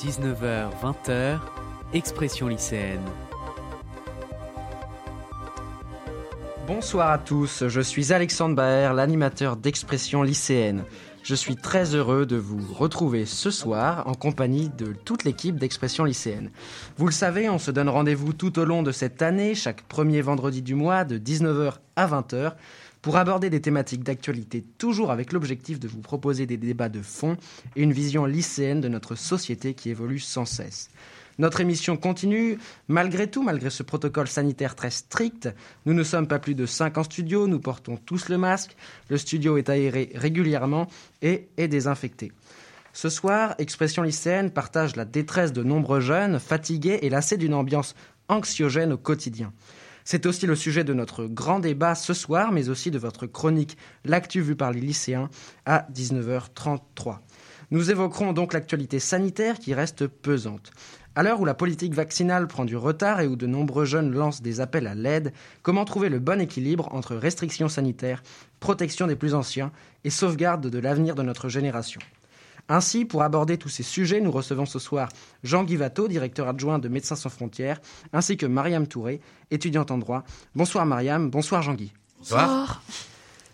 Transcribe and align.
19h-20h, 0.00 1.40
Expression 1.92 2.48
lycéenne. 2.48 3.04
Bonsoir 6.66 7.10
à 7.10 7.18
tous, 7.18 7.68
je 7.68 7.80
suis 7.82 8.10
Alexandre 8.10 8.54
Baer, 8.54 8.94
l'animateur 8.94 9.56
d'Expression 9.56 10.22
lycéenne. 10.22 10.84
Je 11.22 11.34
suis 11.34 11.54
très 11.54 11.94
heureux 11.94 12.24
de 12.24 12.36
vous 12.36 12.72
retrouver 12.72 13.26
ce 13.26 13.50
soir 13.50 14.08
en 14.08 14.14
compagnie 14.14 14.70
de 14.70 14.94
toute 15.04 15.24
l'équipe 15.24 15.56
d'Expression 15.56 16.04
lycéenne. 16.04 16.50
Vous 16.96 17.04
le 17.04 17.12
savez, 17.12 17.50
on 17.50 17.58
se 17.58 17.70
donne 17.70 17.90
rendez-vous 17.90 18.32
tout 18.32 18.58
au 18.58 18.64
long 18.64 18.82
de 18.82 18.92
cette 18.92 19.20
année, 19.20 19.54
chaque 19.54 19.82
premier 19.82 20.22
vendredi 20.22 20.62
du 20.62 20.74
mois, 20.74 21.04
de 21.04 21.18
19h 21.18 21.74
à 21.96 22.06
20h, 22.06 22.52
pour 23.02 23.16
aborder 23.16 23.50
des 23.50 23.60
thématiques 23.60 24.04
d'actualité, 24.04 24.64
toujours 24.78 25.10
avec 25.10 25.32
l'objectif 25.32 25.80
de 25.80 25.88
vous 25.88 26.00
proposer 26.00 26.46
des 26.46 26.56
débats 26.56 26.88
de 26.88 27.02
fond 27.02 27.36
et 27.76 27.82
une 27.82 27.92
vision 27.92 28.26
lycéenne 28.26 28.80
de 28.80 28.88
notre 28.88 29.14
société 29.14 29.74
qui 29.74 29.90
évolue 29.90 30.18
sans 30.18 30.44
cesse. 30.44 30.90
Notre 31.38 31.62
émission 31.62 31.96
continue. 31.96 32.58
Malgré 32.88 33.30
tout, 33.30 33.42
malgré 33.42 33.70
ce 33.70 33.82
protocole 33.82 34.28
sanitaire 34.28 34.74
très 34.74 34.90
strict, 34.90 35.48
nous 35.86 35.94
ne 35.94 36.02
sommes 36.02 36.28
pas 36.28 36.38
plus 36.38 36.54
de 36.54 36.66
5 36.66 36.98
en 36.98 37.02
studio, 37.02 37.46
nous 37.46 37.60
portons 37.60 37.96
tous 37.96 38.28
le 38.28 38.36
masque, 38.36 38.76
le 39.08 39.16
studio 39.16 39.56
est 39.56 39.70
aéré 39.70 40.12
régulièrement 40.14 40.86
et 41.22 41.48
est 41.56 41.68
désinfecté. 41.68 42.32
Ce 42.92 43.08
soir, 43.08 43.54
Expression 43.58 44.02
lycéenne 44.02 44.50
partage 44.50 44.96
la 44.96 45.06
détresse 45.06 45.54
de 45.54 45.62
nombreux 45.62 46.00
jeunes 46.00 46.38
fatigués 46.38 46.98
et 47.00 47.08
lassés 47.08 47.38
d'une 47.38 47.54
ambiance 47.54 47.94
anxiogène 48.28 48.92
au 48.92 48.98
quotidien. 48.98 49.52
C'est 50.04 50.26
aussi 50.26 50.46
le 50.46 50.56
sujet 50.56 50.84
de 50.84 50.94
notre 50.94 51.26
grand 51.26 51.60
débat 51.60 51.94
ce 51.94 52.14
soir, 52.14 52.52
mais 52.52 52.68
aussi 52.68 52.90
de 52.90 52.98
votre 52.98 53.26
chronique 53.26 53.76
L'actu 54.04 54.40
vue 54.40 54.56
par 54.56 54.72
les 54.72 54.80
lycéens 54.80 55.28
à 55.66 55.86
19h33. 55.92 57.18
Nous 57.70 57.90
évoquerons 57.90 58.32
donc 58.32 58.52
l'actualité 58.52 58.98
sanitaire 58.98 59.58
qui 59.58 59.74
reste 59.74 60.06
pesante. 60.06 60.72
À 61.14 61.22
l'heure 61.22 61.40
où 61.40 61.44
la 61.44 61.54
politique 61.54 61.94
vaccinale 61.94 62.46
prend 62.46 62.64
du 62.64 62.76
retard 62.76 63.20
et 63.20 63.26
où 63.26 63.36
de 63.36 63.46
nombreux 63.46 63.84
jeunes 63.84 64.12
lancent 64.12 64.42
des 64.42 64.60
appels 64.60 64.86
à 64.86 64.94
l'aide, 64.94 65.32
comment 65.62 65.84
trouver 65.84 66.08
le 66.08 66.18
bon 66.18 66.40
équilibre 66.40 66.88
entre 66.92 67.16
restrictions 67.16 67.68
sanitaires, 67.68 68.22
protection 68.60 69.06
des 69.06 69.16
plus 69.16 69.34
anciens 69.34 69.72
et 70.04 70.10
sauvegarde 70.10 70.68
de 70.68 70.78
l'avenir 70.78 71.14
de 71.14 71.22
notre 71.22 71.48
génération? 71.48 72.00
Ainsi, 72.70 73.04
pour 73.04 73.22
aborder 73.24 73.58
tous 73.58 73.68
ces 73.68 73.82
sujets, 73.82 74.20
nous 74.20 74.30
recevons 74.30 74.64
ce 74.64 74.78
soir 74.78 75.08
Jean 75.42 75.64
Guivato, 75.64 76.06
directeur 76.06 76.46
adjoint 76.46 76.78
de 76.78 76.88
Médecins 76.88 77.16
sans 77.16 77.28
frontières, 77.28 77.80
ainsi 78.12 78.36
que 78.36 78.46
Mariam 78.46 78.86
Touré, 78.86 79.20
étudiante 79.50 79.90
en 79.90 79.98
droit. 79.98 80.22
Bonsoir 80.54 80.86
Mariam, 80.86 81.30
bonsoir 81.30 81.62
Jean-Guy. 81.62 81.92
Bonsoir. 82.18 82.82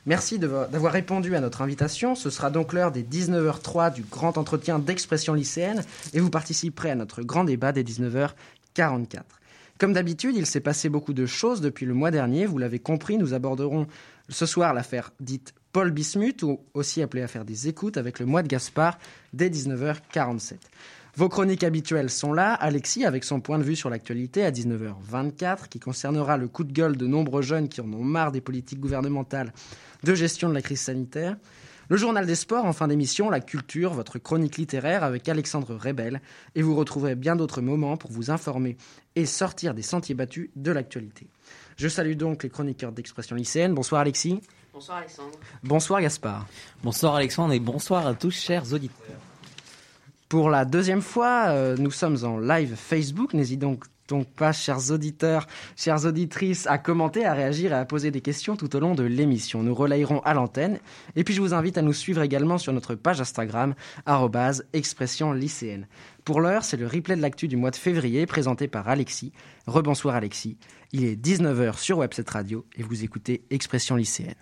Merci 0.04 0.38
d'avoir 0.38 0.92
répondu 0.92 1.34
à 1.34 1.40
notre 1.40 1.62
invitation. 1.62 2.14
Ce 2.14 2.28
sera 2.28 2.50
donc 2.50 2.74
l'heure 2.74 2.92
des 2.92 3.02
19h03 3.02 3.92
du 3.92 4.02
grand 4.02 4.36
entretien 4.36 4.78
d'expression 4.78 5.32
lycéenne 5.32 5.82
et 6.12 6.20
vous 6.20 6.30
participerez 6.30 6.90
à 6.90 6.94
notre 6.94 7.22
grand 7.22 7.44
débat 7.44 7.72
des 7.72 7.84
19h44. 7.84 9.22
Comme 9.78 9.94
d'habitude, 9.94 10.36
il 10.36 10.46
s'est 10.46 10.60
passé 10.60 10.88
beaucoup 10.88 11.14
de 11.14 11.26
choses 11.26 11.60
depuis 11.60 11.86
le 11.86 11.94
mois 11.94 12.10
dernier. 12.10 12.46
Vous 12.46 12.58
l'avez 12.58 12.78
compris, 12.78 13.16
nous 13.16 13.34
aborderons 13.34 13.86
ce 14.28 14.46
soir 14.46 14.74
l'affaire 14.74 15.12
dite 15.20 15.54
Paul 15.76 15.90
Bismuth, 15.90 16.42
ou 16.42 16.58
aussi 16.72 17.02
appelé 17.02 17.22
à 17.22 17.28
faire 17.28 17.44
des 17.44 17.68
écoutes 17.68 17.98
avec 17.98 18.18
le 18.18 18.24
mois 18.24 18.42
de 18.42 18.48
Gaspard 18.48 18.98
dès 19.34 19.50
19h47. 19.50 20.54
Vos 21.16 21.28
chroniques 21.28 21.64
habituelles 21.64 22.08
sont 22.08 22.32
là. 22.32 22.54
Alexis, 22.54 23.04
avec 23.04 23.24
son 23.24 23.40
point 23.40 23.58
de 23.58 23.62
vue 23.62 23.76
sur 23.76 23.90
l'actualité 23.90 24.42
à 24.42 24.50
19h24, 24.50 25.68
qui 25.68 25.78
concernera 25.78 26.38
le 26.38 26.48
coup 26.48 26.64
de 26.64 26.72
gueule 26.72 26.96
de 26.96 27.06
nombreux 27.06 27.42
jeunes 27.42 27.68
qui 27.68 27.82
en 27.82 27.92
ont 27.92 28.02
marre 28.02 28.32
des 28.32 28.40
politiques 28.40 28.80
gouvernementales 28.80 29.52
de 30.02 30.14
gestion 30.14 30.48
de 30.48 30.54
la 30.54 30.62
crise 30.62 30.80
sanitaire. 30.80 31.36
Le 31.90 31.98
journal 31.98 32.24
des 32.24 32.36
sports 32.36 32.64
en 32.64 32.72
fin 32.72 32.88
d'émission, 32.88 33.28
la 33.28 33.40
culture, 33.40 33.92
votre 33.92 34.18
chronique 34.18 34.56
littéraire 34.56 35.04
avec 35.04 35.28
Alexandre 35.28 35.76
Rebel. 35.76 36.22
Et 36.54 36.62
vous 36.62 36.74
retrouverez 36.74 37.16
bien 37.16 37.36
d'autres 37.36 37.60
moments 37.60 37.98
pour 37.98 38.12
vous 38.12 38.30
informer 38.30 38.78
et 39.14 39.26
sortir 39.26 39.74
des 39.74 39.82
sentiers 39.82 40.14
battus 40.14 40.48
de 40.56 40.72
l'actualité. 40.72 41.28
Je 41.76 41.88
salue 41.88 42.14
donc 42.14 42.42
les 42.44 42.48
chroniqueurs 42.48 42.92
d'expression 42.92 43.36
lycéenne. 43.36 43.74
Bonsoir 43.74 44.00
Alexis. 44.00 44.40
Bonsoir 44.76 44.98
Alexandre. 44.98 45.38
Bonsoir 45.64 46.00
Gaspard. 46.02 46.46
Bonsoir 46.84 47.14
Alexandre 47.14 47.54
et 47.54 47.60
bonsoir 47.60 48.06
à 48.06 48.12
tous 48.12 48.32
chers 48.32 48.74
auditeurs. 48.74 49.16
Pour 50.28 50.50
la 50.50 50.66
deuxième 50.66 51.00
fois, 51.00 51.46
euh, 51.46 51.78
nous 51.78 51.90
sommes 51.90 52.18
en 52.24 52.38
live 52.38 52.76
Facebook. 52.76 53.32
N'hésitez 53.32 53.56
donc, 53.56 53.84
donc 54.06 54.28
pas, 54.28 54.52
chers 54.52 54.90
auditeurs, 54.90 55.46
chères 55.76 56.04
auditrices, 56.04 56.66
à 56.66 56.76
commenter, 56.76 57.24
à 57.24 57.32
réagir 57.32 57.72
et 57.72 57.76
à 57.76 57.86
poser 57.86 58.10
des 58.10 58.20
questions 58.20 58.54
tout 58.54 58.76
au 58.76 58.78
long 58.78 58.94
de 58.94 59.02
l'émission. 59.02 59.62
Nous 59.62 59.74
relayerons 59.74 60.20
à 60.26 60.34
l'antenne. 60.34 60.78
Et 61.14 61.24
puis 61.24 61.32
je 61.32 61.40
vous 61.40 61.54
invite 61.54 61.78
à 61.78 61.82
nous 61.82 61.94
suivre 61.94 62.20
également 62.20 62.58
sur 62.58 62.74
notre 62.74 62.94
page 62.94 63.22
Instagram, 63.22 63.74
expression 64.74 65.32
lycéenne. 65.32 65.86
Pour 66.26 66.42
l'heure, 66.42 66.64
c'est 66.64 66.76
le 66.76 66.86
replay 66.86 67.16
de 67.16 67.22
l'actu 67.22 67.48
du 67.48 67.56
mois 67.56 67.70
de 67.70 67.76
février 67.76 68.26
présenté 68.26 68.68
par 68.68 68.90
Alexis. 68.90 69.32
Rebonsoir 69.66 70.16
Alexis. 70.16 70.58
Il 70.92 71.06
est 71.06 71.16
19h 71.16 71.78
sur 71.78 71.96
Webset 71.96 72.26
Radio 72.28 72.66
et 72.76 72.82
vous 72.82 73.04
écoutez 73.04 73.42
Expression 73.48 73.96
lycéenne. 73.96 74.34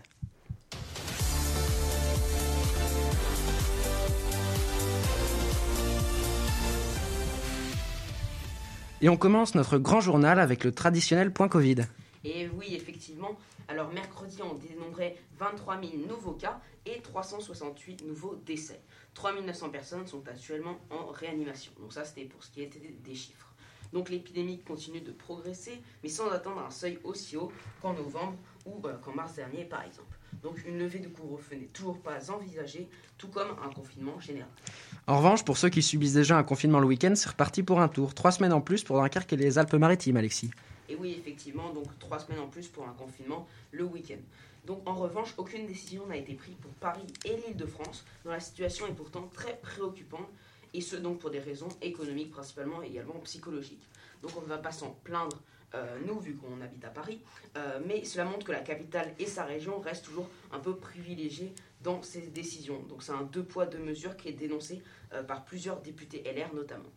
Et 9.05 9.11
on 9.11 9.19
commence 9.19 9.55
notre 9.55 9.77
grand 9.77 10.01
journal 10.01 10.41
avec 10.41 10.65
le 10.65 10.73
traditionnel 10.73 11.31
point 11.31 11.47
Covid. 11.47 11.83
Et 12.25 12.49
oui, 12.49 12.69
effectivement. 12.75 13.37
Alors 13.69 13.93
mercredi, 13.93 14.39
on 14.43 14.55
dénombrait 14.55 15.19
23 15.39 15.79
000 15.79 15.93
nouveaux 16.09 16.33
cas 16.33 16.59
et 16.87 17.03
368 17.03 18.07
nouveaux 18.07 18.37
décès. 18.47 18.81
3 19.13 19.43
900 19.43 19.69
personnes 19.69 20.07
sont 20.07 20.27
actuellement 20.27 20.79
en 20.89 21.09
réanimation. 21.09 21.71
Donc 21.79 21.93
ça, 21.93 22.07
c'était 22.07 22.25
pour 22.25 22.43
ce 22.43 22.51
qui 22.51 22.63
était 22.63 22.81
des 22.81 23.15
chiffres. 23.15 23.53
Donc 23.93 24.09
l'épidémie 24.09 24.63
continue 24.63 25.03
de 25.03 25.13
progresser, 25.13 25.83
mais 26.03 26.09
sans 26.09 26.31
atteindre 26.31 26.61
un 26.67 26.71
seuil 26.71 26.99
aussi 27.05 27.37
haut 27.37 27.53
qu'en 27.83 27.93
novembre 27.93 28.39
ou 28.65 28.81
euh, 28.87 28.97
qu'en 29.05 29.13
mars 29.13 29.35
dernier, 29.35 29.67
par 29.67 29.83
exemple. 29.85 30.17
Donc 30.43 30.65
une 30.67 30.79
levée 30.79 31.01
de 31.01 31.09
couvre-feu 31.09 31.57
n'est 31.57 31.67
toujours 31.67 32.01
pas 32.01 32.31
envisagée, 32.31 32.89
tout 33.19 33.29
comme 33.29 33.51
un 33.63 33.69
confinement 33.69 34.19
général. 34.19 34.49
En 35.07 35.19
revanche, 35.19 35.45
pour 35.45 35.59
ceux 35.59 35.69
qui 35.69 35.83
subissent 35.83 36.15
déjà 36.15 36.39
un 36.39 36.45
confinement 36.45 36.81
le 36.81 36.87
week-end, 36.87 37.13
c'est 37.15 37.29
reparti 37.29 37.63
pour 37.63 37.79
un 37.79 37.89
tour. 37.89 38.15
Trois 38.15 38.33
semaines 38.33 38.55
en 38.55 38.63
plus 38.63 38.83
pour 38.85 38.97
Dunkerque 38.97 39.35
et 39.35 39.37
les 39.37 39.59
Alpes-Maritimes, 39.59 40.17
Alexis. 40.17 40.51
Et 40.89 40.97
oui, 40.97 41.15
effectivement, 41.19 41.75
donc 41.75 41.87
trois 41.99 42.19
semaines 42.19 42.41
en 42.41 42.49
plus 42.49 42.69
pour 42.69 42.89
un 42.89 42.93
confinement 42.93 43.47
le 43.71 43.85
week-end. 43.85 44.21
Donc 44.67 44.81
en 44.89 44.95
revanche, 44.95 45.35
aucune 45.37 45.67
décision 45.67 46.07
n'a 46.07 46.17
été 46.17 46.33
prise 46.33 46.55
pour 46.55 46.71
Paris 46.73 47.05
et 47.27 47.37
l'île 47.37 47.57
de 47.57 47.67
France, 47.67 48.07
dont 48.25 48.31
la 48.31 48.41
situation 48.41 48.87
est 48.87 48.95
pourtant 48.95 49.29
très 49.35 49.59
préoccupante, 49.59 50.27
et 50.73 50.81
ce 50.81 50.97
donc 50.97 51.19
pour 51.19 51.31
des 51.31 51.39
raisons 51.39 51.69
économiques 51.83 52.31
principalement 52.31 52.83
et 52.83 52.87
également 52.87 53.21
psychologiques. 53.25 53.87
Donc 54.23 54.33
on 54.39 54.41
ne 54.41 54.47
va 54.47 54.57
pas 54.57 54.73
s'en 54.73 54.97
plaindre 55.05 55.37
euh, 55.75 55.99
nous, 56.07 56.19
vu 56.21 56.37
qu'on 56.37 56.63
habite 56.63 56.85
à 56.85 56.89
Paris, 56.89 57.19
euh, 57.57 57.81
mais 57.87 58.05
cela 58.05 58.25
montre 58.25 58.47
que 58.47 58.53
la 58.53 58.61
capitale 58.61 59.13
et 59.19 59.27
sa 59.27 59.45
région 59.45 59.81
restent 59.81 60.05
toujours 60.05 60.31
un 60.53 60.61
peu 60.61 60.77
privilégiées 60.77 61.53
dans 61.85 62.03
ces 62.03 62.23
décisions. 62.23 62.83
Donc 62.89 63.05
c'est 63.05 63.13
un 63.13 63.23
deux 63.23 63.45
poids, 63.45 63.67
deux 63.67 63.79
mesures 63.79 64.17
qui 64.17 64.29
est 64.29 64.33
dénoncé 64.33 64.83
euh, 65.13 65.23
par 65.23 65.45
plusieurs 65.45 65.81
députés 65.81 66.25
LR 66.25 66.53
notamment. 66.55 66.91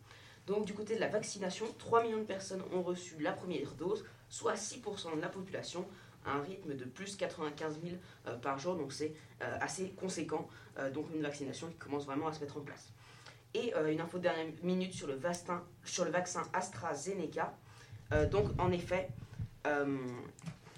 Donc 0.46 0.64
du 0.64 0.74
côté 0.74 0.96
de 0.96 1.00
la 1.00 1.08
vaccination, 1.08 1.66
3 1.78 2.02
millions 2.02 2.18
de 2.18 2.24
personnes 2.24 2.62
ont 2.72 2.82
reçu 2.82 3.16
la 3.20 3.32
première 3.32 3.74
dose, 3.74 4.04
soit 4.28 4.54
6% 4.54 5.14
de 5.14 5.20
la 5.20 5.28
population, 5.28 5.86
à 6.24 6.32
un 6.32 6.42
rythme 6.42 6.74
de 6.74 6.84
plus 6.84 7.16
95 7.16 7.78
000 7.82 8.38
par 8.38 8.58
jour, 8.58 8.74
donc 8.74 8.92
c'est 8.92 9.12
assez 9.40 9.90
conséquent, 9.90 10.48
donc 10.94 11.06
une 11.14 11.22
vaccination 11.22 11.68
qui 11.68 11.76
commence 11.76 12.06
vraiment 12.06 12.28
à 12.28 12.32
se 12.32 12.40
mettre 12.40 12.56
en 12.56 12.62
place. 12.62 12.92
Et 13.52 13.74
une 13.90 14.00
info 14.00 14.16
de 14.16 14.22
dernière 14.22 14.46
minute 14.62 14.92
sur 14.94 15.06
le, 15.06 15.14
vaccin, 15.14 15.62
sur 15.84 16.06
le 16.06 16.10
vaccin 16.10 16.42
AstraZeneca. 16.54 17.54
Euh, 18.12 18.26
donc, 18.28 18.48
en 18.58 18.72
effet, 18.72 19.08
euh, 19.66 19.98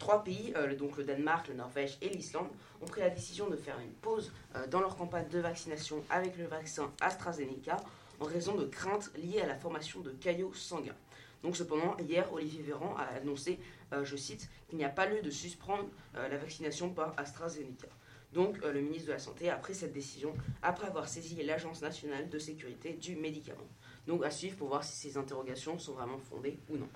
trois 0.00 0.24
pays, 0.24 0.52
euh, 0.56 0.74
donc 0.74 0.96
le 0.96 1.04
Danemark, 1.04 1.46
le 1.46 1.54
Norvège 1.54 1.96
et 2.02 2.08
l'Islande, 2.08 2.48
ont 2.82 2.86
pris 2.86 3.00
la 3.00 3.10
décision 3.10 3.48
de 3.48 3.54
faire 3.54 3.78
une 3.78 3.92
pause 3.92 4.32
dans 4.70 4.80
leur 4.80 4.96
campagne 4.96 5.28
de 5.28 5.38
vaccination 5.38 6.02
avec 6.10 6.36
le 6.38 6.46
vaccin 6.46 6.90
AstraZeneca 7.00 7.76
en 8.18 8.24
raison 8.24 8.56
de 8.56 8.64
craintes 8.64 9.12
liées 9.16 9.42
à 9.42 9.46
la 9.46 9.54
formation 9.54 10.00
de 10.00 10.10
caillots 10.10 10.54
sanguins. 10.54 10.96
Donc 11.42 11.56
cependant, 11.56 11.94
hier, 11.98 12.32
Olivier 12.32 12.62
Véran 12.62 12.96
a 12.96 13.04
annoncé, 13.18 13.60
je 14.02 14.16
cite, 14.16 14.48
qu'il 14.68 14.78
n'y 14.78 14.84
a 14.84 14.88
pas 14.88 15.04
lieu 15.04 15.20
de 15.20 15.30
suspendre 15.30 15.90
la 16.14 16.38
vaccination 16.38 16.88
par 16.88 17.12
AstraZeneca. 17.18 17.88
Donc 18.32 18.64
le 18.64 18.80
ministre 18.80 19.08
de 19.08 19.12
la 19.12 19.18
Santé 19.18 19.50
a 19.50 19.56
pris 19.56 19.74
cette 19.74 19.92
décision 19.92 20.34
après 20.62 20.86
avoir 20.86 21.06
saisi 21.06 21.34
l'Agence 21.42 21.82
nationale 21.82 22.30
de 22.30 22.38
sécurité 22.38 22.94
du 22.94 23.16
médicament. 23.16 23.68
Donc 24.06 24.24
à 24.24 24.30
suivre 24.30 24.56
pour 24.56 24.68
voir 24.68 24.84
si 24.84 24.96
ces 24.96 25.18
interrogations 25.18 25.78
sont 25.78 25.92
vraiment 25.92 26.18
fondées 26.18 26.58
ou 26.70 26.76
non. 26.76 26.88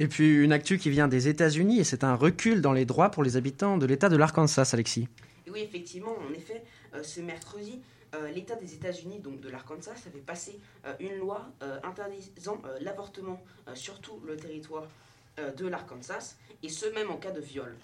Et 0.00 0.08
puis 0.08 0.34
une 0.34 0.50
actu 0.50 0.78
qui 0.78 0.88
vient 0.88 1.08
des 1.08 1.28
États-Unis, 1.28 1.78
et 1.78 1.84
c'est 1.84 2.04
un 2.04 2.14
recul 2.14 2.62
dans 2.62 2.72
les 2.72 2.86
droits 2.86 3.10
pour 3.10 3.22
les 3.22 3.36
habitants 3.36 3.76
de 3.76 3.84
l'État 3.84 4.08
de 4.08 4.16
l'Arkansas, 4.16 4.70
Alexis. 4.72 5.08
oui, 5.52 5.60
effectivement, 5.60 6.16
en 6.26 6.32
effet, 6.32 6.64
euh, 6.94 7.02
ce 7.02 7.20
mercredi, 7.20 7.82
euh, 8.14 8.30
l'État 8.30 8.54
des 8.56 8.72
États-Unis, 8.72 9.18
donc 9.18 9.40
de 9.40 9.50
l'Arkansas, 9.50 9.92
avait 10.06 10.20
passé 10.20 10.58
euh, 10.86 10.94
une 11.00 11.16
loi 11.16 11.52
interdisant 11.82 12.62
l'avortement 12.80 13.42
sur 13.74 14.00
tout 14.00 14.22
le 14.26 14.36
territoire 14.36 14.88
de 15.58 15.66
l'Arkansas, 15.66 16.36
et 16.62 16.70
ce 16.70 16.86
même 16.86 17.10
en 17.10 17.18
cas 17.18 17.30
de 17.30 17.40
viol. 17.40 17.76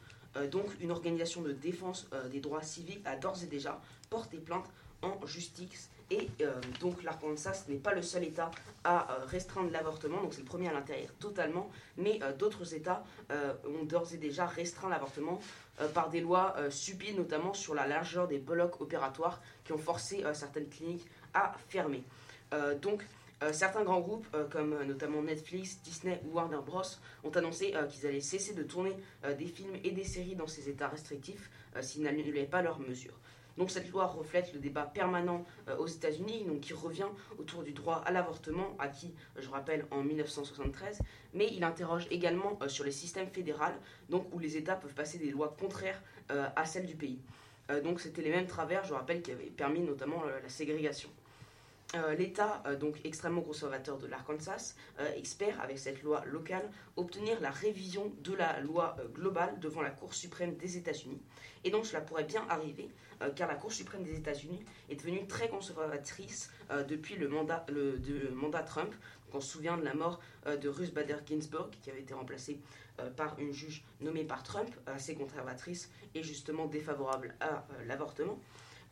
donc 0.51 0.67
une 0.81 0.91
organisation 0.91 1.43
de 1.43 1.53
défense 1.53 2.09
des 2.33 2.41
droits 2.41 2.63
civiques 2.63 3.03
a 3.05 3.17
d'ores 3.17 3.43
et 3.43 3.47
déjà 3.47 3.81
porté 4.09 4.39
plainte 4.39 4.67
en 5.03 5.27
justice. 5.27 5.91
Et 6.11 6.29
donc 6.81 7.03
l'Arkansas 7.03 7.65
n'est 7.69 7.79
pas 7.79 7.93
le 7.93 8.01
seul 8.01 8.23
État 8.23 8.53
à 8.85 9.09
restreindre 9.27 9.73
l'avortement, 9.73 10.23
donc 10.23 10.35
c'est 10.35 10.43
le 10.43 10.47
premier 10.47 10.69
à 10.69 10.73
l'intérieur 10.73 11.11
totalement, 11.19 11.69
mais 11.97 12.21
d'autres 12.39 12.75
États 12.75 13.03
ont 13.31 13.85
d'ores 13.85 14.15
et 14.15 14.17
déjà 14.17 14.47
restreint 14.47 14.89
l'avortement 14.89 15.41
par 15.95 16.09
des 16.09 16.21
lois 16.21 16.55
stupides, 16.71 17.17
notamment 17.17 17.55
sur 17.55 17.75
la 17.75 17.89
largeur 17.89 18.29
des 18.29 18.39
blocs 18.39 18.81
opératoires 18.81 19.41
qui 19.65 19.73
ont 19.73 19.79
forcé 19.79 20.23
certaines 20.33 20.69
cliniques 20.69 21.09
à 21.35 21.57
fermer. 21.69 22.05
donc 22.81 23.03
euh, 23.43 23.53
certains 23.53 23.85
grands 23.85 24.01
groupes, 24.01 24.27
euh, 24.35 24.49
comme 24.49 24.73
euh, 24.73 24.85
notamment 24.85 25.23
Netflix, 25.23 25.79
Disney 25.85 26.21
ou 26.25 26.37
Warner 26.37 26.61
Bros., 26.65 26.83
ont 27.23 27.31
annoncé 27.31 27.75
qu'ils 27.91 28.07
allaient 28.07 28.21
cesser 28.21 28.55
de 28.55 28.63
tourner 28.63 28.97
des 29.37 29.47
films 29.47 29.75
et 29.85 29.91
des 29.91 30.05
séries 30.05 30.37
dans 30.37 30.47
ces 30.47 30.69
états 30.69 30.89
restrictifs 30.89 31.51
s'ils 31.81 32.03
n'annulaient 32.03 32.45
pas 32.45 32.63
leurs 32.63 32.79
mesures. 32.79 33.19
Donc 33.57 33.71
cette 33.71 33.91
loi 33.91 34.07
reflète 34.07 34.53
le 34.53 34.59
débat 34.59 34.83
permanent 34.83 35.45
aux 35.79 35.87
États-Unis, 35.87 36.45
donc 36.45 36.61
qui 36.61 36.75
revient 36.75 37.09
autour 37.39 37.63
du 37.63 37.73
droit 37.73 38.03
à 38.05 38.13
l'avortement, 38.13 38.77
acquis, 38.79 39.15
je 39.39 39.49
rappelle, 39.49 39.87
en 39.91 40.03
1973, 40.03 41.01
mais 41.35 41.49
il 41.53 41.65
interroge 41.65 42.07
également 42.11 42.59
sur 42.69 42.85
les 42.85 42.91
systèmes 42.91 43.29
fédéraux, 43.29 43.65
donc 44.11 44.27
où 44.33 44.39
les 44.39 44.57
États 44.57 44.77
peuvent 44.77 44.95
passer 44.95 45.19
des 45.19 45.31
lois 45.31 45.57
contraires 45.59 46.03
à 46.29 46.65
celles 46.65 46.87
du 46.87 46.97
pays. 46.97 47.21
donc 47.83 48.01
c'était 48.01 48.23
les 48.23 48.31
mêmes 48.31 48.47
travers, 48.47 48.85
je 48.85 48.95
rappelle, 48.95 49.23
qui 49.23 49.33
avaient 49.33 49.45
permis 49.45 49.81
notamment 49.81 50.23
la 50.25 50.49
ségrégation. 50.49 51.11
Euh, 51.95 52.15
L'État, 52.17 52.63
euh, 52.67 52.77
donc 52.77 52.99
extrêmement 53.05 53.43
conservateur 53.43 53.97
de 53.99 54.07
l'Arkansas, 54.09 54.75
euh, 54.99 55.09
espère, 55.15 55.61
avec 55.61 55.79
cette 55.79 56.03
loi 56.03 56.25
locale, 56.25 56.69
obtenir 56.97 57.41
la 57.41 57.51
révision 57.51 58.13
de 58.23 58.35
la 58.35 58.61
loi 58.61 58.97
globale 59.15 59.59
devant 59.61 59.83
la 59.83 59.91
Cour 59.91 60.13
suprême 60.13 60.57
des 60.57 60.77
États-Unis. 60.77 61.21
Et 61.65 61.71
donc 61.71 61.87
cela 61.87 62.01
pourrait 62.01 62.25
bien 62.25 62.45
arriver, 62.49 62.89
car 63.35 63.49
la 63.49 63.55
Cour 63.55 63.73
suprême 63.73 64.03
des 64.03 64.17
États-Unis 64.17 64.65
est 64.89 64.97
devenue 64.97 65.27
très 65.27 65.49
conservatrice 65.49 66.51
depuis 66.89 67.17
le 67.17 67.29
mandat, 67.29 67.67
le, 67.69 67.99
mandat 68.33 68.63
Trump. 68.63 68.95
on 69.33 69.41
se 69.41 69.53
souvient 69.53 69.77
de 69.77 69.85
la 69.85 69.95
mort 69.95 70.21
de 70.47 70.69
Ruth 70.69 70.95
Bader 70.95 71.17
Ginsburg, 71.27 71.71
qui 71.83 71.91
avait 71.91 72.03
été 72.03 72.15
remplacée 72.15 72.61
par 73.17 73.39
une 73.39 73.53
juge 73.53 73.85
nommée 74.01 74.25
par 74.25 74.43
Trump, 74.43 74.71
assez 74.87 75.15
conservatrice 75.15 75.91
et 76.15 76.23
justement 76.23 76.67
défavorable 76.67 77.35
à 77.41 77.67
l'avortement. 77.87 78.39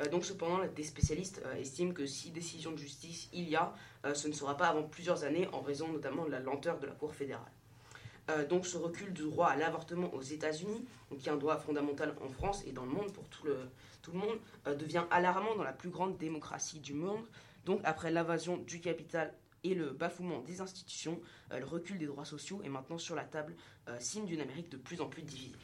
Euh, 0.01 0.09
donc 0.09 0.25
cependant, 0.25 0.61
des 0.75 0.83
spécialistes 0.83 1.43
euh, 1.47 1.55
estiment 1.55 1.93
que 1.93 2.07
si 2.07 2.31
décision 2.31 2.73
de 2.73 2.79
justice 2.79 3.29
il 3.33 3.49
y 3.49 3.57
a, 3.57 3.75
euh, 4.05 4.15
ce 4.15 4.29
ne 4.29 4.33
sera 4.33 4.57
pas 4.57 4.69
avant 4.69 4.83
plusieurs 4.83 5.25
années 5.25 5.49
en 5.53 5.61
raison 5.61 5.89
notamment 5.89 6.25
de 6.25 6.31
la 6.31 6.41
lenteur 6.41 6.79
de 6.81 6.87
la 6.87 6.93
Cour 6.93 7.15
fédérale. 7.15 7.53
donc 8.49 8.67
ce 8.67 8.79
recul 8.79 9.13
du 9.13 9.23
droit 9.23 9.49
à 9.49 9.57
l'avortement 9.57 10.13
aux 10.15 10.23
États-Unis, 10.23 10.85
qui 11.19 11.29
est 11.29 11.33
un 11.33 11.37
droit 11.37 11.59
fondamental 11.59 12.15
en 12.25 12.29
France 12.29 12.63
et 12.67 12.73
dans 12.73 12.85
le 12.85 12.91
monde 12.91 13.13
pour 13.13 13.29
tout 13.29 13.47
le, 13.47 13.57
tout 14.03 14.13
le 14.13 14.19
monde, 14.19 14.39
devient 14.79 15.05
alarmant 15.11 15.55
dans 15.57 15.63
la 15.63 15.75
plus 15.75 15.91
grande 15.91 16.17
démocratie 16.17 16.81
du 16.81 16.95
monde. 16.95 17.25
Donc 17.67 17.81
après 17.85 18.11
l'invasion 18.11 18.57
du 18.57 18.81
capital 18.81 19.35
et 19.63 19.75
le 19.75 19.91
bafouement 19.91 20.41
des 20.41 20.63
institutions, 20.63 21.21
le 21.51 21.67
recul 21.67 21.99
des 21.99 22.07
droits 22.07 22.25
sociaux 22.25 22.63
est 22.65 22.71
maintenant 22.71 22.99
sur 22.99 23.15
la 23.15 23.25
table, 23.25 23.55
signe 23.99 24.25
d'une 24.25 24.41
Amérique 24.41 24.71
de 24.71 24.79
plus 24.79 25.03
en 25.03 25.07
plus 25.07 25.23
divisée. 25.23 25.59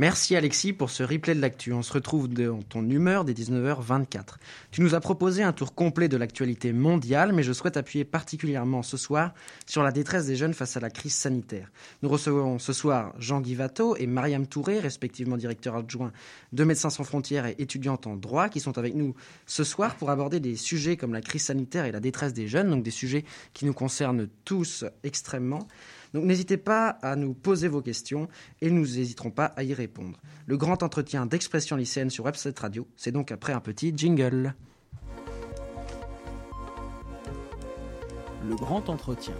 Merci 0.00 0.36
Alexis 0.36 0.72
pour 0.72 0.90
ce 0.90 1.02
replay 1.02 1.34
de 1.34 1.40
l'actu. 1.40 1.72
On 1.72 1.82
se 1.82 1.92
retrouve 1.92 2.28
dans 2.28 2.62
ton 2.62 2.88
humeur 2.88 3.24
des 3.24 3.34
19h24. 3.34 4.36
Tu 4.70 4.80
nous 4.80 4.94
as 4.94 5.00
proposé 5.00 5.42
un 5.42 5.52
tour 5.52 5.74
complet 5.74 6.06
de 6.06 6.16
l'actualité 6.16 6.72
mondiale, 6.72 7.32
mais 7.32 7.42
je 7.42 7.52
souhaite 7.52 7.76
appuyer 7.76 8.04
particulièrement 8.04 8.84
ce 8.84 8.96
soir 8.96 9.34
sur 9.66 9.82
la 9.82 9.90
détresse 9.90 10.26
des 10.26 10.36
jeunes 10.36 10.54
face 10.54 10.76
à 10.76 10.80
la 10.80 10.88
crise 10.88 11.16
sanitaire. 11.16 11.72
Nous 12.02 12.08
recevons 12.08 12.60
ce 12.60 12.72
soir 12.72 13.12
Jean-Guy 13.18 13.56
Vato 13.56 13.96
et 13.96 14.06
Mariam 14.06 14.46
Touré, 14.46 14.78
respectivement 14.78 15.36
directeur 15.36 15.74
adjoint 15.74 16.12
de 16.52 16.62
Médecins 16.62 16.90
sans 16.90 17.02
frontières 17.02 17.46
et 17.46 17.56
étudiante 17.58 18.06
en 18.06 18.14
droit, 18.14 18.48
qui 18.48 18.60
sont 18.60 18.78
avec 18.78 18.94
nous 18.94 19.16
ce 19.46 19.64
soir 19.64 19.96
pour 19.96 20.10
aborder 20.10 20.38
des 20.38 20.54
sujets 20.54 20.96
comme 20.96 21.12
la 21.12 21.22
crise 21.22 21.46
sanitaire 21.46 21.86
et 21.86 21.90
la 21.90 21.98
détresse 21.98 22.34
des 22.34 22.46
jeunes, 22.46 22.70
donc 22.70 22.84
des 22.84 22.92
sujets 22.92 23.24
qui 23.52 23.66
nous 23.66 23.74
concernent 23.74 24.28
tous 24.44 24.84
extrêmement. 25.02 25.66
Donc 26.14 26.24
n'hésitez 26.24 26.56
pas 26.56 26.90
à 27.02 27.16
nous 27.16 27.34
poser 27.34 27.68
vos 27.68 27.82
questions 27.82 28.28
et 28.60 28.70
nous 28.70 28.82
n'hésiterons 28.82 29.30
pas 29.30 29.46
à 29.46 29.62
y 29.62 29.74
répondre. 29.74 30.18
Le 30.46 30.56
grand 30.56 30.82
entretien 30.82 31.26
d'expression 31.26 31.76
lycéenne 31.76 32.10
sur 32.10 32.24
Website 32.24 32.58
Radio, 32.58 32.86
c'est 32.96 33.12
donc 33.12 33.32
après 33.32 33.52
un 33.52 33.60
petit 33.60 33.92
jingle. 33.96 34.54
Le 38.48 38.54
grand 38.54 38.88
entretien 38.88 39.34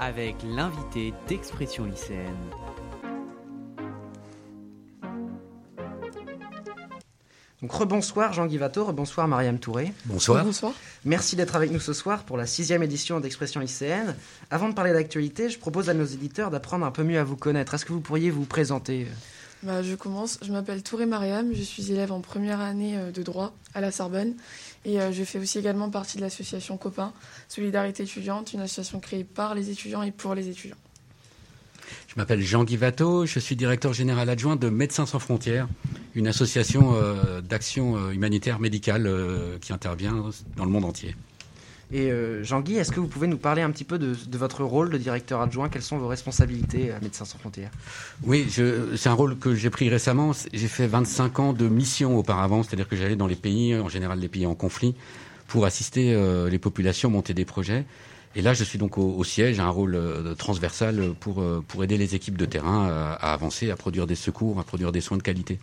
avec 0.00 0.36
l'invité 0.44 1.12
d'expression 1.28 1.84
lycéenne. 1.84 2.36
Donc 7.60 7.72
rebonsoir 7.72 8.32
Jean 8.32 8.46
Guivato, 8.46 8.84
rebonsoir 8.84 9.26
Mariam 9.26 9.58
Touré. 9.58 9.92
Bonsoir. 10.04 10.44
Bonsoir. 10.44 10.72
Merci 11.04 11.34
d'être 11.34 11.56
avec 11.56 11.72
nous 11.72 11.80
ce 11.80 11.92
soir 11.92 12.22
pour 12.22 12.36
la 12.36 12.46
sixième 12.46 12.84
édition 12.84 13.18
d'Expression 13.18 13.60
lycéenne. 13.60 14.14
Avant 14.50 14.68
de 14.68 14.74
parler 14.74 14.92
d'actualité, 14.92 15.50
je 15.50 15.58
propose 15.58 15.90
à 15.90 15.94
nos 15.94 16.04
éditeurs 16.04 16.50
d'apprendre 16.50 16.86
un 16.86 16.92
peu 16.92 17.02
mieux 17.02 17.18
à 17.18 17.24
vous 17.24 17.36
connaître. 17.36 17.74
Est-ce 17.74 17.84
que 17.84 17.92
vous 17.92 18.00
pourriez 18.00 18.30
vous 18.30 18.44
présenter 18.44 19.08
bah, 19.64 19.82
Je 19.82 19.96
commence. 19.96 20.38
Je 20.40 20.52
m'appelle 20.52 20.84
Touré 20.84 21.04
Mariam, 21.04 21.52
je 21.52 21.62
suis 21.62 21.90
élève 21.90 22.12
en 22.12 22.20
première 22.20 22.60
année 22.60 22.96
euh, 22.96 23.10
de 23.10 23.22
droit 23.24 23.52
à 23.74 23.80
la 23.80 23.90
Sorbonne 23.90 24.34
et 24.84 25.00
euh, 25.00 25.10
je 25.10 25.24
fais 25.24 25.40
aussi 25.40 25.58
également 25.58 25.90
partie 25.90 26.16
de 26.16 26.22
l'association 26.22 26.76
Copain, 26.76 27.12
Solidarité 27.48 28.04
étudiante, 28.04 28.52
une 28.52 28.60
association 28.60 29.00
créée 29.00 29.24
par 29.24 29.56
les 29.56 29.70
étudiants 29.70 30.04
et 30.04 30.12
pour 30.12 30.36
les 30.36 30.48
étudiants. 30.48 30.76
Je 32.18 32.22
m'appelle 32.22 32.42
Jean 32.42 32.64
Guivato, 32.64 33.26
je 33.26 33.38
suis 33.38 33.54
directeur 33.54 33.92
général 33.92 34.28
adjoint 34.28 34.56
de 34.56 34.68
Médecins 34.68 35.06
sans 35.06 35.20
frontières, 35.20 35.68
une 36.16 36.26
association 36.26 36.96
euh, 36.96 37.40
d'action 37.40 37.96
euh, 37.96 38.10
humanitaire 38.10 38.58
médicale 38.58 39.06
euh, 39.06 39.56
qui 39.60 39.72
intervient 39.72 40.24
dans 40.56 40.64
le 40.64 40.70
monde 40.72 40.84
entier. 40.84 41.14
Et 41.92 42.10
Jean-Guy, 42.42 42.74
est-ce 42.74 42.90
que 42.90 42.98
vous 42.98 43.06
pouvez 43.06 43.28
nous 43.28 43.38
parler 43.38 43.62
un 43.62 43.70
petit 43.70 43.84
peu 43.84 44.00
de, 44.00 44.16
votre 44.36 44.64
rôle 44.64 44.90
de 44.90 44.98
directeur 44.98 45.40
adjoint? 45.40 45.68
Quelles 45.68 45.82
sont 45.82 45.96
vos 45.96 46.08
responsabilités 46.08 46.90
à 46.90 46.98
Médecins 47.00 47.24
sans 47.24 47.38
frontières? 47.38 47.70
Oui, 48.24 48.48
c'est 48.50 49.08
un 49.08 49.14
rôle 49.14 49.38
que 49.38 49.54
j'ai 49.54 49.70
pris 49.70 49.88
récemment. 49.88 50.32
J'ai 50.52 50.68
fait 50.68 50.88
25 50.88 51.38
ans 51.38 51.52
de 51.52 51.68
mission 51.68 52.18
auparavant, 52.18 52.64
c'est-à-dire 52.64 52.88
que 52.88 52.96
j'allais 52.96 53.16
dans 53.16 53.28
les 53.28 53.36
pays, 53.36 53.76
en 53.76 53.88
général 53.88 54.18
les 54.18 54.28
pays 54.28 54.44
en 54.44 54.56
conflit, 54.56 54.96
pour 55.46 55.64
assister 55.64 56.14
les 56.50 56.58
populations, 56.58 57.10
monter 57.10 57.32
des 57.32 57.44
projets. 57.44 57.86
Et 58.36 58.42
là, 58.42 58.54
je 58.54 58.62
suis 58.62 58.78
donc 58.78 58.98
au, 58.98 59.24
siège, 59.24 59.58
un 59.58 59.68
rôle 59.68 59.94
euh, 59.94 60.34
transversal 60.34 61.14
pour, 61.18 61.40
euh, 61.40 61.64
pour 61.66 61.82
aider 61.82 61.96
les 61.96 62.14
équipes 62.14 62.36
de 62.36 62.44
terrain 62.44 62.88
à, 62.88 63.32
avancer, 63.32 63.70
à 63.70 63.76
produire 63.76 64.06
des 64.06 64.14
secours, 64.14 64.60
à 64.60 64.64
produire 64.64 64.92
des 64.92 65.00
soins 65.00 65.16
de 65.16 65.22
qualité. 65.22 65.58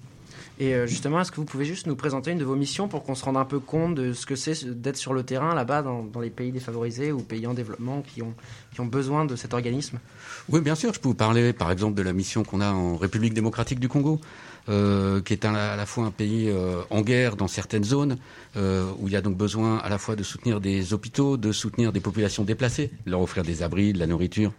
Et 0.58 0.74
euh, 0.74 0.88
justement, 0.88 1.20
est-ce 1.20 1.32
que 1.32 1.36
vous 1.36 1.46
pouvez 1.46 1.66
juste 1.66 1.86
nous 1.86 1.98
présenter 1.98 2.32
une 2.32 2.38
de 2.38 2.46
vos 2.46 2.56
missions 2.56 2.88
pour 2.88 3.04
qu'on 3.04 3.16
se 3.16 3.26
rende 3.26 3.36
un 3.36 3.44
peu 3.44 3.60
compte 3.60 3.96
de 3.96 4.14
ce 4.14 4.26
que 4.26 4.36
c'est 4.36 4.66
d'être 4.66 4.96
sur 4.96 5.14
le 5.14 5.24
terrain 5.24 5.54
là-bas 5.54 5.82
dans, 5.82 6.04
dans, 6.04 6.22
les 6.22 6.30
pays 6.30 6.52
défavorisés 6.52 7.12
ou 7.12 7.20
pays 7.20 7.46
en 7.46 7.54
développement 7.54 8.02
qui 8.02 8.22
ont, 8.22 8.34
qui 8.74 8.80
ont 8.80 8.86
besoin 8.86 9.26
de 9.26 9.36
cet 9.36 9.54
organisme? 9.54 10.00
Oui, 10.48 10.62
bien 10.62 10.76
sûr. 10.76 10.94
Je 10.94 11.00
peux 11.00 11.10
vous 11.10 11.14
parler 11.14 11.52
par 11.52 11.72
exemple 11.72 11.96
de 11.96 12.02
la 12.02 12.14
mission 12.14 12.44
qu'on 12.44 12.62
a 12.62 12.72
en 12.72 12.96
République 12.96 13.34
démocratique 13.34 13.82
du 13.82 13.90
Congo. 13.90 14.22
Euh, 14.68 15.22
qui 15.22 15.34
est 15.34 15.46
à 15.46 15.76
la 15.76 15.86
fois 15.86 16.06
un 16.06 16.12
pays 16.12 16.50
euh, 16.50 16.82
en 16.90 17.02
guerre 17.02 17.36
dans 17.36 17.48
certaines 17.48 17.84
zones, 17.84 18.18
euh, 18.58 18.90
où 18.98 19.08
il 19.08 19.14
y 19.14 19.16
a 19.16 19.22
donc 19.22 19.38
besoin 19.38 19.78
à 19.78 19.90
la 19.90 20.00
fois 20.00 20.16
de 20.16 20.24
soutenir 20.24 20.60
des 20.60 20.92
hôpitaux, 20.92 21.38
de 21.38 21.52
soutenir 21.52 21.92
des 21.92 22.00
populations 22.00 22.44
déplacées, 22.44 22.90
leur 23.06 23.22
offrir 23.22 23.44
des 23.44 23.62
abris, 23.62 23.94
de 23.94 24.00
la 24.00 24.08
nourriture. 24.08 24.54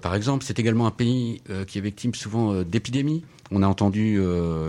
par 0.00 0.16
exemple, 0.16 0.44
c'est 0.44 0.58
également 0.58 0.86
un 0.86 0.92
pays 0.92 1.40
qui 1.68 1.78
est 1.78 1.80
victime 1.80 2.14
souvent 2.14 2.62
d'épidémies. 2.62 3.24
On 3.52 3.62
a 3.62 3.66
entendu 3.66 4.20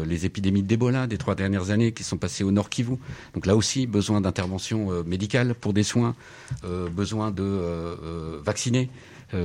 les 0.05 0.25
épidémies 0.25 0.63
d'Ebola 0.63 1.07
des 1.07 1.17
trois 1.17 1.35
dernières 1.35 1.69
années 1.69 1.91
qui 1.91 2.03
sont 2.03 2.17
passées 2.17 2.43
au 2.43 2.51
Nord 2.51 2.69
Kivu. 2.69 2.97
Donc 3.33 3.45
là 3.45 3.55
aussi, 3.55 3.85
besoin 3.87 4.21
d'intervention 4.21 5.03
médicale 5.03 5.53
pour 5.53 5.73
des 5.73 5.83
soins, 5.83 6.15
besoin 6.91 7.29
de 7.29 8.41
vacciner, 8.43 8.89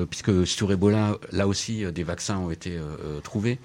puisque 0.09 0.47
sur 0.47 0.73
Ebola, 0.73 1.19
là 1.33 1.47
aussi, 1.47 1.85
des 1.93 2.03
vaccins 2.03 2.39
ont 2.39 2.51
été 2.51 2.79
trouvés. 3.23 3.59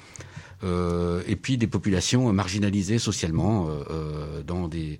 Euh, 0.63 1.21
et 1.27 1.35
puis 1.35 1.57
des 1.57 1.67
populations 1.67 2.31
marginalisées 2.31 2.99
socialement 2.99 3.67
euh, 3.67 3.83
euh, 3.89 4.43
dans 4.43 4.67
des 4.67 4.99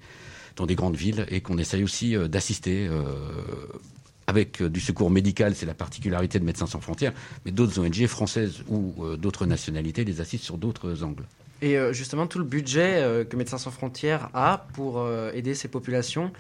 dans 0.55 0.65
des 0.65 0.75
grandes 0.75 0.96
villes 0.96 1.25
et 1.29 1.41
qu'on 1.41 1.58
essaye 1.58 1.84
aussi 1.84 2.15
d'assister 2.29 2.88
avec 4.27 4.62
du 4.62 4.79
secours 4.79 5.10
médical, 5.10 5.55
c'est 5.55 5.65
la 5.65 5.74
particularité 5.74 6.38
de 6.38 6.46
Médecins 6.46 6.67
sans 6.67 6.79
frontières, 6.79 7.12
mais 7.43 7.51
d'autres 7.51 7.79
ONG 7.79 8.05
françaises 8.05 8.63
ou 8.67 8.93
d'autres 9.17 9.48
nationalités 9.48 10.05
les 10.05 10.22
assistent 10.22 10.43
sur 10.43 10.60
d'autres 10.60 11.01
angles. 11.01 11.24
Et 11.63 11.75
justement, 11.91 12.27
tout 12.27 12.38
le 12.38 12.46
budget 12.46 13.25
que 13.27 13.36
Médecins 13.36 13.58
sans 13.58 13.72
frontières 13.72 14.29
a 14.36 14.67
pour 14.74 15.03
aider 15.34 15.55
ces 15.55 15.70
populations, 15.70 16.32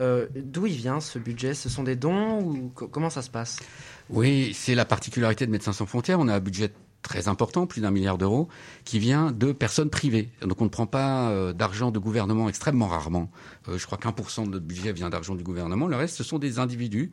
d'où 0.00 0.66
il 0.66 0.74
vient 0.74 0.98
ce 0.98 1.20
budget? 1.20 1.54
Ce 1.54 1.68
sont 1.68 1.84
des 1.84 1.94
dons 1.94 2.40
ou 2.40 2.72
comment 2.74 3.10
ça 3.10 3.22
se 3.22 3.30
passe? 3.30 3.60
Oui, 4.10 4.50
c'est 4.56 4.74
la 4.74 4.84
particularité 4.84 5.46
de 5.46 5.52
Médecins 5.52 5.72
sans 5.72 5.86
frontières. 5.86 6.18
On 6.18 6.26
a 6.26 6.34
un 6.34 6.40
budget 6.40 6.72
très 7.02 7.28
important, 7.28 7.66
plus 7.66 7.80
d'un 7.80 7.90
milliard 7.90 8.16
d'euros, 8.16 8.48
qui 8.84 8.98
vient 8.98 9.32
de 9.32 9.52
personnes 9.52 9.90
privées. 9.90 10.30
Donc 10.40 10.60
on 10.60 10.64
ne 10.64 10.70
prend 10.70 10.86
pas 10.86 11.30
euh, 11.30 11.52
d'argent 11.52 11.90
de 11.90 11.98
gouvernement 11.98 12.48
extrêmement 12.48 12.86
rarement. 12.86 13.30
Euh, 13.68 13.78
je 13.78 13.86
crois 13.86 13.98
qu'un 13.98 14.12
pour 14.12 14.30
cent 14.30 14.46
de 14.46 14.52
notre 14.52 14.64
budget 14.64 14.92
vient 14.92 15.10
d'argent 15.10 15.34
du 15.34 15.42
gouvernement. 15.42 15.86
Le 15.88 15.96
reste, 15.96 16.16
ce 16.16 16.24
sont 16.24 16.38
des 16.38 16.58
individus 16.58 17.12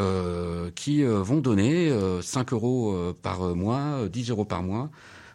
euh, 0.00 0.70
qui 0.74 1.04
vont 1.04 1.40
donner 1.40 1.92
5 2.22 2.52
euros 2.52 3.14
par 3.22 3.54
mois, 3.54 4.08
10 4.08 4.30
euros 4.30 4.44
par 4.44 4.62
mois, 4.62 4.90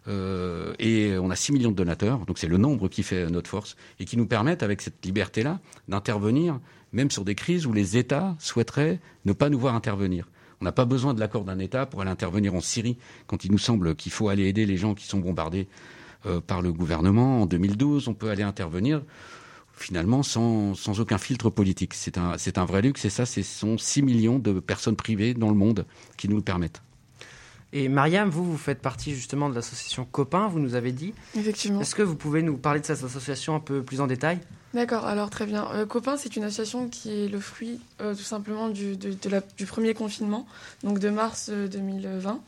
et 0.07 1.15
on 1.19 1.29
a 1.29 1.35
6 1.35 1.51
millions 1.51 1.71
de 1.71 1.75
donateurs, 1.75 2.25
donc 2.25 2.39
c'est 2.39 2.47
le 2.47 2.57
nombre 2.57 2.87
qui 2.87 3.03
fait 3.03 3.29
notre 3.29 3.49
force, 3.49 3.75
et 3.99 4.05
qui 4.05 4.17
nous 4.17 4.25
permettent, 4.25 4.63
avec 4.63 4.81
cette 4.81 5.05
liberté-là, 5.05 5.59
d'intervenir 5.89 6.59
même 6.91 7.11
sur 7.11 7.23
des 7.23 7.35
crises 7.35 7.65
où 7.67 7.73
les 7.73 7.97
États 7.97 8.35
souhaiteraient 8.39 8.99
ne 9.25 9.33
pas 9.33 9.49
nous 9.49 9.59
voir 9.59 9.75
intervenir. 9.75 10.27
On 10.61 10.65
n'a 10.65 10.71
pas 10.71 10.85
besoin 10.85 11.13
de 11.13 11.19
l'accord 11.19 11.43
d'un 11.43 11.59
État 11.59 11.85
pour 11.85 12.01
aller 12.01 12.09
intervenir 12.09 12.55
en 12.55 12.61
Syrie 12.61 12.97
quand 13.27 13.45
il 13.45 13.51
nous 13.51 13.57
semble 13.57 13.95
qu'il 13.95 14.11
faut 14.11 14.29
aller 14.29 14.47
aider 14.47 14.65
les 14.65 14.77
gens 14.77 14.95
qui 14.95 15.05
sont 15.05 15.19
bombardés 15.19 15.67
euh, 16.25 16.41
par 16.41 16.61
le 16.61 16.73
gouvernement. 16.73 17.41
En 17.43 17.45
2012, 17.45 18.07
on 18.07 18.13
peut 18.13 18.29
aller 18.29 18.43
intervenir 18.43 19.03
finalement 19.73 20.23
sans, 20.23 20.73
sans 20.73 20.99
aucun 20.99 21.19
filtre 21.19 21.51
politique. 21.51 21.93
C'est 21.93 22.17
un, 22.17 22.37
c'est 22.37 22.57
un 22.57 22.65
vrai 22.65 22.81
luxe 22.81 23.05
et 23.05 23.09
ça, 23.09 23.25
ce 23.25 23.43
sont 23.43 23.77
6 23.77 24.01
millions 24.01 24.39
de 24.39 24.59
personnes 24.59 24.95
privées 24.95 25.35
dans 25.35 25.49
le 25.49 25.55
monde 25.55 25.85
qui 26.17 26.27
nous 26.27 26.37
le 26.37 26.41
permettent. 26.41 26.81
Et 27.73 27.89
Mariam, 27.89 28.29
vous, 28.29 28.43
vous 28.49 28.57
faites 28.57 28.81
partie 28.81 29.13
justement 29.13 29.49
de 29.49 29.55
l'association 29.55 30.05
Copain, 30.05 30.47
vous 30.47 30.59
nous 30.59 30.75
avez 30.75 30.91
dit. 30.91 31.13
Effectivement. 31.37 31.81
Est-ce 31.81 31.95
que 31.95 32.01
vous 32.01 32.15
pouvez 32.15 32.41
nous 32.41 32.57
parler 32.57 32.79
de 32.79 32.85
cette 32.85 33.03
association 33.03 33.55
un 33.55 33.59
peu 33.59 33.83
plus 33.83 34.01
en 34.01 34.07
détail? 34.07 34.39
D'accord, 34.73 35.05
alors 35.05 35.29
très 35.29 35.45
bien. 35.45 35.67
Euh, 35.73 35.85
Copain, 35.85 36.17
c'est 36.17 36.35
une 36.35 36.43
association 36.43 36.89
qui 36.89 37.23
est 37.23 37.27
le 37.27 37.39
fruit 37.39 37.79
euh, 38.01 38.13
tout 38.13 38.21
simplement 38.21 38.69
du, 38.69 38.97
premier 39.65 39.93
confinement, 39.93 40.45
donc 40.83 40.99
de 40.99 41.09
mars 41.09 41.49
2020. 41.49 42.41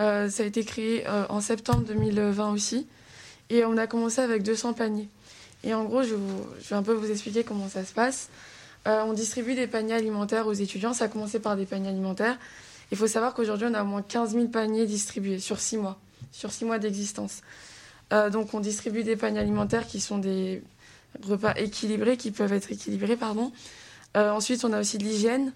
Euh, 0.00 0.30
ça 0.30 0.42
a 0.42 0.46
été 0.46 0.64
créé 0.64 1.06
euh, 1.06 1.26
en 1.28 1.40
septembre 1.40 1.84
2020 1.86 2.52
aussi. 2.52 2.86
Et 3.50 3.64
on 3.64 3.76
a 3.76 3.86
commencé 3.86 4.20
avec 4.20 4.42
200 4.42 4.74
paniers. 4.74 5.08
Et 5.62 5.74
en 5.74 5.84
gros, 5.84 6.02
je, 6.02 6.14
vais 6.14 6.76
un 6.76 6.82
peu 6.82 6.92
vous 6.92 7.10
expliquer 7.10 7.44
comment 7.44 7.68
ça 7.68 7.84
se 7.84 7.92
passe. 7.92 8.30
Euh, 8.88 9.02
on 9.02 9.12
distribue 9.12 9.54
des 9.54 9.66
paniers 9.66 9.94
alimentaires 9.94 10.46
aux 10.46 10.54
étudiants. 10.54 10.94
Ça 10.94 11.04
a 11.04 11.08
commencé 11.08 11.38
par 11.38 11.56
des 11.56 11.66
paniers 11.66 11.88
alimentaires. 11.88 12.38
Il 12.92 12.96
faut 12.96 13.06
savoir 13.06 13.34
qu'aujourd'hui, 13.34 13.66
on 13.70 13.74
a 13.74 13.82
au 13.82 13.86
moins 13.86 14.02
15 14.02 14.32
000 14.32 14.48
paniers 14.48 14.86
distribués 14.86 15.38
sur 15.38 15.60
6 15.60 15.76
mois, 15.76 15.98
sur 16.32 16.50
6 16.50 16.64
mois 16.64 16.78
d'existence. 16.78 17.42
Euh, 18.12 18.30
donc, 18.30 18.54
on 18.54 18.60
distribue 18.60 19.04
des 19.04 19.16
paniers 19.16 19.40
alimentaires 19.40 19.86
qui 19.86 20.00
sont 20.00 20.18
des 20.18 20.62
repas 21.26 21.54
équilibrés, 21.56 22.16
qui 22.16 22.30
peuvent 22.30 22.52
être 22.52 22.70
équilibrés, 22.72 23.16
pardon. 23.16 23.52
Euh, 24.16 24.30
ensuite, 24.30 24.64
on 24.64 24.72
a 24.72 24.80
aussi 24.80 24.98
de 24.98 25.04
l'hygiène. 25.04 25.52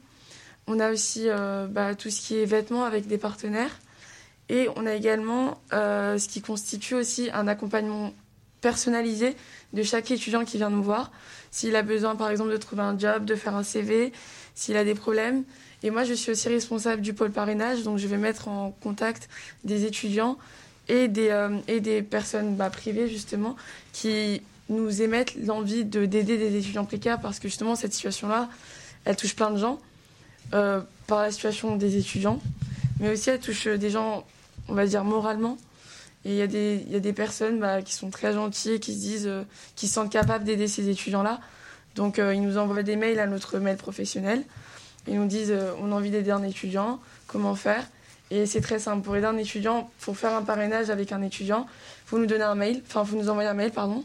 On 0.67 0.81
a 0.81 0.91
aussi 0.91 1.25
euh, 1.27 1.67
bah, 1.67 1.95
tout 1.95 2.11
ce 2.11 2.21
qui 2.21 2.39
est 2.39 2.45
vêtements 2.45 2.85
avec 2.85 3.07
des 3.07 3.19
partenaires. 3.19 3.79
Et 4.49 4.69
on 4.77 4.87
a 4.87 4.95
également 4.95 5.61
euh, 5.73 6.19
ce 6.19 6.29
qui 6.29 6.43
constitue 6.43 6.95
aussi 6.95 7.31
un 7.33 7.49
accompagnement 7.49 8.13
personnalisé 8.61 9.37
de 9.73 9.83
chaque 9.83 10.11
étudiant 10.11 10.45
qui 10.45 10.57
vient 10.59 10.71
nous 10.71 10.83
voir. 10.83 11.11
S'il 11.51 11.77
a 11.77 11.83
besoin, 11.83 12.17
par 12.17 12.31
exemple, 12.31 12.51
de 12.51 12.57
trouver 12.57 12.83
un 12.83 12.99
job, 12.99 13.25
de 13.25 13.35
faire 13.35 13.55
un 13.55 13.63
CV, 13.63 14.13
s'il 14.55 14.77
a 14.77 14.85
des 14.85 14.95
problèmes. 14.95 15.45
Et 15.83 15.91
moi, 15.91 16.05
je 16.05 16.15
suis 16.15 16.31
aussi 16.31 16.49
responsable 16.49 17.03
du 17.03 17.13
pôle 17.13 17.31
parrainage, 17.31 17.83
donc 17.83 17.99
je 17.99 18.07
vais 18.07 18.17
mettre 18.17 18.49
en 18.49 18.71
contact 18.71 19.29
des 19.65 19.85
étudiants 19.85 20.39
et 20.89 21.09
des, 21.09 21.49
et 21.69 21.81
des 21.81 22.03
personnes 22.03 22.57
bah, 22.57 22.71
privées, 22.71 23.09
justement, 23.09 23.55
qui 23.93 24.41
nous 24.69 25.03
émettent 25.03 25.35
l'envie 25.37 25.85
de, 25.85 26.07
d'aider 26.07 26.39
des 26.39 26.57
étudiants 26.57 26.85
précaires 26.85 27.21
parce 27.21 27.39
que, 27.39 27.49
justement, 27.49 27.77
cette 27.77 27.93
situation-là, 27.93 28.49
elle 29.05 29.17
touche 29.17 29.37
plein 29.37 29.51
de 29.51 29.59
gens 29.59 29.81
euh, 30.55 30.81
par 31.07 31.23
la 31.23 31.31
situation 31.31 31.77
des 31.77 31.97
étudiants, 31.97 32.41
mais 33.01 33.11
aussi 33.11 33.31
elle 33.31 33.41
touche 33.41 33.67
des 33.67 33.91
gens, 33.91 34.25
on 34.69 34.75
va 34.75 34.87
dire, 34.87 35.05
moralement. 35.05 35.59
Et 36.25 36.31
il 36.31 36.37
y, 36.37 36.43
a 36.43 36.47
des, 36.47 36.85
y 36.89 36.97
a 36.97 37.01
des 37.01 37.13
personnes 37.13 37.61
bah, 37.61 37.83
qui 37.83 37.93
sont 37.93 38.09
très 38.09 38.33
gentilles, 38.33 38.81
qui 38.81 38.95
se 38.95 38.99
disent, 38.99 39.27
euh, 39.27 39.43
qui 39.77 39.89
se 39.89 39.95
sentent 39.95 40.11
capables 40.11 40.45
d'aider 40.45 40.69
ces 40.69 40.89
étudiants-là. 40.89 41.39
Donc, 41.97 42.19
euh, 42.19 42.35
ils 42.35 42.41
nous 42.41 42.57
envoient 42.57 42.83
des 42.83 42.97
mails 42.97 43.21
à 43.21 43.27
notre 43.27 43.59
mail 43.59 43.77
professionnel. 43.77 44.43
Ils 45.07 45.21
nous 45.21 45.27
disent 45.27 45.51
euh, 45.51 45.73
on 45.81 45.93
a 45.93 45.95
envie 45.95 46.11
d'aider 46.11 46.31
un 46.31 46.43
étudiant, 46.43 46.99
comment 47.27 47.55
faire? 47.55 47.87
Et 48.31 48.47
c'est 48.47 48.63
très 48.63 48.79
simple. 48.79 49.03
Pour 49.03 49.17
aider 49.17 49.27
un 49.27 49.37
étudiant, 49.37 49.91
pour 50.01 50.17
faire 50.17 50.35
un 50.35 50.43
parrainage 50.43 50.89
avec 50.89 51.13
un 51.13 51.21
étudiant, 51.21 51.67
il 51.69 52.09
faut 52.09 52.19
nous 52.19 52.27
donner 52.27 52.45
un 52.45 52.55
mail, 52.55 52.83
enfin, 52.87 53.05
faut 53.05 53.17
nous 53.17 53.29
envoyer 53.29 53.49
un 53.49 53.55
mail, 53.55 53.71
pardon, 53.71 54.03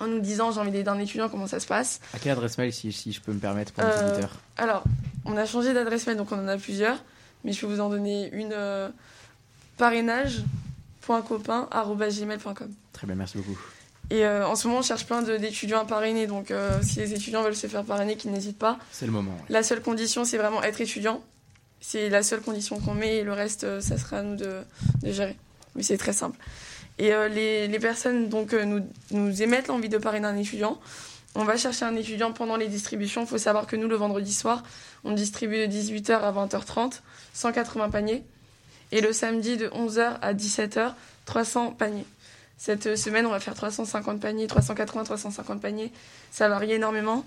en 0.00 0.06
nous 0.06 0.20
disant 0.20 0.52
j'ai 0.52 0.60
envie 0.60 0.70
d'aider 0.70 0.88
un 0.88 0.98
étudiant, 0.98 1.28
comment 1.28 1.46
ça 1.46 1.60
se 1.60 1.66
passe. 1.66 2.00
À 2.14 2.18
quelle 2.18 2.32
adresse 2.32 2.58
mail, 2.58 2.72
si, 2.72 2.92
si 2.92 3.12
je 3.12 3.20
peux 3.20 3.32
me 3.32 3.40
permettre, 3.40 3.72
pour 3.72 3.84
les 3.84 3.90
Euh, 3.90 4.10
auditeurs 4.12 4.36
Alors, 4.56 4.84
on 5.24 5.36
a 5.36 5.44
changé 5.46 5.72
d'adresse 5.74 6.06
mail, 6.06 6.16
donc 6.16 6.30
on 6.32 6.38
en 6.38 6.48
a 6.48 6.56
plusieurs, 6.56 7.02
mais 7.44 7.52
je 7.52 7.60
peux 7.60 7.66
vous 7.66 7.80
en 7.80 7.88
donner 7.88 8.30
une 8.32 8.52
euh, 8.52 8.88
parrainage.copain.gmail.com. 9.78 12.70
Très 12.92 13.06
bien, 13.06 13.16
merci 13.16 13.38
beaucoup. 13.38 13.58
Et 14.10 14.24
euh, 14.24 14.46
en 14.46 14.56
ce 14.56 14.66
moment, 14.66 14.80
on 14.80 14.82
cherche 14.82 15.04
plein 15.04 15.20
d'étudiants 15.22 15.80
à 15.80 15.84
parrainer, 15.84 16.26
donc 16.26 16.50
euh, 16.50 16.80
si 16.82 16.98
les 16.98 17.12
étudiants 17.12 17.42
veulent 17.42 17.54
se 17.54 17.66
faire 17.66 17.84
parrainer, 17.84 18.16
qu'ils 18.16 18.32
n'hésitent 18.32 18.58
pas. 18.58 18.78
C'est 18.90 19.04
le 19.06 19.12
moment. 19.12 19.32
ouais. 19.32 19.44
La 19.50 19.62
seule 19.62 19.82
condition, 19.82 20.24
c'est 20.24 20.38
vraiment 20.38 20.62
être 20.62 20.80
étudiant. 20.80 21.22
C'est 21.80 22.08
la 22.08 22.22
seule 22.22 22.40
condition 22.40 22.80
qu'on 22.80 22.94
met 22.94 23.18
et 23.18 23.22
le 23.22 23.32
reste, 23.34 23.80
ça 23.80 23.98
sera 23.98 24.18
à 24.18 24.22
nous 24.22 24.36
de, 24.36 24.62
de 25.02 25.12
gérer. 25.12 25.36
Mais 25.76 25.82
c'est 25.82 25.98
très 25.98 26.14
simple. 26.14 26.38
Et 26.98 27.12
euh, 27.12 27.28
les, 27.28 27.68
les 27.68 27.78
personnes 27.78 28.28
donc, 28.28 28.52
euh, 28.52 28.64
nous, 28.64 28.84
nous 29.12 29.42
émettent 29.42 29.68
l'envie 29.68 29.88
de 29.88 29.98
parrainer 29.98 30.26
un 30.26 30.36
étudiant. 30.36 30.78
On 31.34 31.44
va 31.44 31.56
chercher 31.56 31.84
un 31.84 31.94
étudiant 31.94 32.32
pendant 32.32 32.56
les 32.56 32.66
distributions. 32.66 33.22
Il 33.22 33.28
faut 33.28 33.38
savoir 33.38 33.66
que 33.66 33.76
nous, 33.76 33.86
le 33.86 33.94
vendredi 33.94 34.34
soir, 34.34 34.64
on 35.04 35.12
distribue 35.12 35.66
de 35.66 35.72
18h 35.72 36.12
à 36.12 36.32
20h30, 36.32 37.00
180 37.34 37.90
paniers. 37.90 38.24
Et 38.90 39.00
le 39.00 39.12
samedi, 39.12 39.56
de 39.56 39.68
11h 39.68 40.16
à 40.20 40.34
17h, 40.34 40.94
300 41.26 41.72
paniers. 41.72 42.06
Cette 42.56 42.86
euh, 42.86 42.96
semaine, 42.96 43.26
on 43.26 43.30
va 43.30 43.38
faire 43.38 43.54
350 43.54 44.20
paniers, 44.20 44.48
380, 44.48 45.04
350 45.04 45.60
paniers. 45.60 45.92
Ça 46.32 46.48
varie 46.48 46.72
énormément. 46.72 47.24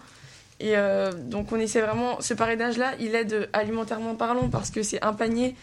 Et 0.64 0.76
donc 1.16 1.52
on 1.52 1.60
essaie 1.60 1.82
vraiment, 1.82 2.22
ce 2.22 2.36
parrainage-là, 2.36 2.92
il 3.00 3.16
aide 3.16 3.50
alimentairement 3.52 4.14
parlant 4.14 4.48
parce 4.48 4.70
que 4.70 4.84
c'est 4.84 5.04
un 5.04 5.14
panier 5.14 5.56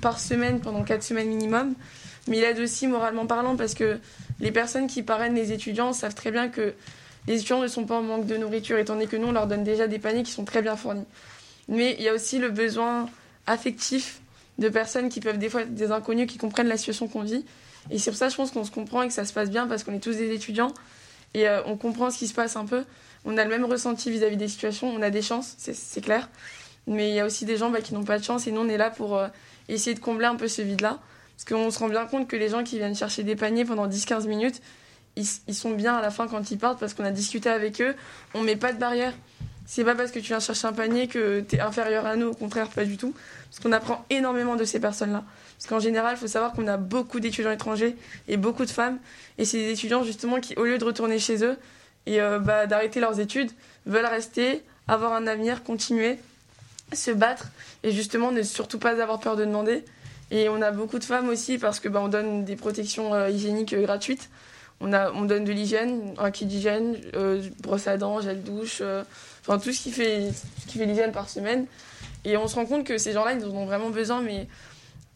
par 0.00 0.18
semaine 0.18 0.60
pendant 0.60 0.84
4 0.84 1.02
semaines 1.02 1.28
minimum. 1.28 1.74
Mais 2.28 2.38
il 2.38 2.44
aide 2.44 2.58
aussi 2.58 2.86
moralement 2.86 3.26
parlant 3.26 3.56
parce 3.56 3.74
que 3.74 3.98
les 4.40 4.50
personnes 4.52 4.86
qui 4.86 5.02
parrainent 5.02 5.34
les 5.34 5.52
étudiants 5.52 5.92
savent 5.92 6.14
très 6.14 6.30
bien 6.30 6.48
que 6.48 6.74
les 7.28 7.36
étudiants 7.36 7.60
ne 7.60 7.68
sont 7.68 7.84
pas 7.84 7.96
en 7.96 8.02
manque 8.02 8.26
de 8.26 8.36
nourriture 8.36 8.78
étant 8.78 8.94
donné 8.94 9.06
que 9.06 9.16
nous, 9.16 9.28
on 9.28 9.32
leur 9.32 9.46
donne 9.46 9.64
déjà 9.64 9.86
des 9.86 9.98
paniers 9.98 10.22
qui 10.22 10.32
sont 10.32 10.44
très 10.44 10.62
bien 10.62 10.76
fournis. 10.76 11.04
Mais 11.68 11.94
il 11.98 12.04
y 12.04 12.08
a 12.08 12.14
aussi 12.14 12.38
le 12.38 12.50
besoin 12.50 13.08
affectif 13.46 14.20
de 14.58 14.68
personnes 14.68 15.08
qui 15.08 15.20
peuvent 15.20 15.38
des 15.38 15.48
fois 15.48 15.62
être 15.62 15.74
des 15.74 15.92
inconnus 15.92 16.26
qui 16.26 16.38
comprennent 16.38 16.68
la 16.68 16.76
situation 16.76 17.08
qu'on 17.08 17.22
vit. 17.22 17.44
Et 17.90 17.98
c'est 17.98 18.10
pour 18.10 18.18
ça, 18.18 18.28
je 18.28 18.36
pense 18.36 18.50
qu'on 18.50 18.64
se 18.64 18.70
comprend 18.70 19.02
et 19.02 19.08
que 19.08 19.14
ça 19.14 19.24
se 19.24 19.32
passe 19.32 19.50
bien 19.50 19.66
parce 19.66 19.84
qu'on 19.84 19.92
est 19.94 20.00
tous 20.00 20.16
des 20.16 20.32
étudiants 20.32 20.72
et 21.34 21.48
euh, 21.48 21.62
on 21.66 21.76
comprend 21.76 22.10
ce 22.10 22.18
qui 22.18 22.26
se 22.26 22.34
passe 22.34 22.56
un 22.56 22.64
peu. 22.64 22.84
On 23.24 23.36
a 23.38 23.44
le 23.44 23.50
même 23.50 23.64
ressenti 23.64 24.10
vis-à-vis 24.10 24.36
des 24.36 24.48
situations, 24.48 24.88
on 24.88 25.02
a 25.02 25.10
des 25.10 25.22
chances, 25.22 25.54
c'est- 25.58 26.00
clair. 26.00 26.28
Mais 26.86 27.10
il 27.10 27.14
y 27.14 27.20
a 27.20 27.26
aussi 27.26 27.44
des 27.44 27.56
gens 27.56 27.70
bah, 27.70 27.80
qui 27.80 27.94
n'ont 27.94 28.04
pas 28.04 28.18
de 28.18 28.24
chance 28.24 28.46
et 28.46 28.52
nous, 28.52 28.60
on 28.60 28.68
est 28.68 28.76
là 28.76 28.90
pour 28.90 29.16
euh, 29.16 29.26
essayer 29.68 29.94
de 29.94 30.00
combler 30.00 30.26
un 30.26 30.36
peu 30.36 30.46
ce 30.48 30.62
vide-là. 30.62 31.00
Parce 31.36 31.44
qu'on 31.44 31.70
se 31.70 31.78
rend 31.78 31.88
bien 31.88 32.06
compte 32.06 32.28
que 32.28 32.36
les 32.36 32.48
gens 32.48 32.64
qui 32.64 32.78
viennent 32.78 32.96
chercher 32.96 33.22
des 33.22 33.36
paniers 33.36 33.64
pendant 33.64 33.86
10-15 33.86 34.26
minutes, 34.26 34.62
ils, 35.16 35.54
sont 35.54 35.70
bien 35.70 35.96
à 35.96 36.02
la 36.02 36.10
fin 36.10 36.28
quand 36.28 36.50
ils 36.50 36.58
partent 36.58 36.78
parce 36.78 36.94
qu'on 36.94 37.04
a 37.04 37.10
discuté 37.10 37.48
avec 37.48 37.80
eux. 37.80 37.94
On 38.34 38.42
met 38.42 38.56
pas 38.56 38.72
de 38.72 38.78
barrière. 38.78 39.14
C'est 39.64 39.84
pas 39.84 39.94
parce 39.94 40.10
que 40.12 40.18
tu 40.18 40.26
viens 40.26 40.40
chercher 40.40 40.66
un 40.66 40.72
panier 40.72 41.08
que 41.08 41.40
tu 41.40 41.56
es 41.56 41.60
inférieur 41.60 42.06
à 42.06 42.16
nous, 42.16 42.28
au 42.28 42.34
contraire, 42.34 42.68
pas 42.68 42.84
du 42.84 42.96
tout. 42.96 43.14
Parce 43.50 43.60
qu'on 43.60 43.72
apprend 43.72 44.04
énormément 44.10 44.56
de 44.56 44.64
ces 44.64 44.78
personnes-là. 44.78 45.24
Parce 45.58 45.68
qu'en 45.68 45.80
général, 45.80 46.16
il 46.16 46.20
faut 46.20 46.26
savoir 46.26 46.52
qu'on 46.52 46.68
a 46.68 46.76
beaucoup 46.76 47.18
d'étudiants 47.18 47.50
étrangers 47.50 47.96
et 48.28 48.36
beaucoup 48.36 48.64
de 48.64 48.70
femmes. 48.70 48.98
Et 49.38 49.44
c'est 49.44 49.58
des 49.58 49.72
étudiants 49.72 50.04
justement 50.04 50.38
qui, 50.38 50.54
au 50.56 50.64
lieu 50.64 50.78
de 50.78 50.84
retourner 50.84 51.18
chez 51.18 51.42
eux 51.42 51.56
et 52.04 52.20
euh, 52.20 52.38
bah, 52.38 52.66
d'arrêter 52.66 53.00
leurs 53.00 53.18
études, 53.18 53.50
veulent 53.86 54.06
rester, 54.06 54.62
avoir 54.86 55.14
un 55.14 55.26
avenir, 55.26 55.64
continuer, 55.64 56.18
se 56.92 57.10
battre 57.10 57.48
et 57.82 57.90
justement 57.90 58.30
ne 58.30 58.42
surtout 58.42 58.78
pas 58.78 59.00
avoir 59.00 59.18
peur 59.18 59.36
de 59.36 59.44
demander. 59.44 59.84
Et 60.30 60.48
on 60.48 60.60
a 60.60 60.70
beaucoup 60.70 60.98
de 60.98 61.04
femmes 61.04 61.28
aussi 61.28 61.58
parce 61.58 61.80
que 61.80 61.88
bah, 61.88 62.00
on 62.02 62.08
donne 62.08 62.44
des 62.44 62.56
protections 62.56 63.14
euh, 63.14 63.30
hygiéniques 63.30 63.72
euh, 63.72 63.82
gratuites. 63.82 64.28
On, 64.80 64.92
a, 64.92 65.10
on 65.12 65.24
donne 65.24 65.44
de 65.44 65.52
l'hygiène, 65.52 66.14
un 66.18 66.30
kit 66.30 66.44
d'hygiène, 66.44 66.96
euh, 67.14 67.42
brosse 67.60 67.86
à 67.86 67.96
dents, 67.96 68.20
gel 68.20 68.42
douche, 68.42 68.82
enfin 69.40 69.58
tout 69.58 69.72
ce 69.72 69.82
qui 69.82 69.90
fait, 69.90 70.30
fait 70.68 70.84
l'hygiène 70.84 71.12
par 71.12 71.30
semaine. 71.30 71.66
Et 72.24 72.36
on 72.36 72.46
se 72.46 72.56
rend 72.56 72.66
compte 72.66 72.84
que 72.84 72.98
ces 72.98 73.12
gens-là, 73.12 73.32
ils 73.32 73.44
en 73.44 73.50
ont 73.50 73.64
vraiment 73.64 73.88
besoin, 73.88 74.20
mais 74.20 74.48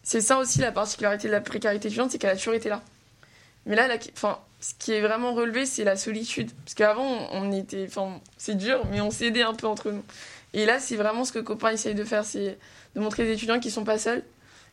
c'est 0.03 0.23
ça 0.23 0.39
aussi 0.39 0.61
la 0.61 0.73
particularité 0.73 1.29
de 1.29 1.33
la 1.33 1.43
précarité 1.43 1.89
étudiante, 1.89 2.11
c'est 2.11 2.19
qu'elle 2.19 2.31
a 2.31 2.37
toujours 2.37 2.55
été 2.55 2.71
là. 2.71 2.83
Mais 3.67 3.77
là, 3.77 3.89
enfin, 4.15 4.39
ce 4.61 4.73
qui 4.79 4.93
est 4.93 5.01
vraiment 5.01 5.35
relevé, 5.35 5.67
c'est 5.67 5.85
la 5.85 5.97
solitude. 5.97 6.51
Parce 6.65 6.75
qu'avant, 6.75 7.29
on 7.33 7.53
était. 7.53 7.85
Enfin, 7.87 8.21
c'est 8.39 8.57
dur, 8.57 8.83
mais 8.91 9.01
on 9.01 9.11
s'aidait 9.11 9.43
un 9.43 9.55
peu 9.55 9.67
entre 9.67 9.91
nous. 9.91 10.03
Et 10.55 10.67
là, 10.67 10.79
c'est 10.79 10.97
vraiment 10.97 11.25
ce 11.25 11.33
que 11.33 11.39
Copain 11.39 11.71
essaye 11.71 11.95
de 11.95 12.05
faire, 12.05 12.25
c'est 12.25 12.59
de 12.95 13.01
montrer 13.01 13.29
aux 13.29 13.33
étudiants 13.33 13.61
qu'ils 13.61 13.71
sont 13.71 13.85
pas 13.85 13.99
seuls, 13.99 14.23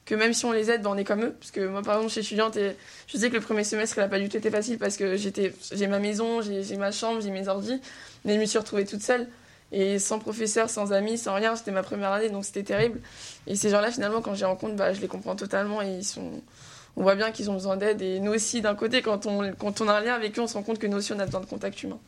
que 0.07 0.15
même 0.15 0.33
si 0.33 0.45
on 0.45 0.51
les 0.51 0.71
aide, 0.71 0.81
ben, 0.81 0.89
on 0.91 0.97
est 0.97 1.03
comme 1.03 1.23
eux. 1.23 1.35
Parce 1.39 1.51
que 1.51 1.67
moi, 1.67 1.83
par 1.83 1.95
exemple, 1.95 2.07
je 2.07 2.21
suis 2.21 2.21
étudiante 2.21 2.55
et 2.57 2.75
je 3.07 3.17
sais 3.17 3.29
que 3.29 3.35
le 3.35 3.41
premier 3.41 3.63
semestre, 3.63 3.97
il 3.97 4.01
n'a 4.01 4.07
pas 4.07 4.19
du 4.19 4.29
tout 4.29 4.37
été 4.37 4.49
facile 4.49 4.79
parce 4.79 4.97
que 4.97 5.15
j'ai 5.17 5.87
ma 5.87 5.99
maison, 5.99 6.41
j'ai 6.41 6.63
j'ai 6.63 6.77
ma 6.77 6.91
chambre, 6.91 7.21
j'ai 7.21 7.29
mes 7.29 7.47
ordi, 7.47 7.79
mais 8.25 8.35
je 8.35 8.39
me 8.39 8.45
suis 8.45 8.57
retrouvée 8.57 8.85
toute 8.85 9.03
seule. 9.03 9.27
Et 9.73 9.99
sans 9.99 10.17
professeur, 10.17 10.69
sans 10.69 10.93
amis, 10.93 11.17
sans 11.17 11.35
rien, 11.35 11.57
c'était 11.57 11.71
ma 11.71 11.83
première 11.83 12.13
année, 12.13 12.29
donc 12.29 12.45
c'était 12.45 12.63
terrible. 12.63 13.01
Et 13.47 13.57
ces 13.57 13.69
gens-là, 13.69 13.91
finalement, 13.91 14.21
quand 14.21 14.33
je 14.33 14.39
les 14.39 14.45
rencontre, 14.45 14.77
bah, 14.77 14.93
je 14.93 15.01
les 15.01 15.09
comprends 15.09 15.35
totalement 15.35 15.81
et 15.81 15.97
ils 15.97 16.05
sont. 16.05 16.41
On 16.95 17.03
voit 17.03 17.15
bien 17.15 17.31
qu'ils 17.31 17.51
ont 17.51 17.53
besoin 17.53 17.75
d'aide. 17.75 18.01
Et 18.01 18.19
nous 18.21 18.33
aussi, 18.33 18.61
d'un 18.61 18.75
côté, 18.75 19.01
quand 19.01 19.25
on, 19.25 19.51
quand 19.53 19.81
on 19.81 19.89
a 19.89 19.93
un 19.93 20.01
lien 20.01 20.13
avec 20.13 20.39
eux, 20.39 20.41
on 20.41 20.47
se 20.47 20.53
rend 20.53 20.63
compte 20.63 20.79
que 20.79 20.87
nous 20.87 20.97
aussi, 20.97 21.11
on 21.11 21.19
a 21.19 21.25
besoin 21.25 21.41
de 21.41 21.45
contact 21.45 21.83
humain. 21.83 21.99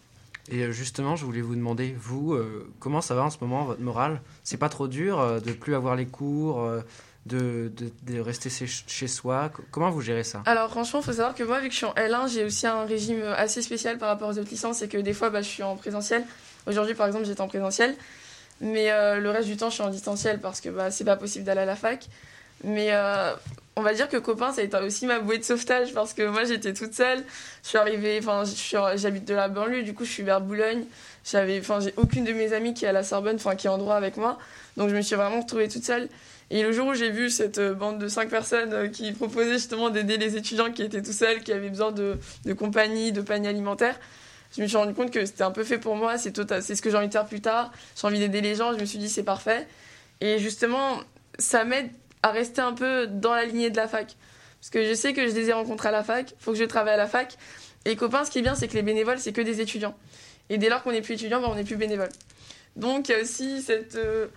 Et 0.51 0.63
euh, 0.63 0.71
justement, 0.71 1.15
je 1.15 1.25
voulais 1.25 1.41
vous 1.41 1.55
demander, 1.55 1.95
vous, 1.99 2.33
euh, 2.33 2.67
comment 2.79 3.01
ça 3.01 3.13
va 3.13 3.23
en 3.23 3.29
ce 3.29 3.37
moment, 3.41 3.65
votre 3.65 3.81
morale? 3.81 4.21
C'est 4.43 4.57
pas 4.57 4.69
trop 4.69 4.87
dur 4.87 5.19
euh, 5.19 5.39
de 5.39 5.51
plus 5.51 5.75
avoir 5.75 5.95
les 5.95 6.07
cours, 6.07 6.61
euh, 6.61 6.81
de, 7.29 8.19
rester 8.19 8.49
chez 8.49 9.07
soi 9.07 9.51
Comment 9.71 9.89
vous 9.89 10.01
gérez 10.01 10.23
ça? 10.23 10.43
Alors 10.45 10.69
franchement, 10.69 10.99
il 10.99 11.05
faut 11.05 11.13
savoir 11.13 11.35
que 11.35 11.43
moi, 11.43 11.59
vu 11.59 11.67
que 11.67 11.73
je 11.73 11.77
suis 11.77 11.85
en 11.85 11.93
L1, 11.93 12.31
j'ai 12.31 12.43
aussi 12.43 12.67
un 12.67 12.83
régime 12.85 13.23
assez 13.37 13.61
spécial 13.61 13.97
par 13.97 14.09
rapport 14.09 14.29
aux 14.29 14.37
autres 14.37 14.49
licences. 14.49 14.77
C'est 14.77 14.87
que 14.87 14.97
des 14.97 15.13
fois, 15.13 15.29
bah, 15.29 15.41
je 15.41 15.47
suis 15.47 15.63
en 15.63 15.75
présentiel. 15.75 16.23
Aujourd'hui, 16.67 16.95
par 16.95 17.07
exemple, 17.07 17.25
j'étais 17.25 17.41
en 17.41 17.47
présentiel. 17.47 17.95
Mais 18.61 18.91
euh, 18.91 19.19
le 19.19 19.29
reste 19.29 19.47
du 19.47 19.57
temps, 19.57 19.69
je 19.69 19.75
suis 19.75 19.83
en 19.83 19.89
distanciel 19.89 20.39
parce 20.39 20.59
que 20.61 20.69
bah, 20.69 20.91
c'est 20.91 21.05
pas 21.05 21.15
possible 21.15 21.45
d'aller 21.45 21.61
à 21.61 21.65
la 21.65 21.75
fac. 21.75 22.07
Mais 22.63 22.89
euh, 22.91 23.33
on 23.75 23.81
va 23.81 23.93
dire 23.93 24.09
que 24.09 24.17
copain, 24.17 24.51
ça 24.51 24.61
a 24.61 24.63
été 24.65 24.77
aussi 24.77 25.05
ma 25.05 25.19
bouée 25.19 25.37
de 25.37 25.43
sauvetage 25.43 25.93
parce 25.93 26.13
que 26.13 26.27
moi, 26.27 26.43
j'étais 26.43 26.73
toute 26.73 26.93
seule. 26.93 27.23
Je 27.63 27.69
suis 27.69 27.77
arrivée, 27.77 28.19
enfin, 28.21 28.43
j'habite 28.95 29.25
de 29.25 29.33
la 29.33 29.47
banlieue, 29.47 29.83
du 29.83 29.93
coup, 29.93 30.03
je 30.03 30.11
suis 30.11 30.23
vers 30.23 30.41
Boulogne. 30.41 30.83
J'avais, 31.23 31.59
enfin, 31.59 31.79
j'ai 31.79 31.93
aucune 31.97 32.25
de 32.25 32.33
mes 32.33 32.53
amies 32.53 32.73
qui 32.73 32.85
est 32.85 32.89
à 32.89 32.91
la 32.91 33.03
Sorbonne, 33.03 33.35
enfin, 33.35 33.55
qui 33.55 33.67
est 33.67 33.69
en 33.69 33.77
droit 33.77 33.95
avec 33.95 34.17
moi. 34.17 34.37
Donc, 34.77 34.89
je 34.89 34.95
me 34.95 35.01
suis 35.01 35.15
vraiment 35.15 35.39
retrouvée 35.39 35.69
toute 35.69 35.85
seule. 35.85 36.09
Et 36.51 36.63
le 36.63 36.71
jour 36.71 36.87
où 36.87 36.93
j'ai 36.93 37.11
vu 37.11 37.29
cette 37.29 37.59
euh, 37.59 37.73
bande 37.73 37.99
de 37.99 38.07
cinq 38.07 38.29
personnes 38.29 38.73
euh, 38.73 38.87
qui 38.87 39.11
proposaient 39.11 39.53
justement 39.53 39.89
d'aider 39.89 40.17
les 40.17 40.35
étudiants 40.35 40.71
qui 40.71 40.81
étaient 40.81 41.01
tout 41.01 41.13
seuls, 41.13 41.41
qui 41.41 41.53
avaient 41.53 41.69
besoin 41.69 41.91
de, 41.91 42.17
compagnie, 42.57 43.11
de 43.11 43.21
panier 43.21 43.49
alimentaire, 43.49 43.99
je 44.55 44.61
me 44.63 44.67
suis 44.67 44.77
rendu 44.77 44.95
compte 44.95 45.11
que 45.11 45.25
c'était 45.25 45.43
un 45.43 45.51
peu 45.51 45.63
fait 45.63 45.77
pour 45.77 45.95
moi. 45.95 46.17
C'est 46.17 46.31
tota-, 46.31 46.61
c'est 46.61 46.75
ce 46.75 46.81
que 46.81 46.89
j'ai 46.89 46.97
envie 46.97 47.07
de 47.07 47.13
faire 47.13 47.27
plus 47.27 47.41
tard. 47.41 47.71
J'ai 47.95 48.07
envie 48.07 48.17
d'aider 48.17 48.41
les 48.41 48.55
gens. 48.55 48.73
Je 48.73 48.79
me 48.79 48.85
suis 48.85 48.97
dit 48.97 49.07
c'est 49.07 49.23
parfait. 49.23 49.67
Et 50.21 50.39
justement, 50.39 51.01
ça 51.37 51.63
m'aide 51.65 51.91
à 52.23 52.31
rester 52.31 52.61
un 52.61 52.73
peu 52.73 53.05
dans 53.05 53.35
la 53.35 53.45
lignée 53.45 53.69
de 53.69 53.77
la 53.77 53.87
fac. 53.87 54.15
Parce 54.59 54.71
que 54.71 54.83
je 54.83 54.93
sais 54.95 55.13
que 55.13 55.27
je 55.27 55.35
les 55.35 55.49
ai 55.49 55.53
rencontrés 55.53 55.89
à 55.89 55.91
la 55.91 56.03
fac. 56.03 56.33
Faut 56.39 56.51
que 56.51 56.57
je 56.57 56.63
travaille 56.63 56.95
à 56.95 56.97
la 56.97 57.05
fac. 57.05 57.37
Et 57.85 57.95
copains, 57.95 58.25
ce 58.25 58.31
qui 58.31 58.39
est 58.39 58.41
bien, 58.41 58.55
c'est 58.55 58.67
que 58.67 58.73
les 58.73 58.81
bénévoles, 58.81 59.19
c'est 59.19 59.33
que 59.33 59.41
des 59.41 59.61
étudiants. 59.61 59.95
Et 60.49 60.57
dès 60.57 60.69
lors 60.69 60.81
qu'on 60.81 60.91
n'est 60.91 61.01
plus 61.01 61.13
étudiant, 61.13 61.41
ben, 61.41 61.47
on 61.51 61.55
n'est 61.55 61.63
plus 61.63 61.77
bénévole. 61.77 62.09
Donc 62.75 63.09
il 63.09 63.11
y 63.11 63.15
a 63.15 63.21
aussi 63.21 63.61
cette, 63.61 63.95
euh, 63.95 64.27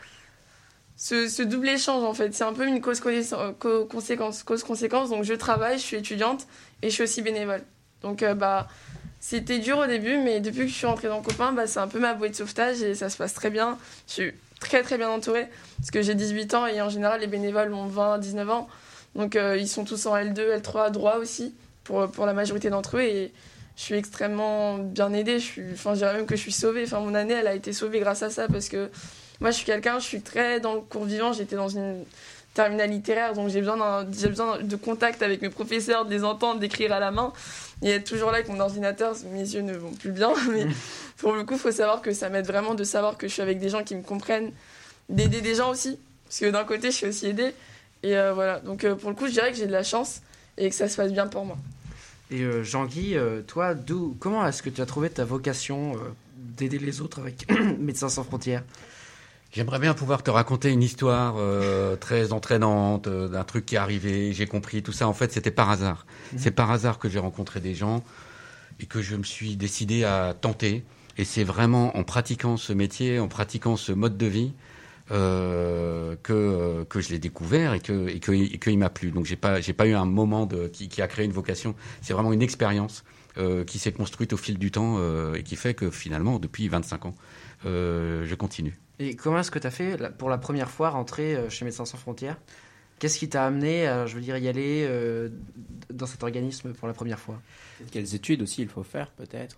ce, 0.96 1.42
double 1.42 1.68
échange 1.68 2.04
en 2.04 2.14
fait. 2.14 2.34
C'est 2.34 2.44
un 2.44 2.52
peu 2.52 2.66
une 2.66 2.80
cause-conséquence. 2.80 4.42
Cause-conséquence. 4.42 5.10
Donc 5.10 5.24
je 5.24 5.34
travaille, 5.34 5.78
je 5.78 5.82
suis 5.82 5.96
étudiante 5.96 6.46
et 6.82 6.90
je 6.90 6.94
suis 6.94 7.02
aussi 7.02 7.22
bénévole. 7.22 7.62
Donc 8.02 8.22
euh, 8.22 8.34
bah, 8.34 8.68
c'était 9.20 9.58
dur 9.58 9.78
au 9.78 9.86
début, 9.86 10.18
mais 10.18 10.40
depuis 10.40 10.60
que 10.60 10.68
je 10.68 10.74
suis 10.74 10.86
rentrée 10.86 11.08
dans 11.08 11.22
Copain, 11.22 11.52
bah, 11.52 11.66
c'est 11.66 11.80
un 11.80 11.88
peu 11.88 11.98
ma 11.98 12.14
bouée 12.14 12.28
de 12.28 12.34
sauvetage 12.34 12.82
et 12.82 12.94
ça 12.94 13.08
se 13.08 13.16
passe 13.16 13.34
très 13.34 13.50
bien. 13.50 13.78
Je 14.08 14.12
suis 14.12 14.32
très 14.60 14.82
très 14.82 14.96
bien 14.96 15.10
entourée 15.10 15.48
parce 15.78 15.90
que 15.90 16.02
j'ai 16.02 16.14
18 16.14 16.54
ans 16.54 16.66
et 16.66 16.80
en 16.80 16.88
général 16.88 17.20
les 17.20 17.26
bénévoles 17.26 17.72
ont 17.72 17.86
20, 17.86 18.18
19 18.18 18.50
ans. 18.50 18.68
Donc 19.14 19.36
euh, 19.36 19.56
ils 19.56 19.68
sont 19.68 19.84
tous 19.84 20.06
en 20.06 20.16
L2, 20.16 20.60
L3, 20.60 20.90
droit 20.90 21.16
aussi 21.16 21.54
pour, 21.84 22.10
pour 22.10 22.26
la 22.26 22.32
majorité 22.32 22.70
d'entre 22.70 22.98
eux 22.98 23.02
et 23.02 23.32
je 23.76 23.82
suis 23.82 23.94
extrêmement 23.94 24.78
bien 24.78 25.12
aidée. 25.12 25.38
Je, 25.38 25.44
suis, 25.44 25.62
enfin, 25.72 25.94
je 25.94 25.98
dirais 25.98 26.14
même 26.14 26.26
que 26.26 26.36
je 26.36 26.40
suis 26.40 26.52
sauvée. 26.52 26.84
Enfin, 26.84 27.00
mon 27.00 27.14
année, 27.14 27.34
elle 27.34 27.46
a 27.46 27.54
été 27.54 27.72
sauvée 27.72 28.00
grâce 28.00 28.22
à 28.22 28.30
ça 28.30 28.46
parce 28.48 28.68
que 28.68 28.90
moi, 29.42 29.50
je 29.50 29.56
suis 29.56 29.66
quelqu'un, 29.66 29.98
je 29.98 30.04
suis 30.04 30.22
très 30.22 30.60
dans 30.60 30.74
le 30.74 30.80
cours 30.80 31.04
vivant. 31.04 31.32
J'étais 31.32 31.56
dans 31.56 31.68
une 31.68 32.04
terminale 32.54 32.90
littéraire, 32.90 33.34
donc 33.34 33.48
j'ai 33.48 33.60
besoin, 33.60 34.06
j'ai 34.12 34.28
besoin 34.28 34.62
de 34.62 34.76
contact 34.76 35.20
avec 35.20 35.42
mes 35.42 35.50
professeurs, 35.50 36.04
de 36.04 36.10
les 36.10 36.22
entendre, 36.22 36.60
d'écrire 36.60 36.92
à 36.92 37.00
la 37.00 37.10
main. 37.10 37.32
Et 37.82 37.90
être 37.90 38.04
toujours 38.04 38.30
là 38.30 38.36
avec 38.36 38.48
mon 38.48 38.60
ordinateur, 38.60 39.16
mes 39.32 39.40
yeux 39.40 39.62
ne 39.62 39.74
vont 39.74 39.90
plus 39.90 40.12
bien. 40.12 40.32
Mais 40.52 40.66
pour 41.16 41.32
le 41.32 41.42
coup, 41.42 41.54
il 41.54 41.60
faut 41.60 41.72
savoir 41.72 42.02
que 42.02 42.12
ça 42.12 42.28
m'aide 42.28 42.46
vraiment 42.46 42.74
de 42.74 42.84
savoir 42.84 43.18
que 43.18 43.26
je 43.26 43.32
suis 43.32 43.42
avec 43.42 43.58
des 43.58 43.68
gens 43.68 43.82
qui 43.82 43.96
me 43.96 44.02
comprennent, 44.02 44.52
d'aider 45.08 45.40
des 45.40 45.56
gens 45.56 45.70
aussi. 45.70 45.98
Parce 46.26 46.38
que 46.38 46.50
d'un 46.50 46.64
côté, 46.64 46.92
je 46.92 46.96
suis 46.96 47.06
aussi 47.06 47.26
aidée. 47.26 47.52
Et 48.04 48.16
euh, 48.16 48.32
voilà, 48.32 48.60
donc 48.60 48.84
euh, 48.84 48.94
pour 48.94 49.10
le 49.10 49.16
coup, 49.16 49.26
je 49.26 49.32
dirais 49.32 49.50
que 49.50 49.58
j'ai 49.58 49.66
de 49.66 49.72
la 49.72 49.82
chance 49.82 50.22
et 50.56 50.68
que 50.68 50.74
ça 50.74 50.88
se 50.88 50.96
passe 50.96 51.12
bien 51.12 51.26
pour 51.26 51.44
moi. 51.44 51.58
Et 52.30 52.42
euh, 52.42 52.62
Jean-Guy, 52.62 53.16
toi, 53.48 53.74
comment 54.20 54.46
est-ce 54.46 54.62
que 54.62 54.70
tu 54.70 54.80
as 54.80 54.86
trouvé 54.86 55.10
ta 55.10 55.24
vocation 55.24 55.94
d'aider 56.36 56.78
les 56.78 57.00
autres 57.00 57.18
avec 57.18 57.50
Médecins 57.78 58.08
sans 58.08 58.22
frontières? 58.22 58.62
J'aimerais 59.52 59.78
bien 59.78 59.92
pouvoir 59.92 60.22
te 60.22 60.30
raconter 60.30 60.70
une 60.70 60.82
histoire 60.82 61.34
euh, 61.36 61.94
très 61.96 62.32
entraînante 62.32 63.06
euh, 63.06 63.28
d'un 63.28 63.44
truc 63.44 63.66
qui 63.66 63.74
est 63.74 63.78
arrivé, 63.78 64.32
j'ai 64.32 64.46
compris 64.46 64.82
tout 64.82 64.92
ça. 64.92 65.06
En 65.06 65.12
fait, 65.12 65.30
c'était 65.30 65.50
par 65.50 65.68
hasard. 65.68 66.06
Mhm. 66.32 66.38
C'est 66.38 66.50
par 66.52 66.70
hasard 66.70 66.98
que 66.98 67.10
j'ai 67.10 67.18
rencontré 67.18 67.60
des 67.60 67.74
gens 67.74 68.02
et 68.80 68.86
que 68.86 69.02
je 69.02 69.14
me 69.14 69.24
suis 69.24 69.56
décidé 69.56 70.04
à 70.04 70.34
tenter. 70.40 70.84
Et 71.18 71.26
c'est 71.26 71.44
vraiment 71.44 71.94
en 71.98 72.02
pratiquant 72.02 72.56
ce 72.56 72.72
métier, 72.72 73.18
en 73.18 73.28
pratiquant 73.28 73.76
ce 73.76 73.92
mode 73.92 74.16
de 74.16 74.24
vie, 74.24 74.54
euh, 75.10 76.16
que, 76.22 76.84
que 76.84 77.02
je 77.02 77.10
l'ai 77.10 77.18
découvert 77.18 77.74
et 77.74 77.80
que 77.80 78.08
et 78.08 78.20
que, 78.20 78.32
et 78.32 78.58
qu'il 78.58 78.78
m'a 78.78 78.88
plu. 78.88 79.10
Donc 79.10 79.26
j'ai 79.26 79.36
pas 79.36 79.60
j'ai 79.60 79.74
pas 79.74 79.86
eu 79.86 79.92
un 79.92 80.06
moment 80.06 80.46
de, 80.46 80.68
qui, 80.68 80.88
qui 80.88 81.02
a 81.02 81.08
créé 81.08 81.26
une 81.26 81.32
vocation. 81.32 81.74
C'est 82.00 82.14
vraiment 82.14 82.32
une 82.32 82.42
expérience 82.42 83.04
qui 83.66 83.78
s'est 83.78 83.92
construite 83.92 84.34
au 84.34 84.36
fil 84.36 84.58
du 84.58 84.70
temps 84.70 84.98
et 85.34 85.42
qui 85.42 85.56
fait 85.56 85.72
que 85.72 85.90
finalement 85.90 86.38
depuis 86.38 86.68
25 86.68 87.06
ans 87.06 87.14
je 87.64 88.34
continue. 88.34 88.81
Et 88.98 89.16
comment 89.16 89.40
est-ce 89.40 89.50
que 89.50 89.58
tu 89.58 89.66
as 89.66 89.70
fait 89.70 89.96
pour 90.18 90.28
la 90.28 90.38
première 90.38 90.70
fois 90.70 90.90
rentrer 90.90 91.34
euh, 91.34 91.48
chez 91.50 91.64
Médecins 91.64 91.84
sans 91.84 91.98
frontières? 91.98 92.36
Qu'est-ce 92.98 93.18
qui 93.18 93.28
t'a 93.28 93.44
amené 93.44 93.86
à, 93.86 94.06
je 94.06 94.14
veux 94.14 94.20
dire, 94.20 94.36
y 94.36 94.48
aller 94.48 94.86
euh, 94.88 95.28
dans 95.92 96.06
cet 96.06 96.22
organisme 96.22 96.72
pour 96.72 96.86
la 96.86 96.94
première 96.94 97.18
fois? 97.18 97.40
Quelles 97.90 98.14
études 98.14 98.42
aussi 98.42 98.62
il 98.62 98.68
faut 98.68 98.84
faire, 98.84 99.10
peut-être 99.10 99.56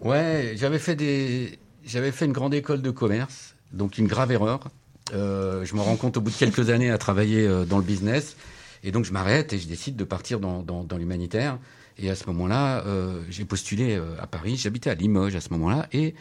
Ouais, 0.00 0.54
j'avais 0.56 0.78
fait 0.78 0.96
des, 0.96 1.58
j'avais 1.84 2.12
fait 2.12 2.26
une 2.26 2.32
grande 2.32 2.52
école 2.52 2.82
de 2.82 2.90
commerce, 2.90 3.54
donc 3.72 3.96
une 3.96 4.08
grave 4.08 4.30
erreur. 4.32 4.68
Euh, 5.14 5.64
je 5.64 5.74
me 5.74 5.80
rends 5.80 5.96
compte 5.96 6.16
au 6.18 6.20
bout 6.20 6.30
de 6.30 6.36
quelques 6.36 6.68
années 6.68 6.90
à 6.90 6.98
travailler 6.98 7.48
dans 7.66 7.78
le 7.78 7.84
business, 7.84 8.36
et 8.82 8.90
donc 8.90 9.04
je 9.04 9.12
m'arrête 9.12 9.52
et 9.52 9.58
je 9.58 9.68
décide 9.68 9.96
de 9.96 10.04
partir 10.04 10.38
dans, 10.38 10.62
dans, 10.62 10.84
dans 10.84 10.98
l'humanitaire. 10.98 11.58
Et 11.98 12.10
à 12.10 12.14
ce 12.14 12.26
moment-là, 12.26 12.84
j'ai 13.30 13.44
postulé 13.44 13.98
à 14.20 14.26
Paris. 14.26 14.56
J'habitais 14.56 14.90
à 14.90 14.94
Limoges 14.94 15.36
à 15.36 15.40
ce 15.40 15.50
moment-là, 15.50 15.86
et 15.92 16.14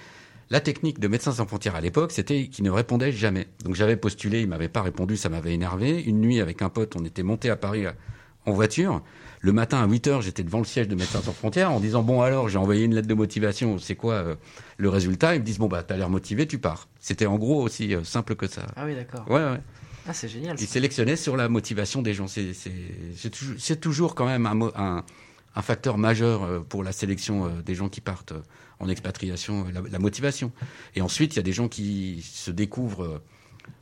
la 0.51 0.59
technique 0.59 0.99
de 0.99 1.07
Médecins 1.07 1.31
sans 1.31 1.45
frontières 1.47 1.75
à 1.75 1.81
l'époque, 1.81 2.11
c'était 2.11 2.47
qu'il 2.47 2.65
ne 2.65 2.69
répondait 2.69 3.13
jamais. 3.13 3.47
Donc 3.63 3.73
j'avais 3.75 3.95
postulé, 3.95 4.41
il 4.41 4.49
m'avait 4.49 4.67
pas 4.67 4.81
répondu, 4.81 5.15
ça 5.15 5.29
m'avait 5.29 5.53
énervé. 5.53 6.03
Une 6.03 6.19
nuit, 6.19 6.41
avec 6.41 6.61
un 6.61 6.67
pote, 6.67 6.93
on 6.97 7.05
était 7.05 7.23
monté 7.23 7.49
à 7.49 7.55
Paris 7.55 7.85
euh, 7.85 7.91
en 8.45 8.51
voiture. 8.51 9.01
Le 9.39 9.53
matin 9.53 9.81
à 9.81 9.87
8 9.87 10.07
heures, 10.07 10.21
j'étais 10.21 10.43
devant 10.43 10.57
le 10.57 10.65
siège 10.65 10.89
de 10.89 10.95
Médecins 10.95 11.21
sans 11.21 11.31
frontières 11.31 11.71
en 11.71 11.79
disant 11.79 12.03
bon 12.03 12.21
alors, 12.21 12.49
j'ai 12.49 12.57
envoyé 12.57 12.83
une 12.83 12.93
lettre 12.93 13.07
de 13.07 13.13
motivation, 13.13 13.77
c'est 13.77 13.95
quoi 13.95 14.15
euh, 14.15 14.35
le 14.75 14.89
résultat? 14.89 15.35
Ils 15.35 15.39
me 15.39 15.45
disent 15.45 15.57
bon 15.57 15.67
bah 15.67 15.83
t'as 15.83 15.95
l'air 15.95 16.09
motivé, 16.09 16.45
tu 16.45 16.59
pars. 16.59 16.89
C'était 16.99 17.27
en 17.27 17.37
gros 17.37 17.63
aussi 17.63 17.95
euh, 17.95 18.03
simple 18.03 18.35
que 18.35 18.47
ça. 18.47 18.63
Ah 18.75 18.85
oui 18.85 18.93
d'accord. 18.93 19.25
Ouais 19.31 19.41
ouais. 19.41 19.61
Ah 20.05 20.13
c'est 20.13 20.27
génial. 20.27 20.57
Ils 20.59 20.67
sélectionnaient 20.67 21.15
sur 21.15 21.37
la 21.37 21.47
motivation 21.47 22.01
des 22.01 22.13
gens. 22.13 22.27
C'est 22.27 23.29
toujours, 23.29 23.79
toujours, 23.79 24.15
quand 24.15 24.25
même 24.25 24.45
un, 24.45 24.59
un, 24.75 25.05
un 25.55 25.61
facteur 25.61 25.97
majeur 25.97 26.65
pour 26.65 26.83
la 26.83 26.91
sélection 26.91 27.49
des 27.63 27.75
gens 27.75 27.87
qui 27.87 28.01
partent 28.01 28.33
en 28.81 28.89
expatriation 28.89 29.65
euh, 29.67 29.81
la, 29.89 29.99
motivation. 29.99 30.51
Et 30.95 31.01
ensuite, 31.01 31.35
il 31.35 31.37
y 31.37 31.39
a 31.39 31.43
des 31.43 31.53
gens 31.53 31.69
qui 31.69 32.21
se 32.23 32.51
découvrent 32.51 33.03
euh, 33.03 33.21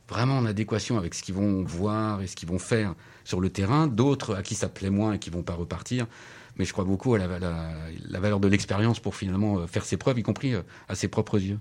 vraiment 0.08 0.38
en 0.38 0.46
adéquation 0.46 0.98
avec 0.98 1.14
ce 1.14 1.22
qu'ils 1.22 1.34
vont 1.34 1.64
voir 1.64 2.22
et 2.22 2.26
ce 2.26 2.36
qu'ils 2.36 2.48
vont 2.48 2.58
faire 2.58 2.94
sur 3.24 3.40
le 3.40 3.50
terrain, 3.50 3.86
d'autres 3.86 4.36
à 4.36 4.42
qui 4.42 4.54
ça 4.54 4.68
plaît 4.68 4.90
moins 4.90 5.14
et 5.14 5.18
qui 5.18 5.30
vont 5.30 5.42
pas 5.42 5.54
repartir. 5.54 6.06
Mais 6.56 6.64
je 6.64 6.72
crois 6.72 6.84
beaucoup 6.84 7.14
à 7.14 7.18
la, 7.18 7.26
valeur 8.20 8.40
de 8.40 8.48
l'expérience 8.48 9.00
pour 9.00 9.14
finalement 9.14 9.58
euh, 9.58 9.66
faire 9.66 9.84
ses 9.84 9.96
preuves, 9.96 10.18
y 10.18 10.22
compris 10.22 10.52
à 10.88 10.94
ses 10.94 11.08
propres 11.08 11.40
yeux. 11.40 11.58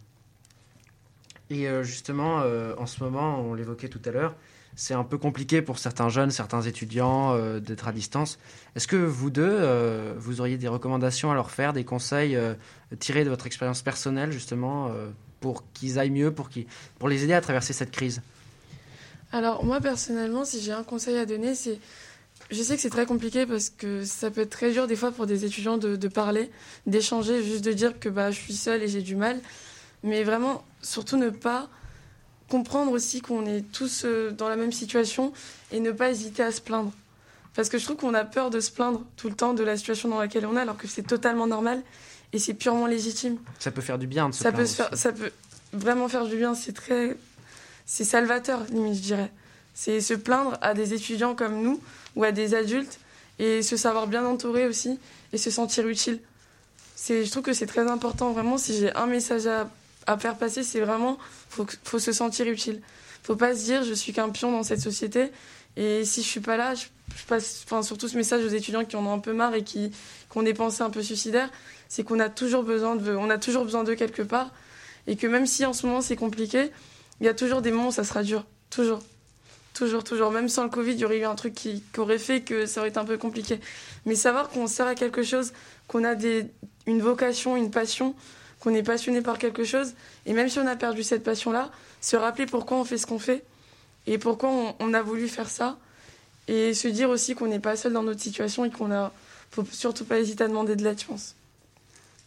Et 1.52 1.66
justement, 1.82 2.44
en 2.78 2.86
ce 2.86 3.04
moment, 3.04 3.40
on 3.42 3.56
l'évoquait 3.56 3.88
tout 3.88 4.02
à 4.06 4.12
l'heure, 4.12 4.36
c'est 4.76 4.94
un 4.94 5.04
peu 5.04 5.18
compliqué 5.18 5.62
pour 5.62 5.80
certains 5.80 6.10
jeunes, 6.10 6.32
certains 6.32 6.62
étudiants 6.62 7.34
euh, 7.34 7.60
d'être 7.60 7.88
à 7.88 7.92
distance. 7.92 8.40
Est-ce 8.76 8.88
que 8.88 8.96
vous 8.96 9.30
deux, 9.30 9.44
euh, 9.44 10.14
vous 10.18 10.42
auriez 10.42 10.58
des 10.58 10.68
recommandations 10.68 11.32
à 11.32 11.36
leur 11.36 11.52
faire, 11.52 11.74
des 11.74 11.84
conseils 11.84 12.36
euh, 12.36 12.54
tirés 13.00 13.24
de 13.24 13.30
votre 13.30 13.46
expérience 13.48 13.82
personnelle 13.82 14.32
justement 14.32 14.92
pour 15.40 15.64
qu'ils 15.74 16.00
aillent 16.00 16.10
mieux, 16.10 16.32
pour, 16.32 16.50
pour 16.98 17.10
les 17.10 17.24
aider 17.24 17.34
à 17.34 17.42
traverser 17.42 17.74
cette 17.74 17.92
crise? 17.92 18.22
Alors 19.32 19.64
moi 19.64 19.80
personnellement, 19.80 20.46
si 20.46 20.62
j'ai 20.62 20.72
un 20.72 20.84
conseil 20.84 21.18
à 21.18 21.26
donner, 21.26 21.56
c'est 21.56 21.80
je 22.52 22.64
sais 22.64 22.76
que 22.76 22.82
c'est 22.82 22.90
très 22.90 23.06
compliqué 23.06 23.46
parce 23.46 23.70
que 23.70 24.04
ça 24.04 24.32
peut 24.32 24.42
être 24.42 24.50
très 24.50 24.72
dur 24.72 24.88
des 24.88 24.96
fois 24.96 25.12
pour 25.12 25.28
des 25.28 25.46
étudiants 25.46 25.78
de, 25.78 26.08
parler, 26.08 26.50
d'échanger, 26.88 27.44
juste 27.44 27.64
de 27.64 27.74
dire 27.74 28.00
que 28.00 28.10
bah, 28.10 28.32
je 28.32 28.40
suis 28.40 28.54
seule 28.54 28.82
et 28.82 28.88
j'ai 28.88 29.02
du 29.02 29.16
mal. 29.16 29.40
Mais 30.04 30.24
vraiment, 30.24 30.64
surtout 30.82 31.18
ne 31.18 31.30
pas 31.30 31.70
comprendre 32.50 32.92
aussi 32.92 33.22
qu'on 33.22 33.46
est 33.46 33.62
tous 33.72 34.04
euh, 34.06 34.32
dans 34.32 34.50
la 34.50 34.56
même 34.56 34.72
situation 34.72 35.32
et 35.72 35.80
ne 35.80 35.92
pas 35.92 36.10
hésiter 36.10 36.44
à 36.44 36.52
se 36.52 36.62
plaindre. 36.62 36.92
Parce 37.56 37.70
que 37.70 37.78
je 37.78 37.86
trouve 37.86 37.98
qu'on 37.98 38.14
a 38.14 38.26
peur 38.26 38.50
de 38.50 38.60
se 38.60 38.72
plaindre 38.72 39.04
tout 39.16 39.30
le 39.30 39.36
temps 39.36 39.54
de 39.54 39.64
la 39.64 39.78
situation 39.78 40.10
dans 40.10 40.20
laquelle 40.20 40.46
on 40.46 40.58
est, 40.58 40.62
alors 40.62 40.78
que 40.78 40.88
c'est 40.88 41.04
totalement 41.04 41.48
normal 41.48 41.82
et 42.34 42.40
c'est 42.40 42.54
purement 42.54 42.86
légitime. 42.86 43.38
Ça 43.60 43.72
peut 43.72 43.82
faire 43.82 43.98
du 43.98 44.08
bien 44.08 44.30
de 44.30 44.34
se 44.34 44.44
ça 44.44 44.52
plaindre. 44.52 44.68
Peut 44.68 44.74
faire, 44.76 44.90
ça 44.98 45.12
peut 45.12 45.32
vraiment 45.74 46.08
faire 46.08 46.26
du 46.26 46.36
bien, 46.36 46.56
c'est 46.56 46.74
très. 46.74 47.18
C'est 47.86 48.04
salvateur, 48.04 48.64
limite, 48.72 48.96
je 48.96 49.02
dirais. 49.02 49.32
C'est 49.74 50.00
se 50.02 50.14
plaindre 50.14 50.58
à 50.62 50.74
des 50.74 50.94
étudiants 50.94 51.36
comme 51.36 51.62
nous 51.62 51.82
ou 52.16 52.24
à 52.24 52.32
des 52.32 52.54
adultes 52.54 53.00
et 53.40 53.64
se 53.64 53.78
savoir 53.78 54.08
bien 54.08 54.26
entouré 54.26 54.68
aussi 54.68 55.00
et 55.34 55.38
se 55.38 55.50
sentir 55.50 55.88
utile. 55.88 56.20
Je 57.08 57.30
trouve 57.32 57.44
que 57.44 57.54
c'est 57.54 57.66
très 57.66 57.90
important, 57.90 58.32
vraiment, 58.32 58.58
si 58.58 58.78
j'ai 58.78 58.94
un 58.96 59.06
message 59.06 59.48
à 59.48 59.70
à 60.08 60.18
faire 60.18 60.38
passer, 60.38 60.64
c'est 60.64 60.80
vraiment, 60.80 61.18
faut, 61.50 61.66
faut 61.84 62.00
se 62.00 62.12
sentir 62.12 62.48
utile. 62.48 62.82
Faut 63.24 63.36
pas 63.36 63.56
se 63.56 63.64
dire, 63.64 63.84
je 63.84 63.94
suis 63.94 64.14
qu'un 64.14 64.30
pion 64.30 64.52
dans 64.52 64.64
cette 64.64 64.82
société. 64.82 65.32
Et 65.78 66.04
si 66.06 66.24
je 66.24 66.28
suis 66.28 66.40
pas 66.40 66.58
là, 66.58 66.74
je, 66.76 66.86
passe, 67.28 67.64
enfin, 67.66 67.84
surtout 67.84 68.08
ce 68.08 68.18
message 68.18 68.44
aux 68.44 68.50
étudiants 68.50 68.86
qui 68.86 68.96
en 68.96 69.06
ont 69.06 69.14
un 69.14 69.20
peu 69.20 69.34
marre 69.34 69.54
et 69.56 69.64
qui, 69.64 69.92
qui 69.92 70.38
ont 70.38 70.44
des 70.44 70.54
pensées 70.54 70.82
un 70.82 70.90
peu 70.90 71.02
suicidaires, 71.02 71.50
c'est 71.88 72.04
qu'on 72.04 72.20
a 72.20 72.30
toujours 72.30 72.64
besoin 72.64 72.96
de, 72.96 73.16
on 73.16 73.30
a 73.30 73.38
toujours 73.38 73.66
besoin 73.66 73.84
d'eux 73.84 73.96
quelque 73.96 74.22
part. 74.22 74.52
Et 75.08 75.16
que 75.16 75.28
même 75.28 75.46
si 75.46 75.66
en 75.66 75.74
ce 75.74 75.86
moment 75.86 76.02
c'est 76.02 76.16
compliqué, 76.16 76.72
il 77.20 77.26
y 77.26 77.30
a 77.30 77.34
toujours 77.34 77.62
des 77.62 77.72
moments 77.72 77.90
où 77.90 77.92
ça 77.92 78.04
sera 78.04 78.24
dur. 78.24 78.46
Toujours. 78.70 79.00
Toujours, 79.74 80.04
toujours. 80.04 80.32
Même 80.32 80.50
sans 80.50 80.64
le 80.64 80.70
Covid, 80.70 80.92
il 80.92 81.00
y 81.00 81.06
aurait 81.06 81.20
eu 81.20 81.26
un 81.26 81.36
truc 81.36 81.54
qui, 81.54 81.84
aurait 81.98 82.20
fait 82.20 82.42
que 82.42 82.66
ça 82.66 82.82
aurait 82.82 82.90
été 82.90 83.00
un 83.00 83.06
peu 83.06 83.18
compliqué. 83.18 83.60
Mais 84.06 84.16
savoir 84.16 84.50
qu'on 84.50 84.68
sert 84.68 84.88
à 84.88 84.96
quelque 84.96 85.24
chose, 85.24 85.54
qu'on 85.88 86.04
a 86.04 86.16
des, 86.16 86.48
une 86.86 87.02
vocation, 87.02 87.56
une 87.56 87.72
passion, 87.72 88.16
qu'on 88.60 88.74
est 88.74 88.84
passionné 88.84 89.22
par 89.22 89.38
quelque 89.38 89.64
chose, 89.64 89.94
et 90.26 90.34
même 90.34 90.50
si 90.50 90.60
on 90.60 90.68
a 90.68 90.76
perdu 90.76 91.04
cette 91.04 91.24
passion-là, 91.24 91.72
se 92.02 92.16
rappeler 92.16 92.46
pourquoi 92.46 92.78
on 92.78 92.86
fait 92.86 92.98
ce 92.98 93.08
qu'on 93.08 93.20
fait 93.20 93.44
et 94.08 94.18
pourquoi 94.18 94.76
on, 94.80 94.94
a 94.94 95.02
voulu 95.02 95.28
faire 95.28 95.50
ça, 95.50 95.78
et 96.48 96.74
se 96.74 96.88
dire 96.88 97.10
aussi 97.10 97.36
qu'on 97.36 97.48
n'est 97.48 97.60
pas 97.60 97.76
seul 97.76 97.94
dans 97.94 98.02
notre 98.02 98.22
situation 98.22 98.66
et 98.66 98.72
qu'on 98.72 98.92
a, 98.92 99.14
faut 99.52 99.66
surtout 99.72 100.06
pas 100.06 100.20
hésiter 100.20 100.44
à 100.44 100.48
demander 100.48 100.76
de 100.76 100.84
l'aide, 100.84 101.00
je 101.00 101.06
pense. 101.06 101.36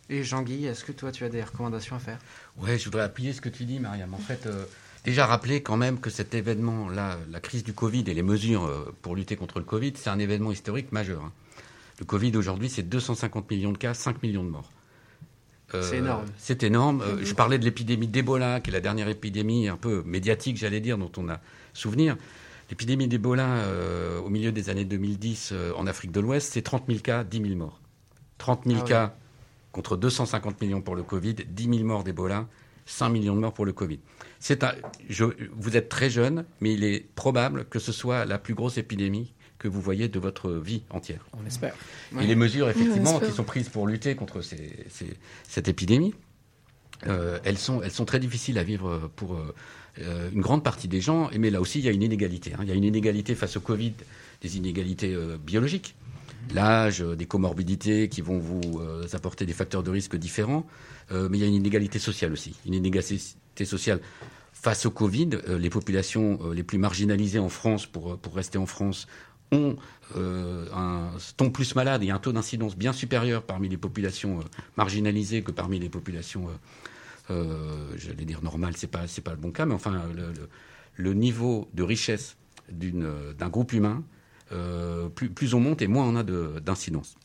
Et 0.08 0.22
Jean-Guy, 0.22 0.66
est-ce 0.66 0.84
que 0.84 0.92
toi 0.92 1.10
tu 1.10 1.24
as 1.24 1.28
des 1.28 1.42
recommandations 1.42 1.96
à 1.96 1.98
faire? 1.98 2.18
Ouais, 2.58 2.78
je 2.78 2.84
voudrais 2.84 3.02
appuyer 3.02 3.32
ce 3.32 3.40
que 3.40 3.48
tu 3.48 3.64
dis, 3.64 3.80
Mariam. 3.80 4.12
En 4.14 4.18
fait, 4.18 4.46
euh, 4.46 4.64
déjà 5.04 5.26
rappeler 5.26 5.62
quand 5.62 5.76
même 5.76 5.98
que 5.98 6.10
cet 6.10 6.34
événement-là, 6.34 7.18
la 7.30 7.40
crise 7.40 7.64
du 7.64 7.72
Covid 7.72 8.04
et 8.06 8.14
les 8.14 8.22
mesures 8.22 8.64
euh, 8.64 8.94
pour 9.02 9.16
lutter 9.16 9.36
contre 9.36 9.58
le 9.58 9.64
Covid, 9.64 9.94
c'est 9.96 10.10
un 10.10 10.18
événement 10.18 10.52
historique 10.52 10.92
majeur. 10.92 11.22
Hein. 11.22 11.32
Le 11.98 12.04
Covid 12.04 12.36
aujourd'hui, 12.36 12.68
c'est 12.68 12.82
250 12.82 13.50
millions 13.50 13.72
de 13.72 13.78
cas, 13.78 13.94
5 13.94 14.22
millions 14.22 14.44
de 14.44 14.50
morts. 14.50 14.70
Euh, 15.74 15.82
c'est 15.82 15.98
énorme. 15.98 16.24
C'est 16.36 16.62
énorme. 16.62 17.02
je 17.22 17.34
parlais 17.34 17.58
de 17.58 17.64
l'épidémie 17.64 18.08
d'Ebola, 18.08 18.60
qui 18.60 18.70
est 18.70 18.72
la 18.72 18.80
dernière 18.80 19.08
épidémie 19.08 19.68
un 19.68 19.76
peu 19.76 20.02
médiatique, 20.04 20.56
j'allais 20.56 20.80
dire, 20.80 20.98
dont 20.98 21.12
on 21.16 21.28
a 21.28 21.40
souvenir. 21.72 22.16
L'épidémie 22.70 23.08
d'Ebola 23.08 23.66
au 24.24 24.30
milieu 24.30 24.52
des 24.52 24.70
années 24.70 24.84
2010 24.84 25.52
en 25.76 25.86
Afrique 25.86 26.12
de 26.12 26.20
l'Ouest, 26.20 26.52
c'est 26.52 26.62
30 26.62 26.84
000 26.88 27.00
cas, 27.00 27.24
10 27.24 27.42
000 27.42 27.54
morts. 27.56 27.80
30 28.38 28.62
000 28.66 28.80
ah 28.80 28.88
cas 28.88 29.14
contre 29.72 29.96
250 29.96 30.60
millions 30.60 30.82
pour 30.82 30.94
le 30.94 31.02
Covid, 31.02 31.34
10 31.34 31.64
000 31.64 31.84
morts 31.84 32.04
d'Ebola, 32.04 32.46
5 32.86 33.08
millions 33.08 33.34
de 33.34 33.40
morts 33.40 33.54
pour 33.54 33.64
le 33.64 33.72
Covid. 33.72 33.98
vous 35.56 35.76
êtes 35.76 35.88
très 35.88 36.10
jeune, 36.10 36.44
mais 36.60 36.74
il 36.74 36.84
est 36.84 37.06
probable 37.14 37.64
que 37.64 37.78
ce 37.78 37.92
soit 37.92 38.24
la 38.24 38.38
plus 38.38 38.54
grosse 38.54 38.78
épidémie 38.78 39.32
que 39.62 39.68
vous 39.68 39.80
voyez 39.80 40.08
de 40.08 40.18
votre 40.18 40.50
vie 40.50 40.82
entière. 40.90 41.24
On 41.40 41.46
espère. 41.46 41.74
Et 42.20 42.26
les 42.26 42.34
mesures, 42.34 42.68
effectivement, 42.68 43.20
qui 43.20 43.30
sont 43.30 43.44
prises 43.44 43.68
pour 43.68 43.86
lutter 43.86 44.14
contre 44.14 44.40
cette 44.42 45.68
épidémie, 45.68 46.14
euh, 47.06 47.38
elles, 47.44 47.58
sont, 47.58 47.82
elles 47.82 47.90
sont 47.90 48.04
très 48.04 48.20
difficiles 48.20 48.58
à 48.58 48.64
vivre 48.64 49.10
pour 49.16 49.36
euh, 49.36 50.30
une 50.32 50.40
grande 50.40 50.62
partie 50.62 50.88
des 50.88 51.00
gens. 51.00 51.30
Mais 51.38 51.50
là 51.50 51.60
aussi, 51.60 51.78
il 51.78 51.84
y 51.84 51.88
a 51.88 51.92
une 51.92 52.02
inégalité. 52.02 52.52
Hein. 52.54 52.60
Il 52.62 52.68
y 52.68 52.72
a 52.72 52.74
une 52.74 52.84
inégalité 52.84 53.34
face 53.34 53.56
au 53.56 53.60
Covid, 53.60 53.94
des 54.40 54.56
inégalités 54.56 55.14
euh, 55.14 55.36
biologiques 55.38 55.94
l'âge, 56.52 56.98
des 56.98 57.24
comorbidités 57.24 58.08
qui 58.08 58.20
vont 58.20 58.36
vous 58.36 58.82
apporter 59.12 59.46
des 59.46 59.52
facteurs 59.52 59.84
de 59.84 59.90
risque 59.90 60.16
différents. 60.16 60.66
Euh, 61.12 61.28
mais 61.30 61.38
il 61.38 61.40
y 61.40 61.44
a 61.44 61.46
une 61.46 61.54
inégalité 61.54 61.98
sociale 61.98 62.32
aussi. 62.32 62.54
Une 62.66 62.74
inégalité 62.74 63.64
sociale 63.64 64.00
face 64.52 64.86
au 64.86 64.90
Covid. 64.90 65.30
Euh, 65.48 65.58
les 65.58 65.70
populations 65.70 66.38
euh, 66.42 66.54
les 66.54 66.62
plus 66.62 66.78
marginalisées 66.78 67.38
en 67.38 67.48
France, 67.48 67.86
pour, 67.86 68.18
pour 68.18 68.34
rester 68.34 68.58
en 68.58 68.66
France, 68.66 69.06
ont 69.52 69.76
un 70.14 71.10
ton 71.36 71.50
plus 71.50 71.74
malade 71.74 72.02
et 72.02 72.10
un 72.10 72.18
taux 72.18 72.32
d'incidence 72.32 72.76
bien 72.76 72.92
supérieur 72.92 73.42
parmi 73.42 73.68
les 73.68 73.76
populations 73.76 74.40
marginalisées 74.76 75.42
que 75.42 75.52
parmi 75.52 75.78
les 75.78 75.88
populations, 75.88 76.48
j'allais 77.28 78.24
dire 78.24 78.42
normales, 78.42 78.76
c'est 78.76 78.90
pas 78.90 79.06
c'est 79.06 79.22
pas 79.22 79.30
le 79.30 79.38
bon 79.38 79.52
cas, 79.52 79.64
mais 79.64 79.74
enfin 79.74 80.02
le, 80.96 81.14
niveau 81.14 81.68
de 81.72 81.82
richesse 81.82 82.36
d'un 82.68 83.48
groupe 83.48 83.72
humain, 83.72 84.04
plus 85.14 85.54
on 85.54 85.60
monte 85.60 85.80
et 85.80 85.86
moins 85.86 86.04
on 86.06 86.16
a 86.16 86.22
d'incidence. 86.60 87.16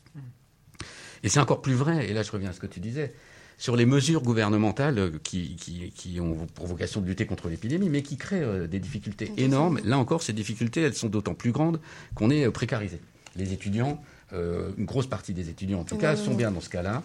Et 1.22 1.28
c'est 1.28 1.40
encore 1.40 1.62
plus 1.62 1.74
vrai, 1.74 2.08
et 2.08 2.12
là 2.12 2.22
je 2.22 2.30
reviens 2.30 2.50
à 2.50 2.52
ce 2.52 2.60
que 2.60 2.66
tu 2.66 2.80
disais, 2.80 3.14
sur 3.58 3.74
les 3.74 3.86
mesures 3.86 4.22
gouvernementales 4.22 4.98
euh, 4.98 5.10
qui, 5.22 5.56
qui, 5.56 6.20
ont 6.20 6.46
pour 6.54 6.66
vocation 6.66 7.00
de 7.00 7.06
lutter 7.06 7.26
contre 7.26 7.48
l'épidémie, 7.48 7.90
mais 7.90 8.02
qui 8.02 8.16
créent 8.16 8.42
euh, 8.42 8.66
des 8.68 8.78
difficultés 8.78 9.32
énormes. 9.36 9.80
Là 9.84 9.98
encore, 9.98 10.22
ces 10.22 10.32
difficultés, 10.32 10.80
elles 10.82 10.94
sont 10.94 11.08
d'autant 11.08 11.34
plus 11.34 11.50
grandes 11.50 11.80
qu'on 12.14 12.30
est 12.30 12.46
euh, 12.46 12.50
précarisé. 12.52 13.00
Les 13.36 13.52
étudiants, 13.52 14.02
une 14.32 14.84
grosse 14.84 15.06
partie 15.06 15.32
des 15.32 15.48
étudiants 15.48 15.80
en 15.80 15.84
tout 15.84 15.96
cas, 15.96 16.16
sont 16.16 16.34
bien 16.34 16.50
dans 16.50 16.60
ce 16.60 16.68
cas-là. 16.70 17.02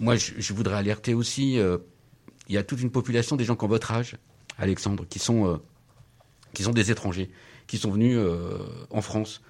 moi, 0.00 0.16
je, 0.16 0.52
voudrais 0.52 0.76
alerter 0.76 1.14
aussi, 1.14 1.54
il 1.54 2.54
y 2.54 2.58
a 2.58 2.62
toute 2.62 2.82
une 2.82 2.90
population 2.90 3.36
des 3.36 3.44
gens 3.44 3.56
qui 3.56 3.64
ont 3.64 3.68
votre 3.68 3.90
âge, 3.90 4.16
Alexandre, 4.58 5.06
qui 5.08 5.18
sont, 5.18 5.58
qui 6.52 6.62
sont 6.62 6.72
des 6.72 6.90
étrangers, 6.90 7.30
qui 7.66 7.78
sont 7.78 7.90
venus 7.90 8.18
en 8.90 9.00
France 9.00 9.40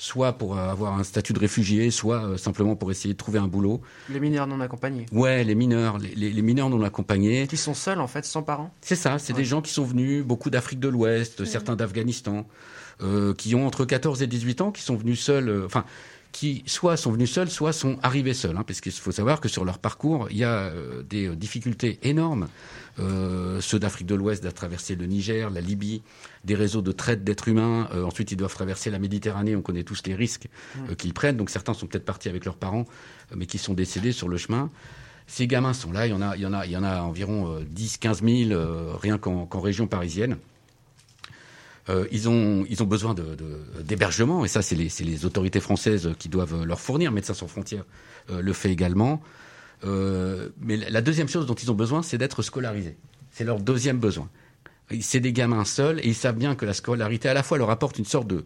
soit 0.00 0.32
pour 0.32 0.56
avoir 0.58 0.98
un 0.98 1.04
statut 1.04 1.34
de 1.34 1.38
réfugié, 1.38 1.90
soit 1.90 2.24
euh, 2.24 2.36
simplement 2.38 2.74
pour 2.74 2.90
essayer 2.90 3.12
de 3.12 3.18
trouver 3.18 3.38
un 3.38 3.48
boulot. 3.48 3.82
Les 4.08 4.18
mineurs 4.18 4.46
non 4.46 4.58
accompagnés 4.62 5.04
Ouais, 5.12 5.44
les 5.44 5.54
mineurs, 5.54 5.98
les, 5.98 6.40
mineurs 6.40 6.70
non 6.70 6.82
accompagnés. 6.82 7.46
Qui 7.46 7.58
sont 7.58 7.74
seuls 7.74 8.00
en 8.00 8.06
fait, 8.06 8.24
sans 8.24 8.42
parents 8.42 8.72
C'est 8.80 8.96
ça, 8.96 9.18
c'est 9.18 9.34
des 9.34 9.44
gens 9.44 9.60
qui 9.60 9.70
sont 9.70 9.84
venus, 9.84 10.24
beaucoup 10.24 10.48
d'Afrique 10.48 10.80
de 10.80 10.88
l'Ouest, 10.88 11.44
certains 11.44 11.76
d'Afghanistan, 11.76 12.46
euh, 13.02 13.34
qui 13.34 13.54
ont 13.54 13.66
entre 13.66 13.84
14 13.84 14.22
et 14.22 14.26
18 14.26 14.62
ans, 14.62 14.72
qui 14.72 14.80
sont 14.80 14.96
venus 14.96 15.20
seuls, 15.20 15.50
euh, 15.50 15.66
enfin, 15.66 15.84
qui 16.32 16.62
soit 16.66 16.96
sont 16.96 17.12
venus 17.12 17.32
seuls, 17.32 17.50
soit 17.50 17.72
sont 17.72 17.98
arrivés 18.02 18.34
seuls. 18.34 18.56
Hein, 18.56 18.64
parce 18.66 18.80
qu'il 18.80 18.92
faut 18.92 19.12
savoir 19.12 19.40
que 19.40 19.48
sur 19.48 19.64
leur 19.64 19.78
parcours, 19.78 20.28
il 20.30 20.36
y 20.38 20.44
a 20.44 20.72
des 21.08 21.34
difficultés 21.36 21.98
énormes 22.02 22.46
euh, 23.00 23.60
ceux 23.60 23.78
d'Afrique 23.78 24.06
de 24.06 24.14
l'Ouest 24.14 24.42
doivent 24.42 24.54
traverser 24.54 24.94
le 24.94 25.06
Niger, 25.06 25.50
la 25.50 25.60
Libye, 25.60 26.02
des 26.44 26.54
réseaux 26.54 26.82
de 26.82 26.92
traite 26.92 27.24
d'êtres 27.24 27.48
humains. 27.48 27.88
Euh, 27.94 28.04
ensuite, 28.04 28.32
ils 28.32 28.36
doivent 28.36 28.54
traverser 28.54 28.90
la 28.90 28.98
Méditerranée. 28.98 29.56
On 29.56 29.62
connaît 29.62 29.84
tous 29.84 30.02
les 30.06 30.14
risques 30.14 30.48
euh, 30.90 30.94
qu'ils 30.94 31.14
prennent. 31.14 31.36
Donc 31.36 31.50
certains 31.50 31.74
sont 31.74 31.86
peut-être 31.86 32.04
partis 32.04 32.28
avec 32.28 32.44
leurs 32.44 32.56
parents, 32.56 32.84
mais 33.34 33.46
qui 33.46 33.58
sont 33.58 33.74
décédés 33.74 34.12
sur 34.12 34.28
le 34.28 34.36
chemin. 34.36 34.70
Ces 35.26 35.46
gamins 35.46 35.72
sont 35.72 35.92
là. 35.92 36.06
Il 36.06 36.10
y 36.10 36.12
en 36.12 36.22
a, 36.22 36.36
il 36.36 36.42
y 36.42 36.46
en 36.46 36.52
a, 36.52 36.66
il 36.66 36.72
y 36.72 36.76
en 36.76 36.82
a 36.82 37.02
environ 37.02 37.60
10, 37.68 37.98
15 37.98 38.22
000 38.22 38.96
rien 39.00 39.16
qu'en 39.16 39.46
région 39.60 39.86
parisienne. 39.86 40.36
Ils, 42.10 42.28
ont, 42.28 42.64
ils 42.68 42.82
ont 42.82 42.86
besoin 42.86 43.14
d'hébergement, 43.84 44.44
et 44.44 44.48
ça, 44.48 44.62
c'est 44.62 44.76
les, 44.76 44.88
les, 45.00 45.24
autorités 45.24 45.60
françaises 45.60 46.10
qui 46.18 46.28
doivent 46.28 46.64
leur 46.64 46.80
fournir. 46.80 47.12
Médecins 47.12 47.34
sans 47.34 47.48
frontières 47.48 47.84
le 48.28 48.52
fait 48.52 48.70
également. 48.70 49.22
Euh, 49.84 50.50
mais 50.60 50.76
la 50.76 51.00
deuxième 51.00 51.28
chose 51.28 51.46
dont 51.46 51.54
ils 51.54 51.70
ont 51.70 51.74
besoin, 51.74 52.02
c'est 52.02 52.18
d'être 52.18 52.42
scolarisés. 52.42 52.96
C'est 53.30 53.44
leur 53.44 53.60
deuxième 53.60 53.98
besoin. 53.98 54.28
C'est 55.00 55.20
des 55.20 55.32
gamins 55.32 55.64
seuls 55.64 56.00
et 56.00 56.08
ils 56.08 56.14
savent 56.14 56.36
bien 56.36 56.54
que 56.54 56.66
la 56.66 56.74
scolarité 56.74 57.28
à 57.28 57.34
la 57.34 57.42
fois 57.42 57.58
leur 57.58 57.70
apporte 57.70 57.98
une 57.98 58.04
sorte 58.04 58.26
de 58.26 58.44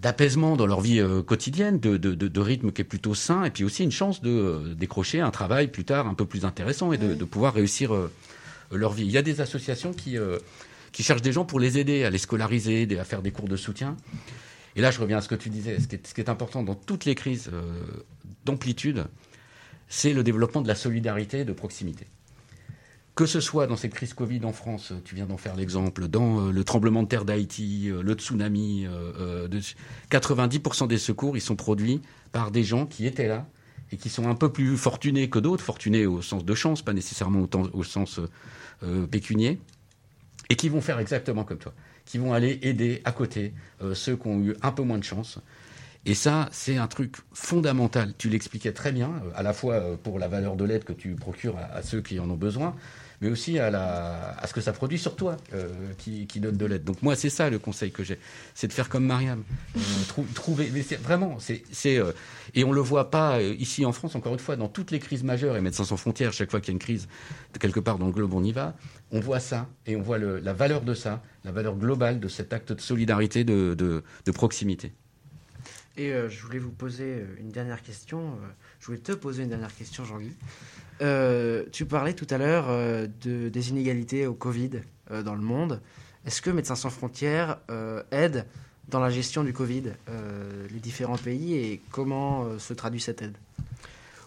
d'apaisement 0.00 0.56
dans 0.56 0.66
leur 0.66 0.80
vie 0.80 1.00
euh, 1.00 1.22
quotidienne, 1.22 1.80
de, 1.80 1.96
de, 1.96 2.14
de, 2.14 2.40
rythme 2.40 2.70
qui 2.70 2.82
est 2.82 2.84
plutôt 2.84 3.16
sain, 3.16 3.42
et 3.42 3.50
puis 3.50 3.64
aussi 3.64 3.82
une 3.82 3.90
chance 3.90 4.22
de 4.22 4.30
euh, 4.30 4.74
décrocher 4.76 5.20
un 5.20 5.32
travail 5.32 5.66
plus 5.66 5.84
tard 5.84 6.06
un 6.06 6.14
peu 6.14 6.24
plus 6.24 6.44
intéressant 6.44 6.92
et 6.92 6.98
de, 6.98 7.14
de 7.14 7.24
pouvoir 7.24 7.54
réussir 7.54 7.90
leur 8.70 8.92
vie. 8.92 9.06
Il 9.06 9.10
y 9.10 9.18
a 9.18 9.22
des 9.22 9.40
associations 9.40 9.92
qui, 9.92 10.16
qui 10.98 11.04
cherchent 11.04 11.22
des 11.22 11.30
gens 11.30 11.44
pour 11.44 11.60
les 11.60 11.78
aider 11.78 12.02
à 12.02 12.10
les 12.10 12.18
scolariser, 12.18 12.88
à 12.98 13.04
faire 13.04 13.22
des 13.22 13.30
cours 13.30 13.46
de 13.46 13.54
soutien. 13.54 13.96
Et 14.74 14.80
là, 14.80 14.90
je 14.90 15.00
reviens 15.00 15.18
à 15.18 15.20
ce 15.20 15.28
que 15.28 15.36
tu 15.36 15.48
disais. 15.48 15.78
Ce 15.78 15.86
qui 15.86 16.20
est, 16.20 16.28
important 16.28 16.64
dans 16.64 16.74
toutes 16.74 17.04
les 17.04 17.14
crises 17.14 17.52
d'amplitude, 18.44 19.04
c'est 19.86 20.12
le 20.12 20.24
développement 20.24 20.60
de 20.60 20.66
la 20.66 20.74
solidarité 20.74 21.44
de 21.44 21.52
proximité. 21.52 22.08
Que 23.14 23.26
ce 23.26 23.38
soit 23.38 23.68
dans 23.68 23.76
cette 23.76 23.94
crise 23.94 24.12
Covid 24.12 24.44
en 24.44 24.52
France, 24.52 24.92
tu 25.04 25.14
viens 25.14 25.26
d'en 25.26 25.36
faire 25.36 25.54
l'exemple, 25.54 26.08
dans 26.08 26.40
euh, 26.40 26.50
le 26.50 26.64
tremblement 26.64 27.04
de 27.04 27.08
terre 27.08 27.24
d'Haïti, 27.24 27.90
euh, 27.90 28.02
le 28.02 28.14
tsunami, 28.14 28.88
90% 30.10 30.82
euh, 30.82 30.86
des 30.88 30.98
secours, 30.98 31.36
ils 31.36 31.40
sont 31.40 31.54
produits 31.54 32.00
par 32.32 32.50
des 32.50 32.64
gens 32.64 32.86
qui 32.86 33.06
étaient 33.06 33.28
là 33.28 33.46
et 33.92 33.98
qui 33.98 34.08
sont 34.08 34.28
un 34.28 34.34
peu 34.34 34.52
plus 34.52 34.76
fortunés 34.76 35.30
que 35.30 35.38
d'autres, 35.38 35.62
fortunés 35.62 36.06
au 36.06 36.22
sens 36.22 36.44
de 36.44 36.54
chance, 36.56 36.82
pas 36.82 36.92
nécessairement 36.92 37.48
au, 37.72 37.84
sens 37.84 38.20
pécunier, 39.10 39.60
et 40.50 40.56
qui 40.56 40.68
vont 40.68 40.80
faire 40.80 40.98
exactement 40.98 41.44
comme 41.44 41.58
toi, 41.58 41.74
qui 42.04 42.18
vont 42.18 42.32
aller 42.32 42.58
aider 42.62 43.02
à 43.04 43.12
côté 43.12 43.52
ceux 43.94 44.16
qui 44.16 44.26
ont 44.26 44.40
eu 44.40 44.56
un 44.62 44.72
peu 44.72 44.82
moins 44.82 44.98
de 44.98 45.04
chance 45.04 45.40
et 46.08 46.14
ça, 46.14 46.48
c'est 46.52 46.76
un 46.76 46.86
truc 46.86 47.16
fondamental. 47.34 48.14
Tu 48.16 48.30
l'expliquais 48.30 48.72
très 48.72 48.92
bien, 48.92 49.08
euh, 49.08 49.30
à 49.34 49.42
la 49.42 49.52
fois 49.52 49.74
euh, 49.74 49.96
pour 49.96 50.18
la 50.18 50.26
valeur 50.26 50.56
de 50.56 50.64
l'aide 50.64 50.84
que 50.84 50.94
tu 50.94 51.14
procures 51.16 51.56
à, 51.58 51.82
ceux 51.82 52.00
qui 52.00 52.18
en 52.18 52.30
ont 52.30 52.36
besoin, 52.36 52.74
mais 53.20 53.28
aussi 53.28 53.58
à, 53.58 54.40
ce 54.46 54.54
que 54.54 54.60
ça 54.60 54.72
produit 54.72 54.98
sur 54.98 55.16
toi 55.16 55.36
euh, 55.52 55.68
qui, 55.98 56.26
donne 56.40 56.56
de 56.56 56.64
l'aide. 56.64 56.84
Donc 56.84 57.02
moi, 57.02 57.14
c'est 57.14 57.28
ça 57.28 57.50
le 57.50 57.58
conseil 57.58 57.90
que 57.90 58.04
j'ai, 58.04 58.18
c'est 58.54 58.68
de 58.68 58.72
faire 58.72 58.88
comme 58.88 59.04
Mariam, 59.04 59.42
trouver. 60.34 60.70
Mais 60.72 60.82
vraiment, 60.96 61.36
c'est, 61.40 61.62
et 62.54 62.64
on 62.64 62.72
le 62.72 62.80
voit 62.80 63.10
pas 63.10 63.42
ici 63.42 63.84
en 63.84 63.92
France. 63.92 64.14
Encore 64.14 64.32
une 64.32 64.38
fois, 64.38 64.56
dans 64.56 64.68
toutes 64.68 64.92
les 64.92 65.00
crises 65.00 65.24
majeures 65.24 65.56
et 65.56 65.60
Médecins 65.60 65.84
sans 65.84 65.96
frontières, 65.96 66.32
chaque 66.32 66.50
fois 66.50 66.60
qu'il 66.60 66.68
y 66.68 66.70
a 66.70 66.74
une 66.74 66.78
crise 66.78 67.08
quelque 67.60 67.80
part 67.80 67.98
dans 67.98 68.06
le 68.06 68.12
globe, 68.12 68.32
on 68.34 68.44
y 68.44 68.52
va. 68.52 68.76
On 69.10 69.20
voit 69.20 69.40
ça 69.40 69.68
et 69.86 69.96
on 69.96 70.02
voit 70.02 70.18
la 70.18 70.52
valeur 70.52 70.82
de 70.82 70.94
ça, 70.94 71.22
la 71.44 71.52
valeur 71.52 71.76
globale 71.76 72.20
de 72.20 72.28
cet 72.28 72.52
acte 72.52 72.72
de 72.72 72.80
solidarité, 72.80 73.44
de, 73.44 74.02
proximité. 74.34 74.92
Et 75.96 76.12
euh, 76.12 76.28
je 76.28 76.40
voulais 76.44 76.60
vous 76.60 76.70
poser 76.70 77.04
euh, 77.04 77.26
une 77.40 77.50
dernière 77.50 77.82
question. 77.82 78.20
Euh, 78.20 78.46
je 78.78 78.86
voulais 78.86 78.98
te 78.98 79.10
poser 79.10 79.42
une 79.42 79.48
dernière 79.48 79.74
question, 79.74 80.04
Jean-Guy. 80.04 80.32
tu 81.72 81.86
parlais 81.86 82.14
tout 82.14 82.26
à 82.30 82.38
l'heure 82.38 82.68
de, 83.22 83.48
des 83.48 83.70
inégalités 83.70 84.26
au 84.26 84.34
Covid 84.34 84.82
dans 85.10 85.34
le 85.34 85.42
monde. 85.42 85.80
Est-ce 86.24 86.40
que 86.40 86.50
Médecins 86.50 86.76
sans 86.76 86.90
frontières 86.90 87.58
aide 88.12 88.44
dans 88.88 89.00
la 89.00 89.10
gestion 89.10 89.42
du 89.42 89.52
Covid 89.52 89.94
les 90.70 90.80
différents 90.80 91.18
pays 91.18 91.54
et 91.54 91.80
comment 91.90 92.58
se 92.58 92.74
traduit 92.74 93.00
cette 93.00 93.22
aide? 93.22 93.36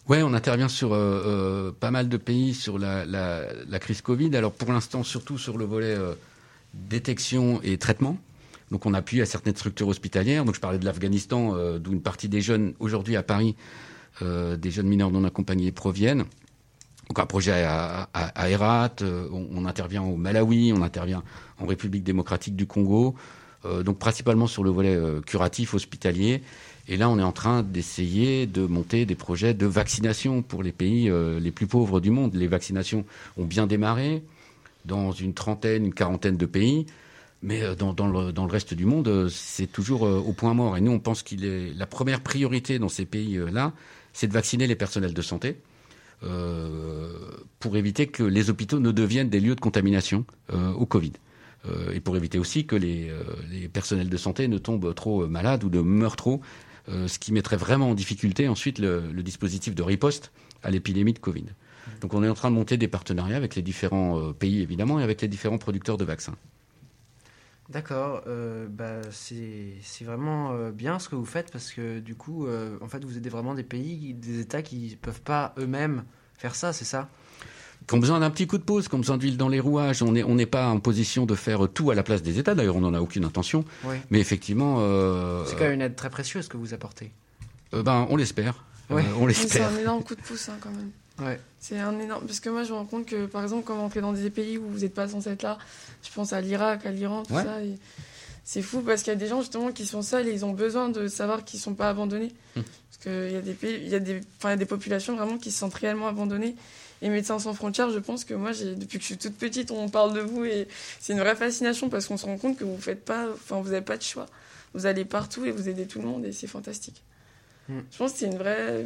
Ouais, 0.09 0.23
on 0.23 0.33
intervient 0.33 0.67
sur 0.67 0.89
pas 1.79 1.91
mal 1.91 2.09
de 2.09 2.17
pays 2.17 2.53
sur 2.53 2.79
la, 2.79 3.05
la, 3.05 3.79
crise 3.79 4.01
Covid. 4.01 4.35
Alors 4.35 4.51
pour 4.51 4.71
l'instant, 4.73 5.03
surtout 5.03 5.37
sur 5.37 5.57
le 5.57 5.65
volet 5.65 5.95
détection 6.73 7.61
et 7.63 7.77
traitement. 7.77 8.17
Donc 8.71 8.85
on 8.85 8.93
appuie 8.93 9.21
à 9.21 9.25
certaines 9.25 9.55
structures 9.55 9.87
hospitalières. 9.87 10.43
Donc 10.43 10.55
je 10.55 10.59
parlais 10.59 10.79
de 10.79 10.85
l'Afghanistan, 10.85 11.55
d'où 11.77 11.93
une 11.93 12.01
partie 12.01 12.29
des 12.29 12.41
jeunes 12.41 12.73
aujourd'hui 12.79 13.15
à 13.15 13.23
Paris, 13.23 13.55
des 14.21 14.71
jeunes 14.71 14.87
mineurs 14.87 15.11
non 15.11 15.23
accompagnés 15.23 15.71
proviennent. 15.71 16.25
Donc 17.07 17.19
un 17.19 17.25
projet 17.25 17.63
à, 17.63 18.09
à, 18.13 18.49
Herat, 18.49 18.95
on, 19.31 19.65
intervient 19.65 20.01
au 20.01 20.15
Malawi, 20.15 20.73
on 20.75 20.81
intervient 20.81 21.23
en 21.59 21.67
République 21.67 22.03
démocratique 22.03 22.55
du 22.55 22.65
Congo, 22.65 23.15
donc 23.83 23.99
principalement 23.99 24.47
sur 24.47 24.63
le 24.63 24.71
volet 24.71 24.99
curatif 25.25 25.75
hospitalier 25.75 26.41
et 26.91 26.97
là, 26.97 27.10
on 27.10 27.17
est 27.17 27.23
en 27.23 27.32
train 27.32 27.63
d'essayer 27.63 28.47
de 28.47 28.65
monter 28.65 29.06
des 29.06 29.15
projets 29.15 29.54
de 29.54 29.65
vaccination 29.65 30.41
pour 30.41 30.62
les 30.62 30.73
pays 30.73 31.10
euh, 31.10 31.39
les 31.39 31.51
plus 31.51 31.65
pauvres 31.65 32.01
du 32.01 32.12
monde. 32.12 32.36
Les 32.36 32.47
vaccinations 32.47 33.06
ont 33.38 33.45
bien 33.45 33.65
démarré 33.65 34.23
dans 34.84 35.13
une 35.13 35.34
trentaine, 35.34 35.86
une 35.86 35.93
quarantaine 35.93 36.36
de 36.36 36.45
pays. 36.45 36.86
Mais 37.43 37.63
euh, 37.63 37.75
dans, 37.75 37.93
le, 38.08 38.51
reste 38.51 38.73
du 38.73 38.84
monde, 38.84 39.08
euh, 39.08 39.30
c'est 39.30 39.71
toujours 39.71 40.01
au 40.01 40.34
point 40.34 40.54
mort. 40.54 40.75
Et 40.75 40.82
nous, 40.82 40.91
on 40.91 40.99
pense 40.99 41.23
qu'il 41.23 41.45
est 41.45 41.73
la 41.73 41.86
première 41.86 42.19
priorité 42.19 42.77
dans 42.77 42.89
ces 42.89 43.06
pays-là, 43.06 43.71
c'est 44.12 44.27
de 44.27 44.34
vacciner 44.34 44.67
les 44.67 44.75
personnels 44.75 45.13
de 45.13 45.21
santé 45.21 45.56
pour 47.60 47.77
éviter 47.77 48.06
que 48.06 48.21
les 48.21 48.51
hôpitaux 48.51 48.80
ne 48.80 48.91
deviennent 48.91 49.30
des 49.30 49.39
lieux 49.39 49.56
de 49.56 49.60
contamination 49.60 50.23
au 50.54 50.86
Covid. 50.86 51.13
et 51.91 51.99
pour 51.99 52.15
éviter 52.15 52.38
aussi 52.38 52.67
que 52.67 52.75
les, 52.75 53.12
personnels 53.73 54.10
de 54.10 54.17
santé 54.17 54.47
ne 54.47 54.60
tombent 54.60 54.93
trop 54.93 55.27
malades 55.27 55.63
ou 55.63 55.71
ne 55.71 55.82
meurent 55.82 56.17
trop 56.17 56.39
ce 56.87 57.19
qui 57.19 57.31
mettrait 57.31 57.57
vraiment 57.57 57.91
en 57.91 57.93
difficulté 57.93 58.47
ensuite 58.47 58.79
le, 58.79 59.11
dispositif 59.23 59.75
de 59.75 59.83
riposte 59.83 60.31
à 60.63 60.71
l'épidémie 60.71 61.13
de 61.13 61.19
Covid. 61.19 61.45
Donc 62.01 62.13
on 62.13 62.23
est 62.23 62.29
en 62.29 62.33
train 62.33 62.49
de 62.49 62.55
monter 62.55 62.77
des 62.77 62.87
partenariats 62.87 63.37
avec 63.37 63.55
les 63.55 63.61
différents 63.61 64.19
euh, 64.19 64.33
pays 64.33 64.61
évidemment 64.61 64.99
et 64.99 65.03
avec 65.03 65.21
les 65.21 65.27
différents 65.27 65.57
producteurs 65.57 65.97
de 65.97 66.05
vaccins. 66.05 66.35
D'accord, 67.69 68.23
euh, 68.27 68.67
bah, 68.67 69.01
c'est 69.11 69.79
vraiment 70.01 70.69
bien 70.71 70.99
ce 70.99 71.07
que 71.07 71.15
vous 71.15 71.25
faites 71.25 71.51
parce 71.51 71.71
que 71.71 71.99
du 71.99 72.15
coup, 72.15 72.47
en 72.81 72.87
fait, 72.87 73.05
vous 73.05 73.17
aidez 73.17 73.29
vraiment 73.29 73.53
des 73.53 73.63
pays, 73.63 74.13
des 74.13 74.39
États 74.39 74.61
qui 74.61 74.91
ne 74.91 74.95
peuvent 74.95 75.21
pas 75.21 75.53
eux-mêmes 75.57 76.03
faire 76.37 76.55
ça, 76.55 76.73
c'est 76.73 76.85
ça? 76.85 77.09
Qui 77.87 77.95
ont 77.95 77.99
besoin 77.99 78.19
d'un 78.19 78.29
petit 78.29 78.47
coup 78.47 78.57
de 78.57 78.63
pause, 78.63 78.87
qui 78.87 78.95
ont 78.95 78.99
besoin 78.99 79.17
d'huile 79.17 79.37
dans 79.37 79.49
les 79.49 79.59
rouages. 79.59 80.01
On 80.01 80.11
n'est 80.11 80.23
on 80.23 80.35
n'est 80.35 80.45
pas 80.45 80.67
en 80.67 80.79
position 80.79 81.25
de 81.25 81.35
faire 81.35 81.67
tout 81.73 81.91
à 81.91 81.95
la 81.95 82.03
place 82.03 82.21
des 82.21 82.39
États. 82.39 82.55
D'ailleurs, 82.55 82.75
on 82.75 82.81
n'en 82.81 82.93
a 82.93 83.01
aucune 83.01 83.25
intention. 83.25 83.65
Mais 84.09 84.19
effectivement, 84.19 84.77
euh, 84.79 85.43
c'est 85.45 85.55
quand 85.55 85.65
même 85.65 85.73
une 85.73 85.81
aide 85.81 85.95
très 85.95 86.09
précieuse 86.09 86.47
que 86.47 86.57
vous 86.57 86.73
apportez. 86.73 87.11
Euh, 87.73 87.83
ben, 87.83 88.07
on 88.09 88.15
l'espère. 88.15 88.63
Euh, 88.91 89.01
on 89.19 89.25
l'espère. 89.25 89.69
C'est 89.69 89.75
un 89.75 89.77
énorme 89.77 90.03
coup 90.03 90.15
de 90.15 90.21
pouce 90.21 90.49
hein, 90.49 90.57
quand 90.59 90.71
même. 90.71 90.91
Ouais. 91.19 91.39
C'est 91.59 91.79
un 91.79 91.97
énorme 91.99 92.25
parce 92.25 92.39
que 92.39 92.49
moi 92.49 92.63
je 92.63 92.71
me 92.71 92.77
rends 92.77 92.85
compte 92.85 93.05
que 93.05 93.25
par 93.25 93.43
exemple 93.43 93.63
quand 93.65 93.77
on 93.77 93.89
fait 93.89 94.01
dans 94.01 94.13
des 94.13 94.29
pays 94.29 94.57
où 94.57 94.67
vous 94.67 94.79
n'êtes 94.79 94.93
pas 94.93 95.07
censé 95.07 95.29
être 95.29 95.43
là, 95.43 95.57
je 96.03 96.09
pense 96.11 96.33
à 96.33 96.41
l'Irak, 96.41 96.85
à 96.85 96.91
l'Iran, 96.91 97.23
tout 97.23 97.35
ça. 97.35 97.57
c'est 98.43 98.61
fou 98.61 98.81
parce 98.81 99.03
qu'il 99.03 99.13
y 99.13 99.15
a 99.15 99.19
des 99.19 99.27
gens 99.27 99.41
justement 99.41 99.71
qui 99.71 99.85
sont 99.85 100.01
seuls 100.01 100.27
et 100.27 100.31
ils 100.31 100.45
ont 100.45 100.53
besoin 100.53 100.89
de 100.89 101.07
savoir 101.07 101.43
qu'ils 101.45 101.59
sont 101.59 101.75
pas 101.75 101.89
abandonnés. 101.89 102.33
Hum. 102.55 102.63
Parce 102.63 103.03
qu'il 103.03 103.31
y 103.31 103.35
a 103.35 103.41
des 103.41 103.53
pays, 103.53 103.79
il 103.83 103.89
y 103.89 103.95
a 103.95 103.99
des, 103.99 104.21
il 104.43 104.47
y 104.47 104.51
a 104.51 104.57
des 104.57 104.65
populations 104.65 105.15
vraiment 105.15 105.37
qui 105.37 105.51
se 105.51 105.59
sentent 105.59 105.75
réellement 105.75 106.07
abandonnées 106.07 106.55
et 107.01 107.09
Médecins 107.09 107.39
sans 107.39 107.53
frontières, 107.53 107.89
je 107.89 107.99
pense 107.99 108.25
que 108.25 108.33
moi, 108.33 108.51
depuis 108.51 108.97
que 108.97 109.01
je 109.01 109.07
suis 109.07 109.17
toute 109.17 109.35
petite, 109.35 109.71
on 109.71 109.89
parle 109.89 110.13
de 110.13 110.19
vous 110.19 110.45
et 110.45 110.67
c'est 110.99 111.13
une 111.13 111.19
vraie 111.19 111.35
fascination 111.35 111.89
parce 111.89 112.07
qu'on 112.07 112.17
se 112.17 112.25
rend 112.25 112.37
compte 112.37 112.57
que 112.57 112.63
vous 112.63 112.77
faites 112.77 113.03
pas, 113.03 113.27
enfin, 113.33 113.59
vous 113.59 113.69
n'avez 113.69 113.81
pas 113.81 113.97
de 113.97 114.03
choix. 114.03 114.27
Vous 114.73 114.85
allez 114.85 115.03
partout 115.03 115.45
et 115.45 115.51
vous 115.51 115.67
aidez 115.67 115.87
tout 115.87 115.99
le 115.99 116.07
monde 116.07 116.25
et 116.25 116.31
c'est 116.31 116.47
fantastique. 116.47 117.01
Hmm. 117.67 117.79
Je 117.91 117.97
pense 117.97 118.13
que 118.13 118.19
c'est 118.19 118.27
une 118.27 118.37
vraie 118.37 118.85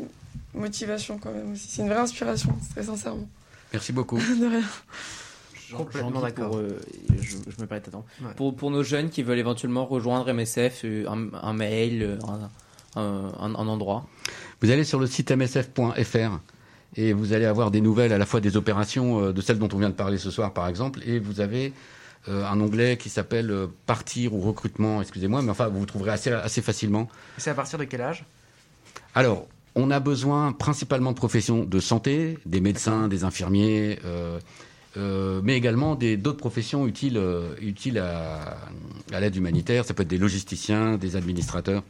motivation 0.53 1.17
quand 1.17 1.31
même 1.31 1.51
aussi. 1.51 1.67
C'est 1.67 1.81
une 1.81 1.89
vraie 1.89 1.99
inspiration, 1.99 2.55
très 2.71 2.83
sincèrement. 2.83 3.27
Merci 3.73 3.91
beaucoup. 3.91 4.17
de 4.39 4.45
rien. 4.45 4.63
Complètement 5.75 6.21
d'accord. 6.21 6.57
Euh, 6.57 6.79
je, 7.19 7.35
me 7.35 7.65
permets 7.65 7.81
d'attendre. 7.81 8.05
Pour, 8.37 8.55
pour 8.55 8.71
nos 8.71 8.83
jeunes 8.83 9.09
qui 9.09 9.23
veulent 9.23 9.39
éventuellement 9.39 9.85
rejoindre 9.85 10.31
MSF, 10.31 10.85
euh, 10.85 11.05
un, 11.09 11.53
mail, 11.53 12.03
euh, 12.03 12.17
un, 12.95 13.29
un 13.41 13.67
endroit. 13.67 14.07
Vous 14.61 14.71
allez 14.71 14.85
sur 14.85 14.99
le 14.99 15.07
site 15.07 15.31
msf.fr 15.31 16.39
et 16.97 17.13
vous 17.13 17.33
allez 17.33 17.45
avoir 17.45 17.71
des 17.71 17.81
nouvelles 17.81 18.13
à 18.13 18.17
la 18.17 18.25
fois 18.25 18.41
des 18.41 18.57
opérations, 18.57 19.21
euh, 19.21 19.33
de 19.33 19.41
celles 19.41 19.59
dont 19.59 19.69
on 19.73 19.77
vient 19.77 19.89
de 19.89 19.95
parler 19.95 20.17
ce 20.17 20.31
soir 20.31 20.53
par 20.53 20.67
exemple, 20.67 21.01
et 21.05 21.19
vous 21.19 21.41
avez 21.41 21.73
euh, 22.27 22.45
un 22.45 22.59
onglet 22.59 22.97
qui 22.97 23.09
s'appelle 23.09 23.51
euh, 23.51 23.67
Partir 23.85 24.33
ou 24.33 24.41
recrutement, 24.41 25.01
excusez-moi, 25.01 25.41
mais 25.41 25.51
enfin 25.51 25.67
vous 25.67 25.79
vous 25.79 25.85
trouverez 25.85 26.11
assez, 26.11 26.31
assez 26.31 26.61
facilement. 26.61 27.09
C'est 27.37 27.49
à 27.49 27.53
partir 27.53 27.77
de 27.79 27.83
quel 27.83 28.01
âge? 28.01 28.25
Alors, 29.13 29.47
on 29.75 29.91
a 29.91 29.99
besoin 29.99 30.53
principalement 30.53 31.11
de 31.11 31.17
professions 31.17 31.63
de 31.63 31.79
santé, 31.79 32.37
des 32.45 32.61
médecins, 32.61 33.09
des 33.09 33.25
infirmiers, 33.25 33.99
mais 34.95 35.57
également 35.57 35.95
d'autres 35.95 36.37
professions 36.37 36.87
utiles, 36.87 37.21
utiles 37.59 37.99
à, 37.99 38.57
à 39.11 39.19
l'aide 39.19 39.35
humanitaire. 39.35 39.83
Ça 39.83 39.93
peut 39.93 40.03
être 40.03 40.09
des 40.09 40.17
logisticiens, 40.17 40.97
des 40.97 41.17
administrateurs. 41.17 41.83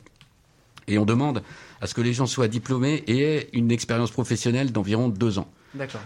Et 0.87 0.97
on 0.97 1.05
demande 1.05 1.41
à 1.81 1.87
ce 1.87 1.93
que 1.93 2.01
les 2.01 2.13
gens 2.13 2.25
soient 2.25 2.47
diplômés 2.47 3.03
et 3.07 3.21
aient 3.21 3.49
une 3.53 3.71
expérience 3.71 4.11
professionnelle 4.11 4.71
d'environ 4.71 5.09
deux 5.09 5.39
ans. 5.39 5.47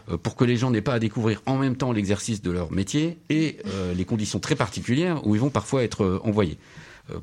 Euh, 0.10 0.18
pour 0.18 0.36
que 0.36 0.44
les 0.44 0.58
gens 0.58 0.72
n'aient 0.72 0.82
pas 0.82 0.94
à 0.94 1.00
découvrir 1.00 1.42
en 1.46 1.58
même 1.58 1.76
temps 1.76 1.92
l'exercice 1.92 2.42
de 2.42 2.52
leur 2.52 2.72
métier 2.72 3.18
et 3.30 3.58
euh, 3.68 3.94
les 3.94 4.06
conditions 4.06 4.40
très 4.40 4.56
particulières 4.56 5.26
où 5.26 5.36
ils 5.36 5.42
vont 5.42 5.50
parfois 5.50 5.84
être 5.84 6.04
euh, 6.04 6.20
envoyés. 6.24 6.58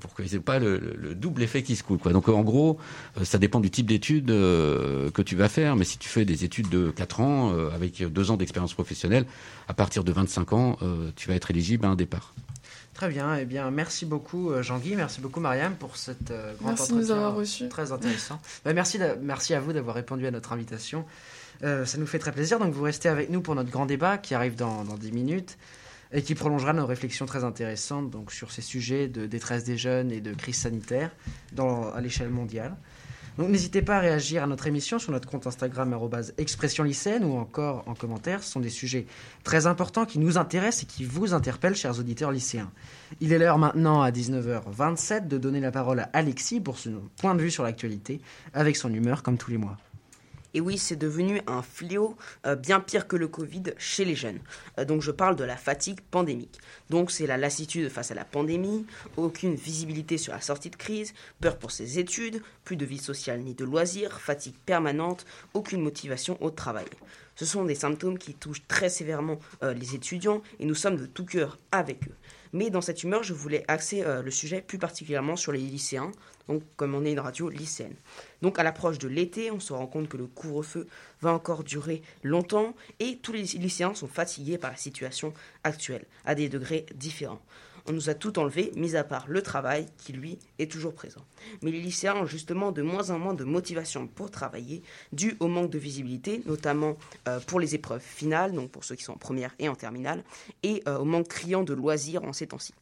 pour 0.01 0.15
qu'ils 0.15 0.33
n'aient 0.33 0.41
pas 0.41 0.59
le, 0.59 1.15
double 1.15 1.43
effet 1.43 1.63
qui 1.63 1.77
se 1.77 1.85
coule. 1.85 1.99
Quoi. 1.99 2.13
Donc 2.13 2.29
en 2.29 2.43
gros, 2.43 2.79
ça 3.23 3.39
dépend 3.39 3.61
du 3.61 3.71
type 3.71 3.87
d'études 3.87 4.27
que 4.27 5.23
tu 5.23 5.37
vas 5.37 5.49
faire, 5.49 5.77
mais 5.77 5.85
si 5.85 5.97
tu 5.97 6.09
fais 6.09 6.25
des 6.25 6.45
études 6.45 6.69
de 6.69 6.91
4 6.91 7.21
ans 7.21 7.55
avec 7.73 8.03
deux 8.03 8.33
ans 8.33 8.37
d'expérience 8.37 8.75
professionnelle, 8.75 9.27
à 9.69 9.75
partir 9.75 10.03
de 10.03 10.11
25 10.11 10.53
ans, 10.55 10.77
tu 11.15 11.29
vas 11.29 11.37
être 11.37 11.53
éligible 11.53 11.87
à 11.87 11.91
un 11.91 11.95
départ. 11.95 12.35
Très 12.97 13.11
bien. 13.11 13.37
Eh 13.37 13.45
bien, 13.45 13.71
merci 13.71 14.07
beaucoup 14.07 14.51
euh, 14.51 14.63
Jean-Guy, 14.63 14.97
merci 14.97 15.21
beaucoup 15.21 15.39
Mariam 15.39 15.75
pour 15.75 15.99
cette 15.99 16.31
euh, 16.31 16.55
grande 16.55 16.77
merci 16.79 16.93
de 16.93 16.97
nous 16.97 17.11
avoir 17.11 17.35
reçus. 17.35 17.69
Très 17.69 17.93
intéressant. 17.93 18.41
Bah, 18.65 18.73
merci, 18.73 18.99
merci 19.21 19.53
à 19.53 19.61
vous 19.61 19.75
d'avoir 19.75 19.95
répondu 19.95 20.27
à 20.27 20.31
notre 20.31 20.55
invitation. 20.55 21.05
Euh, 21.63 21.85
ça 21.85 21.99
nous 21.99 22.07
fait 22.07 22.19
très 22.19 22.33
plaisir. 22.33 22.59
Donc, 22.59 22.73
vous 22.73 22.83
restez 22.83 23.11
avec 23.11 23.29
nous 23.29 23.43
pour 23.43 23.55
notre 23.55 23.71
grand 23.71 23.85
débat 23.85 24.17
qui 24.17 24.35
arrive 24.35 24.57
dans, 24.57 24.83
dans 24.83 24.95
10 24.95 25.13
minutes 25.13 25.59
et 26.11 26.23
qui 26.23 26.35
prolongera 26.35 26.73
nos 26.73 26.87
réflexions 26.87 27.27
très 27.27 27.45
intéressantes 27.45 28.09
donc, 28.09 28.33
sur 28.33 28.51
ces 28.51 28.63
sujets 28.63 29.09
de 29.09 29.27
détresse 29.27 29.65
des 29.65 29.77
jeunes 29.77 30.11
et 30.11 30.23
de 30.23 30.33
crise 30.33 30.57
sanitaire 30.57 31.11
dans, 31.53 31.93
à 31.93 32.01
l'échelle 32.01 32.31
mondiale. 32.31 32.77
Donc 33.39 33.51
n'hésitez 33.51 33.83
pas 33.83 33.97
à 33.97 34.01
réagir 34.01 34.43
à 34.43 34.47
notre 34.47 34.67
émission 34.67 34.99
sur 34.99 35.13
notre 35.13 35.29
compte 35.29 35.47
Instagram 35.47 35.95
expression 36.39 36.85
lycéenne 36.85 37.25
ou 37.25 37.37
encore 37.37 37.85
en 37.87 37.95
commentaire. 37.95 38.43
Ce 38.43 38.53
sont 38.53 38.61
des 38.61 38.71
sujets 38.71 39.07
très 39.45 39.67
importants 39.67 40.07
qui 40.07 40.19
nous 40.19 40.39
intéressent 40.39 40.85
et 40.85 40.87
qui 40.87 41.05
vous 41.05 41.35
interpellent, 41.35 41.77
chers 41.77 41.99
auditeurs 41.99 42.33
lycéens. 42.33 42.71
Il 43.21 43.33
est 43.33 43.39
l'heure 43.39 43.59
maintenant 43.59 44.01
à 44.01 44.11
19h27 44.11 45.29
de 45.29 45.37
donner 45.37 45.61
la 45.61 45.71
parole 45.71 46.01
à 46.01 46.11
Alexis 46.13 46.61
pour 46.61 46.79
son 46.79 47.03
point 47.19 47.35
de 47.35 47.43
vue 47.43 47.51
sur 47.51 47.63
l'actualité, 47.63 48.21
avec 48.55 48.77
son 48.77 48.93
humeur 48.93 49.23
comme 49.23 49.37
tous 49.37 49.51
les 49.51 49.59
mois. 49.59 49.77
Et 50.57 50.61
oui, 50.63 50.79
c'est 50.79 50.97
devenu 50.97 51.43
un 51.47 51.61
fléau 51.61 52.17
euh, 52.47 52.57
bien 52.57 52.81
pire 52.81 53.07
que 53.07 53.17
le 53.17 53.29
Covid 53.29 53.75
chez 53.77 54.07
les 54.07 54.15
jeunes. 54.15 54.39
Euh, 54.79 54.87
donc 54.87 55.03
je 55.03 55.11
parle 55.11 55.37
de 55.37 55.45
la 55.45 55.55
fatigue 55.55 56.01
pandémique. 56.01 56.59
Donc 56.89 57.11
c'est 57.11 57.27
la 57.27 57.37
lassitude 57.37 57.91
face 57.91 58.11
à 58.11 58.15
la 58.15 58.25
pandémie, 58.25 58.87
aucune 59.19 59.55
visibilité 59.55 60.17
sur 60.17 60.33
la 60.33 60.41
sortie 60.41 60.71
de 60.71 60.77
crise, 60.77 61.13
peur 61.43 61.59
pour 61.59 61.73
ses 61.73 61.99
études, 61.99 62.41
plus 62.65 62.77
de 62.77 62.87
vie 62.87 62.97
sociale 62.97 63.41
ni 63.41 63.53
de 63.53 63.67
loisirs, 63.67 64.19
fatigue 64.19 64.57
permanente, 64.65 65.27
aucune 65.53 65.83
motivation 65.83 66.43
au 66.43 66.49
travail. 66.49 66.87
Ce 67.35 67.45
sont 67.45 67.67
des 67.67 67.75
symptômes 67.75 68.17
qui 68.17 68.33
touchent 68.33 68.67
très 68.67 68.89
sévèrement 68.89 69.39
euh, 69.63 69.75
les 69.75 69.95
étudiants 69.95 70.41
et 70.59 70.65
nous 70.65 70.75
sommes 70.75 70.97
de 70.97 71.05
tout 71.05 71.27
cœur 71.27 71.59
avec 71.71 72.09
eux. 72.09 72.15
Mais 72.53 72.71
dans 72.71 72.81
cette 72.81 73.03
humeur, 73.03 73.23
je 73.23 73.35
voulais 73.35 73.65
axer 73.69 74.05
le 74.23 74.31
sujet 74.31 74.61
plus 74.61 74.79
particulièrement 74.79 75.37
sur 75.37 75.53
les 75.53 75.59
lycéens, 75.59 76.13
donc 76.49 76.63
comme 76.77 76.95
on 76.95 77.05
est 77.05 77.13
une 77.13 77.21
radio 77.21 77.49
lycéenne. 77.49 77.95
Donc 78.43 78.59
à 78.59 78.63
l'approche 78.63 78.99
de 78.99 79.09
l'été, 79.09 79.51
on 79.51 79.61
se 79.61 79.73
rend 79.73 79.87
compte 79.87 80.09
que 80.09 80.17
le 80.17 80.27
couvre-feu 80.27 80.87
va 81.21 81.33
encore 81.33 81.65
durer 81.65 82.03
longtemps 82.23 82.75
et 83.01 83.19
tous 83.19 83.33
les 83.33 83.43
lycéens 83.43 83.95
sont 83.95 84.09
fatigués 84.09 84.59
par 84.59 84.71
la 84.71 84.77
situation 84.77 85.33
actuelle, 85.65 86.05
à 86.25 86.35
des 86.35 86.49
degrés 86.49 86.87
différents. 86.95 87.43
On 87.89 87.93
nous 87.93 88.11
a 88.11 88.15
tout 88.15 88.39
enlevé, 88.39 88.73
mis 88.75 88.97
à 88.97 89.05
part 89.05 89.27
le 89.29 89.43
travail 89.43 89.87
qui, 89.99 90.13
lui, 90.13 90.39
est 90.59 90.71
toujours 90.71 90.93
présent. 90.93 91.25
Mais 91.63 91.71
les 91.71 91.81
lycéens 91.81 92.17
ont 92.17 92.27
justement 92.27 92.73
de 92.73 92.83
moins 92.83 93.11
en 93.11 93.19
moins 93.19 93.35
de 93.35 93.45
motivation 93.45 94.09
pour 94.09 94.31
travailler, 94.31 94.83
dû 95.13 95.37
au 95.39 95.47
manque 95.47 95.71
de 95.71 95.79
visibilité, 95.79 96.43
notamment 96.47 96.97
euh, 97.29 97.39
pour 97.41 97.61
les 97.61 97.77
épreuves 97.77 98.03
finales, 98.03 98.53
donc 98.53 98.71
pour 98.71 98.85
ceux 98.85 98.97
qui 98.97 99.05
sont 99.05 99.13
en 99.13 99.19
première 99.19 99.55
et 99.61 99.69
en 99.69 99.77
terminale, 99.77 100.25
et 100.65 100.83
euh, 100.89 100.99
au 100.99 101.05
manque 101.05 101.29
criant 101.29 101.63
de 101.63 101.75
loisirs 101.75 102.25
en 102.25 102.33
ces 102.33 102.49
temps-ci 102.49 102.75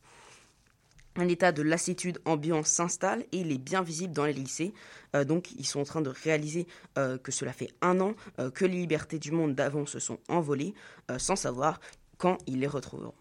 un 1.17 1.29
état 1.29 1.53
de 1.53 1.62
lassitude 1.62 2.19
ambiante 2.25 2.67
s'installe 2.67 3.21
et 3.31 3.38
il 3.38 3.53
est 3.53 3.59
bien 3.59 3.83
visible 3.83 4.12
dans 4.12 4.25
les 4.25 4.33
lycées. 4.33 4.75
Euh, 5.14 5.23
donc 5.23 5.53
ils 5.53 5.64
sont 5.64 5.79
en 5.79 5.85
train 5.85 6.01
de 6.01 6.11
réaliser 6.11 6.67
que 6.97 7.31
cela 7.31 7.53
fait 7.53 7.71
un 7.83 8.01
an 8.01 8.14
que 8.53 8.64
les 8.64 8.79
libertés 8.79 9.21
du 9.21 9.31
monde 9.31 9.55
d'avant 9.55 9.87
se 9.87 10.01
sont 10.01 10.19
envolées 10.29 10.75
sans 11.19 11.37
savoir 11.37 11.79
quand 12.19 12.38
ils 12.49 12.59
les 12.59 12.67
retrouveront. 12.67 13.14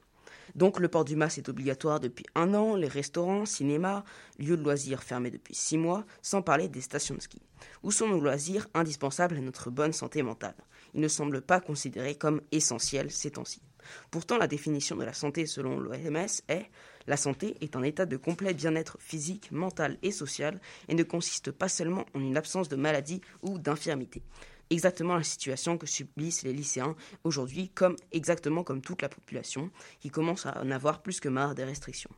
Donc 0.56 0.80
le 0.80 0.88
port 0.88 1.06
du 1.06 1.16
masque 1.16 1.40
est 1.40 1.50
obligatoire 1.50 2.00
depuis 2.00 2.26
un 2.36 2.54
an, 2.54 2.76
les 2.76 2.88
restaurants, 2.88 3.46
cinémas, 3.46 4.04
lieux 4.38 4.58
de 4.58 4.64
loisirs 4.64 5.04
fermés 5.04 5.32
depuis 5.32 5.56
six 5.56 5.78
mois, 5.78 6.06
sans 6.22 6.42
parler 6.42 6.68
des 6.68 6.82
stations 6.82 7.16
de 7.16 7.22
ski. 7.22 7.42
Où 7.82 7.92
sont 7.92 8.08
nos 8.08 8.20
loisirs 8.20 8.68
indispensables 8.74 9.38
à 9.38 9.42
notre 9.42 9.72
bonne 9.72 9.94
santé 9.94 10.22
mentale? 10.22 10.56
Ils 10.94 11.02
ne 11.02 11.08
semblent 11.08 11.42
pas 11.42 11.60
considérés 11.60 12.16
comme 12.16 12.42
essentiels 12.52 13.12
ces 13.12 13.32
temps-ci. 13.32 13.62
Pourtant, 14.12 14.38
la 14.38 14.48
définition 14.48 14.96
de 14.96 15.04
la 15.04 15.14
santé 15.14 15.46
selon 15.46 15.80
l'OMS 15.80 16.28
est 16.48 16.70
la 17.06 17.18
santé 17.18 17.58
est 17.60 17.76
un 17.76 17.84
état 17.84 18.06
de 18.06 18.16
complet 18.16 18.54
bien-être 18.54 18.98
physique, 19.00 19.52
mental 19.52 19.98
et 20.04 20.12
social 20.12 20.62
et 20.88 20.96
ne 20.96 21.04
consiste 21.04 21.52
pas 21.52 21.68
seulement 21.68 22.06
en 22.14 22.22
une 22.22 22.38
absence 22.38 22.70
de 22.70 22.78
maladie 22.78 23.22
ou 23.42 23.60
d'infirmité. 23.60 24.22
Exactement 24.74 25.16
la 25.16 25.22
situation 25.22 25.78
que 25.78 25.86
subissent 25.86 26.42
les 26.42 26.52
lycéens 26.52 26.96
aujourd'hui, 27.24 27.70
comme 27.70 27.96
exactement 28.12 28.64
comme 28.64 28.82
toute 28.82 29.04
la 29.04 29.08
population, 29.08 29.70
qui 30.00 30.10
commence 30.10 30.48
à 30.48 30.60
en 30.64 30.72
avoir 30.72 31.04
plus 31.04 31.20
que 31.20 31.30
marre 31.30 31.54
des 31.54 31.64
restrictions. 31.64 32.10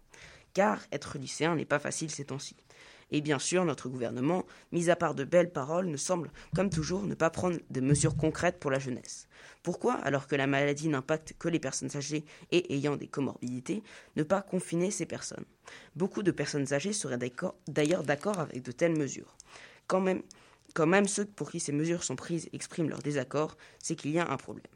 Car 0.54 0.80
être 0.94 1.18
lycéen 1.18 1.56
n'est 1.56 1.66
pas 1.66 1.80
facile 1.80 2.10
ces 2.10 2.24
temps-ci. 2.24 2.56
Et 3.12 3.20
bien 3.20 3.40
sûr, 3.40 3.66
notre 3.66 3.90
gouvernement, 3.90 4.46
mis 4.72 4.90
à 4.90 4.96
part 4.96 5.16
de 5.16 5.26
belles 5.26 5.52
paroles, 5.52 5.88
ne 5.88 5.98
semble, 5.98 6.32
comme 6.56 6.70
toujours, 6.70 7.04
ne 7.04 7.14
pas 7.14 7.30
prendre 7.30 7.58
de 7.70 7.82
mesures 7.82 8.16
concrètes 8.16 8.58
pour 8.58 8.72
la 8.72 8.80
jeunesse. 8.80 9.28
Pourquoi, 9.62 9.96
alors 9.96 10.26
que 10.26 10.38
la 10.38 10.48
maladie 10.48 10.88
n'impacte 10.88 11.34
que 11.38 11.50
les 11.50 11.60
personnes 11.60 11.94
âgées 11.98 12.24
et 12.54 12.74
ayant 12.74 12.96
des 12.96 13.08
comorbidités, 13.08 13.84
ne 14.16 14.24
pas 14.24 14.42
confiner 14.42 14.92
ces 14.92 15.06
personnes? 15.06 15.44
Beaucoup 15.98 16.24
de 16.24 16.32
personnes 16.32 16.72
âgées 16.72 16.94
seraient 16.94 17.20
d'ailleurs 17.68 18.04
d'accord 18.04 18.40
avec 18.40 18.64
de 18.64 18.72
telles 18.72 18.98
mesures. 18.98 19.36
Quand 19.88 20.00
même, 20.00 20.24
quand 20.76 20.86
même 20.86 21.08
ceux 21.08 21.26
pour 21.26 21.50
qui 21.50 21.60
ces 21.60 21.72
mesures 21.72 22.04
sont 22.04 22.18
prises 22.18 22.50
expriment 22.54 22.90
leur 22.90 23.02
désaccord, 23.02 23.58
c'est 23.80 23.96
qu'il 23.96 24.12
y 24.12 24.20
a 24.20 24.30
un 24.30 24.38
problème. 24.38 24.68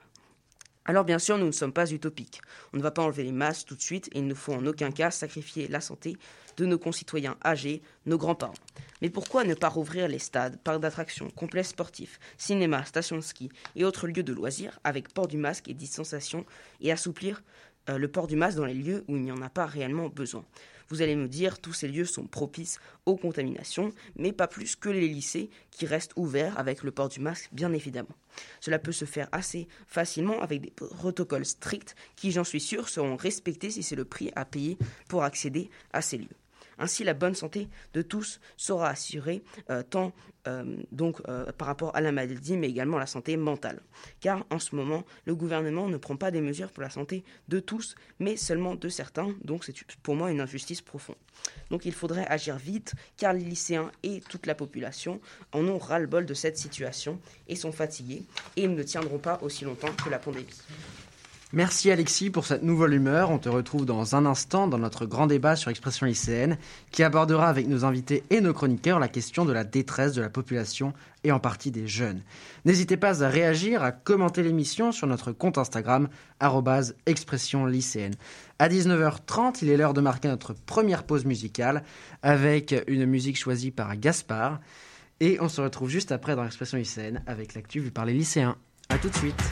Alors 0.85 1.03
bien 1.03 1.19
sûr, 1.19 1.37
nous 1.37 1.45
ne 1.45 1.51
sommes 1.51 1.73
pas 1.73 1.91
utopiques. 1.91 2.41
On 2.73 2.77
ne 2.77 2.81
va 2.81 2.89
pas 2.89 3.03
enlever 3.03 3.23
les 3.23 3.33
masques 3.33 3.67
tout 3.67 3.75
de 3.75 3.81
suite 3.81 4.07
et 4.13 4.19
il 4.19 4.25
ne 4.25 4.33
faut 4.33 4.53
en 4.53 4.65
aucun 4.65 4.89
cas 4.89 5.11
sacrifier 5.11 5.67
la 5.67 5.81
santé 5.81 6.17
de 6.57 6.65
nos 6.65 6.79
concitoyens 6.79 7.37
âgés, 7.45 7.83
nos 8.05 8.17
grands-parents. 8.17 8.55
Mais 9.01 9.09
pourquoi 9.09 9.43
ne 9.43 9.53
pas 9.53 9.69
rouvrir 9.69 10.07
les 10.07 10.19
stades, 10.19 10.57
parcs 10.63 10.79
d'attractions, 10.79 11.29
complexes 11.29 11.69
sportifs, 11.69 12.19
cinémas, 12.37 12.85
stations 12.85 13.17
de 13.17 13.21
ski 13.21 13.49
et 13.75 13.83
autres 13.83 14.07
lieux 14.07 14.23
de 14.23 14.33
loisirs 14.33 14.79
avec 14.83 15.13
port 15.13 15.27
du 15.27 15.37
masque 15.37 15.67
et 15.67 15.73
distanciation 15.73 16.45
et 16.81 16.91
assouplir 16.91 17.43
euh, 17.89 17.97
le 17.97 18.07
port 18.07 18.27
du 18.27 18.37
masque 18.37 18.57
dans 18.57 18.65
les 18.65 18.73
lieux 18.73 19.03
où 19.09 19.17
il 19.17 19.21
n'y 19.21 19.31
en 19.31 19.41
a 19.41 19.49
pas 19.49 19.65
réellement 19.65 20.09
besoin? 20.09 20.45
Vous 20.89 21.01
allez 21.01 21.15
me 21.15 21.27
dire, 21.27 21.59
tous 21.59 21.73
ces 21.73 21.87
lieux 21.87 22.05
sont 22.05 22.25
propices 22.25 22.79
aux 23.05 23.15
contaminations, 23.15 23.91
mais 24.15 24.31
pas 24.31 24.47
plus 24.47 24.75
que 24.75 24.89
les 24.89 25.07
lycées 25.07 25.49
qui 25.71 25.85
restent 25.85 26.13
ouverts 26.15 26.57
avec 26.59 26.83
le 26.83 26.91
port 26.91 27.09
du 27.09 27.19
masque, 27.19 27.49
bien 27.51 27.71
évidemment. 27.73 28.15
Cela 28.59 28.79
peut 28.79 28.91
se 28.91 29.05
faire 29.05 29.27
assez 29.31 29.67
facilement 29.87 30.41
avec 30.41 30.61
des 30.61 30.71
protocoles 30.71 31.45
stricts 31.45 31.95
qui, 32.15 32.31
j'en 32.31 32.43
suis 32.43 32.59
sûr, 32.59 32.89
seront 32.89 33.15
respectés 33.15 33.71
si 33.71 33.83
c'est 33.83 33.95
le 33.95 34.05
prix 34.05 34.31
à 34.35 34.45
payer 34.45 34.77
pour 35.07 35.23
accéder 35.23 35.69
à 35.93 36.01
ces 36.01 36.17
lieux. 36.17 36.27
Ainsi, 36.79 37.03
la 37.03 37.13
bonne 37.13 37.35
santé 37.35 37.67
de 37.93 38.01
tous 38.01 38.39
sera 38.57 38.89
assurée, 38.89 39.43
euh, 39.69 39.83
tant 39.83 40.13
euh, 40.47 40.77
donc 40.91 41.21
euh, 41.27 41.51
par 41.51 41.67
rapport 41.67 41.95
à 41.95 42.01
la 42.01 42.11
maladie, 42.11 42.55
mais 42.55 42.69
également 42.69 42.97
la 42.97 43.05
santé 43.05 43.35
mentale. 43.35 43.81
Car 44.21 44.45
en 44.49 44.59
ce 44.59 44.75
moment, 44.75 45.03
le 45.25 45.35
gouvernement 45.35 45.87
ne 45.89 45.97
prend 45.97 46.15
pas 46.15 46.31
des 46.31 46.41
mesures 46.41 46.71
pour 46.71 46.81
la 46.81 46.89
santé 46.89 47.23
de 47.49 47.59
tous, 47.59 47.95
mais 48.19 48.37
seulement 48.37 48.75
de 48.75 48.89
certains. 48.89 49.35
Donc 49.43 49.65
c'est 49.65 49.75
pour 50.01 50.15
moi 50.15 50.31
une 50.31 50.39
injustice 50.39 50.81
profonde. 50.81 51.17
Donc 51.69 51.85
il 51.85 51.93
faudrait 51.93 52.27
agir 52.27 52.57
vite, 52.57 52.93
car 53.17 53.33
les 53.33 53.43
lycéens 53.43 53.91
et 54.03 54.21
toute 54.21 54.45
la 54.45 54.55
population 54.55 55.19
en 55.51 55.67
ont 55.67 55.77
ras-le-bol 55.77 56.25
de 56.25 56.33
cette 56.33 56.57
situation 56.57 57.19
et 57.47 57.55
sont 57.55 57.71
fatigués, 57.71 58.23
et 58.55 58.63
ils 58.63 58.73
ne 58.73 58.83
tiendront 58.83 59.19
pas 59.19 59.39
aussi 59.41 59.65
longtemps 59.65 59.93
que 60.03 60.09
la 60.09 60.19
pandémie. 60.19 60.45
Merci 61.51 61.89
Alexis 61.89 62.29
pour 62.29 62.45
cette 62.45 62.61
nouvelle 62.61 62.93
humeur. 62.93 63.31
On 63.31 63.39
te 63.39 63.49
retrouve 63.49 63.83
dans 63.83 64.15
un 64.15 64.27
instant 64.27 64.67
dans 64.67 64.77
notre 64.77 65.07
grand 65.07 65.25
débat 65.25 65.55
sur 65.55 65.71
Expression 65.71 66.05
lycéenne 66.05 66.59
qui 66.91 67.01
abordera 67.01 67.47
avec 67.47 67.67
nos 67.67 67.85
invités 67.85 68.23
et 68.29 68.39
nos 68.39 68.53
chroniqueurs 68.53 68.99
la 68.99 69.07
question 69.07 69.45
de 69.45 69.51
la 69.51 69.63
détresse 69.63 70.13
de 70.13 70.21
la 70.21 70.29
population 70.29 70.93
et 71.23 71.31
en 71.31 71.39
partie 71.39 71.71
des 71.71 71.87
jeunes. 71.87 72.21
N'hésitez 72.65 72.97
pas 72.97 73.23
à 73.23 73.29
réagir, 73.29 73.81
à 73.81 73.91
commenter 73.91 74.43
l'émission 74.43 74.91
sur 74.91 75.07
notre 75.07 75.31
compte 75.31 75.57
Instagram 75.57 76.07
expression 77.07 77.65
lycéenne. 77.65 78.13
À 78.59 78.69
19h30, 78.69 79.57
il 79.63 79.69
est 79.69 79.77
l'heure 79.77 79.95
de 79.95 80.01
marquer 80.01 80.27
notre 80.27 80.53
première 80.53 81.03
pause 81.03 81.25
musicale 81.25 81.83
avec 82.21 82.75
une 82.85 83.07
musique 83.07 83.39
choisie 83.39 83.71
par 83.71 83.97
Gaspard. 83.97 84.59
Et 85.19 85.39
on 85.41 85.49
se 85.49 85.61
retrouve 85.61 85.89
juste 85.89 86.11
après 86.11 86.35
dans 86.35 86.43
l'expression 86.43 86.77
lycéenne 86.77 87.23
avec 87.25 87.55
l'actu 87.55 87.79
vu 87.79 87.89
par 87.89 88.05
les 88.05 88.13
lycéens. 88.13 88.55
A 88.89 88.99
tout 88.99 89.09
de 89.09 89.15
suite 89.15 89.51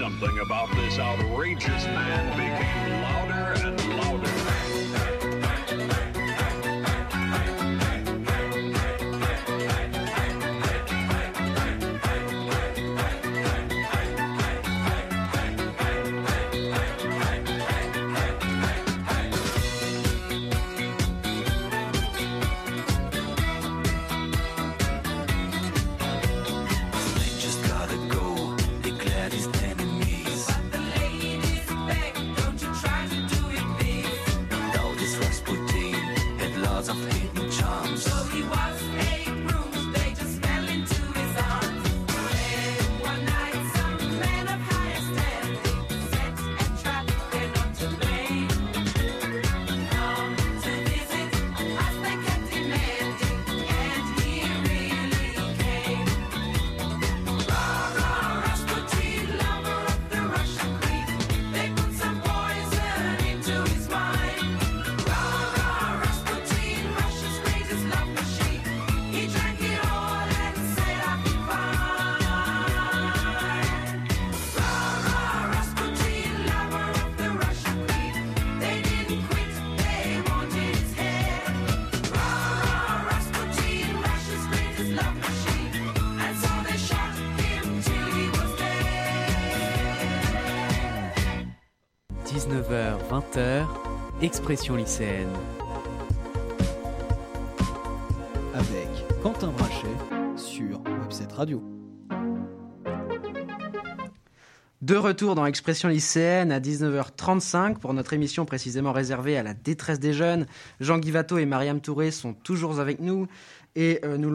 Something 0.00 0.38
about 0.38 0.74
this 0.76 0.98
outrageous 0.98 1.29
of 36.88 36.96
hidden 37.12 37.50
charms, 37.50 38.04
So 38.04 38.24
he 38.32 38.42
was 38.42 38.82
a 38.82 39.39
Expression 94.50 94.74
lycéenne. 94.74 95.30
Avec 98.52 98.88
Quentin 99.22 99.52
Brachet 99.52 99.86
sur 100.34 100.82
Webset 101.02 101.32
Radio. 101.32 101.62
De 104.82 104.96
retour 104.96 105.36
dans 105.36 105.46
Expression 105.46 105.88
lycéenne 105.88 106.50
à 106.50 106.58
19h35 106.58 107.76
pour 107.76 107.94
notre 107.94 108.12
émission 108.12 108.44
précisément 108.44 108.90
réservée 108.90 109.38
à 109.38 109.44
la 109.44 109.54
détresse 109.54 110.00
des 110.00 110.12
jeunes. 110.12 110.48
Jean 110.80 110.98
Guivato 110.98 111.38
et 111.38 111.46
Mariam 111.46 111.80
Touré 111.80 112.10
sont 112.10 112.32
toujours 112.32 112.80
avec 112.80 112.98
nous 112.98 113.28
et 113.76 114.00
euh, 114.04 114.18
nous, 114.18 114.30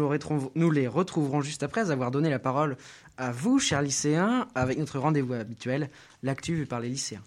nous, 0.56 0.72
les 0.72 0.88
retrouverons 0.88 1.42
juste 1.42 1.64
après 1.64 1.92
avoir 1.92 2.12
donné 2.12 2.30
la 2.30 2.40
parole 2.40 2.78
à 3.18 3.34
vous, 3.34 3.60
chers 3.60 3.82
lycéens, 3.82 4.48
avec 4.56 4.78
notre 4.78 4.98
rendez-vous 4.98 5.34
habituel, 5.34 5.90
l'actu 6.24 6.56
vu 6.56 6.66
par 6.66 6.80
les 6.80 6.88
lycéens. 6.88 7.22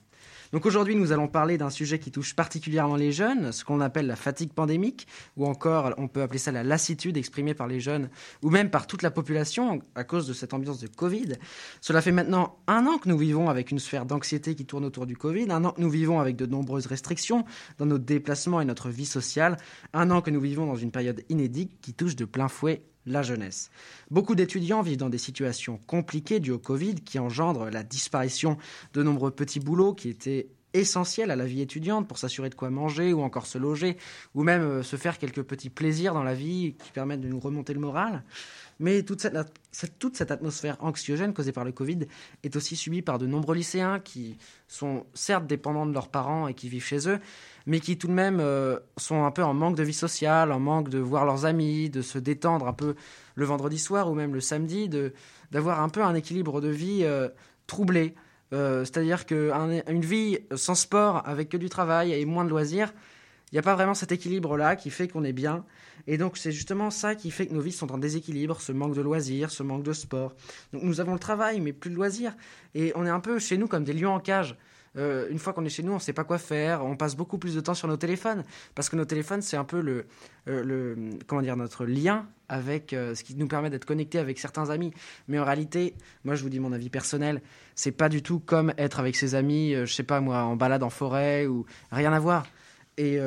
Donc 0.53 0.65
aujourd'hui, 0.65 0.97
nous 0.97 1.13
allons 1.13 1.29
parler 1.29 1.59
d'un 1.59 1.71
sujet 1.71 1.99
qui 1.99 2.11
touche 2.11 2.35
particulièrement 2.35 2.97
les 2.97 3.13
jeunes, 3.13 3.53
ce 3.53 3.65
qu'on 3.65 3.81
appelle 3.81 4.07
la 4.07 4.17
fatigue 4.17 4.53
pandémique, 4.53 5.07
ou 5.37 5.47
encore 5.47 5.95
on 5.99 6.09
peut 6.09 6.23
appeler 6.23 6.39
ça 6.39 6.53
la 6.53 6.63
lassitude 6.63 7.17
exprimée 7.17 7.55
par 7.55 7.67
les 7.67 7.81
jeunes, 7.81 8.09
ou 8.43 8.51
même 8.51 8.71
par 8.71 8.87
toute 8.87 9.03
la 9.03 9.11
population 9.11 9.83
à 9.95 10.05
cause 10.05 10.27
de 10.27 10.33
cette 10.33 10.55
ambiance 10.55 10.81
de 10.81 10.87
Covid. 10.87 11.35
Cela 11.81 12.01
fait 12.01 12.13
maintenant 12.13 12.59
un 12.67 12.87
an 12.87 12.99
que 12.99 13.09
nous 13.09 13.19
vivons 13.19 13.51
avec 13.51 13.71
une 13.71 13.79
sphère 13.79 14.07
d'anxiété 14.07 14.55
qui 14.55 14.65
tourne 14.65 14.85
autour 14.85 15.07
du 15.07 15.17
Covid, 15.17 15.47
un 15.51 15.65
an 15.65 15.73
que 15.73 15.81
nous 15.81 15.91
vivons 15.91 16.21
avec 16.21 16.37
de 16.37 16.47
nombreuses 16.47 16.87
restrictions 16.87 17.45
dans 17.79 17.87
nos 17.87 17.99
déplacements 17.99 18.61
et 18.61 18.65
notre 18.65 18.89
vie 18.89 19.07
sociale, 19.07 19.59
un 19.93 20.11
an 20.11 20.23
que 20.23 20.31
nous 20.31 20.41
vivons 20.41 20.67
dans 20.67 20.77
une 20.77 20.91
période 20.91 21.23
inédite 21.29 21.81
qui 21.81 21.93
touche 21.93 22.17
de 22.17 22.25
plein 22.25 22.49
fouet 22.49 22.83
la 23.13 23.23
jeunesse. 23.23 23.71
Beaucoup 24.11 24.35
d'étudiants 24.35 24.83
vivent 24.83 24.99
dans 24.99 25.09
des 25.09 25.19
situations 25.19 25.79
compliquées 25.87 26.41
dues 26.41 26.53
au 26.53 26.59
Covid 26.59 26.97
qui 26.97 27.19
engendrent 27.19 27.71
la 27.71 27.83
disparition 27.83 28.57
de 28.95 29.03
nombreux 29.03 29.31
petits 29.31 29.61
boulots 29.61 29.95
qui 29.95 30.09
étaient 30.09 30.49
essentiels 30.75 31.31
à 31.31 31.37
la 31.37 31.47
vie 31.47 31.61
étudiante 31.61 32.07
pour 32.07 32.19
s'assurer 32.19 32.51
de 32.51 32.55
quoi 32.55 32.71
manger 32.71 33.13
ou 33.13 33.23
encore 33.23 33.47
se 33.47 33.59
loger 33.59 33.97
ou 34.35 34.43
même 34.43 34.63
euh, 34.63 34.83
se 34.83 34.97
faire 34.97 35.19
quelques 35.19 35.43
petits 35.43 35.71
plaisirs 35.71 36.15
dans 36.15 36.23
la 36.23 36.35
vie 36.35 36.75
qui 36.83 36.93
permettent 36.93 37.21
de 37.21 37.29
nous 37.29 37.41
remonter 37.41 37.73
le 37.73 37.81
moral. 37.81 38.23
Mais 38.81 39.03
toute 39.03 39.21
cette, 39.21 40.31
atmosphère 40.31 40.77
anxiogène 40.81 41.35
causée 41.35 41.51
par 41.51 41.65
le 41.65 41.73
Covid 41.73 42.07
est 42.45 42.55
aussi 42.55 42.77
subie 42.77 43.03
par 43.03 43.19
de 43.19 43.27
nombreux 43.27 43.57
lycéens 43.57 43.99
qui 43.99 44.39
sont 44.69 45.05
certes 45.15 45.47
dépendants 45.47 45.87
de 45.87 45.93
leurs 45.93 46.09
parents 46.09 46.47
et 46.47 46.55
qui 46.55 46.69
vivent 46.69 46.85
chez 46.85 47.09
eux, 47.09 47.19
mais 47.67 47.81
qui 47.81 47.99
tout 47.99 48.07
de 48.07 48.13
même 48.13 48.39
euh, 48.41 48.79
sont 48.97 49.25
un 49.25 49.33
peu 49.33 49.43
en 49.43 49.53
manque 49.53 49.77
de 49.77 49.83
vie 49.83 49.93
sociale, 49.93 50.53
en 50.53 50.61
manque 50.61 50.91
de 50.91 50.99
voir 50.99 51.25
leurs 51.25 51.45
amis, 51.45 51.91
de 51.91 52.03
se 52.03 52.19
détendre 52.19 52.69
un 52.69 52.73
peu 52.73 52.95
le 53.35 53.45
vendredi 53.45 53.79
soir 53.79 54.09
ou 54.11 54.15
même 54.15 54.33
le 54.33 54.41
samedi, 54.41 54.89
d'avoir 55.51 55.81
un 55.81 55.89
peu 55.89 56.05
un 56.05 56.15
équilibre 56.15 56.61
de 56.61 56.69
vie 56.69 57.01
euh, 57.03 57.29
troublé. 57.67 58.15
Euh, 58.53 58.85
c'est-à-dire 58.85 59.27
qu'une 59.27 60.01
vie 60.01 60.39
sans 60.55 60.77
sport, 60.77 61.23
avec 61.27 61.49
que 61.49 61.57
du 61.57 61.69
travail 61.69 62.13
et 62.13 62.25
moins 62.25 62.45
de 62.45 62.51
loisirs, 62.51 62.93
il 63.51 63.55
n'y 63.55 63.59
a 63.59 63.63
pas 63.63 63.75
vraiment 63.75 63.95
cet 63.95 64.13
équilibre-là 64.13 64.77
qui 64.77 64.91
fait 64.91 65.09
qu'on 65.09 65.25
est 65.25 65.33
bien. 65.33 65.65
Et 66.07 66.19
donc 66.19 66.37
c'est 66.37 66.53
justement 66.53 66.91
ça 66.91 67.15
qui 67.15 67.31
fait 67.31 67.47
que 67.47 67.55
nos 67.55 67.61
vies 67.61 67.73
sont 67.73 67.93
en 67.93 67.99
déséquilibre, 67.99 68.61
ce 68.61 68.73
manque 68.73 68.95
de 68.95 69.03
loisirs, 69.03 69.51
ce 69.51 69.63
manque 69.63 69.83
de 69.83 69.93
sport. 69.93 70.35
Donc 70.73 70.83
nous 70.83 71.01
avons 71.01 71.13
le 71.13 71.19
travail, 71.19 71.61
mais 71.61 71.73
plus 71.73 71.91
de 71.91 71.97
loisirs. 71.97 72.35
Et 72.75 72.93
on 72.95 73.05
est 73.07 73.11
un 73.11 73.21
peu 73.21 73.39
chez 73.39 73.59
nous 73.59 73.69
comme 73.69 73.85
des 73.85 73.93
lions 73.93 74.15
en 74.15 74.21
cage. 74.21 74.57
Euh, 74.97 75.29
une 75.31 75.39
fois 75.39 75.53
qu'on 75.53 75.65
est 75.65 75.71
chez 75.71 75.83
nous, 75.83 75.93
on 75.93 75.97
ne 75.97 76.01
sait 76.01 76.13
pas 76.13 76.25
quoi 76.25 76.39
faire, 76.39 76.85
on 76.85 76.97
passe 76.97 77.17
beaucoup 77.17 77.39
plus 77.39 77.55
de 77.55 77.61
temps 77.61 77.75
sur 77.75 77.89
nos 77.89 77.97
téléphones, 77.97 78.45
parce 78.75 78.89
que 78.89 78.97
nos 78.97 79.05
téléphones, 79.05 79.43
c'est 79.43 79.57
un 79.57 79.65
peu 79.65 79.81
le, 79.81 80.07
euh, 80.49 81.13
comment 81.27 81.43
dire, 81.43 81.57
notre 81.57 81.85
lien 81.85 82.27
avec 82.49 82.93
euh, 82.93 83.15
ce 83.15 83.23
qui 83.23 83.35
nous 83.35 83.47
permet 83.47 83.71
d'être 83.71 83.85
connectés 83.85 84.19
avec 84.19 84.39
certains 84.39 84.71
amis. 84.71 84.93
Mais 85.29 85.39
en 85.39 85.45
réalité, 85.45 85.95
moi 86.25 86.35
je 86.35 86.43
vous 86.43 86.49
dis 86.49 86.61
mon 86.61 86.73
avis 86.73 86.89
personnel, 86.89 87.43
c'est 87.75 87.93
pas 87.93 88.09
du 88.09 88.23
tout 88.23 88.41
comme 88.41 88.73
être 88.79 88.99
avec 88.99 89.17
ses 89.17 89.35
amis, 89.35 89.75
je 89.75 89.93
sais 89.93 90.03
pas 90.03 90.21
moi, 90.21 90.43
en 90.43 90.57
balade 90.57 90.83
en 90.83 90.91
forêt 90.91 91.47
ou 91.47 91.67
rien 91.93 92.13
à 92.13 92.19
voir. 92.19 92.47
Et 92.97 93.19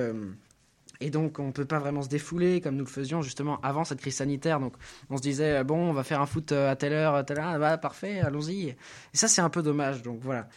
et 1.02 1.10
donc, 1.10 1.39
on 1.39 1.47
ne 1.47 1.52
peut 1.52 1.66
pas 1.66 1.80
vraiment 1.80 2.04
se 2.04 2.08
défouler 2.08 2.62
comme 2.62 2.76
nous 2.76 2.86
le 2.86 2.89
faisions 2.89 3.22
justement 3.22 3.60
avant 3.62 3.84
cette 3.84 3.99
crise 3.99 4.16
sanitaire. 4.16 4.60
Donc, 4.60 4.74
on 5.10 5.18
se 5.18 5.22
disait, 5.22 5.58
euh, 5.58 5.64
bon, 5.64 5.89
on 5.89 5.93
va 5.93 6.04
faire 6.04 6.22
un 6.22 6.26
foot 6.26 6.52
euh, 6.52 6.72
à 6.72 6.76
telle 6.76 6.93
heure, 6.93 7.16
à 7.16 7.24
telle 7.24 7.39
heure, 7.39 7.60
bah, 7.60 7.78
parfait, 7.78 8.20
allons-y. 8.20 8.70
Et 8.70 8.78
ça, 9.14 9.28
c'est 9.28 9.41
un 9.41 9.49
peu 9.49 9.64
dommage. 9.64 10.04
Donc, 10.04 10.20
voilà. 10.22 10.47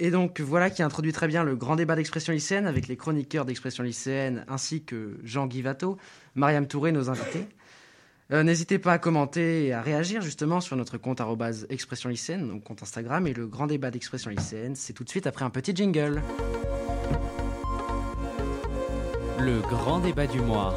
Et 0.00 0.10
donc, 0.10 0.40
voilà 0.40 0.70
qui 0.70 0.82
introduit 0.82 1.12
très 1.12 1.28
bien 1.28 1.44
le 1.44 1.54
grand 1.54 1.76
débat 1.76 1.94
d'expression 1.94 2.32
lycéenne 2.32 2.66
avec 2.66 2.88
les 2.88 2.96
chroniqueurs 2.96 3.44
d'expression 3.44 3.84
lycéenne 3.84 4.44
ainsi 4.48 4.82
que 4.82 5.16
Jean 5.22 5.46
Guivato, 5.46 5.96
Mariam 6.34 6.66
Touré, 6.66 6.90
nos 6.90 7.10
invités. 7.10 7.46
Euh, 8.32 8.42
n'hésitez 8.42 8.78
pas 8.80 8.94
à 8.94 8.98
commenter 8.98 9.66
et 9.66 9.72
à 9.72 9.82
réagir 9.82 10.22
justement 10.22 10.60
sur 10.60 10.76
notre 10.76 10.98
compte 10.98 11.22
expression 11.68 12.08
lycéenne, 12.08 12.48
donc 12.48 12.64
compte 12.64 12.82
Instagram. 12.82 13.26
Et 13.28 13.34
le 13.34 13.46
grand 13.46 13.68
débat 13.68 13.92
d'expression 13.92 14.30
lycéenne, 14.30 14.74
c'est 14.74 14.94
tout 14.94 15.04
de 15.04 15.10
suite 15.10 15.28
après 15.28 15.44
un 15.44 15.50
petit 15.50 15.76
jingle. 15.76 16.20
Le 19.44 19.60
grand 19.60 19.98
débat 19.98 20.26
du 20.26 20.40
mois. 20.40 20.72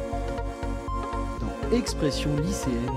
Dans 1.40 1.74
Expression 1.74 2.36
lycéenne. 2.36 2.92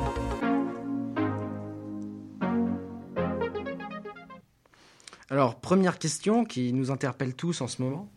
Alors, 5.30 5.62
première 5.62 5.98
question 5.98 6.44
qui 6.44 6.74
nous 6.74 6.92
interpelle 6.92 7.36
tous 7.36 7.62
en 7.62 7.70
ce 7.70 7.82
moment. 7.82 8.10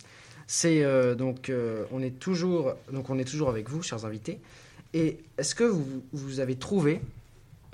C'est 0.49 0.83
euh, 0.83 1.15
donc, 1.15 1.49
euh, 1.49 1.85
on 1.93 2.03
est 2.03 2.19
toujours, 2.19 2.75
donc 2.91 3.09
on 3.09 3.21
est 3.21 3.25
toujours 3.25 3.51
avec 3.51 3.71
vous, 3.71 3.85
chers 3.85 4.05
invités. 4.05 4.41
Et 4.93 5.19
est-ce 5.39 5.55
que 5.55 5.63
vous, 5.63 6.03
vous, 6.13 6.41
avez 6.41 6.57
trouvé 6.57 7.01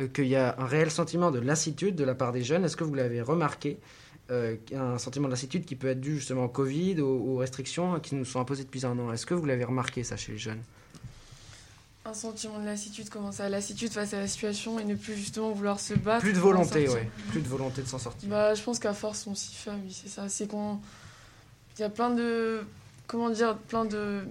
euh, 0.02 0.08
qu'il 0.08 0.26
y 0.26 0.36
a 0.36 0.56
un 0.58 0.66
réel 0.66 0.90
sentiment 0.90 1.30
de 1.30 1.38
lassitude 1.38 1.94
de 1.94 2.04
la 2.04 2.14
part 2.14 2.32
des 2.32 2.42
jeunes? 2.42 2.66
Est-ce 2.66 2.76
que 2.76 2.84
vous 2.84 2.94
l'avez 2.94 3.22
remarqué 3.22 3.78
euh, 4.30 4.56
un 4.74 4.98
sentiment 4.98 5.26
de 5.26 5.32
lassitude 5.32 5.64
qui 5.64 5.76
peut 5.76 5.88
être 5.88 6.00
dû 6.00 6.16
justement 6.16 6.44
au 6.44 6.48
Covid, 6.48 7.00
aux, 7.00 7.36
restrictions 7.36 7.98
qui 8.00 8.14
nous 8.14 8.24
sont 8.24 8.40
imposées 8.40 8.64
depuis 8.64 8.84
un 8.86 8.98
an. 8.98 9.12
Est-ce 9.12 9.26
que 9.26 9.34
vous 9.34 9.46
l'avez 9.46 9.64
remarqué 9.64 10.04
ça 10.04 10.16
chez 10.16 10.32
les 10.32 10.38
jeunes? 10.38 10.62
Un 12.04 12.14
sentiment 12.14 12.58
de 12.58 12.64
lassitude, 12.64 13.08
comment 13.10 13.32
ça 13.32 13.48
Lassitude 13.48 13.92
face 13.92 14.14
à 14.14 14.20
la 14.20 14.26
situation 14.26 14.78
et 14.78 14.84
ne 14.84 14.94
plus 14.94 15.14
justement 15.14 15.50
vouloir 15.50 15.78
se 15.78 15.94
battre. 15.94 16.22
Plus 16.22 16.32
de 16.32 16.38
volonté, 16.38 16.88
ouais. 16.88 17.08
Plus 17.28 17.42
de 17.42 17.48
volonté 17.48 17.82
de 17.82 17.86
s'en 17.86 17.98
sortir. 17.98 18.28
Bah, 18.28 18.54
je 18.54 18.62
pense 18.62 18.78
qu'à 18.78 18.94
force, 18.94 19.26
on 19.26 19.34
s'y 19.34 19.54
fait, 19.54 19.70
oui, 19.70 19.92
c'est 19.92 20.08
ça. 20.08 20.28
C'est 20.28 20.46
qu'on. 20.46 20.78
Il 21.78 21.82
y 21.82 21.84
a 21.84 21.90
plein 21.90 22.10
de. 22.10 22.62
Comment 23.06 23.30
dire 23.30 23.56
Plein 23.56 23.84
de 23.84 24.22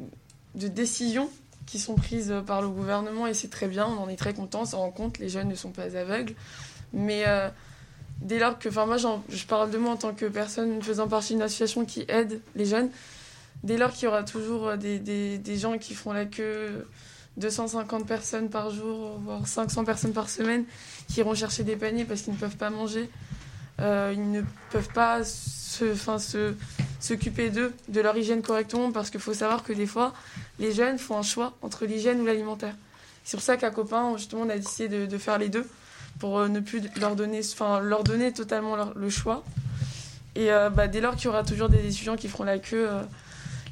de 0.56 0.68
décisions 0.68 1.30
qui 1.66 1.80
sont 1.80 1.96
prises 1.96 2.34
par 2.48 2.62
le 2.62 2.70
gouvernement 2.70 3.28
et 3.28 3.34
c'est 3.34 3.50
très 3.50 3.68
bien, 3.68 3.86
on 3.86 4.04
en 4.04 4.10
est 4.10 4.16
très 4.16 4.34
content, 4.34 4.66
ça 4.66 4.78
rend 4.78 4.92
compte, 4.92 5.20
les 5.20 5.30
jeunes 5.30 5.48
ne 5.48 5.56
sont 5.56 5.70
pas 5.70 5.96
aveugles. 5.96 6.34
Mais 6.94 7.24
dès 8.22 8.40
lors 8.40 8.60
que, 8.60 8.70
enfin 8.70 8.86
moi 8.86 8.98
je 8.98 9.46
parle 9.46 9.72
de 9.72 9.78
moi 9.78 9.92
en 9.94 9.98
tant 9.98 10.14
que 10.14 10.26
personne 10.26 10.82
faisant 10.82 11.08
partie 11.08 11.34
d'une 11.34 11.42
association 11.42 11.86
qui 11.86 12.06
aide 12.08 12.42
les 12.56 12.66
jeunes, 12.66 12.90
dès 13.64 13.78
lors 13.78 13.92
qu'il 13.92 14.06
y 14.06 14.08
aura 14.08 14.24
toujours 14.24 14.78
des, 14.78 15.00
des, 15.00 15.38
des, 15.38 15.58
gens 15.58 15.78
qui 15.78 15.94
font 15.94 16.14
la 16.14 16.26
queue, 16.26 16.86
250 17.38 18.06
personnes 18.06 18.50
par 18.50 18.70
jour, 18.70 19.20
voire 19.24 19.48
500 19.48 19.86
personnes 19.86 20.14
par 20.14 20.30
semaine, 20.30 20.66
qui 21.08 21.20
iront 21.20 21.34
chercher 21.34 21.64
des 21.64 21.76
paniers 21.76 22.06
parce 22.06 22.22
qu'ils 22.22 22.34
ne 22.34 22.38
peuvent 22.40 22.58
pas 22.58 22.70
manger, 22.70 23.10
euh, 23.80 24.14
ils 24.14 24.32
ne 24.32 24.42
peuvent 24.72 24.92
pas 24.94 25.24
se, 25.24 25.96
se, 25.96 26.54
s'occuper 27.00 27.50
d'eux, 27.50 27.74
de 27.88 28.02
leur 28.02 28.18
hygiène 28.18 28.42
correctement, 28.42 28.92
parce 28.92 29.10
qu'il 29.10 29.22
faut 29.22 29.34
savoir 29.34 29.64
que 29.64 29.72
des 29.72 29.88
fois, 29.88 30.14
les 30.60 30.74
jeunes 30.74 30.98
font 30.98 31.18
un 31.18 31.24
choix 31.24 31.54
entre 31.62 31.86
l'hygiène 31.86 32.20
ou 32.20 32.26
l'alimentaire. 32.26 32.76
C'est 33.24 33.38
pour 33.38 33.44
ça 33.44 33.58
qu'à 33.58 33.72
Copain, 33.72 34.18
justement, 34.18 34.42
on 34.42 34.50
a 34.50 34.58
décidé 34.58 35.08
de 35.08 35.18
faire 35.18 35.38
les 35.38 35.50
deux 35.50 35.66
pour 36.20 36.38
euh, 36.38 36.48
ne 36.48 36.60
plus 36.60 36.84
leur 37.00 37.16
donner, 37.16 37.40
enfin, 37.40 37.80
leur 37.80 38.04
donner 38.04 38.32
totalement 38.32 38.76
le 38.94 39.10
choix. 39.10 39.44
Et 40.36 40.52
euh, 40.52 40.70
bah, 40.70 40.88
dès 40.88 41.02
lors 41.02 41.16
qu'il 41.16 41.26
y 41.26 41.28
aura 41.30 41.44
toujours 41.44 41.70
des 41.70 41.86
étudiants 41.86 42.16
qui 42.16 42.28
feront 42.28 42.44
la 42.44 42.60
queue, 42.60 42.88
euh, 42.90 43.02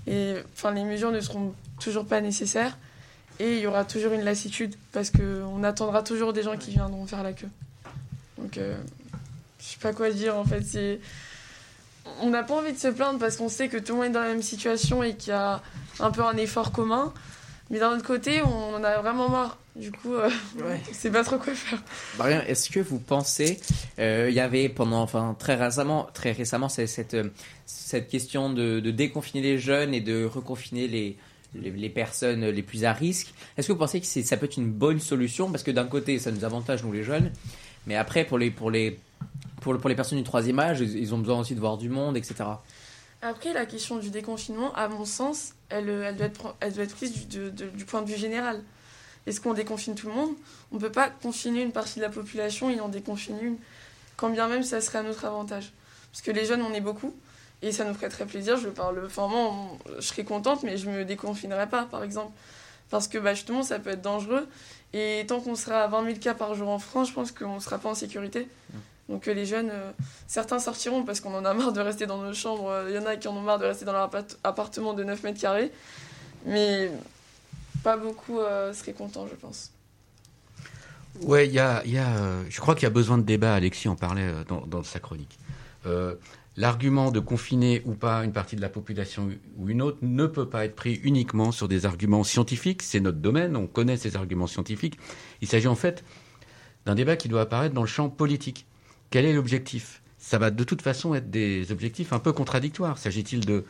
et 0.07 0.41
enfin, 0.53 0.71
les 0.71 0.83
mesures 0.83 1.11
ne 1.11 1.19
seront 1.19 1.53
toujours 1.79 2.05
pas 2.05 2.21
nécessaires, 2.21 2.77
et 3.39 3.55
il 3.55 3.59
y 3.59 3.67
aura 3.67 3.85
toujours 3.85 4.13
une 4.13 4.23
lassitude, 4.23 4.75
parce 4.93 5.11
qu'on 5.11 5.63
attendra 5.63 6.01
toujours 6.01 6.33
des 6.33 6.43
gens 6.43 6.57
qui 6.57 6.71
viendront 6.71 7.05
faire 7.05 7.23
la 7.23 7.33
queue. 7.33 7.49
Donc, 8.37 8.57
je 8.57 9.65
sais 9.65 9.77
pas 9.79 9.93
quoi 9.93 10.09
dire 10.11 10.35
en 10.37 10.45
fait. 10.45 10.61
C'est... 10.61 10.99
On 12.21 12.29
n'a 12.29 12.43
pas 12.43 12.55
envie 12.55 12.71
de 12.71 12.77
se 12.77 12.87
plaindre 12.87 13.19
parce 13.19 13.35
qu'on 13.35 13.49
sait 13.49 13.67
que 13.67 13.77
tout 13.77 13.93
le 13.93 13.99
monde 13.99 14.07
est 14.07 14.11
dans 14.11 14.21
la 14.21 14.29
même 14.29 14.41
situation 14.41 15.03
et 15.03 15.15
qu'il 15.15 15.29
y 15.29 15.35
a 15.35 15.61
un 15.99 16.11
peu 16.11 16.23
un 16.23 16.37
effort 16.37 16.71
commun. 16.71 17.13
Mais 17.69 17.79
d'un 17.79 17.91
autre 17.91 18.05
côté, 18.05 18.41
on 18.41 18.75
en 18.75 18.83
a 18.83 18.99
vraiment 18.99 19.29
marre. 19.29 19.57
Du 19.77 19.91
coup, 19.91 20.13
euh, 20.13 20.29
ouais. 20.63 20.81
c'est 20.91 21.11
pas 21.11 21.23
trop 21.23 21.37
quoi 21.37 21.53
faire. 21.53 21.83
Bah, 22.17 22.31
est-ce 22.47 22.69
que 22.69 22.79
vous 22.79 22.99
pensez, 22.99 23.59
euh, 23.99 24.27
il 24.29 24.35
y 24.35 24.39
avait 24.39 24.69
pendant, 24.69 25.01
enfin 25.01 25.35
très 25.37 25.55
récemment, 25.55 26.07
très 26.13 26.31
récemment, 26.31 26.67
cette 26.67 27.13
euh, 27.13 27.29
cette 27.65 28.07
question 28.07 28.49
de, 28.49 28.79
de, 28.79 28.91
déconfiner 28.91 29.41
les 29.41 29.59
jeunes 29.59 29.93
et 29.93 30.01
de 30.01 30.25
reconfiner 30.25 30.87
les, 30.87 31.17
les, 31.53 31.89
personnes 31.89 32.45
les 32.45 32.63
plus 32.63 32.85
à 32.85 32.93
risque. 32.93 33.33
Est-ce 33.57 33.67
que 33.67 33.73
vous 33.73 33.79
pensez 33.79 34.01
que 34.01 34.07
ça 34.07 34.37
peut 34.37 34.45
être 34.45 34.57
une 34.57 34.71
bonne 34.71 34.99
solution? 34.99 35.51
Parce 35.51 35.63
que 35.63 35.71
d'un 35.71 35.85
côté, 35.85 36.17
ça 36.17 36.31
nous 36.31 36.43
avantage 36.43 36.83
nous 36.83 36.91
les 36.91 37.03
jeunes, 37.03 37.31
mais 37.85 37.95
après 37.95 38.25
pour 38.25 38.39
les 38.39 38.49
pour 38.49 38.71
les 38.71 38.97
pour, 39.61 39.77
pour 39.77 39.89
les 39.89 39.95
personnes 39.95 40.17
du 40.17 40.23
troisième 40.23 40.59
âge, 40.59 40.79
ils 40.81 41.13
ont 41.13 41.19
besoin 41.19 41.39
aussi 41.39 41.53
de 41.53 41.59
voir 41.59 41.77
du 41.77 41.89
monde, 41.89 42.17
etc. 42.17 42.45
Après, 43.21 43.53
la 43.53 43.65
question 43.65 43.97
du 43.97 44.11
déconfinement, 44.11 44.73
à 44.75 44.87
mon 44.87 45.03
sens, 45.03 45.53
elle, 45.69 45.89
elle, 45.89 46.15
doit, 46.15 46.27
être, 46.27 46.55
elle 46.59 46.73
doit 46.73 46.83
être 46.83 46.95
prise 46.95 47.27
du, 47.27 47.51
du 47.51 47.85
point 47.85 48.03
de 48.03 48.07
vue 48.07 48.17
général. 48.17 48.61
Est-ce 49.27 49.41
qu'on 49.41 49.53
déconfine 49.53 49.93
tout 49.93 50.07
le 50.07 50.13
monde? 50.13 50.31
On 50.71 50.75
ne 50.75 50.79
peut 50.79 50.91
pas 50.91 51.09
confiner 51.09 51.61
une 51.61 51.73
partie 51.73 51.99
de 51.99 52.05
la 52.05 52.09
population 52.09 52.69
et 52.69 52.79
en 52.79 52.87
déconfiner 52.87 53.41
une, 53.43 53.57
quand 54.15 54.29
bien 54.29 54.47
même 54.47 54.63
ça 54.63 54.79
serait 54.79 54.99
à 54.99 55.03
notre 55.03 55.25
avantage. 55.25 55.73
Parce 56.11 56.21
que 56.21 56.31
les 56.31 56.45
jeunes, 56.45 56.61
on 56.61 56.73
est 56.73 56.81
beaucoup, 56.81 57.13
et 57.61 57.73
ça 57.73 57.83
nous 57.83 57.93
ferait 57.93 58.09
très 58.09 58.25
plaisir. 58.25 58.57
Je 58.57 58.69
parle, 58.69 59.03
enfin, 59.05 59.27
moi, 59.27 59.53
je 59.97 60.01
serais 60.01 60.23
contente, 60.23 60.63
mais 60.63 60.77
je 60.77 60.89
ne 60.89 60.99
me 60.99 61.05
déconfinerais 61.05 61.67
pas, 61.67 61.83
par 61.83 62.03
exemple. 62.03 62.31
Parce 62.89 63.09
que 63.09 63.17
bah, 63.17 63.33
justement, 63.33 63.63
ça 63.63 63.79
peut 63.79 63.89
être 63.89 64.01
dangereux. 64.01 64.47
Et 64.93 65.25
tant 65.27 65.41
qu'on 65.41 65.55
sera 65.55 65.83
à 65.83 65.87
20 65.87 66.05
000 66.05 66.17
cas 66.19 66.33
par 66.33 66.55
jour 66.55 66.69
en 66.69 66.79
France, 66.79 67.09
je 67.09 67.13
pense 67.13 67.33
qu'on 67.33 67.55
ne 67.55 67.59
sera 67.59 67.77
pas 67.79 67.89
en 67.89 67.95
sécurité. 67.95 68.47
Donc 69.09 69.27
euh, 69.27 69.33
les 69.33 69.45
jeunes, 69.45 69.69
euh, 69.71 69.91
certains 70.27 70.59
sortiront 70.59 71.03
parce 71.03 71.19
qu'on 71.19 71.33
en 71.33 71.43
a 71.43 71.53
marre 71.53 71.73
de 71.73 71.81
rester 71.81 72.05
dans 72.05 72.17
nos 72.17 72.33
chambres. 72.33 72.85
Il 72.87 72.95
y 72.95 72.97
en 72.97 73.05
a 73.05 73.17
qui 73.17 73.27
en 73.27 73.35
ont 73.35 73.41
marre 73.41 73.59
de 73.59 73.65
rester 73.65 73.83
dans 73.83 73.91
leur 73.91 74.09
appartement 74.43 74.93
de 74.93 75.03
9 75.03 75.23
mètres 75.23 75.39
carrés. 75.39 75.71
Mais 76.45 76.91
pas 77.87 77.95
beaucoup 77.95 78.39
euh, 78.39 78.73
seraient 78.73 78.91
contents, 78.91 79.27
je 79.31 79.35
pense. 79.35 79.71
Ouais, 81.21 81.47
il 81.47 81.53
y 81.53 81.59
a, 81.59 81.85
y 81.85 81.97
a 81.97 82.43
je 82.49 82.59
crois 82.59 82.75
qu'il 82.75 82.83
y 82.83 82.91
a 82.91 82.95
besoin 83.01 83.17
de 83.17 83.23
débat. 83.23 83.53
Alexis 83.55 83.87
en 83.87 83.95
parlait 83.95 84.29
dans, 84.49 84.65
dans 84.67 84.83
sa 84.83 84.99
chronique. 84.99 85.39
L'argument 86.57 87.11
de 87.11 87.21
confiner 87.21 87.81
ou 87.85 87.93
pas 87.93 88.25
une 88.25 88.33
partie 88.33 88.57
de 88.57 88.61
la 88.61 88.67
population 88.67 89.29
ou 89.57 89.69
une 89.69 89.81
autre 89.81 89.99
ne 90.01 90.25
peut 90.25 90.49
pas 90.49 90.65
être 90.65 90.75
pris 90.75 90.95
uniquement 91.03 91.53
sur 91.53 91.69
des 91.69 91.85
arguments 91.85 92.25
scientifiques. 92.25 92.81
C'est 92.81 92.99
notre 92.99 93.19
domaine, 93.19 93.55
on 93.55 93.67
connaît 93.67 93.95
ces 93.95 94.17
arguments 94.17 94.47
scientifiques. 94.47 94.97
Il 95.41 95.47
s'agit 95.47 95.67
en 95.69 95.75
fait 95.75 96.03
d'un 96.85 96.95
débat 96.95 97.15
qui 97.15 97.29
doit 97.29 97.41
apparaître 97.41 97.73
dans 97.73 97.83
le 97.83 97.87
champ 97.87 98.09
politique. 98.09 98.65
Quel 99.11 99.23
est 99.23 99.33
l'objectif? 99.33 100.01
Ça 100.17 100.39
va 100.39 100.51
de 100.51 100.63
toute 100.65 100.81
façon 100.81 101.13
être 101.13 101.29
des 101.29 101.71
objectifs 101.71 102.11
un 102.11 102.19
peu 102.19 102.33
contradictoires. 102.33 102.97
S'agit-il 102.97 103.45
de 103.45 103.63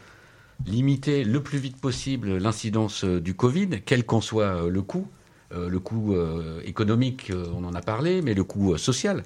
limiter 0.65 1.23
le 1.23 1.41
plus 1.41 1.59
vite 1.59 1.77
possible 1.77 2.37
l'incidence 2.37 3.03
euh, 3.03 3.21
du 3.21 3.33
Covid, 3.33 3.81
quel 3.85 4.05
qu'en 4.05 4.21
soit 4.21 4.63
euh, 4.63 4.69
le 4.69 4.81
coût 4.81 5.07
euh, 5.53 5.69
Le 5.69 5.79
coût 5.79 6.15
économique, 6.65 7.31
on 7.55 7.63
en 7.63 7.73
a 7.73 7.81
parlé, 7.81 8.21
mais 8.21 8.33
le 8.33 8.43
coût 8.43 8.77
social. 8.77 9.23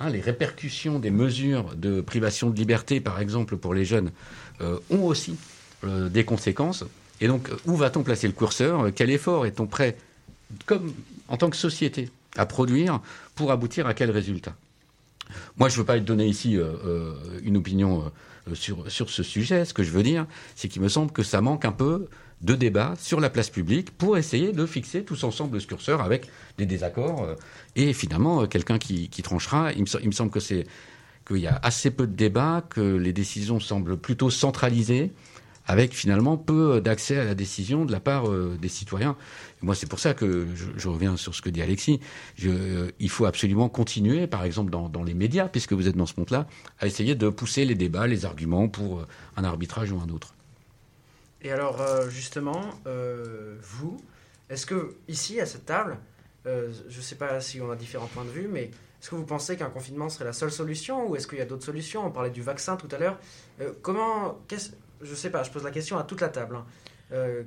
Hein, 0.00 0.10
les 0.10 0.20
répercussions 0.20 0.98
des 0.98 1.10
mesures 1.10 1.74
de 1.76 2.00
privation 2.00 2.50
de 2.50 2.56
liberté, 2.56 3.00
par 3.00 3.20
exemple, 3.20 3.56
pour 3.56 3.74
les 3.74 3.84
jeunes, 3.84 4.10
ont 4.90 5.04
aussi 5.04 5.36
des 5.82 6.24
conséquences. 6.24 6.84
Et 7.20 7.26
donc, 7.28 7.48
où 7.66 7.76
va-t-on 7.76 8.02
placer 8.02 8.26
le 8.26 8.32
curseur? 8.32 8.90
Quel 8.94 9.10
effort 9.10 9.46
est-on 9.46 9.66
prêt, 9.66 9.96
comme 10.66 10.92
en 11.28 11.36
tant 11.36 11.50
que 11.50 11.56
société, 11.56 12.10
à 12.36 12.46
produire 12.46 13.00
pour 13.34 13.50
aboutir 13.50 13.86
à 13.86 13.94
quel 13.94 14.10
résultat? 14.10 14.54
Moi, 15.56 15.68
je 15.68 15.74
ne 15.74 15.78
veux 15.78 15.86
pas 15.86 15.98
donner 15.98 16.26
ici 16.26 16.58
une 17.42 17.56
opinion 17.56 18.12
sur, 18.52 18.90
sur 18.90 19.10
ce 19.10 19.22
sujet. 19.22 19.64
Ce 19.64 19.72
que 19.72 19.82
je 19.82 19.90
veux 19.90 20.02
dire, 20.02 20.26
c'est 20.54 20.68
qu'il 20.68 20.82
me 20.82 20.88
semble 20.88 21.12
que 21.12 21.22
ça 21.22 21.40
manque 21.40 21.64
un 21.64 21.72
peu 21.72 22.08
de 22.42 22.54
débat 22.54 22.94
sur 22.98 23.20
la 23.20 23.30
place 23.30 23.48
publique 23.48 23.96
pour 23.96 24.18
essayer 24.18 24.52
de 24.52 24.66
fixer 24.66 25.02
tous 25.02 25.24
ensemble 25.24 25.60
ce 25.60 25.66
curseur 25.66 26.02
avec 26.02 26.26
des 26.58 26.66
désaccords 26.66 27.36
et 27.74 27.92
finalement 27.92 28.46
quelqu'un 28.46 28.78
qui, 28.78 29.08
qui, 29.08 29.22
tranchera. 29.22 29.72
Il 29.72 29.82
me, 29.82 30.02
il 30.02 30.06
me 30.08 30.12
semble 30.12 30.30
que 30.30 30.40
c'est 30.40 30.66
qu'il 31.26 31.38
y 31.38 31.46
a 31.46 31.58
assez 31.62 31.90
peu 31.90 32.06
de 32.06 32.12
débats, 32.14 32.62
que 32.68 32.80
les 32.80 33.12
décisions 33.12 33.60
semblent 33.60 33.96
plutôt 33.96 34.30
centralisées 34.30 35.12
avec 35.66 35.94
finalement 35.94 36.36
peu 36.36 36.80
d'accès 36.80 37.18
à 37.18 37.24
la 37.24 37.34
décision 37.34 37.84
de 37.84 37.92
la 37.92 38.00
part 38.00 38.28
euh, 38.28 38.56
des 38.60 38.68
citoyens. 38.68 39.16
moi, 39.62 39.74
c'est 39.74 39.88
pour 39.88 39.98
ça 39.98 40.14
que 40.14 40.46
je, 40.54 40.88
reviens 40.88 41.16
sur 41.16 41.34
ce 41.34 41.42
que 41.42 41.48
dit 41.48 41.62
Alexis. 41.62 42.00
Je, 42.36 42.90
il 42.98 43.10
faut 43.10 43.24
absolument 43.24 43.68
continuer, 43.68 44.26
par 44.26 44.44
exemple 44.44 44.70
dans, 44.70 45.02
les 45.02 45.14
médias, 45.14 45.48
puisque 45.48 45.72
vous 45.72 45.88
êtes 45.88 45.96
dans 45.96 46.06
ce 46.06 46.14
monde-là, 46.18 46.46
à 46.78 46.86
essayer 46.86 47.14
de 47.14 47.28
pousser 47.28 47.64
les 47.64 47.74
débats, 47.74 48.06
les 48.06 48.24
arguments 48.24 48.68
pour 48.68 49.00
euh, 49.00 49.06
un 49.36 49.44
arbitrage 49.44 49.90
ou 49.92 50.00
un 50.00 50.08
autre. 50.10 50.34
Et 51.42 51.50
alors, 51.50 51.80
euh, 51.80 52.08
justement, 52.08 52.62
vous, 53.62 54.00
est-ce 54.48 54.66
que 54.66 54.96
ici, 55.08 55.40
à 55.40 55.46
cette 55.46 55.66
table, 55.66 55.98
je 56.44 56.96
ne 56.96 57.02
sais 57.02 57.16
pas 57.16 57.40
si 57.40 57.60
on 57.60 57.70
a 57.70 57.76
différents 57.76 58.06
points 58.06 58.24
de 58.24 58.30
vue, 58.30 58.48
mais 58.50 58.70
est-ce 59.00 59.10
que 59.10 59.14
vous 59.14 59.24
pensez 59.24 59.56
qu'un 59.56 59.68
confinement 59.68 60.08
serait 60.08 60.24
la 60.24 60.32
seule 60.32 60.52
solution 60.52 61.06
ou 61.08 61.16
est-ce 61.16 61.26
qu'il 61.26 61.38
y 61.38 61.42
a 61.42 61.46
d'autres 61.46 61.64
solutions? 61.64 62.06
On 62.06 62.10
parlait 62.10 62.30
du 62.30 62.40
vaccin 62.40 62.76
tout 62.76 62.88
à 62.90 62.98
l'heure. 62.98 63.18
comment, 63.82 64.38
je 65.04 65.14
sais 65.14 65.30
pas, 65.30 65.42
je 65.42 65.50
pose 65.50 65.64
la 65.64 65.70
question 65.70 65.98
à 65.98 66.02
toute 66.02 66.20
la 66.20 66.28
table. 66.28 66.56
Hein. 66.56 66.66
Euh, 67.12 67.44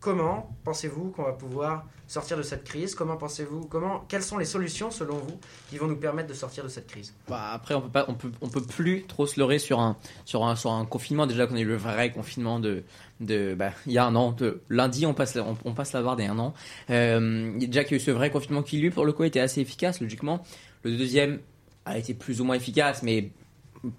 comment 0.00 0.54
pensez-vous 0.64 1.10
qu'on 1.10 1.22
va 1.22 1.32
pouvoir 1.32 1.86
sortir 2.06 2.36
de 2.36 2.42
cette 2.42 2.64
crise? 2.64 2.94
Comment 2.94 3.16
pensez-vous 3.16 3.66
comment 3.66 4.04
Quelles 4.08 4.22
sont 4.22 4.36
les 4.36 4.44
solutions 4.44 4.90
selon 4.90 5.16
vous 5.16 5.38
qui 5.70 5.78
vont 5.78 5.86
nous 5.86 5.96
permettre 5.96 6.28
de 6.28 6.34
sortir 6.34 6.64
de 6.64 6.68
cette 6.68 6.88
crise? 6.88 7.14
Bah 7.28 7.52
Après, 7.52 7.74
on 7.74 7.82
peut 7.82 7.88
pas, 7.88 8.04
on 8.08 8.14
peut, 8.14 8.32
on 8.40 8.48
peut 8.48 8.62
plus 8.62 9.04
trop 9.04 9.26
se 9.26 9.38
leurrer 9.38 9.58
sur 9.58 9.80
un, 9.80 9.96
sur 10.24 10.44
un, 10.44 10.56
sur 10.56 10.72
un 10.72 10.84
confinement. 10.84 11.26
Déjà 11.26 11.46
qu'on 11.46 11.54
a 11.54 11.60
eu 11.60 11.64
le 11.64 11.76
vrai 11.76 12.10
confinement 12.10 12.58
de, 12.58 12.82
de, 13.20 13.54
bah, 13.54 13.70
il 13.86 13.92
y 13.92 13.98
a 13.98 14.04
un 14.04 14.16
an. 14.16 14.34
Lundi, 14.68 15.06
on 15.06 15.14
passe, 15.14 15.38
on, 15.64 15.72
passe 15.72 15.92
la 15.92 16.02
barre 16.02 16.16
des 16.16 16.26
un 16.26 16.38
an. 16.38 16.52
Euh, 16.90 17.56
déjà 17.58 17.84
qu'il 17.84 17.92
y 17.92 17.94
a 17.94 18.02
eu 18.02 18.04
ce 18.04 18.10
vrai 18.10 18.30
confinement 18.30 18.62
qui 18.62 18.78
lui, 18.78 18.90
pour 18.90 19.06
le 19.06 19.12
coup, 19.12 19.24
était 19.24 19.40
assez 19.40 19.60
efficace, 19.60 20.00
logiquement. 20.00 20.42
Le 20.82 20.96
deuxième 20.96 21.40
a 21.86 21.96
été 21.96 22.12
plus 22.12 22.40
ou 22.40 22.44
moins 22.44 22.56
efficace, 22.56 23.02
mais 23.02 23.30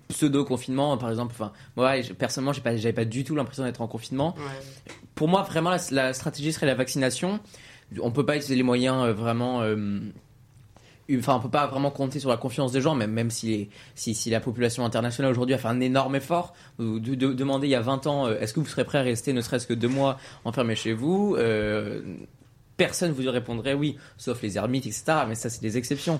pseudo-confinement, 0.09 0.97
par 0.97 1.09
exemple. 1.09 1.33
Enfin, 1.35 1.51
moi, 1.75 1.93
personnellement, 2.17 2.53
j'avais 2.53 2.93
pas, 2.93 3.01
pas 3.01 3.05
du 3.05 3.23
tout 3.23 3.35
l'impression 3.35 3.63
d'être 3.63 3.81
en 3.81 3.87
confinement. 3.87 4.35
Pour 5.15 5.27
moi, 5.27 5.43
vraiment, 5.43 5.75
la, 5.91 6.13
stratégie 6.13 6.53
serait 6.53 6.65
la 6.65 6.75
vaccination. 6.75 7.39
On 8.01 8.11
peut 8.11 8.25
pas 8.25 8.35
utiliser 8.35 8.55
les 8.55 8.63
moyens 8.63 9.03
euh, 9.03 9.13
vraiment. 9.13 9.61
Euh, 9.61 9.99
enfin, 11.17 11.35
on 11.35 11.39
peut 11.39 11.49
pas 11.49 11.67
vraiment 11.67 11.91
compter 11.91 12.19
sur 12.19 12.29
la 12.29 12.37
confiance 12.37 12.71
des 12.71 12.81
gens, 12.81 12.95
même, 12.95 13.11
même 13.11 13.29
si, 13.29 13.69
si, 13.93 14.15
si 14.15 14.29
la 14.29 14.39
population 14.39 14.85
internationale 14.85 15.31
aujourd'hui 15.31 15.55
a 15.55 15.57
fait 15.57 15.67
un 15.67 15.79
énorme 15.79 16.15
effort. 16.15 16.53
De, 16.79 16.97
de, 16.99 17.33
demander 17.33 17.67
il 17.67 17.71
y 17.71 17.75
a 17.75 17.81
20 17.81 18.07
ans, 18.07 18.27
euh, 18.27 18.39
est-ce 18.39 18.53
que 18.53 18.59
vous 18.59 18.65
serez 18.65 18.85
prêt 18.85 18.97
à 18.97 19.03
rester 19.03 19.33
ne 19.33 19.41
serait-ce 19.41 19.67
que 19.67 19.73
deux 19.73 19.87
mois 19.87 20.17
enfermé 20.43 20.75
chez 20.75 20.93
vous 20.93 21.37
Personne 22.77 23.13
vous 23.13 23.29
répondrait 23.31 23.73
oui, 23.73 23.95
sauf 24.17 24.41
les 24.41 24.57
ermites, 24.57 24.85
etc. 24.85 25.19
Mais 25.29 25.35
ça, 25.35 25.49
c'est 25.49 25.61
des 25.61 25.77
exceptions. 25.77 26.19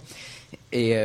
Et 0.72 0.96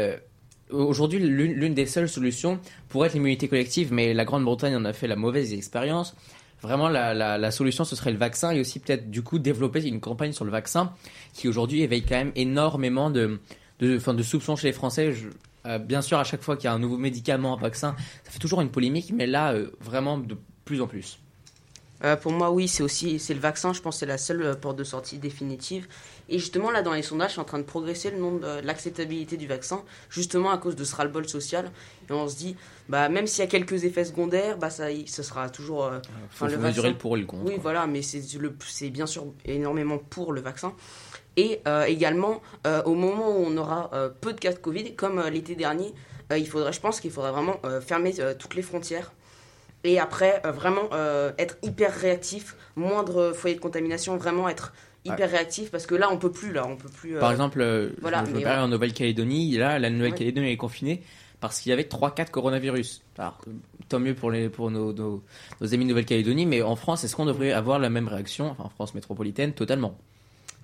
Aujourd'hui, 0.73 1.18
l'une 1.18 1.75
des 1.75 1.87
seules 1.87 2.09
solutions 2.09 2.61
pourrait 2.89 3.09
être 3.09 3.14
l'immunité 3.14 3.49
collective, 3.49 3.93
mais 3.93 4.14
la 4.14 4.25
Grande-Bretagne 4.25 4.77
en 4.77 4.85
a 4.85 4.93
fait 4.93 5.07
la 5.07 5.16
mauvaise 5.16 5.53
expérience. 5.53 6.14
Vraiment, 6.62 6.89
la, 6.89 7.51
solution, 7.51 7.85
ce 7.85 7.97
serait 7.97 8.12
le 8.12 8.18
vaccin 8.18 8.51
et 8.51 8.61
aussi 8.61 8.81
peut-être 8.81 9.11
du 9.11 9.23
coup 9.23 9.39
développer 9.39 9.83
une 9.87 10.01
campagne 10.01 10.33
sur 10.33 10.45
le 10.45 10.51
vaccin 10.51 10.93
qui 11.33 11.49
aujourd'hui 11.49 11.83
éveille 11.83 12.03
quand 12.03 12.16
même 12.16 12.33
énormément 12.37 13.11
de, 13.11 13.41
de, 13.79 13.97
de 13.97 14.23
soupçons 14.23 14.57
chez 14.57 14.68
les 14.68 14.73
Français. 14.73 15.14
Euh, 15.66 15.79
bien 15.79 16.03
sûr, 16.03 16.18
à 16.18 16.25
chaque 16.25 16.43
fois 16.43 16.57
qu'il 16.57 16.64
y 16.64 16.68
a 16.68 16.73
un 16.73 16.79
nouveau 16.79 16.99
médicament, 16.99 17.57
un 17.57 17.61
vaccin, 17.61 17.95
ça 18.25 18.31
fait 18.31 18.39
toujours 18.39 18.61
une 18.61 18.71
polémique, 18.71 19.12
mais 19.14 19.27
là, 19.27 19.53
euh, 19.53 19.71
vraiment 19.81 20.18
de 20.18 20.37
plus 20.64 20.81
en 20.81 20.87
plus. 20.87 21.18
Euh, 22.03 22.16
pour 22.16 22.33
moi, 22.33 22.51
oui, 22.51 22.68
c'est 22.68 22.83
aussi 22.83 23.18
c'est 23.18 23.35
le 23.35 23.41
vaccin. 23.41 23.73
Je 23.73 23.81
pense 23.81 23.99
c'est 23.99 24.07
la 24.07 24.18
seule 24.18 24.59
porte 24.59 24.77
de 24.77 24.85
sortie 24.85 25.18
définitive. 25.18 25.87
Et 26.31 26.39
justement, 26.39 26.70
là, 26.70 26.83
dans 26.83 26.93
les 26.95 27.03
sondages, 27.03 27.35
c'est 27.35 27.41
en 27.41 27.45
train 27.45 27.59
de 27.59 27.64
progresser 27.64 28.11
le 28.11 28.18
nombre, 28.18 28.41
euh, 28.45 28.61
l'acceptabilité 28.62 29.37
du 29.37 29.47
vaccin, 29.47 29.83
justement 30.11 30.51
à 30.51 30.59
cause 30.59 30.76
de 30.76 30.85
ce 30.85 30.95
ras-le-bol 30.97 31.28
social. 31.28 31.70
Et 32.09 32.12
on 32.12 32.28
se 32.28 32.37
dit, 32.37 32.57
bah, 32.89 33.09
même 33.09 33.26
s'il 33.26 33.45
y 33.45 33.47
a 33.47 33.51
quelques 33.51 33.85
effets 33.85 34.05
secondaires, 34.05 34.57
bah, 34.57 34.70
ça, 34.70 34.87
ce 35.07 35.22
sera 35.22 35.51
toujours. 35.51 35.85
euh, 35.85 35.99
Faut, 36.31 36.47
le 36.47 36.57
mesurer 36.57 36.91
le 36.91 36.97
pour 36.97 37.16
et 37.16 37.20
le 37.20 37.26
contre. 37.26 37.45
Oui, 37.45 37.55
quoi. 37.55 37.62
voilà, 37.62 37.87
mais 37.87 38.03
c'est 38.03 38.22
le- 38.39 38.55
c'est 38.66 38.91
bien 38.91 39.07
sûr 39.07 39.26
énormément 39.45 39.99
pour 39.99 40.33
le 40.33 40.41
vaccin. 40.41 40.72
Et 41.37 41.61
euh, 41.66 41.85
également, 41.85 42.41
euh, 42.66 42.83
au 42.85 42.95
moment 42.95 43.28
où 43.31 43.45
on 43.47 43.57
aura 43.57 43.91
euh, 43.93 44.09
peu 44.09 44.33
de 44.33 44.39
cas 44.41 44.53
de 44.53 44.59
Covid, 44.59 44.95
comme 44.95 45.20
l'été 45.28 45.55
dernier, 45.55 45.93
il 46.37 46.47
faudrait, 46.49 46.72
je 46.72 46.81
pense 46.81 47.01
qu'il 47.01 47.11
faudrait 47.11 47.33
vraiment 47.33 47.57
fermer 47.85 48.14
toutes 48.39 48.55
les 48.55 48.62
frontières. 48.62 49.11
Et 49.83 49.99
après, 49.99 50.41
euh, 50.45 50.53
vraiment 50.53 50.89
euh, 50.93 51.33
être 51.39 51.57
hyper 51.62 51.93
réactif, 51.93 52.55
moindre 52.76 53.33
foyer 53.33 53.57
de 53.57 53.61
contamination, 53.61 54.16
vraiment 54.16 54.49
être 54.49 54.72
hyper 55.05 55.30
réactif, 55.30 55.70
parce 55.70 55.86
que 55.86 55.94
là, 55.94 56.09
on 56.12 56.18
peut 56.18 56.30
plus, 56.32 56.53
là, 56.53 56.66
on 56.66 56.76
peut 56.76 56.88
plus. 56.88 57.16
euh, 57.16 57.20
Par 57.20 57.30
exemple, 57.30 57.61
euh, 57.61 57.90
voilà, 58.01 58.24
je 58.30 58.36
ouais. 58.36 58.46
en 58.46 58.68
Nouvelle-Calédonie. 58.68 59.57
Là, 59.57 59.78
la 59.78 59.90
Nouvelle-Calédonie 59.90 60.46
elle 60.48 60.53
est 60.53 60.57
confinée 60.57 61.03
parce 61.40 61.61
qu'il 61.61 61.70
y 61.70 61.72
avait 61.72 61.84
3-4 61.84 62.30
coronavirus. 62.30 63.03
Alors, 63.18 63.38
tant 63.88 63.98
mieux 63.98 64.14
pour, 64.14 64.30
les, 64.30 64.48
pour 64.51 64.70
nos, 64.70 64.92
nos, 64.92 65.22
nos 65.61 65.74
amis 65.74 65.84
de 65.84 65.88
Nouvelle-Calédonie, 65.90 66.44
mais 66.46 66.61
en 66.62 66.76
France, 66.76 67.03
est-ce 67.05 67.16
qu'on 67.16 67.24
devrait 67.26 67.53
avoir 67.53 67.78
la 67.78 67.88
même 67.90 68.09
réaction, 68.09 68.51
enfin 68.51 68.64
en 68.64 68.68
France 68.68 68.94
métropolitaine, 68.94 69.53
totalement? 69.55 69.96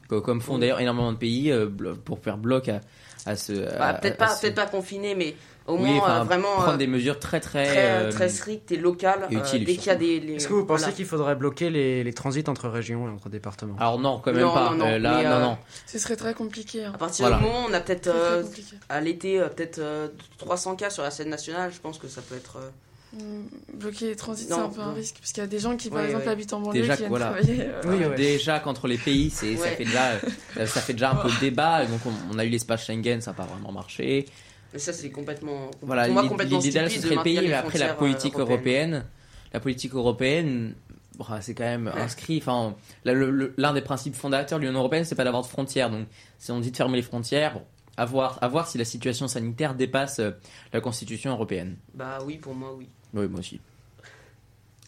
Co- 0.09 0.20
Comme 0.20 0.41
font 0.41 0.59
d'ailleurs 0.59 0.80
énormément 0.80 1.12
de 1.12 1.16
pays 1.18 1.51
euh, 1.51 1.68
pour 2.05 2.18
faire 2.20 2.37
bloc 2.39 2.68
à, 2.68 2.80
à 3.24 3.37
ce. 3.37 3.53
bah, 3.78 3.95
peut-être 3.95 4.18
pas, 4.18 4.28
ce- 4.28 4.43
peut-être 4.43 4.55
pas 4.55 4.66
confiné, 4.66 5.14
mais 5.14 5.34
au 5.67 5.75
Oui, 5.77 5.83
moins 5.91 5.99
enfin, 5.99 6.21
euh, 6.21 6.25
vraiment 6.25 6.55
prendre 6.57 6.73
euh, 6.75 6.77
des 6.77 6.87
mesures 6.87 7.19
très 7.19 7.41
très. 7.41 7.64
très, 7.67 7.91
euh, 7.91 8.12
très 8.12 8.29
strictes 8.29 8.71
et 8.73 8.77
locales. 8.77 9.27
et 9.31 9.37
euh, 9.37 9.41
utiles, 9.41 9.64
dès 9.64 9.77
qu'il 9.77 9.87
y 9.87 9.91
a 9.91 9.95
des. 9.97 10.21
les- 10.21 10.35
Est-ce 10.35 10.49
que 10.49 10.53
vous 10.55 10.64
pensez 10.64 10.83
voilà. 10.85 10.97
qu'il 10.97 11.07
faudrait 11.07 11.35
bloquer 11.37 11.71
les, 11.71 12.05
les 12.05 12.12
transits 12.12 12.45
entre 12.49 12.69
régions 12.69 13.09
et 13.09 13.11
entre 13.11 13.29
départements? 13.29 13.77
Alors 13.79 13.99
non, 13.99 14.21
quand 14.25 14.33
même 14.33 14.43
Non, 14.43 14.55
pas. 14.55 14.71
non, 14.71 14.77
non, 14.77 14.87
Euh, 14.87 14.99
là, 14.99 15.17
mais, 15.23 15.29
non, 15.29 15.41
non. 15.41 15.59
Ce 15.87 15.99
serait 15.99 16.17
très 16.17 16.35
compliqué. 16.35 16.85
hein. 16.85 16.93
À 16.95 16.99
partir 16.99 17.25
Voilà. 17.27 17.39
du 17.39 17.45
moment 17.45 17.64
où 17.64 17.71
on 17.71 17.73
a 17.75 17.81
peut-être 17.81 18.07
euh, 18.09 18.43
à 18.89 19.01
l'été 19.01 19.39
peut-être 19.57 19.79
euh, 19.79 20.09
300 20.39 20.77
cas 20.77 20.91
sur 20.91 21.03
la 21.03 21.11
scène 21.11 21.29
nationale, 21.31 21.71
je 21.75 21.81
pense 21.81 21.99
que 21.99 22.09
ça 22.09 22.23
peut 22.23 22.37
être. 22.37 22.57
euh, 22.59 22.69
Mm, 23.12 23.79
Bloquer 23.79 24.09
les 24.09 24.17
transits, 24.17 24.47
c'est 24.49 24.53
un 24.53 24.69
peu 24.69 24.81
un 24.81 24.93
risque. 24.93 25.17
Parce 25.21 25.33
qu'il 25.33 25.41
y 25.43 25.45
a 25.45 25.49
des 25.49 25.61
gens 25.61 25.77
qui, 25.77 25.89
par 25.91 26.01
Ouais, 26.01 26.07
exemple, 26.07 26.25
ouais. 26.27 26.33
habitent 26.33 26.53
en 26.53 26.61
banlieue 26.61 26.81
Déjà 26.81 26.95
qui 26.95 26.99
viennent 27.03 27.09
voilà. 27.11 27.27
travailler. 27.27 27.61
euh, 27.62 27.83
Oui, 27.87 28.05
ouais. 28.05 28.14
Déjà 28.17 28.59
qu'entre 28.59 28.89
les 28.89 28.99
pays, 28.99 29.31
c'est 29.31 29.57
ça 29.57 29.69
fait 29.69 29.85
déjà 29.85 30.19
ça 30.67 30.81
fait 30.81 30.93
déjà 30.93 31.12
un 31.12 31.14
peu 31.14 31.29
de 31.31 31.35
débat. 31.41 31.85
Et 31.85 31.87
donc 31.87 32.01
on, 32.05 32.12
on 32.35 32.39
a 32.39 32.45
eu 32.45 32.49
l'espace 32.51 32.85
Schengen, 32.85 33.21
ça 33.21 33.31
n'a 33.31 33.37
pas 33.37 33.45
vraiment 33.45 33.73
marché. 33.73 34.27
Mais 34.73 34.79
ça 34.79 34.93
c'est 34.93 35.11
complètement. 35.11 35.71
Voilà, 35.83 36.09
l'idéal 36.09 36.91
ce 36.91 36.99
stupide 36.99 37.03
serait 37.03 37.11
de 37.11 37.17
le 37.17 37.23
pays, 37.23 37.49
mais 37.49 37.53
après 37.55 37.79
la 37.79 37.89
frontières, 37.89 37.91
euh, 37.91 37.95
politique 37.95 38.39
européenne, 38.39 39.05
la 39.53 39.61
politique 39.61 39.95
européenne, 39.95 40.75
bon, 41.17 41.25
c'est 41.41 41.55
quand 41.55 41.64
même 41.64 41.87
Ouais. 41.95 42.01
inscrit. 42.01 42.39
Enfin, 42.39 42.75
l'un 43.05 43.73
des 43.73 43.81
principes 43.81 44.14
fondateurs 44.14 44.59
de 44.59 44.64
l'Union 44.64 44.79
européenne, 44.79 45.05
c'est 45.05 45.14
pas 45.14 45.25
d'avoir 45.25 45.43
de 45.43 45.49
frontières. 45.49 45.91
Donc, 45.91 46.07
si 46.39 46.51
on 46.51 46.61
dit 46.61 46.71
de 46.71 46.77
fermer 46.77 46.97
les 46.97 47.03
frontières, 47.03 47.55
bon, 47.55 47.62
à 47.97 48.05
voir, 48.05 48.39
à 48.43 48.49
voir 48.49 48.69
si 48.69 48.77
la 48.79 48.85
situation 48.85 49.29
sanitaire 49.29 49.75
dépasse 49.75 50.19
euh, 50.19 50.33
la 50.73 50.81
Constitution 50.81 51.31
européenne. 51.33 51.77
Bah 51.95 52.19
oui, 52.25 52.37
pour 52.37 52.55
moi 52.55 52.75
oui. 52.77 52.89
Oui, 53.14 53.27
moi 53.29 53.41
aussi. 53.41 53.61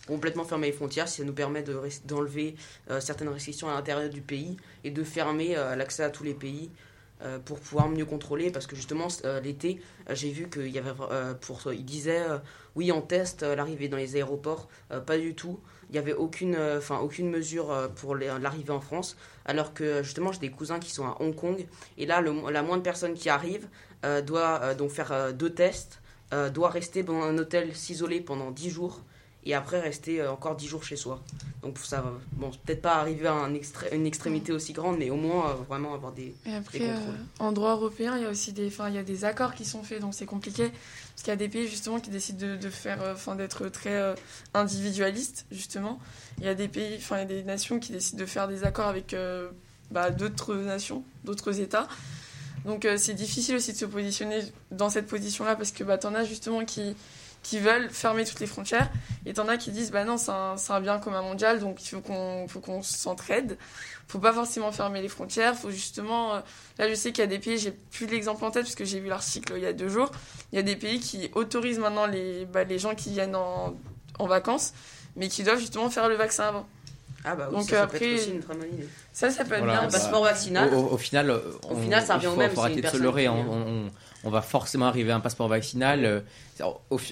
Complètement 0.06 0.44
fermer 0.44 0.68
les 0.68 0.72
frontières, 0.72 1.06
si 1.08 1.18
ça 1.20 1.24
nous 1.24 1.34
permet 1.34 1.62
de 1.62 1.78
d'enlever 2.06 2.54
euh, 2.90 2.98
certaines 3.00 3.28
restrictions 3.28 3.68
à 3.68 3.74
l'intérieur 3.74 4.08
du 4.10 4.22
pays 4.22 4.56
et 4.82 4.90
de 4.90 5.04
fermer 5.04 5.54
euh, 5.56 5.76
l'accès 5.76 6.02
à 6.02 6.10
tous 6.10 6.24
les 6.24 6.32
pays 6.34 6.70
euh, 7.22 7.38
pour 7.38 7.58
pouvoir 7.58 7.88
mieux 7.88 8.04
contrôler. 8.04 8.50
Parce 8.50 8.66
que 8.66 8.76
justement 8.76 9.08
euh, 9.24 9.40
l'été, 9.40 9.80
euh, 10.08 10.14
j'ai 10.14 10.30
vu 10.30 10.48
qu'il 10.48 10.68
y 10.68 10.78
avait 10.78 10.92
pour 11.40 11.60
il 11.72 11.84
disait 11.84 12.24
oui 12.76 12.92
on 12.92 13.00
teste 13.00 13.42
euh, 13.42 13.56
l'arrivée 13.56 13.88
dans 13.88 13.96
les 13.96 14.16
aéroports, 14.16 14.68
pas 15.06 15.18
du 15.18 15.34
tout. 15.34 15.58
Il 15.90 15.92
n'y 15.92 15.98
avait 15.98 16.12
aucune, 16.12 16.56
enfin 16.76 16.98
aucune 16.98 17.30
mesure 17.30 17.90
pour 17.96 18.14
l'arrivée 18.14 18.72
en 18.72 18.80
France, 18.80 19.16
alors 19.46 19.72
que 19.72 20.02
justement 20.02 20.32
j'ai 20.32 20.38
des 20.38 20.50
cousins 20.50 20.78
qui 20.78 20.90
sont 20.90 21.06
à 21.06 21.16
Hong 21.20 21.34
Kong 21.34 21.66
et 21.96 22.04
là 22.04 22.20
la 22.20 22.62
moindre 22.62 22.82
personne 22.82 23.14
qui 23.14 23.30
arrive 23.30 23.68
doit 24.26 24.74
donc 24.74 24.90
faire 24.90 25.32
deux 25.32 25.48
tests, 25.48 26.02
doit 26.52 26.68
rester 26.68 27.02
dans 27.02 27.22
un 27.22 27.38
hôtel 27.38 27.74
s'isoler 27.74 28.20
pendant 28.20 28.50
10 28.50 28.68
jours 28.68 29.00
et 29.44 29.54
après 29.54 29.80
rester 29.80 30.20
euh, 30.20 30.32
encore 30.32 30.56
10 30.56 30.66
jours 30.66 30.84
chez 30.84 30.96
soi. 30.96 31.22
Donc 31.62 31.78
ça 31.78 32.00
va, 32.00 32.12
bon, 32.32 32.50
peut-être 32.64 32.82
pas 32.82 32.96
arriver 32.96 33.26
à 33.26 33.32
un 33.34 33.52
extré- 33.54 33.92
une 33.94 34.06
extrémité 34.06 34.52
aussi 34.52 34.72
grande, 34.72 34.98
mais 34.98 35.10
au 35.10 35.16
moins 35.16 35.50
euh, 35.50 35.54
vraiment 35.68 35.94
avoir 35.94 36.12
des... 36.12 36.34
Et 36.46 36.54
après, 36.54 36.78
Des 36.78 36.88
euh, 36.88 36.96
en 37.38 37.52
droit 37.52 37.72
européen, 37.72 38.16
il 38.16 38.22
y 38.22 38.26
a 38.26 38.30
aussi 38.30 38.52
des, 38.52 38.66
il 38.88 38.94
y 38.94 38.98
a 38.98 39.02
des 39.02 39.24
accords 39.24 39.54
qui 39.54 39.64
sont 39.64 39.82
faits, 39.82 40.00
donc 40.00 40.14
c'est 40.14 40.26
compliqué. 40.26 40.68
Parce 40.70 41.22
qu'il 41.22 41.28
y 41.28 41.32
a 41.32 41.36
des 41.36 41.48
pays 41.48 41.66
justement 41.68 41.98
qui 41.98 42.10
décident 42.10 42.46
de, 42.46 42.56
de 42.56 42.70
faire, 42.70 42.98
enfin, 43.12 43.34
d'être 43.34 43.68
très 43.68 43.96
euh, 43.96 44.14
individualistes 44.54 45.46
justement. 45.50 45.98
Il 46.38 46.44
y 46.44 46.48
a 46.48 46.54
des 46.54 46.68
pays, 46.68 46.96
enfin, 46.98 47.16
il 47.16 47.20
y 47.20 47.22
a 47.22 47.26
des 47.26 47.42
nations 47.42 47.78
qui 47.80 47.92
décident 47.92 48.20
de 48.20 48.26
faire 48.26 48.48
des 48.48 48.64
accords 48.64 48.86
avec 48.88 49.14
bah, 49.90 50.10
d'autres 50.10 50.54
nations, 50.54 51.02
d'autres 51.24 51.60
États. 51.60 51.88
Donc 52.64 52.86
c'est 52.96 53.14
difficile 53.14 53.56
aussi 53.56 53.72
de 53.72 53.78
se 53.78 53.84
positionner 53.84 54.40
dans 54.70 54.90
cette 54.90 55.06
position-là 55.06 55.56
parce 55.56 55.72
que 55.72 55.84
bah, 55.84 55.96
t'en 55.98 56.14
as 56.14 56.24
justement 56.24 56.64
qui 56.64 56.94
qui 57.42 57.58
veulent 57.60 57.88
fermer 57.90 58.24
toutes 58.24 58.40
les 58.40 58.46
frontières 58.46 58.90
et 59.26 59.32
t'en 59.32 59.48
as 59.48 59.56
qui 59.56 59.70
disent 59.70 59.90
bah 59.90 60.04
non 60.04 60.16
c'est 60.16 60.30
un, 60.32 60.56
un 60.68 60.80
bien 60.80 60.98
commun 60.98 61.22
mondial 61.22 61.60
donc 61.60 61.82
il 61.82 61.88
faut 61.88 62.00
qu'on 62.00 62.46
faut 62.48 62.60
qu'on 62.60 62.82
s'entraide 62.82 63.56
faut 64.08 64.18
pas 64.18 64.32
forcément 64.32 64.72
fermer 64.72 65.00
les 65.02 65.08
frontières 65.08 65.54
faut 65.54 65.70
justement 65.70 66.34
euh, 66.34 66.40
là 66.78 66.88
je 66.88 66.94
sais 66.94 67.12
qu'il 67.12 67.20
y 67.22 67.26
a 67.26 67.28
des 67.28 67.38
pays 67.38 67.56
j'ai 67.58 67.70
plus 67.70 68.06
l'exemple 68.06 68.44
en 68.44 68.50
tête 68.50 68.64
parce 68.64 68.74
que 68.74 68.84
j'ai 68.84 69.00
vu 69.00 69.08
l'article 69.08 69.54
il 69.56 69.62
y 69.62 69.66
a 69.66 69.72
deux 69.72 69.88
jours 69.88 70.10
il 70.52 70.56
y 70.56 70.58
a 70.58 70.62
des 70.62 70.76
pays 70.76 70.98
qui 71.00 71.30
autorisent 71.34 71.78
maintenant 71.78 72.06
les 72.06 72.44
bah, 72.46 72.64
les 72.64 72.78
gens 72.78 72.94
qui 72.94 73.10
viennent 73.10 73.36
en, 73.36 73.74
en 74.18 74.26
vacances 74.26 74.72
mais 75.16 75.28
qui 75.28 75.42
doivent 75.44 75.58
justement 75.60 75.90
faire 75.90 76.08
le 76.08 76.16
vaccin 76.16 76.44
avant 76.48 76.66
Ah 77.24 77.34
bah 77.34 77.48
oui, 77.50 77.56
Donc 77.58 77.68
ça, 77.70 77.80
ça 77.80 77.86
peut 77.86 77.96
être 77.96 78.14
aussi 78.20 78.30
une 78.30 78.40
très 78.42 78.54
bonne 78.54 78.68
idée. 78.72 78.88
ça 79.12 79.30
ça 79.30 79.44
peut 79.44 79.54
être 79.54 79.58
Voilà, 79.64 79.72
bien 79.74 79.82
Un 79.82 79.86
bah, 79.86 79.92
passeport 79.92 80.22
vaccinal, 80.24 80.72
Au, 80.74 80.78
au- 80.78 80.92
au 80.94 80.96
final, 80.98 81.30
Au 81.30 81.40
on, 81.70 81.76
final, 81.82 82.04
ça 82.04 82.14
revient 82.16 82.26
au 82.28 82.36
même, 82.36 82.50
faut 82.50 82.56
c'est 82.56 82.60
arrêter 82.60 82.74
une 82.76 82.82
de 82.82 82.86
se 82.86 82.92
personne 82.92 83.02
leurrer. 83.02 83.22
qui- 83.22 83.28
hein. 83.28 83.46
On, 83.48 83.86
on- 83.86 83.90
on 84.28 84.30
va 84.30 84.42
forcément 84.42 84.86
arriver 84.86 85.10
à 85.10 85.16
un 85.16 85.20
passeport 85.20 85.48
vaccinal. 85.48 86.04
euh, 86.04 86.20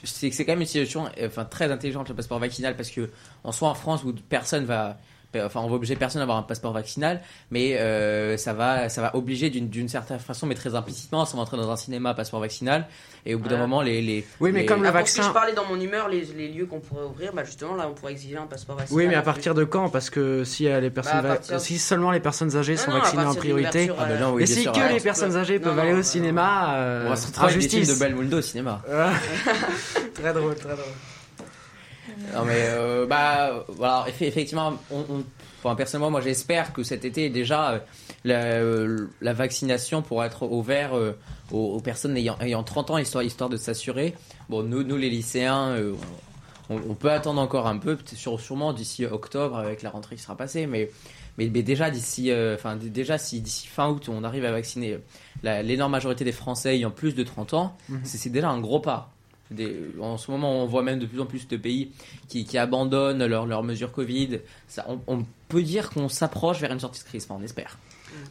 c'est- 0.05 0.45
quand 0.45 0.53
même 0.53 0.61
une 0.61 0.67
situation 0.67 1.07
euh, 1.19 1.27
enfin, 1.29 1.45
très 1.45 1.71
intelligente 1.73 2.09
le 2.09 2.15
passeport 2.15 2.39
vaccinal 2.39 2.77
parce 2.77 2.91
que 2.91 3.11
en 3.45 3.53
soi 3.53 3.69
en 3.71 3.75
France 3.75 4.05
où 4.05 4.13
personne 4.29 4.65
va 4.65 4.99
enfin 5.37 5.61
on 5.61 5.69
va 5.69 5.75
obliger 5.77 5.97
personne 5.97 6.21
à 6.21 6.23
avoir 6.23 6.39
un 6.39 6.43
passeport 6.43 6.73
vaccinal 6.73 7.21
mais 7.51 7.77
euh, 7.79 8.37
ça 8.37 8.53
va 8.55 8.89
ça 8.89 9.03
va 9.03 9.15
obliger 9.17 9.51
d'une 9.51 9.89
certaine 9.89 10.19
façon 10.19 10.47
mais 10.47 10.55
très 10.55 10.75
implicitement 10.75 11.25
ça 11.27 11.37
va 11.37 11.43
entrer 11.43 11.57
dans 11.59 11.71
un 11.71 11.77
cinéma 11.77 12.15
passeport 12.15 12.41
vaccinal 12.41 12.87
et 13.27 13.35
au 13.35 13.39
bout 13.39 13.49
d'un 13.49 13.59
moment 13.59 13.83
les, 13.83 14.01
les 14.01 14.25
Oui, 14.41 14.53
mais 14.53 14.61
les- 14.61 14.67
comme 14.67 14.83
le 14.83 14.89
Ah, 14.89 14.93
vaccin- 14.93 15.25
je 15.27 15.33
parlais 15.33 15.53
dans 15.53 15.65
mon 15.67 15.81
humeur, 15.81 16.09
les, 16.09 16.25
les 16.37 16.49
lieux 16.49 16.67
qu'on 16.67 16.81
pourrait 16.81 17.05
ouvrir, 17.05 17.33
bah 17.35 17.45
justement 17.45 17.75
là 17.75 17.87
on 17.91 17.93
pourrait 17.95 18.13
exiger 18.13 18.37
un 18.37 18.47
passeport 18.47 18.77
vaccinal. 18.77 18.97
Oui, 19.03 19.09
mais 19.09 19.17
à 19.17 19.23
partir 19.23 19.55
de 19.55 19.65
quand? 19.65 19.91
Parce 19.91 20.11
que 20.11 20.45
si, 20.45 20.69
euh, 20.69 20.81
les 20.81 20.91
personnes 20.91 21.23
Bah, 21.23 21.39
va- 21.49 21.59
si 21.59 21.79
seulement 21.79 22.13
les 22.13 22.21
personnes 22.21 22.57
âgées 22.57 22.77
sont 22.77 22.93
Non, 22.93 22.99
vaccinées 22.99 23.25
en 23.25 23.35
priorité, 23.35 23.91
Ah, 23.99 24.05
bah 24.05 24.15
euh, 24.15 24.19
non, 24.21 24.29
oui, 24.35 24.41
mais 24.43 24.47
bien 24.47 24.55
si 24.55 24.63
sûr, 24.63 24.73
que 24.73 24.93
les 24.93 25.01
personnes 25.01 25.37
âgées 25.37 25.59
peuvent 25.59 25.75
non, 25.77 25.83
aller 25.83 25.93
au 25.93 25.97
non, 25.97 26.03
cinéma, 26.03 26.75
euh, 26.77 27.07
on 27.07 27.11
va 27.11 27.17
se 27.17 27.27
retrouver 27.27 27.67
de 27.67 27.99
Belmondo 27.99 28.39
au 28.39 28.43
cinéma. 28.43 28.81
Très 30.15 30.33
drôle, 30.33 30.55
très 30.55 30.69
drôle. 30.75 30.85
Non 32.35 32.45
mais 32.45 32.55
euh, 32.69 33.07
bah 33.07 33.65
voilà 33.69 34.07
effe- 34.09 34.23
effectivement 34.25 34.75
on, 34.91 35.01
on- 35.09 35.25
enfin, 35.63 35.75
personnellement 35.75 36.11
moi 36.11 36.21
j'espère 36.21 36.73
que 36.73 36.83
cet 36.83 37.05
été 37.05 37.31
déjà 37.31 37.71
euh, 37.73 37.79
la, 38.25 38.43
euh, 38.45 39.07
la 39.21 39.33
vaccination 39.33 40.03
pourra 40.03 40.27
être 40.27 40.45
ouverte 40.45 40.93
aux, 41.51 41.57
aux 41.77 41.81
personnes 41.81 42.17
ayant, 42.17 42.37
ayant 42.41 42.63
30 42.63 42.91
ans 42.93 42.99
histoire 42.99 43.25
histoire 43.25 43.51
de 43.51 43.57
s'assurer 43.57 44.15
bon 44.49 44.63
nous 44.63 44.83
nous 44.83 44.97
les 44.97 45.11
lycéens 45.11 45.77
on, 46.69 46.77
on 46.89 46.95
peut 46.95 47.11
attendre 47.11 47.41
encore 47.41 47.67
un 47.67 47.79
peu 47.79 47.97
sûrement 48.39 48.73
d'ici 48.73 49.05
octobre 49.07 49.57
avec 49.57 49.83
la 49.83 49.91
rentrée 49.91 50.17
qui 50.17 50.23
sera 50.23 50.37
passée 50.37 50.67
mais 50.67 50.91
mais, 51.39 51.51
mais 51.53 51.63
déjà 51.63 51.91
d'ici 51.91 52.33
enfin 52.55 52.77
déjà 52.77 53.19
si 53.19 53.41
d'ici 53.41 53.67
fin 53.67 53.89
août 53.89 54.09
on 54.09 54.25
arrive 54.25 54.45
à 54.45 54.53
vacciner 54.53 54.99
l'énorme 55.43 55.93
majorité 55.93 56.25
des 56.25 56.33
Français 56.33 56.77
ayant 56.77 56.91
plus 56.91 57.15
de 57.15 57.23
30 57.23 57.55
ans 57.55 57.77
Mhm. 57.89 58.01
c'est 58.05 58.31
déjà 58.31 58.49
un 58.49 58.61
gros 58.61 58.81
pas 58.81 59.13
en 60.01 60.17
ce 60.19 60.31
moment, 60.31 60.63
on 60.63 60.67
voit 60.67 60.83
même 60.83 60.99
de 60.99 61.07
plus 61.07 61.21
en 61.21 61.27
plus 61.27 61.47
de 61.49 61.57
pays 61.57 61.93
qui, 62.29 62.59
abandonnent 62.59 63.25
leurs 63.27 63.63
mesures 63.63 63.93
Covid. 63.93 64.41
On, 65.07 65.25
peut 65.49 65.63
dire 65.63 65.91
qu'on 65.91 66.09
s'approche 66.09 66.61
vers 66.61 66.73
une 66.73 66.81
sortie 66.81 67.01
de 67.03 67.07
crise, 67.09 67.27
on 67.31 67.43
espère. 67.43 67.79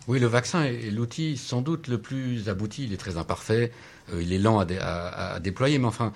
Oui, 0.08 0.20
le 0.20 0.28
vaccin 0.28 0.64
est 0.64 0.92
l'outil 0.92 1.38
sans 1.38 1.62
doute 1.62 1.88
le 1.88 1.98
plus 2.00 2.50
abouti. 2.50 2.84
Il 2.86 2.94
est 2.94 2.98
très 2.98 3.18
imparfait, 3.18 3.72
euh, 4.14 4.22
il 4.22 4.34
est 4.34 4.40
lent 4.40 4.60
à, 4.60 4.66
dé- 4.66 4.78
à- 4.80 5.34
à 5.36 5.40
déployer, 5.40 5.78
mais 5.80 5.86
enfin, 5.88 6.12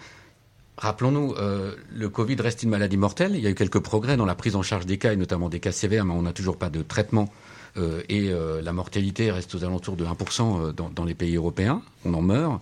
rappelons-nous, 0.78 1.36
euh, 1.36 1.76
le 1.94 2.10
Covid 2.10 2.36
reste 2.36 2.64
une 2.64 2.70
maladie 2.70 2.98
mortelle. 2.98 3.36
Il 3.36 3.42
y 3.42 3.48
a 3.48 3.50
eu 3.50 3.56
quelques 3.56 3.80
progrès 3.80 4.18
dans 4.18 4.26
la 4.26 4.36
prise 4.36 4.56
en 4.56 4.62
charge 4.64 4.86
des 4.86 4.98
cas, 4.98 5.14
et 5.14 5.16
notamment 5.16 5.50
des 5.50 5.60
cas 5.60 5.72
sévères, 5.72 6.06
mais 6.06 6.14
on 6.14 6.24
n'a 6.24 6.34
toujours 6.34 6.58
pas 6.58 6.70
de 6.70 6.82
traitement. 6.82 7.30
euh, 7.78 8.02
et 8.10 8.32
la 8.64 8.74
mortalité 8.74 9.30
reste 9.32 9.54
aux 9.56 9.64
alentours 9.64 9.96
de 9.96 10.04
1% 10.04 10.60
euh, 10.70 10.72
dans, 10.74 10.90
dans 10.90 11.06
les 11.06 11.14
pays 11.14 11.36
européens. 11.36 11.82
On 12.04 12.14
en 12.16 12.22
meurt. 12.22 12.60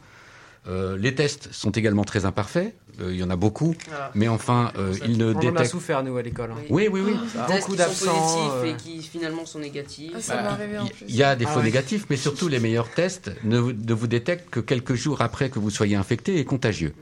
Euh, 0.67 0.97
les 0.97 1.15
tests 1.15 1.49
sont 1.53 1.71
également 1.71 2.03
très 2.03 2.25
imparfaits. 2.25 2.73
Euh, 2.99 3.11
il 3.13 3.17
y 3.19 3.23
en 3.23 3.29
a 3.29 3.35
beaucoup, 3.35 3.75
Voilà. 3.87 4.11
mais 4.15 4.27
enfin, 4.27 4.71
euh, 4.77 4.93
ils 5.05 5.17
ne 5.17 5.25
On 5.31 5.35
en 5.35 5.37
a 5.37 5.41
détectent. 5.41 5.69
souffert, 5.71 6.03
nous, 6.03 6.17
à 6.17 6.21
l'école. 6.21 6.51
hein. 6.51 6.55
Oui. 6.69 6.87
Oui, 6.91 7.01
oui, 7.01 7.01
oui. 7.05 7.13
Des 7.13 7.37
Beaucoup 7.37 7.51
tests 7.51 7.65
qui 7.65 7.71
sont 7.71 7.75
d'absents, 7.77 8.21
positifs 8.21 8.51
euh. 8.55 8.65
et 8.65 8.75
qui 8.75 9.01
finalement 9.03 9.45
sont 9.45 9.59
négatifs. 9.59 10.11
Ah, 10.15 10.21
ça 10.21 10.35
Bah, 10.41 10.57
en 10.81 10.85
Il- 10.85 10.91
plus 10.91 11.05
Il 11.07 11.15
y 11.15 11.23
a 11.23 11.35
des 11.35 11.45
Ah 11.45 11.49
faux 11.49 11.59
ouais. 11.59 11.65
négatifs, 11.65 12.05
mais 12.09 12.17
surtout 12.17 12.47
les 12.47 12.59
meilleurs 12.59 12.89
tests 12.89 13.31
ne, 13.43 13.59
ne 13.59 13.93
vous 13.93 14.07
détectent 14.07 14.49
que 14.49 14.59
quelques 14.59 14.95
jours 14.95 15.21
après 15.21 15.49
que 15.49 15.59
vous 15.59 15.69
soyez 15.69 15.95
infecté 15.95 16.39
et 16.39 16.43
contagieux. 16.45 16.93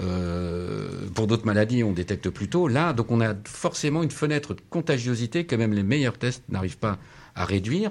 Euh, 0.00 0.88
pour 1.14 1.26
d'autres 1.26 1.46
maladies, 1.46 1.82
on 1.82 1.92
détecte 1.92 2.30
plus 2.30 2.48
tôt. 2.48 2.68
Là, 2.68 2.92
donc 2.92 3.10
on 3.10 3.20
a 3.20 3.34
forcément 3.44 4.02
une 4.02 4.10
fenêtre 4.10 4.54
de 4.54 4.60
contagiosité 4.70 5.44
que 5.44 5.56
même 5.56 5.72
les 5.72 5.82
meilleurs 5.82 6.18
tests 6.18 6.44
n'arrivent 6.48 6.78
pas 6.78 6.98
à 7.34 7.44
réduire. 7.44 7.90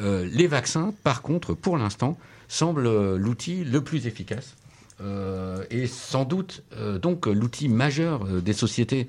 Euh, 0.00 0.28
les 0.32 0.46
vaccins, 0.46 0.92
par 1.04 1.22
contre, 1.22 1.54
pour 1.54 1.76
l'instant, 1.76 2.16
semblent 2.48 3.16
l'outil 3.16 3.64
le 3.64 3.82
plus 3.82 4.06
efficace. 4.06 4.56
Euh, 5.00 5.64
et 5.70 5.86
sans 5.86 6.24
doute 6.24 6.64
donc 7.00 7.26
l'outil 7.26 7.68
majeur 7.68 8.24
des 8.24 8.52
sociétés 8.52 9.08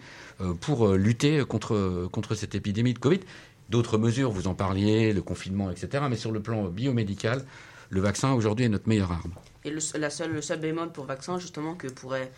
pour 0.62 0.90
lutter 0.90 1.44
contre, 1.46 2.08
contre 2.12 2.36
cette 2.36 2.54
épidémie 2.54 2.94
de 2.94 3.00
Covid. 3.00 3.22
D'autres 3.70 3.98
mesures, 3.98 4.32
vous 4.32 4.48
en 4.48 4.54
parliez, 4.54 5.14
le 5.14 5.22
confinement, 5.22 5.72
etc. 5.72 6.04
Mais 6.10 6.16
sur 6.16 6.32
le 6.32 6.42
plan 6.42 6.66
biomédical, 6.66 7.44
le 7.90 8.02
vaccin 8.02 8.34
aujourd'hui 8.34 8.66
est 8.66 8.70
notre 8.70 8.88
meilleure 8.88 9.12
arme. 9.12 9.34
Et 9.64 9.72
le, 9.72 9.80
la 9.98 10.10
seule, 10.10 10.32
le 10.32 10.42
seul 10.42 10.60
bémol 10.60 10.92
pour 10.92 11.06
vaccin, 11.06 11.40
justement, 11.40 11.76
que 11.76 11.88
pourrait 11.88 12.32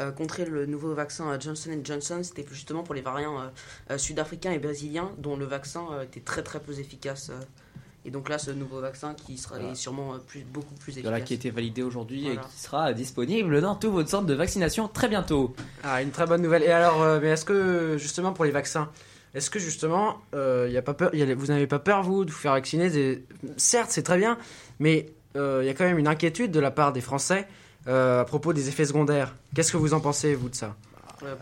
euh, 0.00 0.12
contrer 0.12 0.44
le 0.44 0.66
nouveau 0.66 0.94
vaccin 0.94 1.30
euh, 1.30 1.40
Johnson 1.40 1.80
Johnson, 1.82 2.20
c'était 2.22 2.46
justement 2.50 2.82
pour 2.82 2.94
les 2.94 3.00
variants 3.00 3.50
euh, 3.90 3.96
sud-africains 3.96 4.52
et 4.52 4.58
brésiliens, 4.58 5.10
dont 5.16 5.36
le 5.36 5.46
vaccin 5.46 6.02
était 6.02 6.20
très 6.20 6.42
très 6.42 6.60
peu 6.60 6.78
efficace. 6.78 7.30
Et 8.06 8.10
donc 8.10 8.28
là, 8.28 8.38
ce 8.38 8.50
nouveau 8.50 8.80
vaccin 8.80 9.14
qui 9.14 9.36
sera 9.36 9.56
sûrement 9.74 10.14
plus, 10.26 10.44
beaucoup 10.44 10.74
plus 10.74 10.92
efficace. 10.92 11.10
Voilà, 11.10 11.24
qui 11.24 11.34
a 11.34 11.36
été 11.36 11.50
validé 11.50 11.82
aujourd'hui 11.82 12.28
et 12.28 12.36
qui 12.36 12.58
sera 12.58 12.92
disponible 12.92 13.60
dans 13.60 13.74
tous 13.74 13.90
vos 13.90 14.06
centres 14.06 14.26
de 14.26 14.34
vaccination 14.34 14.88
très 14.88 15.08
bientôt. 15.08 15.54
Ah, 15.82 16.02
une 16.02 16.10
très 16.10 16.26
bonne 16.26 16.42
nouvelle. 16.42 16.62
Et 16.62 16.70
alors, 16.70 17.20
mais 17.20 17.28
est-ce 17.28 17.44
que 17.44 17.96
justement 17.98 18.32
pour 18.32 18.44
les 18.44 18.52
vaccins, 18.52 18.88
est-ce 19.34 19.50
que 19.50 19.58
justement, 19.58 20.18
y 20.32 20.76
a 20.76 20.82
pas 20.82 20.94
peur, 20.94 21.10
vous 21.36 21.46
n'avez 21.46 21.66
pas 21.66 21.80
peur 21.80 22.02
vous 22.02 22.24
de 22.24 22.30
vous 22.30 22.38
faire 22.38 22.52
vacciner? 22.52 23.20
Certes, 23.56 23.90
c'est 23.90 24.02
très 24.02 24.18
bien, 24.18 24.38
mais 24.78 25.12
euh, 25.36 25.60
il 25.62 25.66
y 25.66 25.68
a 25.68 25.74
quand 25.74 25.84
même 25.84 25.98
une 25.98 26.08
inquiétude 26.08 26.50
de 26.50 26.60
la 26.60 26.70
part 26.70 26.92
des 26.92 27.00
Français 27.00 27.46
euh, 27.88 28.22
à 28.22 28.24
propos 28.24 28.52
des 28.52 28.68
effets 28.68 28.84
secondaires. 28.84 29.34
Qu'est-ce 29.54 29.72
que 29.72 29.76
vous 29.76 29.94
en 29.94 30.00
pensez, 30.00 30.34
vous, 30.34 30.48
de 30.48 30.54
ça? 30.54 30.76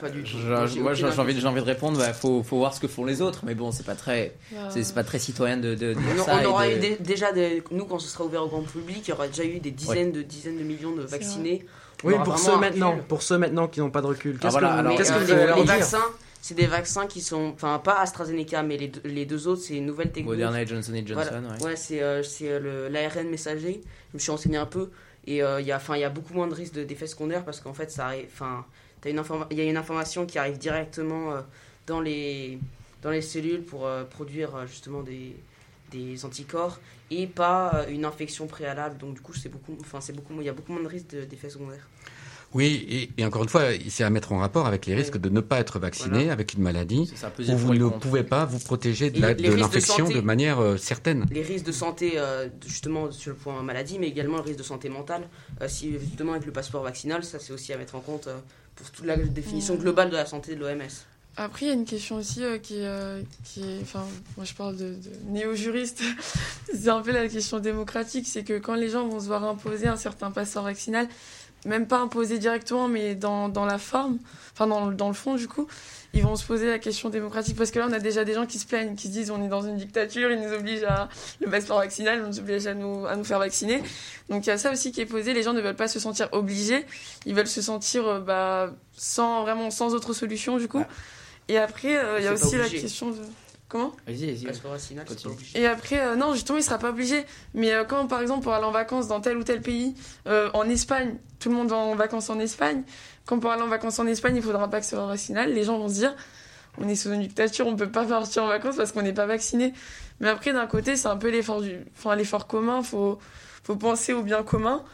Pas 0.01 0.11
du 0.11 0.23
tout. 0.23 0.37
moi, 0.39 0.95
j'ai 0.95 1.05
envie, 1.05 1.47
envie, 1.47 1.61
de 1.61 1.67
répondre. 1.67 1.99
Il 2.01 2.07
bah, 2.07 2.13
faut, 2.13 2.43
faut, 2.43 2.59
voir 2.59 2.75
ce 2.75 2.81
que 2.81 2.89
font 2.89 3.05
les 3.05 3.23
autres, 3.23 3.41
mais 3.45 3.55
bon, 3.55 3.73
c'est 3.73 3.87
pas 3.87 3.95
très, 3.95 4.37
c'est 4.71 4.95
pas 4.95 5.05
très 5.05 5.19
citoyen 5.19 5.57
de, 5.57 5.75
de, 5.75 5.95
dire 5.95 6.25
ça. 6.25 6.39
On 6.43 6.47
aura 6.47 6.71
eu 6.71 6.79
déjà 7.01 7.33
des, 7.33 7.63
nous 7.71 7.85
quand 7.85 7.99
ce 7.99 8.09
sera 8.09 8.25
ouvert 8.25 8.43
au 8.43 8.49
grand 8.49 8.63
public, 8.63 9.03
il 9.07 9.11
y 9.11 9.13
aura 9.13 9.29
déjà 9.29 9.45
eu 9.45 9.59
des 9.59 9.71
dizaines 9.71 10.13
de 10.13 10.23
dizaines 10.23 10.59
de 10.59 10.65
millions 10.65 10.95
de 10.95 11.03
vaccinés. 11.03 11.65
Oui, 12.03 12.15
pour 12.25 12.39
ceux 12.39 12.59
maintenant, 12.59 12.97
pour 13.09 13.23
ceux 13.23 13.39
maintenant 13.39 13.69
qui 13.69 13.81
n'ont 13.81 13.91
pas 13.91 14.03
de 14.03 14.07
recul. 14.07 14.39
Qu'est-ce 14.39 14.59
que, 14.59 14.97
qu'est-ce 14.97 15.13
que 15.13 15.33
les, 15.33 15.55
les 15.55 15.65
vaccins 15.65 16.05
c'est 16.45 16.53
des 16.53 16.67
vaccins 16.67 17.07
qui 17.07 17.23
sont, 17.23 17.53
enfin 17.55 17.79
pas 17.83 18.01
AstraZeneca, 18.01 18.63
mais 18.63 18.77
les, 18.77 18.93
les 19.05 19.25
deux 19.25 19.49
autres, 19.49 19.63
c'est 19.63 19.79
une 19.79 19.87
nouvelle 19.87 20.13
technologie. 20.13 20.43
Moderna 20.43 20.61
et 20.61 20.67
Johnson 20.67 20.93
Johnson. 21.07 21.43
Ouais, 21.59 21.65
ouais 21.69 21.77
c'est 21.77 22.03
euh, 22.03 22.23
euh 22.43 22.91
l'ARN 22.91 23.31
messager. 23.31 23.81
Je 24.11 24.17
me 24.17 24.19
suis 24.19 24.31
renseigné 24.31 24.59
un 24.59 24.67
peu 24.67 24.91
et 25.27 25.43
euh, 25.43 25.63
il 25.63 25.67
y 25.67 25.73
a, 25.73 25.77
enfin 25.77 25.97
il 25.97 26.01
y 26.01 26.05
a 26.05 26.11
beaucoup 26.11 26.35
moins 26.35 26.47
de 26.47 26.53
risques 26.53 26.75
d'effets 26.75 27.07
secondaires 27.07 27.47
parce 27.47 27.61
qu'en 27.61 27.73
fait 27.73 27.91
ça 27.91 28.11
enfin 28.27 28.67
il 29.11 29.57
y 29.57 29.61
a 29.61 29.65
une 29.65 29.77
information 29.77 30.27
qui 30.27 30.39
arrive 30.39 30.59
directement 30.59 31.33
euh, 31.33 31.41
dans 31.87 32.01
les 32.01 32.59
dans 33.03 33.11
les 33.11 33.23
cellules 33.23 33.63
pour 33.63 33.87
produire 34.11 34.67
justement 34.67 35.03
des 35.03 35.37
des 35.91 36.25
anticorps 36.25 36.81
et 37.11 37.27
pas 37.27 37.85
une 37.89 38.05
infection 38.05 38.47
préalable. 38.47 38.97
Donc 38.99 39.15
du 39.15 39.21
coup 39.21 39.35
c'est 39.35 39.51
beaucoup, 39.51 39.77
enfin 39.81 40.01
c'est 40.01 40.15
beaucoup, 40.15 40.33
il 40.39 40.45
y 40.45 40.49
a 40.49 40.53
beaucoup 40.53 40.73
moins 40.73 40.83
de 40.83 40.89
risques 40.89 41.15
d'effets 41.15 41.51
secondaires. 41.51 41.87
Oui, 42.55 43.11
et, 43.19 43.25
encore 43.25 43.43
une 43.43 43.49
fois, 43.49 43.63
c'est 43.89 44.05
à 44.05 44.11
mettre 44.11 44.31
en 44.33 44.39
rapport 44.39 44.67
avec 44.67 44.87
les 44.87 44.95
risques 44.95 45.19
de 45.19 45.29
ne 45.29 45.41
pas 45.41 45.59
être 45.59 45.81
vacciné 45.81 46.31
avec 46.31 46.55
une 46.55 46.63
maladie 46.63 47.13
où 47.49 47.57
vous 47.57 47.75
ne 47.75 47.89
pouvez 47.89 48.23
pas 48.23 48.45
vous 48.45 48.61
protéger 48.61 49.11
de 49.11 49.21
l'infection 49.57 50.09
de, 50.09 50.21
manière 50.21 50.61
euh, 50.61 50.77
certaine. 50.77 51.27
Les 51.33 51.43
risques 51.43 51.67
de 51.67 51.73
santé, 51.73 52.13
euh, 52.17 52.49
justement, 52.65 53.11
sur 53.11 53.33
le 53.33 53.37
point 53.37 53.61
maladie, 53.63 53.99
mais 53.99 54.07
également 54.07 54.37
le 54.37 54.45
risque 54.45 54.59
de 54.59 54.65
santé 54.65 54.89
mentale, 54.89 55.29
euh, 55.61 55.69
si 55.69 55.99
justement 55.99 56.33
avec 56.33 56.47
le 56.47 56.53
passeport 56.53 56.85
vaccinal, 56.85 57.25
ça 57.25 57.41
c'est 57.41 57.53
aussi 57.53 57.73
à 57.73 57.77
mettre 57.77 57.97
en 57.97 58.01
compte 58.01 58.29
pour 58.77 58.91
toute 58.91 59.05
la 59.05 59.17
définition 59.17 59.75
globale 59.77 60.11
de 60.11 60.17
la 60.17 60.27
santé 60.27 60.55
de 60.55 60.61
l'OMS. 60.61 60.83
Après, 61.37 61.67
il 61.67 61.69
y 61.69 61.71
a 61.73 61.75
une 61.75 61.85
question 61.85 62.17
aussi 62.17 62.43
qui, 62.63 62.81
qui 63.45 63.61
est. 63.61 63.81
Enfin, 63.83 64.07
moi 64.37 64.47
je 64.47 64.55
parle 64.55 64.77
de, 64.77 64.91
de 64.91 65.11
néo-juriste. 65.27 66.01
c'est 66.73 66.89
un 66.89 67.01
peu 67.01 67.11
la 67.11 67.27
question 67.29 67.59
démocratique. 67.59 68.27
C'est 68.29 68.45
que 68.45 68.59
quand 68.59 68.75
les 68.75 68.89
gens 68.89 69.09
vont 69.09 69.19
se 69.19 69.27
voir 69.27 69.43
imposer 69.43 69.89
un 69.89 69.97
certain 69.97 70.31
passeport 70.31 70.63
vaccinal, 70.63 71.09
même 71.65 71.87
pas 71.87 71.99
imposé 71.99 72.39
directement, 72.39 72.89
mais 72.89 73.15
dans, 73.15 73.49
dans 73.49 73.65
la 73.65 73.79
forme, 73.79 74.19
enfin 74.53 74.67
dans, 74.67 74.91
dans, 74.91 75.09
le 75.09 75.15
fond 75.15 75.35
du 75.35 75.49
coup, 75.49 75.67
ils 76.13 76.23
vont 76.23 76.37
se 76.37 76.45
poser 76.45 76.69
la 76.69 76.79
question 76.79 77.09
démocratique. 77.09 77.57
Parce 77.57 77.71
que 77.71 77.79
là, 77.79 77.87
on 77.89 77.93
a 77.93 77.99
déjà 77.99 78.25
des 78.25 78.35
gens 78.35 78.47
qui 78.47 78.59
se 78.59 78.67
plaignent, 78.67 78.95
qui 78.95 79.09
se 79.09 79.13
disent 79.13 79.31
on 79.31 79.43
est 79.43 79.49
dans 79.49 79.63
une 79.63 79.77
dictature, 79.77 80.31
ils 80.31 80.41
nous 80.41 80.53
obligent 80.53 80.85
à 80.85 81.09
le 81.41 81.51
passeport 81.51 81.79
vaccinal, 81.79 82.21
ils 82.23 82.29
nous 82.29 82.39
obligent 82.39 82.67
à 82.67 82.75
nous, 82.75 83.07
à 83.07 83.17
nous 83.17 83.25
faire 83.25 83.39
vacciner. 83.39 83.83
Donc 84.29 84.47
il 84.47 84.51
y 84.51 84.53
a 84.53 84.59
ça 84.59 84.71
aussi 84.71 84.93
qui 84.93 85.01
est 85.01 85.07
posé. 85.07 85.35
Les 85.35 85.43
gens 85.43 85.53
ne 85.53 85.61
veulent 85.61 85.75
pas 85.75 85.89
se 85.89 85.99
sentir 85.99 86.29
obligés, 86.33 86.87
ils 87.27 87.35
veulent 87.35 87.47
se 87.47 87.63
sentir 87.63 88.07
euh, 88.07 88.21
bah, 88.21 88.73
sans, 88.97 89.43
vraiment 89.43 89.71
sans 89.71 89.95
autre 89.95 90.13
solution 90.13 90.59
du 90.59 90.69
coup. 90.69 90.85
Et 91.49 91.59
après, 91.59 91.97
euh, 91.97 92.19
il 92.19 92.25
y 92.25 92.29
a 92.29 92.33
aussi 92.33 92.57
la 92.57 92.69
question 92.69 93.11
de. 93.11 93.17
Comment 93.75 93.91
Vas-y, 94.07 94.33
vas-y. 94.33 94.47
Et 95.57 95.67
après, 95.67 96.01
euh, 96.01 96.15
non, 96.15 96.33
justement, 96.33 96.59
il 96.59 96.63
sera 96.63 96.79
pas 96.79 96.91
obligé. 96.91 97.25
Mais 97.55 97.73
euh, 97.73 97.83
quand, 97.83 98.07
par 98.07 98.21
exemple, 98.21 98.45
pour 98.45 98.53
aller 98.53 98.65
en 98.65 98.71
vacances 98.71 99.09
dans 99.09 99.21
tel 99.21 99.37
ou 99.37 99.43
tel 99.43 99.63
pays, 99.63 99.97
euh, 100.29 100.49
en 100.55 100.69
Espagne, 100.69 101.17
tout 101.41 101.49
le 101.49 101.57
monde 101.57 101.71
va 101.71 101.77
en 101.79 101.97
vacances 101.97 102.31
en 102.31 102.39
Espagne. 102.39 102.85
Quand 103.27 103.41
pour 103.41 103.51
aller 103.51 103.63
en 103.63 103.67
vacances 103.67 103.99
en 103.99 104.07
Espagne, 104.07 104.37
il 104.37 104.43
faudra 104.43 104.71
pas 104.71 104.79
que 104.79 104.87
ce 104.87 104.95
soit 104.95 105.05
vaccinal. 105.05 105.53
Les 105.53 105.65
gens 105.65 105.77
vont 105.77 105.89
se 105.89 105.95
dire, 105.95 106.15
on 106.79 106.89
est 106.89 106.95
sous 106.95 107.11
une 107.13 107.23
dictature, 107.23 107.67
on 107.67 107.75
peut 107.75 107.91
pas 107.91 108.05
partir 108.05 108.45
en 108.45 108.47
vacances 108.47 108.77
parce 108.77 108.93
qu'on 108.93 109.03
n'est 109.03 109.13
pas 109.13 109.27
vacciné. 109.27 109.75
Mais 110.21 110.29
après, 110.29 110.53
d'un 110.53 110.69
côté, 110.69 110.95
c'est 110.95 111.09
un 111.09 111.17
peu 111.17 111.31
l'effort 111.31 111.61
du, 111.61 111.77
enfin, 111.99 112.15
l'effort 112.15 112.47
commun. 112.47 112.81
Faut, 112.85 113.19
faut 113.65 113.75
penser 113.75 114.13
au 114.13 114.23
bien 114.23 114.45
commun. 114.45 114.85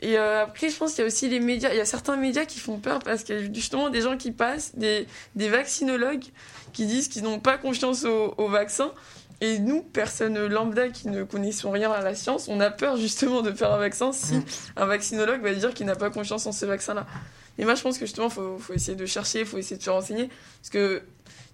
Et 0.00 0.16
après, 0.16 0.70
je 0.70 0.76
pense 0.76 0.92
qu'il 0.92 1.00
y 1.00 1.04
a 1.04 1.06
aussi 1.06 1.28
les 1.28 1.40
médias. 1.40 1.70
Il 1.70 1.76
y 1.76 1.80
a 1.80 1.84
certains 1.84 2.16
médias 2.16 2.46
qui 2.46 2.58
font 2.58 2.78
peur 2.78 3.00
parce 3.00 3.22
qu'il 3.22 3.34
y 3.34 3.38
a 3.38 3.52
justement 3.52 3.90
des 3.90 4.00
gens 4.00 4.16
qui 4.16 4.32
passent, 4.32 4.74
des, 4.76 5.06
des 5.34 5.48
vaccinologues 5.48 6.24
qui 6.72 6.86
disent 6.86 7.08
qu'ils 7.08 7.22
n'ont 7.22 7.40
pas 7.40 7.58
confiance 7.58 8.04
au, 8.04 8.48
vaccin. 8.48 8.92
Et 9.42 9.58
nous, 9.58 9.82
personne 9.82 10.46
lambda 10.46 10.88
qui 10.88 11.08
ne 11.08 11.22
connaissons 11.24 11.70
rien 11.70 11.90
à 11.90 12.02
la 12.02 12.14
science, 12.14 12.48
on 12.48 12.60
a 12.60 12.70
peur 12.70 12.96
justement 12.98 13.40
de 13.40 13.52
faire 13.52 13.72
un 13.72 13.78
vaccin 13.78 14.12
si 14.12 14.34
mm. 14.34 14.44
un 14.76 14.84
vaccinologue 14.84 15.42
va 15.42 15.54
dire 15.54 15.72
qu'il 15.72 15.86
n'a 15.86 15.96
pas 15.96 16.10
confiance 16.10 16.44
en 16.46 16.52
ce 16.52 16.66
vaccin-là. 16.66 17.06
Et 17.58 17.64
moi, 17.64 17.74
je 17.74 17.82
pense 17.82 17.98
que 17.98 18.06
justement, 18.06 18.28
il 18.28 18.32
faut, 18.32 18.58
faut, 18.58 18.72
essayer 18.74 18.96
de 18.96 19.06
chercher, 19.06 19.40
il 19.40 19.46
faut 19.46 19.58
essayer 19.58 19.76
de 19.76 19.82
se 19.82 19.90
renseigner. 19.90 20.28
Parce 20.60 20.70
que 20.70 21.02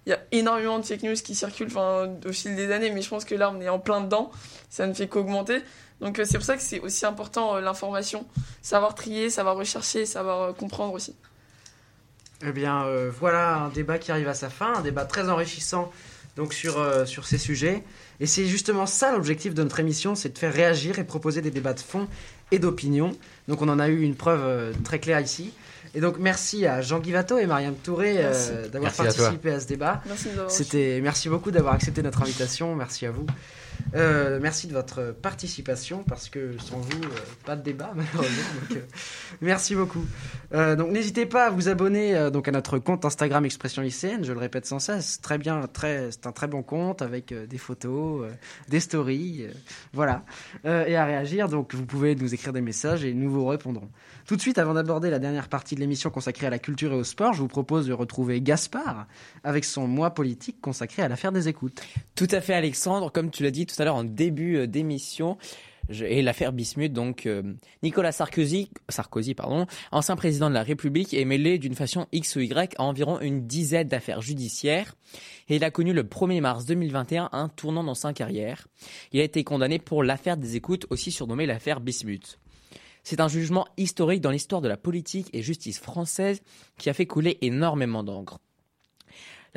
il 0.05 0.11
y 0.11 0.13
a 0.13 0.19
énormément 0.31 0.79
de 0.79 0.85
fake 0.85 1.03
news 1.03 1.15
qui 1.15 1.35
circulent 1.35 1.67
au 1.77 2.31
fil 2.31 2.55
des 2.55 2.71
années, 2.71 2.91
mais 2.91 3.01
je 3.01 3.09
pense 3.09 3.25
que 3.25 3.35
là, 3.35 3.51
on 3.53 3.59
est 3.59 3.67
en 3.67 3.77
plein 3.77 3.99
dedans. 3.99 4.31
Ça 4.69 4.87
ne 4.87 4.93
fait 4.93 5.09
qu'augmenter. 5.09 5.61
Donc, 6.01 6.19
euh, 6.19 6.25
c'est 6.25 6.37
pour 6.37 6.45
ça 6.45 6.55
que 6.55 6.61
c'est 6.61 6.79
aussi 6.79 7.05
important 7.05 7.55
euh, 7.55 7.61
l'information. 7.61 8.25
Savoir 8.61 8.95
trier, 8.95 9.29
savoir 9.29 9.55
rechercher, 9.55 10.05
savoir 10.05 10.41
euh, 10.41 10.53
comprendre 10.53 10.93
aussi. 10.93 11.15
Eh 12.45 12.51
bien, 12.51 12.85
euh, 12.85 13.11
voilà 13.19 13.57
un 13.57 13.69
débat 13.69 13.97
qui 13.97 14.11
arrive 14.11 14.27
à 14.27 14.35
sa 14.35 14.49
fin, 14.49 14.75
un 14.75 14.81
débat 14.81 15.05
très 15.05 15.29
enrichissant 15.29 15.91
donc 16.35 16.53
sur, 16.53 16.79
euh, 16.79 17.05
sur 17.05 17.25
ces 17.25 17.39
sujets. 17.39 17.83
Et 18.19 18.27
c'est 18.27 18.45
justement 18.45 18.85
ça 18.85 19.11
l'objectif 19.11 19.55
de 19.55 19.63
notre 19.63 19.79
émission, 19.79 20.13
c'est 20.13 20.29
de 20.29 20.37
faire 20.37 20.53
réagir 20.53 20.99
et 20.99 21.03
proposer 21.03 21.41
des 21.41 21.49
débats 21.49 21.73
de 21.73 21.79
fond 21.79 22.07
et 22.51 22.59
d'opinion. 22.59 23.11
Donc 23.47 23.63
on 23.63 23.69
en 23.69 23.79
a 23.79 23.87
eu 23.87 24.01
une 24.01 24.15
preuve 24.15 24.41
euh, 24.43 24.73
très 24.83 24.99
claire 24.99 25.19
ici. 25.19 25.51
Et 25.95 25.99
donc 25.99 26.19
merci 26.19 26.67
à 26.67 26.81
Jean 26.81 26.99
Guivato 26.99 27.39
et 27.39 27.47
Mariam 27.47 27.73
Touré 27.73 28.21
d'avoir 28.71 28.93
participé 28.93 29.51
à, 29.51 29.59
ce 29.59 29.65
débat. 29.65 30.03
Merci, 30.05 30.29
C'était, 30.47 30.99
merci 31.01 31.27
beaucoup 31.27 31.49
d'avoir 31.49 31.73
accepté 31.73 32.03
notre 32.03 32.21
invitation. 32.21 32.75
Merci 32.75 33.07
à 33.07 33.11
vous. 33.11 33.25
Euh, 33.95 34.39
merci 34.41 34.67
de 34.67 34.73
votre 34.73 35.11
participation 35.11 36.03
parce 36.03 36.29
que 36.29 36.57
sans 36.59 36.79
vous, 36.79 37.03
euh, 37.03 37.17
pas 37.45 37.55
de 37.55 37.61
débat 37.61 37.91
malheureusement. 37.95 38.43
Euh, 38.71 38.75
merci 39.41 39.75
beaucoup. 39.75 40.05
donc 40.51 40.91
n'hésitez 40.91 41.25
pas 41.25 41.47
à 41.47 41.49
vous 41.49 41.69
abonner 41.69 42.29
donc 42.31 42.47
à 42.47 42.51
notre 42.51 42.79
compte 42.79 43.05
Instagram 43.05 43.45
Expression 43.45 43.81
lycéenne. 43.81 44.23
Je 44.23 44.33
le 44.33 44.39
répète 44.39 44.65
sans 44.65 44.79
cesse. 44.79 45.21
Très 45.21 45.37
bien, 45.37 45.61
c'est 45.81 46.27
un 46.27 46.31
très 46.31 46.47
bon 46.47 46.63
compte 46.63 47.01
avec 47.01 47.33
des 47.33 47.57
photos, 47.57 48.27
des 48.67 48.79
stories, 48.79 49.47
voilà, 49.93 50.23
et 50.65 50.95
à 50.95 51.05
réagir. 51.05 51.49
Donc 51.49 51.73
vous 51.73 51.85
pouvez 51.85 52.15
nous 52.15 52.33
écrire 52.33 52.53
des 52.53 52.61
messages 52.61 53.03
et 53.03 53.13
nous 53.13 53.29
vous 53.29 53.45
répondrons. 53.45 53.89
Tout 54.25 54.35
de 54.35 54.41
suite, 54.41 54.57
avant 54.57 54.73
d'aborder 54.73 55.09
la 55.09 55.19
dernière 55.19 55.47
partie 55.47 55.75
de 55.75 55.79
l'émission 55.79 56.09
consacrée 56.09 56.47
à 56.47 56.49
la 56.49 56.59
culture 56.59 56.91
et 56.91 56.95
au 56.95 57.05
sport, 57.05 57.33
je 57.33 57.39
vous 57.39 57.47
propose 57.47 57.87
de 57.87 57.93
retrouver 57.93 58.41
Gaspard 58.41 59.07
avec 59.45 59.63
son 59.63 59.87
mois 59.87 60.13
politique 60.13 60.59
consacré 60.59 61.01
à 61.01 61.07
l'affaire 61.07 61.31
des 61.31 61.47
écoutes. 61.47 61.81
Tout 62.15 62.27
à 62.31 62.41
fait, 62.41 62.53
Alexandre. 62.53 63.11
Comme 63.11 63.31
tu 63.31 63.43
l'as 63.43 63.51
dit 63.51 63.65
tout 63.67 63.81
à 63.81 63.85
l'heure 63.85 63.95
en 63.95 64.03
début 64.03 64.57
euh, 64.57 64.67
d'émission, 64.67 65.37
et 65.89 66.21
l'affaire 66.21 66.51
Bismuth, 66.51 66.91
donc 66.91 67.25
euh, 67.25 67.43
Nicolas 67.83 68.11
Sarkozy, 68.11 68.69
Sarkozy 68.89 69.33
pardon, 69.33 69.65
ancien 69.91 70.15
président 70.15 70.49
de 70.49 70.53
la 70.53 70.63
République, 70.63 71.13
est 71.13 71.25
mêlé 71.25 71.59
d'une 71.59 71.75
façon 71.75 72.07
X 72.11 72.35
ou 72.35 72.41
Y 72.41 72.75
à 72.77 72.83
environ 72.83 73.19
une 73.19 73.47
dizaine 73.47 73.87
d'affaires 73.87 74.21
judiciaires. 74.21 74.95
Et 75.49 75.55
il 75.55 75.63
a 75.63 75.71
connu 75.71 75.93
le 75.93 76.03
1er 76.03 76.41
mars 76.41 76.65
2021 76.65 77.29
un 77.31 77.49
tournant 77.49 77.83
dans 77.83 77.95
sa 77.95 78.13
carrière. 78.13 78.67
Il 79.13 79.21
a 79.21 79.23
été 79.23 79.43
condamné 79.43 79.79
pour 79.79 80.03
l'affaire 80.03 80.37
des 80.37 80.55
écoutes, 80.55 80.85
aussi 80.89 81.11
surnommée 81.11 81.45
l'affaire 81.45 81.79
Bismuth. 81.79 82.37
C'est 83.03 83.21
un 83.21 83.29
jugement 83.29 83.65
historique 83.77 84.19
dans 84.19 84.31
l'histoire 84.31 84.61
de 84.61 84.67
la 84.67 84.75
politique 84.75 85.29
et 85.31 85.41
justice 85.41 85.79
française 85.79 86.41
qui 86.77 86.89
a 86.89 86.93
fait 86.93 87.05
couler 87.05 87.37
énormément 87.41 88.03
d'encre. 88.03 88.39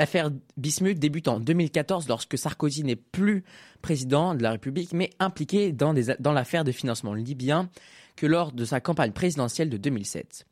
L'affaire 0.01 0.30
Bismuth 0.57 0.98
débute 0.98 1.28
en 1.28 1.40
2014 1.40 2.09
lorsque 2.09 2.38
Sarkozy 2.38 2.84
n'est 2.84 2.96
plus 2.96 3.44
président 3.82 4.34
de 4.34 4.42
la 4.42 4.53
République 4.53 4.94
mais 4.94 5.11
impliqué 5.18 5.72
dans, 5.72 5.92
l'affaire 6.32 6.64
de 6.64 6.72
financement 6.72 7.12
libyen 7.12 7.68
que 8.16 8.24
lors 8.24 8.53
de 8.53 8.64
sa 8.64 8.80
campagne 8.80 9.12
présidentielle 9.12 9.68
de 9.68 9.76
2007. 9.76 10.46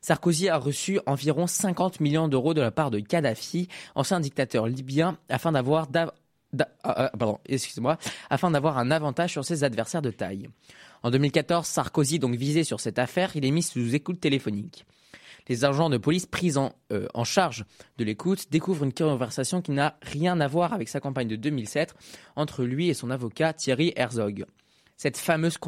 Sarkozy 0.00 0.48
a 0.48 0.56
reçu 0.56 1.00
environ 1.04 1.46
50 1.46 2.00
millions 2.00 2.28
d'euros 2.28 2.54
de 2.54 2.62
la 2.62 2.70
part 2.70 2.90
de 2.90 2.98
Kadhafi, 2.98 3.68
ancien 3.94 4.20
dictateur 4.20 4.68
libyen, 4.68 5.18
afin 5.28 5.52
d'avoir 5.52 5.86
ah, 5.94 6.10
ah, 6.82 7.38
afin 8.30 8.50
d'avoir 8.52 8.78
un 8.78 8.90
avantage 8.90 9.32
sur 9.32 9.44
ses 9.44 9.64
adversaires 9.64 10.00
de 10.00 10.12
taille. 10.12 10.48
En 11.02 11.10
2014, 11.10 11.66
Sarkozy, 11.66 12.18
donc 12.18 12.36
visé 12.36 12.64
sur 12.64 12.80
cette 12.80 12.98
affaire, 12.98 13.36
il 13.36 13.44
est 13.44 13.50
mis 13.50 13.62
sous 13.62 13.94
écoute 13.94 14.20
téléphonique. 14.20 14.86
Les 15.48 15.64
agents 15.64 15.90
de 15.90 15.98
police 15.98 16.26
pris 16.26 16.56
en, 16.56 16.72
euh, 16.92 17.06
en 17.14 17.24
charge 17.24 17.64
de 17.98 18.04
l'écoute 18.04 18.46
découvrent 18.50 18.84
une 18.84 18.92
conversation 18.92 19.60
qui 19.60 19.72
n'a 19.72 19.98
rien 20.02 20.40
à 20.40 20.48
voir 20.48 20.72
avec 20.72 20.88
sa 20.88 21.00
campagne 21.00 21.28
de 21.28 21.36
2007 21.36 21.94
entre 22.36 22.64
lui 22.64 22.88
et 22.88 22.94
son 22.94 23.10
avocat 23.10 23.52
Thierry 23.52 23.92
Herzog. 23.96 24.46
Cette 24.96 25.16
fameuse 25.16 25.58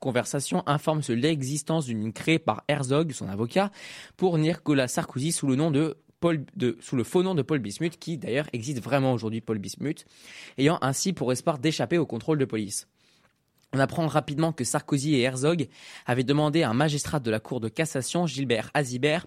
conversation 0.00 0.62
informe 0.66 1.02
sur 1.02 1.16
l'existence 1.16 1.86
d'une 1.86 2.12
créée 2.12 2.38
par 2.38 2.62
Herzog, 2.68 3.12
son 3.12 3.28
avocat, 3.28 3.70
pour 4.16 4.36
Nicolas 4.36 4.86
Sarkozy 4.86 5.32
sous 5.32 5.46
le 5.46 5.56
sous 6.80 6.96
le 6.96 7.04
faux 7.04 7.22
nom 7.22 7.34
de 7.34 7.42
Paul 7.42 7.58
Bismuth, 7.58 7.98
qui 7.98 8.18
d'ailleurs 8.18 8.48
existe 8.52 8.82
vraiment 8.82 9.12
aujourd'hui, 9.12 9.40
Paul 9.40 9.58
Bismuth, 9.58 10.04
ayant 10.58 10.78
ainsi 10.82 11.12
pour 11.12 11.32
espoir 11.32 11.58
d'échapper 11.58 11.98
au 11.98 12.06
contrôle 12.06 12.38
de 12.38 12.44
police. 12.44 12.86
On 13.72 13.78
apprend 13.80 14.06
rapidement 14.06 14.52
que 14.52 14.64
Sarkozy 14.64 15.16
et 15.16 15.22
Herzog 15.22 15.68
avaient 16.06 16.24
demandé 16.24 16.62
à 16.62 16.70
un 16.70 16.74
magistrat 16.74 17.20
de 17.20 17.30
la 17.30 17.40
Cour 17.40 17.60
de 17.60 17.68
cassation, 17.68 18.26
Gilbert 18.26 18.70
Azibert, 18.74 19.26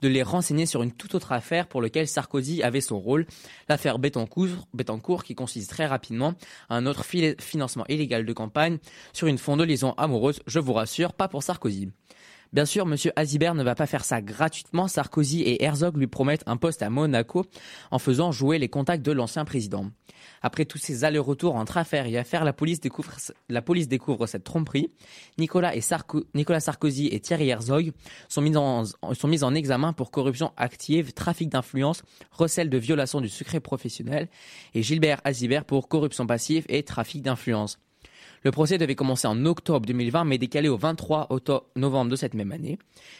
de 0.00 0.08
les 0.08 0.22
renseigner 0.22 0.64
sur 0.64 0.82
une 0.82 0.92
toute 0.92 1.14
autre 1.14 1.32
affaire 1.32 1.66
pour 1.66 1.82
laquelle 1.82 2.06
Sarkozy 2.06 2.62
avait 2.62 2.80
son 2.80 3.00
rôle, 3.00 3.26
l'affaire 3.68 3.98
Bettencourt, 3.98 5.24
qui 5.24 5.34
consiste 5.34 5.70
très 5.70 5.86
rapidement 5.86 6.34
à 6.68 6.76
un 6.76 6.86
autre 6.86 7.04
financement 7.04 7.84
illégal 7.88 8.24
de 8.24 8.32
campagne 8.32 8.78
sur 9.12 9.26
une 9.26 9.38
fond 9.38 9.56
de 9.56 9.64
liaison 9.64 9.92
amoureuse, 9.94 10.40
je 10.46 10.60
vous 10.60 10.72
rassure, 10.72 11.12
pas 11.12 11.28
pour 11.28 11.42
Sarkozy. 11.42 11.90
Bien 12.52 12.64
sûr, 12.64 12.84
M. 12.84 12.96
Azibert 13.14 13.54
ne 13.54 13.62
va 13.62 13.76
pas 13.76 13.86
faire 13.86 14.04
ça 14.04 14.20
gratuitement. 14.20 14.88
Sarkozy 14.88 15.42
et 15.42 15.62
Herzog 15.62 15.96
lui 15.96 16.08
promettent 16.08 16.42
un 16.46 16.56
poste 16.56 16.82
à 16.82 16.90
Monaco 16.90 17.46
en 17.92 18.00
faisant 18.00 18.32
jouer 18.32 18.58
les 18.58 18.68
contacts 18.68 19.04
de 19.04 19.12
l'ancien 19.12 19.44
président. 19.44 19.90
Après 20.42 20.64
tous 20.64 20.78
ces 20.78 21.04
allers-retours 21.04 21.54
entre 21.54 21.76
affaires 21.76 22.06
et 22.06 22.18
affaires, 22.18 22.44
la 22.44 22.52
police 22.52 22.80
découvre, 22.80 24.26
cette 24.26 24.44
tromperie. 24.44 24.90
Nicolas 25.38 26.60
Sarkozy 26.60 27.06
et 27.12 27.20
Thierry 27.20 27.50
Herzog 27.50 27.92
sont 28.28 28.40
mis, 28.40 28.56
en, 28.56 28.84
sont 28.84 29.28
mis 29.28 29.44
en 29.44 29.54
examen 29.54 29.92
pour 29.92 30.10
corruption 30.10 30.52
active, 30.56 31.12
trafic 31.12 31.50
d'influence, 31.50 32.02
recel 32.32 32.68
de 32.68 32.78
violation 32.78 33.20
du 33.20 33.28
secret 33.28 33.60
professionnel 33.60 34.28
et 34.74 34.82
Gilbert 34.82 35.20
Azibert 35.24 35.64
pour 35.64 35.88
corruption 35.88 36.26
passive 36.26 36.64
et 36.68 36.82
trafic 36.82 37.22
d'influence. 37.22 37.78
Le 38.42 38.50
procès 38.50 38.78
devait 38.78 38.94
commencer 38.94 39.26
en 39.26 39.44
octobre 39.44 39.84
2020, 39.86 40.24
mais 40.24 40.38
décalé 40.38 40.68
au 40.68 40.76
23 40.78 41.28
novembre 41.76 42.10
de 42.10 42.16
cette 42.16 42.34
même 42.34 42.52
année. 42.52 42.78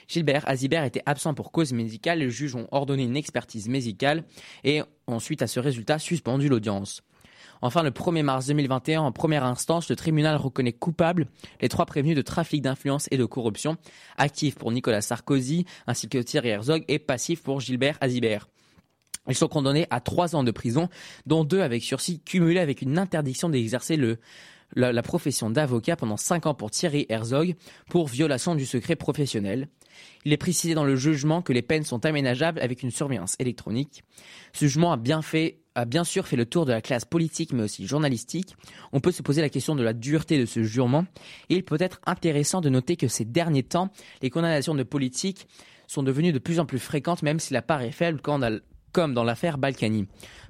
Gilbert 0.08 0.48
Azibert 0.48 0.84
était 0.84 1.02
absent 1.04 1.34
pour 1.34 1.52
cause 1.52 1.72
médicale. 1.72 2.20
Les 2.20 2.30
juges 2.30 2.54
ont 2.54 2.66
ordonné 2.70 3.02
une 3.02 3.16
expertise 3.16 3.68
médicale 3.68 4.24
et 4.64 4.82
ensuite, 5.06 5.42
à 5.42 5.46
ce 5.46 5.60
résultat, 5.60 5.98
suspendu 5.98 6.48
l'audience. 6.48 7.02
Enfin, 7.62 7.82
le 7.82 7.90
1er 7.90 8.22
mars 8.22 8.46
2021, 8.46 9.02
en 9.02 9.12
première 9.12 9.44
instance, 9.44 9.90
le 9.90 9.96
tribunal 9.96 10.36
reconnaît 10.36 10.72
coupable 10.72 11.26
les 11.60 11.68
trois 11.68 11.84
prévenus 11.84 12.16
de 12.16 12.22
trafic 12.22 12.62
d'influence 12.62 13.06
et 13.10 13.18
de 13.18 13.24
corruption, 13.26 13.76
actifs 14.16 14.54
pour 14.54 14.72
Nicolas 14.72 15.02
Sarkozy 15.02 15.66
ainsi 15.86 16.08
que 16.08 16.16
Thierry 16.16 16.48
Herzog 16.48 16.84
et 16.88 16.98
passifs 16.98 17.42
pour 17.42 17.60
Gilbert 17.60 17.98
Azibert. 18.00 18.48
Ils 19.28 19.34
sont 19.34 19.48
condamnés 19.48 19.86
à 19.90 20.00
trois 20.00 20.34
ans 20.34 20.42
de 20.42 20.50
prison, 20.50 20.88
dont 21.26 21.44
deux 21.44 21.60
avec 21.60 21.82
sursis 21.82 22.20
cumulés 22.20 22.60
avec 22.60 22.80
une 22.80 22.98
interdiction 22.98 23.50
d'exercer 23.50 23.96
le, 23.96 24.18
la, 24.74 25.02
profession 25.02 25.50
d'avocat 25.50 25.96
pendant 25.96 26.16
5 26.16 26.46
ans 26.46 26.54
pour 26.54 26.70
Thierry 26.70 27.06
Herzog 27.08 27.54
pour 27.88 28.08
violation 28.08 28.54
du 28.54 28.66
secret 28.66 28.96
professionnel. 28.96 29.68
Il 30.24 30.32
est 30.32 30.36
précisé 30.36 30.74
dans 30.74 30.84
le 30.84 30.96
jugement 30.96 31.42
que 31.42 31.52
les 31.52 31.62
peines 31.62 31.84
sont 31.84 32.04
aménageables 32.04 32.60
avec 32.60 32.82
une 32.82 32.90
surveillance 32.90 33.36
électronique. 33.38 34.04
Ce 34.52 34.66
jugement 34.66 34.92
a 34.92 34.96
bien 34.96 35.22
fait 35.22 35.58
a 35.76 35.84
bien 35.84 36.02
sûr 36.02 36.26
fait 36.26 36.36
le 36.36 36.46
tour 36.46 36.66
de 36.66 36.72
la 36.72 36.80
classe 36.80 37.04
politique 37.04 37.52
mais 37.52 37.62
aussi 37.62 37.86
journalistique. 37.86 38.56
On 38.92 39.00
peut 39.00 39.12
se 39.12 39.22
poser 39.22 39.40
la 39.40 39.48
question 39.48 39.76
de 39.76 39.82
la 39.82 39.92
dureté 39.92 40.38
de 40.38 40.46
ce 40.46 40.62
jurement 40.62 41.06
et 41.48 41.54
il 41.54 41.64
peut 41.64 41.76
être 41.78 42.00
intéressant 42.06 42.60
de 42.60 42.68
noter 42.68 42.96
que 42.96 43.08
ces 43.08 43.24
derniers 43.24 43.62
temps, 43.62 43.90
les 44.20 44.30
condamnations 44.30 44.74
de 44.74 44.82
politiques 44.82 45.46
sont 45.86 46.02
devenues 46.02 46.32
de 46.32 46.38
plus 46.38 46.58
en 46.58 46.66
plus 46.66 46.78
fréquentes 46.78 47.22
même 47.22 47.38
si 47.38 47.52
la 47.52 47.62
part 47.62 47.82
est 47.82 47.92
faible 47.92 48.20
comme 48.92 49.14
dans 49.14 49.24
l'affaire 49.24 49.58
Balkany. 49.58 50.06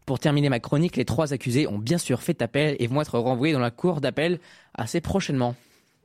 Pour 0.07 0.19
terminer 0.19 0.49
ma 0.49 0.61
chronique, 0.61 0.97
les 0.97 1.05
trois 1.05 1.33
accusés 1.33 1.67
ont 1.67 1.79
bien 1.79 1.99
sûr 1.99 2.23
fait 2.23 2.43
appel 2.43 2.77
et 2.79 2.87
vont 2.87 3.01
être 3.01 3.19
renvoyés 3.19 3.53
dans 3.53 3.61
la 3.61 3.71
cour 3.71 4.01
d'appel 4.01 4.41
assez 4.75 5.01
prochainement. 5.01 5.55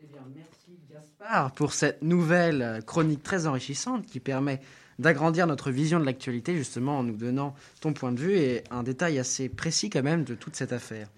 Eh 0.02 0.08
merci 0.36 0.80
Gaspard 0.92 1.52
pour 1.52 1.74
cette 1.74 2.02
nouvelle 2.02 2.84
chronique 2.86 3.24
très 3.24 3.48
enrichissante 3.48 4.06
qui 4.06 4.20
permet 4.20 4.60
d'agrandir 5.00 5.48
notre 5.48 5.72
vision 5.72 6.00
de 6.00 6.06
l'actualité 6.06 6.56
justement 6.56 7.00
en 7.00 7.04
nous 7.04 7.18
donnant 7.18 7.56
ton 7.82 7.94
point 7.94 8.12
de 8.12 8.20
vue 8.20 8.38
et 8.38 8.64
un 8.72 8.84
détail 8.84 9.20
assez 9.20 9.50
précis 9.50 9.90
quand 9.90 10.04
même 10.04 10.24
de 10.24 10.36
toute 10.36 10.56
cette 10.56 10.74
affaire. 10.74 11.10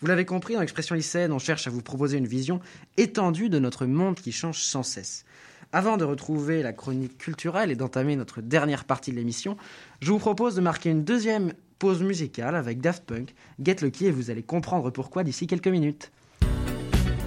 Vous 0.00 0.06
l'avez 0.06 0.26
compris, 0.26 0.54
dans 0.54 0.60
l'expression 0.60 0.94
lycéenne, 0.94 1.32
on 1.32 1.38
cherche 1.38 1.66
à 1.66 1.70
vous 1.70 1.80
proposer 1.80 2.18
une 2.18 2.26
vision 2.26 2.60
étendue 2.98 3.48
de 3.48 3.58
notre 3.58 3.86
monde 3.86 4.16
qui 4.16 4.30
change 4.30 4.62
sans 4.62 4.82
cesse. 4.82 5.24
Avant 5.72 5.96
de 5.96 6.04
retrouver 6.04 6.62
la 6.62 6.72
chronique 6.72 7.18
culturelle 7.18 7.70
et 7.70 7.76
d'entamer 7.76 8.16
notre 8.16 8.40
dernière 8.40 8.84
partie 8.84 9.10
de 9.10 9.16
l'émission, 9.16 9.56
je 10.00 10.12
vous 10.12 10.18
propose 10.18 10.54
de 10.54 10.60
marquer 10.60 10.90
une 10.90 11.04
deuxième 11.04 11.52
pause 11.78 12.02
musicale 12.02 12.54
avec 12.54 12.80
Daft 12.80 13.04
Punk, 13.04 13.34
Get 13.62 13.76
Lucky 13.82 14.06
et 14.06 14.10
vous 14.10 14.30
allez 14.30 14.42
comprendre 14.42 14.90
pourquoi 14.90 15.24
d'ici 15.24 15.46
quelques 15.46 15.68
minutes. 15.68 16.12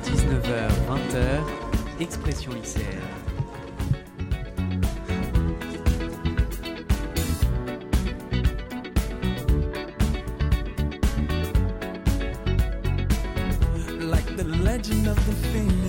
19h, 0.05 0.69
20h, 0.89 2.01
expression 2.01 2.51
lycéenne. 2.53 2.85
Like 13.99 14.35
the 14.37 14.43
legend 14.43 15.07
of 15.07 15.17
the 15.27 15.33
phoenix, 15.51 15.88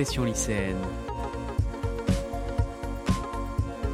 Expression 0.00 0.24
lycéenne. 0.24 0.78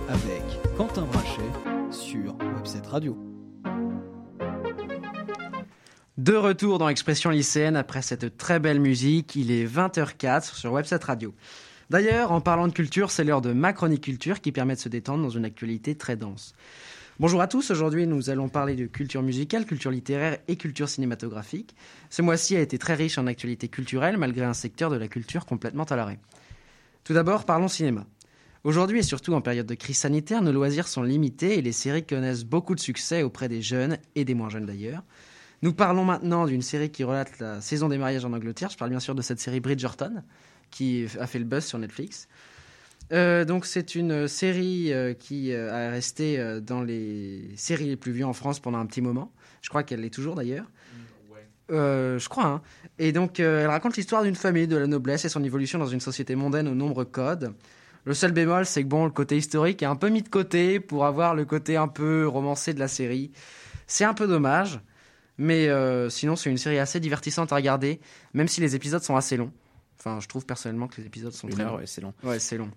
avec 0.09 0.43
Quentin 0.77 1.03
Brachet 1.03 1.51
sur 1.91 2.37
Webset 2.39 2.87
Radio. 2.87 3.19
De 6.17 6.37
retour 6.37 6.79
dans 6.79 6.89
Expression 6.89 7.31
lycéenne 7.31 7.75
après 7.75 8.03
cette 8.03 8.37
très 8.37 8.61
belle 8.61 8.79
musique, 8.79 9.35
il 9.35 9.51
est 9.51 9.67
20h04 9.67 10.55
sur 10.55 10.71
Website 10.71 11.03
Radio. 11.03 11.35
D'ailleurs, 11.91 12.31
en 12.31 12.41
parlant 12.41 12.69
de 12.69 12.73
culture, 12.73 13.11
c'est 13.11 13.25
l'heure 13.25 13.41
de 13.41 13.53
ma 13.53 13.73
chronique 13.73 14.05
culture 14.05 14.41
qui 14.41 14.53
permet 14.53 14.77
de 14.77 14.81
se 14.81 14.89
détendre 14.89 15.25
dans 15.25 15.31
une 15.31 15.45
actualité 15.45 15.97
très 15.97 16.15
dense. 16.15 16.55
Bonjour 17.19 17.41
à 17.41 17.49
tous, 17.49 17.71
aujourd'hui 17.71 18.07
nous 18.07 18.29
allons 18.29 18.51
parler 18.51 18.77
de 18.77 18.85
culture 18.85 19.23
musicale, 19.23 19.65
culture 19.65 19.91
littéraire 19.91 20.37
et 20.49 20.57
culture 20.57 20.87
cinématographique. 20.87 21.75
Ce 22.11 22.21
mois-ci 22.21 22.55
a 22.57 22.61
été 22.61 22.77
très 22.77 22.93
riche 22.93 23.17
en 23.17 23.27
actualités 23.27 23.69
culturelles 23.69 24.19
malgré 24.19 24.45
un 24.45 24.53
secteur 24.53 24.91
de 24.91 24.97
la 24.97 25.09
culture 25.09 25.47
complètement 25.47 25.85
à 25.85 25.97
l'arrêt. 25.97 26.19
Tout 27.05 27.15
d'abord, 27.15 27.47
parlons 27.47 27.69
cinéma. 27.69 28.05
Aujourd'hui 28.65 28.99
et 28.99 29.03
surtout 29.03 29.33
en 29.33 29.41
période 29.41 29.65
de 29.65 29.75
crise 29.75 29.97
sanitaire, 29.97 30.43
nos 30.43 30.53
loisirs 30.53 30.89
sont 30.89 31.03
limités 31.03 31.57
et 31.57 31.63
les 31.63 31.73
séries 31.73 32.05
connaissent 32.05 32.45
beaucoup 32.45 32.75
de 32.75 32.81
succès 32.81 33.23
auprès 33.23 33.49
des 33.49 33.63
jeunes 33.63 33.97
et 34.15 34.27
des 34.27 34.35
moins 34.35 34.51
jeunes 34.51 34.67
d'ailleurs. 34.67 35.03
Nous 35.63 35.73
parlons 35.73 36.05
maintenant 36.05 36.45
d'une 36.45 36.61
série 36.61 36.91
qui 36.91 37.03
relate 37.03 37.39
la 37.39 37.63
saison 37.63 37.89
des 37.89 37.97
mariages 37.97 38.27
en 38.27 38.35
Angleterre. 38.35 38.69
Je 38.69 38.77
parle 38.77 38.91
bien 38.91 39.01
sûr 39.01 39.15
de 39.15 39.23
cette 39.23 39.41
série 39.41 39.61
Bridgerton, 39.61 40.23
qui 40.71 41.07
a 41.19 41.27
fait 41.27 41.39
le 41.39 41.47
buzz 41.47 41.65
sur 41.65 41.79
Netflix. 41.79 42.29
Euh, 43.13 43.45
donc 43.45 43.67
c'est 43.67 43.95
une 43.95 44.27
série 44.27 44.93
euh, 44.93 45.15
qui 45.15 45.53
euh, 45.53 45.73
a 45.73 45.91
resté 45.91 46.39
euh, 46.41 46.61
dans 46.61 46.83
les 46.83 47.49
séries 47.57 47.87
les 47.89 47.97
plus 47.97 48.13
vues 48.13 48.25
en 48.25 48.33
France 48.33 48.59
pendant 48.59 48.79
un 48.79 48.87
petit 48.87 49.01
moment. 49.01 49.33
Je 49.63 49.69
crois 49.69 49.83
qu'elle 49.85 50.01
l'est 50.01 50.11
toujours 50.13 50.35
d'ailleurs. 50.35 50.67
Euh, 51.71 52.19
je 52.19 52.29
crois. 52.29 52.47
Hein. 52.47 52.63
Et 52.99 53.13
donc 53.13 53.41
euh, 53.41 53.63
elle 53.63 53.69
raconte 53.69 53.97
l'histoire 53.97 54.23
d'une 54.23 54.35
famille, 54.37 54.67
de 54.69 54.77
la 54.77 54.87
noblesse 54.87 55.25
et 55.25 55.29
son 55.29 55.43
évolution 55.45 55.79
dans 55.79 55.87
une 55.87 56.01
société 56.01 56.35
mondaine 56.37 56.69
aux 56.69 56.75
nombreux 56.75 57.05
codes. 57.05 57.55
Le 58.05 58.15
seul 58.15 58.31
bémol, 58.33 58.67
c'est 58.67 58.83
que 58.85 58.89
bon, 58.89 59.05
le 59.05 59.11
côté 59.11 59.37
historique 59.37 59.83
est 59.83 59.87
un 59.87 59.97
peu 59.97 60.09
mis 60.09 60.23
de 60.23 60.29
côté 60.29 60.79
pour 60.79 61.07
avoir 61.07 61.35
le 61.35 61.45
côté 61.45 61.77
un 61.77 61.89
peu 61.89 62.27
romancé 62.29 62.73
de 62.73 62.79
la 62.79 62.87
série. 62.89 63.33
C'est 63.89 64.05
un 64.05 64.15
peu 64.15 64.27
dommage. 64.29 64.81
Mais 65.39 65.69
euh, 65.69 66.09
sinon, 66.09 66.35
c'est 66.35 66.49
une 66.49 66.57
série 66.57 66.79
assez 66.79 66.99
divertissante 66.99 67.53
à 67.53 67.57
regarder, 67.57 68.01
même 68.33 68.49
si 68.49 68.63
les 68.63 68.75
épisodes 68.75 69.03
sont 69.03 69.17
assez 69.17 69.37
longs. 69.37 69.53
Enfin, 69.99 70.19
je 70.19 70.29
trouve 70.29 70.47
personnellement 70.47 70.89
que 70.89 70.99
les 70.99 71.07
épisodes 71.07 71.33
sont 71.33 71.47
Une 71.49 71.53
très 71.55 71.65
heure, 71.65 71.73
longs. 71.73 71.79
ouais, 71.79 71.87
c'est 71.87 72.01
long. 72.01 72.15
Ouais, 72.23 72.39
c'est 72.39 72.57
long. 72.57 72.71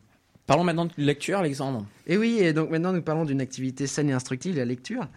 Parlons 0.50 0.64
maintenant 0.64 0.86
de 0.86 0.92
lecture, 0.98 1.38
Alexandre. 1.38 1.86
Et 2.08 2.18
oui, 2.18 2.40
et 2.40 2.54
donc 2.54 2.72
maintenant 2.72 2.92
nous 2.92 3.04
parlons 3.04 3.24
d'une 3.24 3.40
activité 3.40 3.86
saine 3.86 4.10
et 4.10 4.14
instructive, 4.14 4.58
la 4.58 4.66
lecture. 4.66 5.08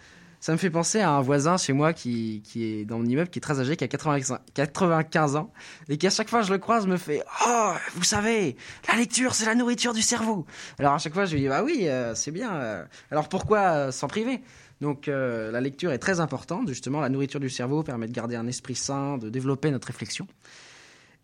Ça 0.40 0.52
me 0.52 0.58
fait 0.58 0.68
penser 0.68 1.00
à 1.00 1.12
un 1.12 1.22
voisin 1.22 1.56
chez 1.56 1.72
moi 1.72 1.94
qui, 1.94 2.42
qui 2.44 2.64
est 2.66 2.84
dans 2.84 2.98
mon 2.98 3.06
immeuble, 3.06 3.30
qui 3.30 3.38
est 3.38 3.40
très 3.40 3.58
âgé, 3.58 3.74
qui 3.78 3.82
a 3.82 3.88
95 3.88 4.40
95 4.52 5.36
ans, 5.36 5.50
et 5.88 5.96
qui 5.96 6.06
à 6.06 6.10
chaque 6.10 6.28
fois 6.28 6.42
je 6.42 6.52
le 6.52 6.58
croise 6.58 6.86
me 6.86 6.98
fait 6.98 7.22
«Oh, 7.46 7.72
vous 7.94 8.04
savez, 8.04 8.58
la 8.86 8.96
lecture 8.96 9.34
c'est 9.34 9.46
la 9.46 9.54
nourriture 9.54 9.94
du 9.94 10.02
cerveau!» 10.02 10.44
Alors 10.78 10.92
à 10.92 10.98
chaque 10.98 11.14
fois 11.14 11.24
je 11.24 11.32
lui 11.32 11.40
dis 11.40 11.48
«Bah 11.48 11.62
oui, 11.64 11.88
euh, 11.88 12.14
c'est 12.14 12.30
bien, 12.30 12.54
euh, 12.54 12.84
alors 13.10 13.30
pourquoi 13.30 13.60
euh, 13.60 13.90
s'en 13.90 14.08
priver?» 14.08 14.42
Donc 14.82 15.06
la 15.06 15.60
lecture 15.62 15.92
est 15.92 15.98
très 15.98 16.20
importante, 16.20 16.68
justement 16.68 17.00
la 17.00 17.08
nourriture 17.08 17.40
du 17.40 17.48
cerveau 17.48 17.84
permet 17.84 18.08
de 18.08 18.12
garder 18.12 18.36
un 18.36 18.48
esprit 18.48 18.74
sain, 18.74 19.16
de 19.16 19.30
développer 19.30 19.70
notre 19.70 19.86
réflexion. 19.86 20.26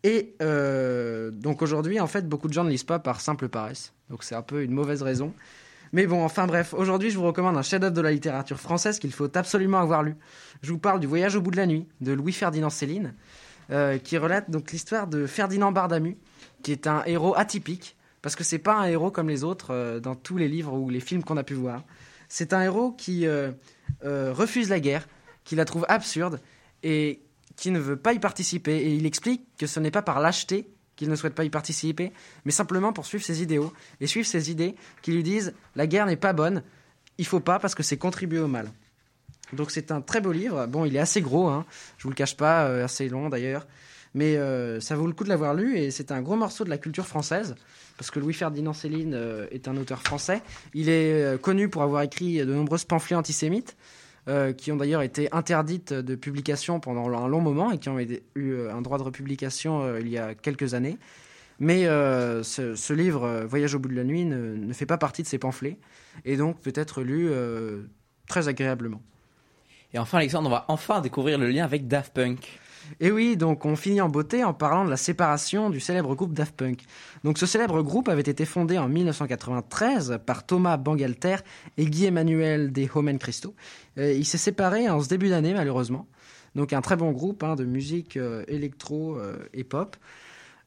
Et 0.04 0.34
euh, 0.42 1.30
donc 1.30 1.62
aujourd'hui, 1.62 2.00
en 2.00 2.06
fait, 2.06 2.28
beaucoup 2.28 2.48
de 2.48 2.52
gens 2.52 2.64
ne 2.64 2.70
lisent 2.70 2.84
pas 2.84 2.98
par 2.98 3.20
simple 3.20 3.48
paresse. 3.48 3.92
Donc 4.10 4.22
c'est 4.22 4.34
un 4.34 4.42
peu 4.42 4.62
une 4.62 4.72
mauvaise 4.72 5.02
raison. 5.02 5.32
Mais 5.92 6.06
bon, 6.06 6.22
enfin 6.24 6.46
bref, 6.46 6.74
aujourd'hui, 6.74 7.10
je 7.10 7.18
vous 7.18 7.24
recommande 7.24 7.56
un 7.56 7.62
chef-d'œuvre 7.62 7.94
de 7.94 8.00
la 8.00 8.12
littérature 8.12 8.60
française 8.60 8.98
qu'il 8.98 9.12
faut 9.12 9.36
absolument 9.36 9.78
avoir 9.78 10.02
lu. 10.02 10.16
Je 10.62 10.70
vous 10.70 10.78
parle 10.78 11.00
du 11.00 11.06
Voyage 11.06 11.34
au 11.34 11.40
bout 11.40 11.50
de 11.50 11.56
la 11.56 11.66
nuit 11.66 11.86
de 12.00 12.12
Louis-Ferdinand 12.12 12.70
Céline, 12.70 13.14
euh, 13.70 13.98
qui 13.98 14.18
relate 14.18 14.50
donc 14.50 14.70
l'histoire 14.70 15.06
de 15.06 15.26
Ferdinand 15.26 15.72
Bardamu, 15.72 16.18
qui 16.62 16.72
est 16.72 16.86
un 16.86 17.02
héros 17.06 17.34
atypique, 17.36 17.96
parce 18.20 18.36
que 18.36 18.44
c'est 18.44 18.58
pas 18.58 18.76
un 18.76 18.84
héros 18.84 19.10
comme 19.10 19.28
les 19.28 19.44
autres 19.44 19.72
euh, 19.72 19.98
dans 19.98 20.14
tous 20.14 20.36
les 20.36 20.48
livres 20.48 20.74
ou 20.74 20.90
les 20.90 21.00
films 21.00 21.24
qu'on 21.24 21.38
a 21.38 21.44
pu 21.44 21.54
voir. 21.54 21.82
C'est 22.28 22.52
un 22.52 22.60
héros 22.60 22.92
qui 22.92 23.26
refuse 24.02 24.68
la 24.68 24.80
guerre, 24.80 25.08
qui 25.44 25.56
la 25.56 25.64
trouve 25.64 25.86
absurde 25.88 26.40
et 26.82 27.22
qui 27.58 27.70
ne 27.70 27.78
veut 27.78 27.96
pas 27.96 28.14
y 28.14 28.18
participer. 28.18 28.76
Et 28.78 28.94
il 28.94 29.04
explique 29.04 29.42
que 29.58 29.66
ce 29.66 29.80
n'est 29.80 29.90
pas 29.90 30.00
par 30.00 30.20
lâcheté 30.20 30.70
qu'il 30.96 31.10
ne 31.10 31.14
souhaite 31.14 31.34
pas 31.34 31.44
y 31.44 31.50
participer, 31.50 32.12
mais 32.44 32.50
simplement 32.50 32.92
pour 32.92 33.06
suivre 33.06 33.22
ses 33.22 33.42
idéaux 33.42 33.72
et 34.00 34.08
suivre 34.08 34.26
ses 34.26 34.50
idées 34.50 34.74
qui 35.02 35.12
lui 35.12 35.22
disent 35.22 35.54
la 35.76 35.86
guerre 35.86 36.06
n'est 36.06 36.16
pas 36.16 36.32
bonne, 36.32 36.62
il 37.18 37.26
faut 37.26 37.38
pas 37.40 37.60
parce 37.60 37.76
que 37.76 37.84
c'est 37.84 37.96
contribuer 37.96 38.40
au 38.40 38.48
mal. 38.48 38.72
Donc 39.52 39.70
c'est 39.70 39.92
un 39.92 40.00
très 40.00 40.20
beau 40.20 40.32
livre. 40.32 40.66
Bon, 40.66 40.84
il 40.84 40.96
est 40.96 41.00
assez 41.00 41.20
gros, 41.20 41.46
hein, 41.46 41.64
je 41.98 42.02
vous 42.02 42.08
le 42.10 42.16
cache 42.16 42.36
pas, 42.36 42.64
euh, 42.64 42.84
assez 42.84 43.08
long 43.08 43.28
d'ailleurs, 43.28 43.68
mais 44.12 44.36
euh, 44.36 44.80
ça 44.80 44.96
vaut 44.96 45.06
le 45.06 45.12
coup 45.12 45.22
de 45.22 45.28
l'avoir 45.28 45.54
lu 45.54 45.78
et 45.78 45.92
c'est 45.92 46.10
un 46.10 46.20
gros 46.20 46.36
morceau 46.36 46.64
de 46.64 46.70
la 46.70 46.78
culture 46.78 47.06
française 47.06 47.54
parce 47.96 48.10
que 48.10 48.18
Louis-Ferdinand 48.18 48.72
Céline 48.72 49.14
euh, 49.14 49.46
est 49.52 49.68
un 49.68 49.76
auteur 49.76 50.02
français. 50.02 50.42
Il 50.74 50.88
est 50.88 51.40
connu 51.40 51.68
pour 51.68 51.82
avoir 51.82 52.02
écrit 52.02 52.38
de 52.38 52.52
nombreux 52.52 52.78
pamphlets 52.86 53.16
antisémites 53.16 53.76
euh, 54.28 54.52
qui 54.52 54.70
ont 54.72 54.76
d'ailleurs 54.76 55.00
été 55.00 55.28
interdites 55.32 55.94
de 55.94 56.14
publication 56.14 56.80
pendant 56.80 57.08
un 57.08 57.28
long 57.28 57.40
moment 57.40 57.70
et 57.70 57.78
qui 57.78 57.88
ont 57.88 57.98
eu 57.98 58.20
euh, 58.36 58.74
un 58.74 58.82
droit 58.82 58.98
de 58.98 59.02
republication 59.02 59.82
euh, 59.82 60.00
il 60.00 60.08
y 60.08 60.18
a 60.18 60.34
quelques 60.34 60.74
années. 60.74 60.98
Mais 61.60 61.84
ce, 61.86 62.92
livre, 62.92 63.44
Voyage 63.48 63.74
au 63.74 63.78
bout 63.78 63.88
de 63.88 63.96
la 63.96 64.04
nuit, 64.04 64.24
ne, 64.24 64.54
ne 64.54 64.72
fait 64.72 64.86
pas 64.86 64.98
partie 64.98 65.22
de 65.22 65.26
ces 65.26 65.38
pamphlets 65.38 65.76
et 66.24 66.36
donc 66.36 66.60
peut 66.60 66.72
être 66.74 67.02
lu 67.02 67.30
très 68.28 68.46
agréablement. 68.46 69.02
Et 69.92 69.98
enfin, 69.98 70.18
Alexandre, 70.18 70.48
on 70.48 70.52
va 70.52 70.66
enfin 70.68 71.00
découvrir 71.00 71.36
le 71.36 71.48
lien 71.48 71.64
avec 71.64 71.88
Daft 71.88 72.14
Punk. 72.14 72.60
Et 73.00 73.10
oui, 73.10 73.36
donc 73.36 73.64
on 73.64 73.76
finit 73.76 74.00
en 74.00 74.08
beauté 74.08 74.44
en 74.44 74.54
parlant 74.54 74.84
de 74.84 74.90
la 74.90 74.96
séparation 74.96 75.70
du 75.70 75.80
célèbre 75.80 76.14
groupe 76.14 76.32
Daft 76.32 76.54
Punk. 76.56 76.84
Donc 77.24 77.38
ce 77.38 77.46
célèbre 77.46 77.82
groupe 77.82 78.08
avait 78.08 78.22
été 78.22 78.44
fondé 78.44 78.78
en 78.78 78.88
1993 78.88 80.20
par 80.24 80.46
Thomas 80.46 80.76
Bangalter 80.76 81.36
et 81.76 81.86
Guy 81.86 82.06
Emmanuel 82.06 82.72
des 82.72 82.88
Homen 82.92 83.18
Christo. 83.18 83.54
Euh, 83.98 84.12
il 84.12 84.24
s'est 84.24 84.38
séparé 84.38 84.88
en 84.88 85.00
ce 85.00 85.08
début 85.08 85.28
d'année 85.28 85.54
malheureusement. 85.54 86.06
Donc 86.54 86.72
un 86.72 86.80
très 86.80 86.96
bon 86.96 87.12
groupe 87.12 87.42
hein, 87.44 87.56
de 87.56 87.64
musique 87.64 88.16
euh, 88.16 88.44
électro 88.48 89.16
euh, 89.16 89.36
et 89.52 89.64
pop. 89.64 89.96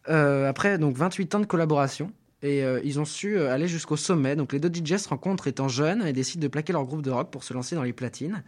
Après 0.07 0.77
donc 0.77 0.97
28 0.97 1.35
ans 1.35 1.39
de 1.39 1.45
collaboration. 1.45 2.11
Et 2.43 2.63
ils 2.83 2.99
ont 2.99 3.05
su 3.05 3.39
aller 3.39 3.67
jusqu'au 3.67 3.97
sommet. 3.97 4.35
Donc 4.35 4.51
les 4.51 4.59
deux 4.59 4.71
DJ 4.73 4.97
se 4.97 5.07
rencontrent 5.07 5.45
étant 5.45 5.67
jeunes 5.67 6.07
et 6.07 6.11
décident 6.11 6.41
de 6.41 6.47
plaquer 6.47 6.73
leur 6.73 6.85
groupe 6.85 7.03
de 7.03 7.11
rock 7.11 7.29
pour 7.29 7.43
se 7.43 7.53
lancer 7.53 7.75
dans 7.75 7.83
les 7.83 7.93
platines. 7.93 8.43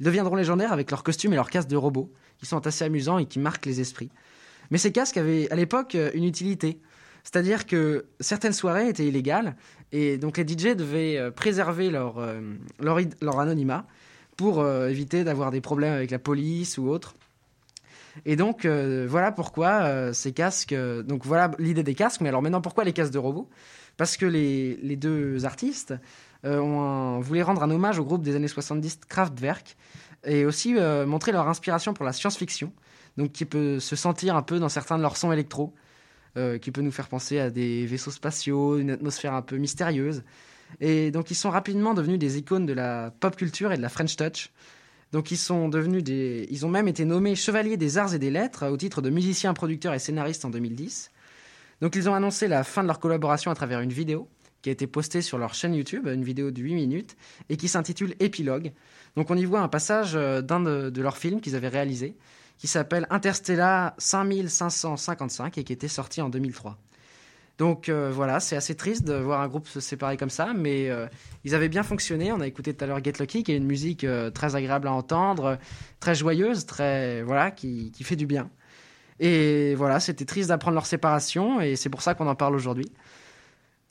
Ils 0.00 0.06
deviendront 0.06 0.36
légendaires 0.36 0.72
avec 0.72 0.90
leurs 0.90 1.02
costumes 1.02 1.32
et 1.32 1.36
leurs 1.36 1.50
casques 1.50 1.68
de 1.68 1.76
robots, 1.76 2.12
qui 2.38 2.46
sont 2.46 2.66
assez 2.66 2.84
amusants 2.84 3.18
et 3.18 3.26
qui 3.26 3.38
marquent 3.38 3.66
les 3.66 3.80
esprits. 3.80 4.10
Mais 4.70 4.78
ces 4.78 4.92
casques 4.92 5.16
avaient 5.16 5.50
à 5.50 5.56
l'époque 5.56 5.94
euh, 5.94 6.10
une 6.14 6.24
utilité. 6.24 6.80
C'est-à-dire 7.24 7.66
que 7.66 8.06
certaines 8.20 8.52
soirées 8.52 8.88
étaient 8.88 9.06
illégales 9.06 9.56
et 9.92 10.18
donc 10.18 10.38
les 10.38 10.46
DJ 10.46 10.76
devaient 10.76 11.18
euh, 11.18 11.30
préserver 11.30 11.90
leur, 11.90 12.18
euh, 12.18 12.40
leur, 12.80 13.40
anonymat 13.40 13.86
pour 14.36 14.64
éviter 14.64 15.24
d'avoir 15.24 15.50
des 15.50 15.60
problèmes 15.60 15.94
avec 15.94 16.12
la 16.12 16.20
police 16.20 16.78
ou 16.78 16.88
autre. 16.88 17.16
Et 18.24 18.36
donc 18.36 18.66
voilà 18.66 19.32
pourquoi 19.32 20.12
ces 20.14 20.30
casques. 20.30 20.72
donc 20.72 21.26
voilà 21.26 21.50
l'idée 21.58 21.82
des 21.82 21.96
casques. 21.96 22.20
Mais 22.20 22.28
alors 22.28 22.40
maintenant 22.40 22.60
pourquoi 22.60 22.84
les 22.84 22.92
casques 22.92 23.12
de 23.12 23.18
robots? 23.18 23.48
Parce 23.96 24.16
que 24.16 24.26
les, 24.26 24.76
les 24.76 24.94
deux 24.94 25.44
artistes 25.44 25.92
ont 26.44 26.80
un- 26.80 27.20
voulaient 27.20 27.42
rendre 27.42 27.62
un 27.62 27.70
hommage 27.70 27.98
au 27.98 28.04
groupe 28.04 28.22
des 28.22 28.36
années 28.36 28.48
70 28.48 29.00
Kraftwerk 29.08 29.76
et 30.24 30.44
aussi 30.44 30.74
euh, 30.76 31.06
montrer 31.06 31.32
leur 31.32 31.48
inspiration 31.48 31.94
pour 31.94 32.04
la 32.04 32.12
science-fiction. 32.12 32.72
Donc 33.16 33.32
qui 33.32 33.44
peut 33.44 33.80
se 33.80 33.96
sentir 33.96 34.36
un 34.36 34.42
peu 34.42 34.58
dans 34.60 34.68
certains 34.68 34.96
de 34.96 35.02
leurs 35.02 35.16
sons 35.16 35.32
électro, 35.32 35.74
euh, 36.36 36.58
qui 36.58 36.70
peut 36.70 36.82
nous 36.82 36.92
faire 36.92 37.08
penser 37.08 37.40
à 37.40 37.50
des 37.50 37.84
vaisseaux 37.86 38.10
spatiaux, 38.12 38.78
une 38.78 38.90
atmosphère 38.90 39.34
un 39.34 39.42
peu 39.42 39.56
mystérieuse. 39.56 40.22
Et 40.80 41.10
donc 41.10 41.30
ils 41.30 41.34
sont 41.34 41.50
rapidement 41.50 41.94
devenus 41.94 42.18
des 42.18 42.38
icônes 42.38 42.66
de 42.66 42.72
la 42.74 43.10
pop 43.20 43.34
culture 43.36 43.72
et 43.72 43.76
de 43.76 43.82
la 43.82 43.88
French 43.88 44.14
touch. 44.16 44.50
Donc 45.10 45.30
ils 45.30 45.38
sont 45.38 45.68
devenus 45.68 46.04
des, 46.04 46.46
ils 46.50 46.66
ont 46.66 46.68
même 46.68 46.86
été 46.86 47.04
nommés 47.06 47.34
chevaliers 47.34 47.76
des 47.78 47.96
arts 47.98 48.14
et 48.14 48.18
des 48.18 48.30
lettres 48.30 48.68
au 48.68 48.76
titre 48.76 49.00
de 49.00 49.08
musiciens, 49.10 49.54
producteurs 49.54 49.94
et 49.94 49.98
scénaristes 49.98 50.44
en 50.44 50.50
2010. 50.50 51.10
Donc 51.80 51.96
ils 51.96 52.08
ont 52.08 52.14
annoncé 52.14 52.46
la 52.48 52.62
fin 52.64 52.82
de 52.82 52.86
leur 52.88 53.00
collaboration 53.00 53.50
à 53.50 53.54
travers 53.54 53.80
une 53.80 53.92
vidéo 53.92 54.28
qui 54.62 54.68
a 54.70 54.72
été 54.72 54.86
postée 54.86 55.22
sur 55.22 55.38
leur 55.38 55.54
chaîne 55.54 55.74
YouTube, 55.74 56.06
une 56.06 56.24
vidéo 56.24 56.50
de 56.50 56.60
8 56.60 56.74
minutes 56.74 57.16
et 57.48 57.56
qui 57.56 57.68
s'intitule 57.68 58.14
Épilogue. 58.20 58.72
Donc 59.16 59.30
on 59.30 59.36
y 59.36 59.44
voit 59.44 59.60
un 59.60 59.68
passage 59.68 60.12
euh, 60.14 60.42
d'un 60.42 60.60
de, 60.60 61.00
leurs 61.00 61.16
films 61.16 61.40
qu'ils 61.40 61.56
avaient 61.56 61.68
réalisé 61.68 62.16
qui 62.58 62.66
s'appelle 62.66 63.06
Interstellar 63.10 63.94
5555 63.98 65.58
et 65.58 65.64
qui 65.64 65.72
était 65.72 65.86
sorti 65.86 66.20
en 66.20 66.28
2003. 66.28 66.76
Donc 67.56 67.88
euh, 67.88 68.10
voilà, 68.12 68.40
c'est 68.40 68.56
assez 68.56 68.74
triste 68.74 69.04
de 69.04 69.14
voir 69.14 69.42
un 69.42 69.48
groupe 69.48 69.68
se 69.68 69.78
séparer 69.78 70.16
comme 70.16 70.30
ça, 70.30 70.52
mais 70.54 70.90
euh, 70.90 71.06
ils 71.44 71.54
avaient 71.54 71.68
bien 71.68 71.84
fonctionné. 71.84 72.32
On 72.32 72.40
a 72.40 72.48
écouté 72.48 72.74
tout 72.74 72.84
à 72.84 72.88
l'heure 72.88 73.02
Get 73.02 73.14
Lucky, 73.20 73.44
qui 73.44 73.52
est 73.52 73.56
une 73.56 73.66
musique 73.66 74.04
très 74.34 74.56
agréable 74.56 74.88
à 74.88 74.92
entendre, 74.92 75.58
très 76.00 76.16
joyeuse, 76.16 76.66
très 76.66 77.22
voilà, 77.22 77.52
qui, 77.52 77.92
qui 77.92 78.02
fait 78.02 78.16
du 78.16 78.26
bien. 78.26 78.50
Et 79.20 79.74
voilà, 79.74 79.98
c'était 80.00 80.24
triste 80.24 80.48
d'apprendre 80.48 80.74
leur 80.74 80.86
séparation, 80.86 81.60
et 81.60 81.76
c'est 81.76 81.90
pour 81.90 82.02
ça 82.02 82.14
qu'on 82.14 82.28
en 82.28 82.36
parle 82.36 82.54
aujourd'hui. 82.54 82.90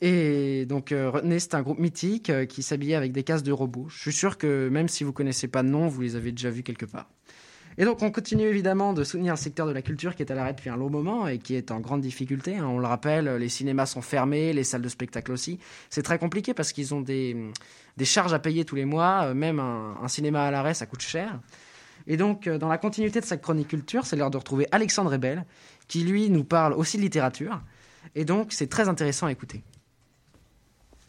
Et 0.00 0.64
donc 0.66 0.92
euh, 0.92 1.10
retenez, 1.10 1.40
c'est 1.40 1.54
un 1.54 1.62
groupe 1.62 1.80
mythique 1.80 2.30
euh, 2.30 2.46
qui 2.46 2.62
s'habillait 2.62 2.94
avec 2.94 3.12
des 3.12 3.24
casques 3.24 3.44
de 3.44 3.52
robots. 3.52 3.86
Je 3.88 3.98
suis 3.98 4.12
sûr 4.12 4.38
que 4.38 4.68
même 4.68 4.86
si 4.88 5.02
vous 5.02 5.12
connaissez 5.12 5.48
pas 5.48 5.62
de 5.64 5.68
nom, 5.68 5.88
vous 5.88 6.00
les 6.02 6.14
avez 6.14 6.30
déjà 6.30 6.50
vus 6.50 6.62
quelque 6.62 6.86
part. 6.86 7.08
Et 7.78 7.84
donc 7.84 8.02
on 8.02 8.10
continue 8.10 8.44
évidemment 8.44 8.92
de 8.92 9.02
soutenir 9.02 9.34
le 9.34 9.38
secteur 9.38 9.66
de 9.66 9.72
la 9.72 9.82
culture 9.82 10.14
qui 10.14 10.22
est 10.22 10.30
à 10.30 10.34
l'arrêt 10.34 10.52
depuis 10.52 10.70
un 10.70 10.76
long 10.76 10.90
moment 10.90 11.26
et 11.26 11.38
qui 11.38 11.54
est 11.54 11.70
en 11.70 11.80
grande 11.80 12.00
difficulté. 12.00 12.56
hein. 12.56 12.66
On 12.66 12.78
le 12.78 12.86
rappelle, 12.86 13.28
les 13.36 13.48
cinémas 13.48 13.86
sont 13.86 14.02
fermés, 14.02 14.52
les 14.52 14.64
salles 14.64 14.82
de 14.82 14.88
spectacle 14.88 15.32
aussi. 15.32 15.58
C'est 15.90 16.02
très 16.02 16.18
compliqué 16.18 16.54
parce 16.54 16.72
qu'ils 16.72 16.94
ont 16.94 17.00
des, 17.00 17.36
des 17.96 18.04
charges 18.04 18.32
à 18.32 18.38
payer 18.38 18.64
tous 18.64 18.76
les 18.76 18.84
mois. 18.84 19.26
Euh, 19.26 19.34
Même 19.34 19.58
un, 19.60 19.96
un 20.00 20.08
cinéma 20.08 20.44
à 20.44 20.50
l'arrêt, 20.52 20.74
ça 20.74 20.86
coûte 20.86 21.02
cher. 21.02 21.40
Et 22.06 22.16
donc 22.16 22.46
euh, 22.46 22.58
dans 22.58 22.68
la 22.68 22.78
continuité 22.78 23.20
de 23.20 23.24
cette 23.24 23.42
chronique 23.42 23.68
culture, 23.68 24.06
c'est 24.06 24.16
l'heure 24.16 24.30
de 24.30 24.36
retrouver 24.38 24.66
Alexandre 24.70 25.10
Rebel 25.10 25.44
qui 25.88 26.04
lui 26.04 26.30
nous 26.30 26.44
parle 26.44 26.72
aussi 26.72 26.96
de 26.98 27.02
littérature. 27.02 27.60
Et 28.14 28.24
donc 28.24 28.52
c'est 28.52 28.68
très 28.68 28.88
intéressant 28.88 29.26
à 29.26 29.32
écouter. 29.32 29.62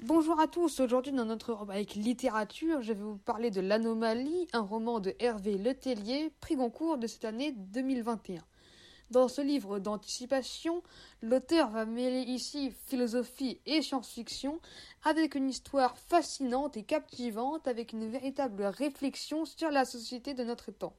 Bonjour 0.03 0.39
à 0.39 0.47
tous, 0.47 0.79
aujourd'hui 0.79 1.11
dans 1.11 1.25
notre 1.25 1.51
rubrique 1.51 1.95
littérature, 1.95 2.81
je 2.81 2.93
vais 2.93 3.03
vous 3.03 3.17
parler 3.17 3.51
de 3.51 3.59
L'Anomalie, 3.59 4.47
un 4.53 4.61
roman 4.61 5.01
de 5.01 5.13
Hervé 5.19 5.57
Letellier, 5.57 6.31
prix 6.39 6.55
Goncourt 6.55 6.97
de 6.97 7.05
cette 7.05 7.25
année 7.25 7.51
2021. 7.51 8.41
Dans 9.11 9.27
ce 9.27 9.41
livre 9.41 9.77
d'anticipation, 9.77 10.83
l'auteur 11.21 11.69
va 11.69 11.85
mêler 11.85 12.21
ici 12.21 12.71
philosophie 12.85 13.59
et 13.65 13.81
science-fiction 13.81 14.61
avec 15.03 15.35
une 15.35 15.49
histoire 15.49 15.97
fascinante 15.97 16.77
et 16.77 16.83
captivante 16.83 17.67
avec 17.67 17.91
une 17.91 18.07
véritable 18.09 18.63
réflexion 18.63 19.43
sur 19.43 19.69
la 19.69 19.83
société 19.83 20.33
de 20.33 20.45
notre 20.45 20.71
temps. 20.71 20.95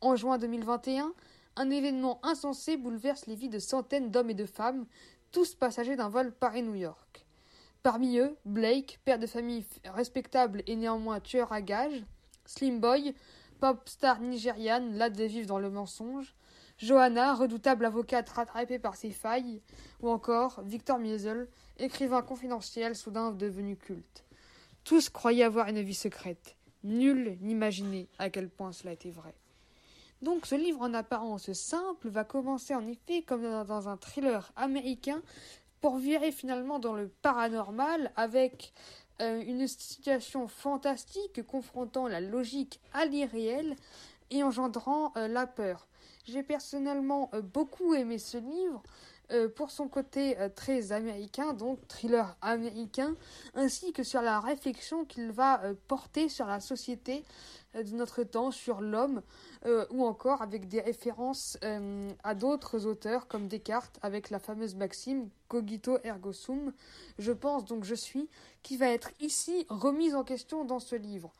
En 0.00 0.16
juin 0.16 0.38
2021, 0.38 1.14
un 1.54 1.70
événement 1.70 2.18
insensé 2.24 2.76
bouleverse 2.76 3.26
les 3.26 3.36
vies 3.36 3.48
de 3.48 3.60
centaines 3.60 4.10
d'hommes 4.10 4.30
et 4.30 4.34
de 4.34 4.44
femmes, 4.44 4.86
tous 5.30 5.54
passagers 5.54 5.94
d'un 5.94 6.08
vol 6.08 6.32
Paris-New 6.32 6.74
York. 6.74 7.03
Parmi 7.84 8.16
eux, 8.16 8.34
Blake, 8.46 8.98
père 9.04 9.18
de 9.18 9.26
famille 9.26 9.66
respectable 9.84 10.62
et 10.66 10.74
néanmoins 10.74 11.20
tueur 11.20 11.52
à 11.52 11.60
gages, 11.60 12.02
Slim 12.46 12.80
Boy, 12.80 13.14
pop 13.60 13.86
star 13.86 14.20
nigériane, 14.20 14.96
là 14.96 15.10
de 15.10 15.24
vivre 15.24 15.46
dans 15.46 15.58
le 15.58 15.68
mensonge, 15.68 16.34
Johanna, 16.78 17.34
redoutable 17.34 17.84
avocate 17.84 18.30
rattrapée 18.30 18.78
par 18.78 18.96
ses 18.96 19.10
failles, 19.10 19.60
ou 20.00 20.08
encore 20.08 20.62
Victor 20.62 20.98
Miesel, 20.98 21.46
écrivain 21.76 22.22
confidentiel 22.22 22.96
soudain 22.96 23.32
devenu 23.32 23.76
culte. 23.76 24.24
Tous 24.84 25.10
croyaient 25.10 25.44
avoir 25.44 25.68
une 25.68 25.82
vie 25.82 25.92
secrète. 25.92 26.56
Nul 26.84 27.36
n'imaginait 27.42 28.08
à 28.18 28.30
quel 28.30 28.48
point 28.48 28.72
cela 28.72 28.92
était 28.92 29.10
vrai. 29.10 29.34
Donc 30.22 30.46
ce 30.46 30.54
livre 30.54 30.80
en 30.80 30.94
apparence 30.94 31.52
simple 31.52 32.08
va 32.08 32.24
commencer 32.24 32.74
en 32.74 32.86
effet 32.86 33.20
comme 33.20 33.42
dans 33.42 33.90
un 33.90 33.98
thriller 33.98 34.52
américain 34.56 35.20
pour 35.84 35.98
virer 35.98 36.32
finalement 36.32 36.78
dans 36.78 36.94
le 36.94 37.08
paranormal 37.08 38.10
avec 38.16 38.72
euh, 39.20 39.42
une 39.46 39.68
situation 39.68 40.48
fantastique 40.48 41.46
confrontant 41.46 42.08
la 42.08 42.22
logique 42.22 42.80
à 42.94 43.04
l'irréel 43.04 43.76
et 44.30 44.42
engendrant 44.42 45.12
euh, 45.18 45.28
la 45.28 45.46
peur. 45.46 45.86
J'ai 46.24 46.42
personnellement 46.42 47.28
euh, 47.34 47.42
beaucoup 47.42 47.92
aimé 47.92 48.16
ce 48.16 48.38
livre 48.38 48.82
pour 49.56 49.70
son 49.70 49.88
côté 49.88 50.36
très 50.54 50.92
américain, 50.92 51.54
donc 51.54 51.78
thriller 51.88 52.36
américain, 52.42 53.16
ainsi 53.54 53.94
que 53.94 54.02
sur 54.02 54.20
la 54.20 54.38
réflexion 54.38 55.06
qu'il 55.06 55.32
va 55.32 55.62
porter 55.88 56.28
sur 56.28 56.46
la 56.46 56.60
société 56.60 57.24
de 57.82 57.94
notre 57.94 58.22
temps, 58.22 58.50
sur 58.50 58.80
l'homme, 58.80 59.22
euh, 59.66 59.86
ou 59.90 60.04
encore 60.04 60.42
avec 60.42 60.68
des 60.68 60.80
références 60.80 61.58
euh, 61.64 62.10
à 62.22 62.34
d'autres 62.34 62.86
auteurs 62.86 63.26
comme 63.26 63.48
Descartes 63.48 63.98
avec 64.02 64.30
la 64.30 64.38
fameuse 64.38 64.74
maxime 64.74 65.28
cogito 65.48 65.98
ergo 66.04 66.32
sum. 66.32 66.72
Je 67.18 67.32
pense 67.32 67.64
donc 67.64 67.84
je 67.84 67.94
suis 67.94 68.28
qui 68.62 68.76
va 68.76 68.88
être 68.88 69.10
ici 69.20 69.66
remise 69.68 70.14
en 70.14 70.24
question 70.24 70.64
dans 70.64 70.80
ce 70.80 70.96
livre. 70.96 71.32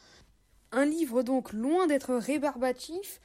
Un 0.73 0.85
livre 0.85 1.23
donc 1.23 1.53
loin 1.53 1.87
d'être 1.87 2.15
rébarbatif, 2.15 3.21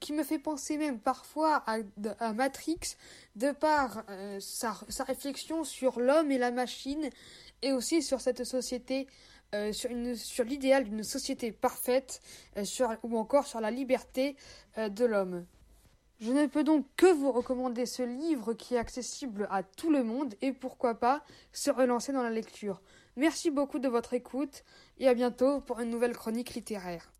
qui 0.00 0.12
me 0.12 0.22
fait 0.22 0.38
penser 0.38 0.76
même 0.76 0.98
parfois 0.98 1.64
à, 1.66 2.32
Matrix, 2.32 2.96
de 3.34 3.52
par 3.52 4.04
euh, 4.10 4.38
sa, 4.40 4.74
sa 4.88 5.04
réflexion 5.04 5.64
sur 5.64 6.00
l'homme 6.00 6.30
et 6.30 6.38
la 6.38 6.50
machine, 6.50 7.08
et 7.62 7.72
aussi 7.72 8.02
sur 8.02 8.20
cette 8.20 8.44
société, 8.44 9.06
euh, 9.54 9.72
sur, 9.72 10.44
l'idéal 10.44 10.84
d'une 10.84 11.04
société 11.04 11.52
parfaite, 11.52 12.20
euh, 12.56 12.64
ou 13.02 13.16
encore 13.16 13.46
sur 13.46 13.60
la 13.60 13.70
liberté 13.70 14.36
euh, 14.76 14.88
de 14.88 15.04
l'homme. 15.04 15.46
Je 16.18 16.32
ne 16.32 16.46
peux 16.46 16.64
donc 16.64 16.86
que 16.96 17.06
vous 17.06 17.30
recommander 17.30 17.86
ce 17.86 18.02
livre 18.02 18.54
qui 18.54 18.74
est 18.74 18.78
accessible 18.78 19.46
à 19.50 19.62
tout 19.62 19.90
le 19.90 20.02
monde 20.02 20.34
et 20.40 20.52
pourquoi 20.52 20.98
pas 20.98 21.22
se 21.52 21.70
relancer 21.70 22.12
dans 22.12 22.22
la 22.22 22.30
lecture. 22.30 22.80
Merci 23.16 23.50
beaucoup 23.50 23.78
de 23.78 23.88
votre 23.88 24.14
écoute 24.14 24.64
et 24.98 25.08
à 25.08 25.14
bientôt 25.14 25.60
pour 25.60 25.80
une 25.80 25.90
nouvelle 25.90 26.16
chronique 26.16 26.54
littéraire. 26.54 27.15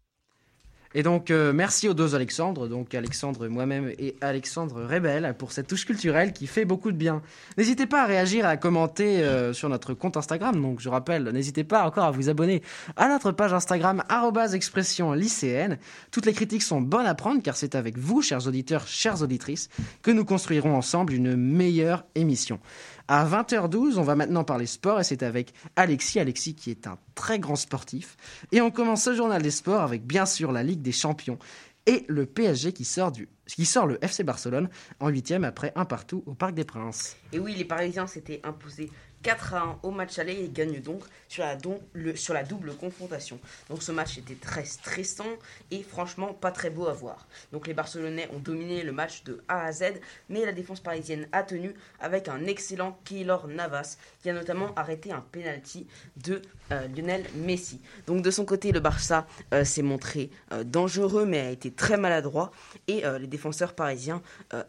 Et 0.94 1.02
donc, 1.02 1.30
euh, 1.30 1.52
merci 1.52 1.88
aux 1.88 1.94
deux 1.94 2.14
Alexandre, 2.14 2.68
donc 2.68 2.94
Alexandre 2.94 3.48
moi-même 3.48 3.92
et 3.98 4.16
Alexandre 4.20 4.84
Rebel, 4.84 5.34
pour 5.38 5.52
cette 5.52 5.66
touche 5.66 5.84
culturelle 5.84 6.32
qui 6.32 6.46
fait 6.46 6.64
beaucoup 6.64 6.92
de 6.92 6.96
bien. 6.96 7.22
N'hésitez 7.58 7.86
pas 7.86 8.02
à 8.02 8.06
réagir, 8.06 8.46
à 8.46 8.56
commenter 8.56 9.22
euh, 9.22 9.52
sur 9.52 9.68
notre 9.68 9.94
compte 9.94 10.16
Instagram. 10.16 10.60
Donc, 10.60 10.80
je 10.80 10.88
rappelle, 10.88 11.24
n'hésitez 11.24 11.64
pas 11.64 11.84
encore 11.84 12.04
à 12.04 12.10
vous 12.10 12.28
abonner 12.28 12.62
à 12.96 13.08
notre 13.08 13.32
page 13.32 13.52
Instagram, 13.52 14.02
expression 14.54 15.12
lycéenne. 15.12 15.78
Toutes 16.10 16.26
les 16.26 16.32
critiques 16.32 16.62
sont 16.62 16.80
bonnes 16.80 17.06
à 17.06 17.14
prendre, 17.14 17.42
car 17.42 17.56
c'est 17.56 17.74
avec 17.74 17.98
vous, 17.98 18.22
chers 18.22 18.46
auditeurs, 18.46 18.86
chères 18.86 19.22
auditrices, 19.22 19.68
que 20.02 20.10
nous 20.10 20.24
construirons 20.24 20.74
ensemble 20.74 21.12
une 21.12 21.36
meilleure 21.36 22.04
émission. 22.14 22.58
À 23.08 23.24
20h12, 23.24 23.98
on 23.98 24.02
va 24.02 24.16
maintenant 24.16 24.42
parler 24.42 24.66
sport 24.66 24.98
et 24.98 25.04
c'est 25.04 25.22
avec 25.22 25.52
Alexis. 25.76 26.18
Alexis 26.18 26.54
qui 26.56 26.70
est 26.70 26.88
un 26.88 26.98
très 27.14 27.38
grand 27.38 27.54
sportif. 27.54 28.16
Et 28.50 28.60
on 28.60 28.72
commence 28.72 29.04
ce 29.04 29.14
journal 29.14 29.40
des 29.40 29.52
sports 29.52 29.82
avec 29.82 30.04
bien 30.04 30.26
sûr 30.26 30.50
la 30.50 30.64
Ligue 30.64 30.82
des 30.82 30.92
Champions 30.92 31.38
et 31.86 32.04
le 32.08 32.26
PSG 32.26 32.72
qui 32.72 32.84
sort 32.84 33.12
du 33.12 33.28
qui 33.46 33.64
sort 33.64 33.86
le 33.86 34.02
FC 34.04 34.24
Barcelone 34.24 34.68
en 34.98 35.08
huitième 35.08 35.44
après 35.44 35.72
un 35.76 35.84
partout 35.84 36.24
au 36.26 36.34
Parc 36.34 36.54
des 36.54 36.64
Princes. 36.64 37.16
Et 37.32 37.38
oui, 37.38 37.54
les 37.54 37.64
Parisiens 37.64 38.08
s'étaient 38.08 38.40
imposés 38.42 38.90
4 39.26 39.54
à 39.54 39.62
1 39.62 39.78
au 39.82 39.90
match 39.90 40.20
aller 40.20 40.34
et 40.34 40.48
gagnent 40.48 40.80
donc 40.80 41.02
sur 41.26 41.42
la 41.42 41.56
double 42.44 42.76
confrontation. 42.76 43.40
Donc 43.68 43.82
ce 43.82 43.90
match 43.90 44.18
était 44.18 44.36
très 44.36 44.64
stressant 44.64 45.24
et 45.72 45.82
franchement 45.82 46.32
pas 46.32 46.52
très 46.52 46.70
beau 46.70 46.86
à 46.86 46.92
voir. 46.92 47.26
Donc 47.50 47.66
les 47.66 47.74
Barcelonais 47.74 48.28
ont 48.32 48.38
dominé 48.38 48.84
le 48.84 48.92
match 48.92 49.24
de 49.24 49.42
A 49.48 49.64
à 49.64 49.72
Z, 49.72 49.94
mais 50.28 50.44
la 50.44 50.52
défense 50.52 50.78
parisienne 50.78 51.26
a 51.32 51.42
tenu 51.42 51.74
avec 51.98 52.28
un 52.28 52.46
excellent 52.46 53.00
Keylor 53.02 53.48
Navas 53.48 53.96
qui 54.22 54.30
a 54.30 54.32
notamment 54.32 54.72
arrêté 54.76 55.10
un 55.10 55.24
penalty 55.32 55.88
de 56.18 56.40
euh, 56.72 56.88
Lionel 56.88 57.24
Messi. 57.36 57.80
Donc 58.06 58.22
de 58.22 58.30
son 58.30 58.44
côté, 58.44 58.72
le 58.72 58.80
Barça 58.80 59.26
euh, 59.54 59.64
s'est 59.64 59.82
montré 59.82 60.30
euh, 60.52 60.64
dangereux 60.64 61.24
mais 61.24 61.40
a 61.40 61.50
été 61.50 61.70
très 61.70 61.96
maladroit 61.96 62.50
et 62.88 63.02
les 63.20 63.26
défenseurs 63.26 63.74
parisiens 63.74 64.22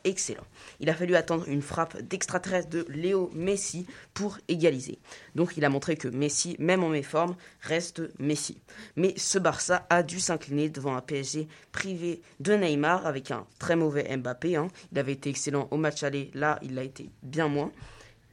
excellents. 0.04 0.46
Il 0.80 0.90
a 0.90 0.94
fallu 0.94 1.16
attendre 1.16 1.48
une 1.48 1.62
frappe 1.62 2.02
d'extraterrestre 2.02 2.70
de 2.70 2.86
Léo 2.90 3.30
Messi 3.34 3.86
pour 4.14 4.38
égaliser. 4.48 5.00
Donc 5.36 5.58
il 5.58 5.66
a 5.66 5.70
montré 5.70 5.96
que 5.96 6.08
Messi, 6.08 6.56
même 6.60 6.84
en 6.84 6.90
méforme, 6.90 7.36
reste 7.62 8.02
Messi. 8.20 8.60
Mais 8.96 9.14
ce 9.18 9.40
Barça 9.40 9.86
a 9.90 10.04
dû 10.04 10.20
s'incliner 10.20 10.70
devant 10.70 10.96
un 10.96 11.02
PSG 11.02 11.48
privé 11.72 12.22
de 12.40 12.54
Neymar 12.54 13.06
avec 13.06 13.32
un 13.32 13.46
très 13.60 13.76
mauvais 13.76 14.16
Mbappé. 14.18 14.56
hein. 14.56 14.68
Il 14.92 15.00
avait 15.00 15.14
été 15.14 15.30
excellent 15.30 15.68
au 15.72 15.78
match 15.78 16.04
aller, 16.04 16.32
là 16.34 16.60
il 16.62 16.76
l'a 16.76 16.84
été 16.84 17.10
bien 17.24 17.48
moins. 17.48 17.72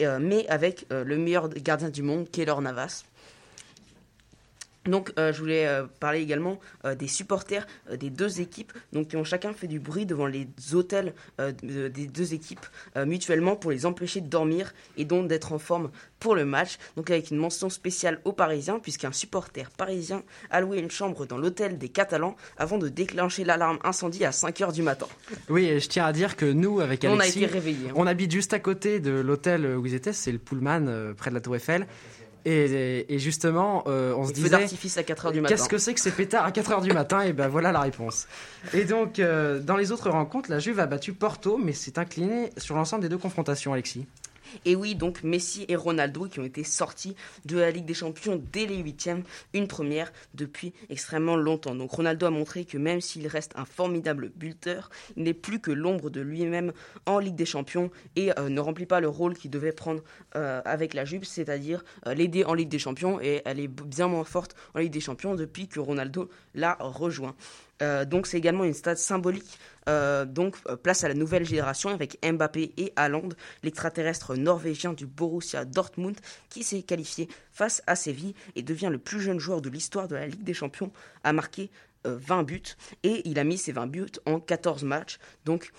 Mais 0.00 0.46
avec 0.48 0.86
le 0.90 1.16
meilleur 1.16 1.48
gardien 1.48 1.88
du 1.88 2.02
monde, 2.02 2.28
Keylor 2.30 2.60
Navas. 2.60 3.04
Donc, 4.86 5.12
euh, 5.18 5.32
je 5.32 5.38
voulais 5.40 5.66
euh, 5.66 5.84
parler 6.00 6.20
également 6.20 6.58
euh, 6.84 6.94
des 6.94 7.08
supporters 7.08 7.66
des 7.98 8.10
deux 8.10 8.40
équipes, 8.40 8.72
donc 8.92 9.08
qui 9.08 9.16
ont 9.16 9.24
chacun 9.24 9.52
fait 9.52 9.66
du 9.66 9.80
bruit 9.80 10.04
devant 10.06 10.26
les 10.26 10.46
hôtels 10.72 11.14
de- 11.38 11.88
des 11.88 12.06
deux 12.06 12.34
équipes 12.34 12.64
mutuellement 13.06 13.56
pour 13.56 13.70
les 13.70 13.86
empêcher 13.86 14.20
de 14.20 14.28
dormir 14.28 14.72
et 14.96 15.04
donc 15.04 15.28
d'être 15.28 15.52
en 15.52 15.58
forme 15.58 15.90
pour 16.20 16.34
le 16.34 16.44
match. 16.44 16.78
Donc, 16.96 17.10
avec 17.10 17.30
une 17.30 17.36
mention 17.38 17.68
spéciale 17.70 18.20
aux 18.24 18.32
Parisiens, 18.32 18.78
puisqu'un 18.78 19.12
supporter 19.12 19.70
parisien 19.70 20.22
a 20.50 20.60
loué 20.60 20.78
une 20.78 20.90
chambre 20.90 21.26
dans 21.26 21.38
l'hôtel 21.38 21.78
des 21.78 21.88
Catalans 21.88 22.36
avant 22.56 22.78
de 22.78 22.88
déclencher 22.88 23.44
l'alarme 23.44 23.78
incendie 23.84 24.24
à 24.24 24.32
5 24.32 24.58
h 24.60 24.72
du 24.72 24.82
matin. 24.82 25.06
Oui, 25.48 25.66
et 25.66 25.80
je 25.80 25.88
tiens 25.88 26.04
à 26.06 26.12
dire 26.12 26.36
que 26.36 26.46
nous, 26.46 26.80
avec 26.80 27.04
On 27.04 27.18
a 27.18 27.22
Alexis, 27.22 27.44
été 27.44 27.52
réveillés. 27.52 27.88
hein. 27.90 27.94
on 27.96 28.06
habite 28.06 28.32
juste 28.32 28.52
à 28.52 28.58
côté 28.58 29.00
de 29.00 29.10
l'hôtel 29.12 29.66
où 29.76 29.84
ils 29.86 29.94
étaient, 29.94 30.12
c'est 30.12 30.32
le 30.32 30.38
Pullman 30.38 31.14
près 31.16 31.30
de 31.30 31.34
la 31.34 31.40
Tour 31.40 31.56
Eiffel. 31.56 31.86
Et, 32.46 33.14
et 33.14 33.18
justement, 33.18 33.84
euh, 33.86 34.14
on 34.16 34.26
se 34.26 34.32
disait. 34.32 34.50
d'artifice 34.50 34.98
à 34.98 35.02
4 35.02 35.28
h 35.28 35.32
du 35.32 35.40
matin. 35.40 35.54
Qu'est-ce 35.54 35.68
que 35.68 35.78
c'est 35.78 35.94
que 35.94 36.00
ces 36.00 36.10
pétards 36.10 36.44
à 36.44 36.50
4h 36.50 36.82
du 36.82 36.92
matin? 36.92 37.22
Et 37.22 37.32
ben 37.32 37.48
voilà 37.48 37.72
la 37.72 37.80
réponse. 37.80 38.26
Et 38.74 38.84
donc, 38.84 39.18
euh, 39.18 39.60
dans 39.60 39.76
les 39.76 39.92
autres 39.92 40.10
rencontres, 40.10 40.50
la 40.50 40.58
Juve 40.58 40.78
a 40.78 40.86
battu 40.86 41.14
Porto, 41.14 41.58
mais 41.62 41.72
s'est 41.72 41.98
inclinée 41.98 42.50
sur 42.58 42.74
l'ensemble 42.76 43.02
des 43.02 43.08
deux 43.08 43.18
confrontations, 43.18 43.72
Alexis. 43.72 44.06
Et 44.64 44.76
oui, 44.76 44.94
donc 44.94 45.22
Messi 45.22 45.64
et 45.68 45.76
Ronaldo 45.76 46.26
qui 46.26 46.40
ont 46.40 46.44
été 46.44 46.64
sortis 46.64 47.14
de 47.44 47.58
la 47.58 47.70
Ligue 47.70 47.84
des 47.84 47.94
Champions 47.94 48.42
dès 48.52 48.66
les 48.66 48.78
huitièmes, 48.78 49.22
une 49.52 49.68
première 49.68 50.12
depuis 50.34 50.72
extrêmement 50.90 51.36
longtemps. 51.36 51.74
Donc 51.74 51.90
Ronaldo 51.90 52.26
a 52.26 52.30
montré 52.30 52.64
que 52.64 52.78
même 52.78 53.00
s'il 53.00 53.26
reste 53.26 53.52
un 53.56 53.64
formidable 53.64 54.32
buteur, 54.36 54.90
il 55.16 55.24
n'est 55.24 55.34
plus 55.34 55.60
que 55.60 55.70
l'ombre 55.70 56.10
de 56.10 56.20
lui-même 56.20 56.72
en 57.06 57.18
Ligue 57.18 57.36
des 57.36 57.46
Champions 57.46 57.90
et 58.16 58.36
euh, 58.38 58.48
ne 58.48 58.60
remplit 58.60 58.86
pas 58.86 59.00
le 59.00 59.08
rôle 59.08 59.34
qu'il 59.34 59.50
devait 59.50 59.72
prendre 59.72 60.02
euh, 60.36 60.60
avec 60.64 60.94
la 60.94 61.04
Juve, 61.04 61.24
c'est-à-dire 61.24 61.84
euh, 62.06 62.14
l'aider 62.14 62.44
en 62.44 62.54
Ligue 62.54 62.68
des 62.68 62.78
Champions 62.78 63.20
et 63.20 63.42
elle 63.44 63.60
est 63.60 63.68
bien 63.68 64.08
moins 64.08 64.24
forte 64.24 64.54
en 64.74 64.78
Ligue 64.78 64.92
des 64.92 65.00
Champions 65.00 65.34
depuis 65.34 65.68
que 65.68 65.80
Ronaldo 65.80 66.28
l'a 66.54 66.76
rejoint. 66.80 67.34
Euh, 67.82 68.04
donc 68.04 68.26
c'est 68.26 68.38
également 68.38 68.64
une 68.64 68.74
stade 68.74 68.98
symbolique. 68.98 69.58
Euh, 69.88 70.24
donc 70.24 70.56
euh, 70.68 70.76
place 70.76 71.04
à 71.04 71.08
la 71.08 71.14
nouvelle 71.14 71.44
génération 71.44 71.90
avec 71.90 72.18
Mbappé 72.24 72.72
et 72.76 72.92
Haaland, 72.96 73.28
l'extraterrestre 73.62 74.34
norvégien 74.34 74.94
du 74.94 75.06
Borussia 75.06 75.64
Dortmund 75.64 76.16
qui 76.48 76.62
s'est 76.62 76.82
qualifié 76.82 77.28
face 77.52 77.82
à 77.86 77.94
Séville 77.94 78.34
et 78.56 78.62
devient 78.62 78.88
le 78.90 78.98
plus 78.98 79.20
jeune 79.20 79.38
joueur 79.38 79.60
de 79.60 79.68
l'histoire 79.68 80.08
de 80.08 80.14
la 80.14 80.26
Ligue 80.26 80.44
des 80.44 80.54
Champions 80.54 80.90
à 81.22 81.32
marquer 81.32 81.70
euh, 82.06 82.16
20 82.18 82.44
buts 82.44 82.62
et 83.02 83.28
il 83.28 83.38
a 83.38 83.44
mis 83.44 83.58
ses 83.58 83.72
20 83.72 83.86
buts 83.88 84.06
en 84.24 84.40
14 84.40 84.84
matchs. 84.84 85.18
Donc 85.44 85.72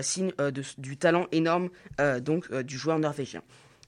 signe 0.00 0.30
du 0.78 0.96
talent 0.96 1.26
énorme 1.32 1.68
du 2.64 2.78
joueur 2.78 3.00
norvégien. 3.00 3.42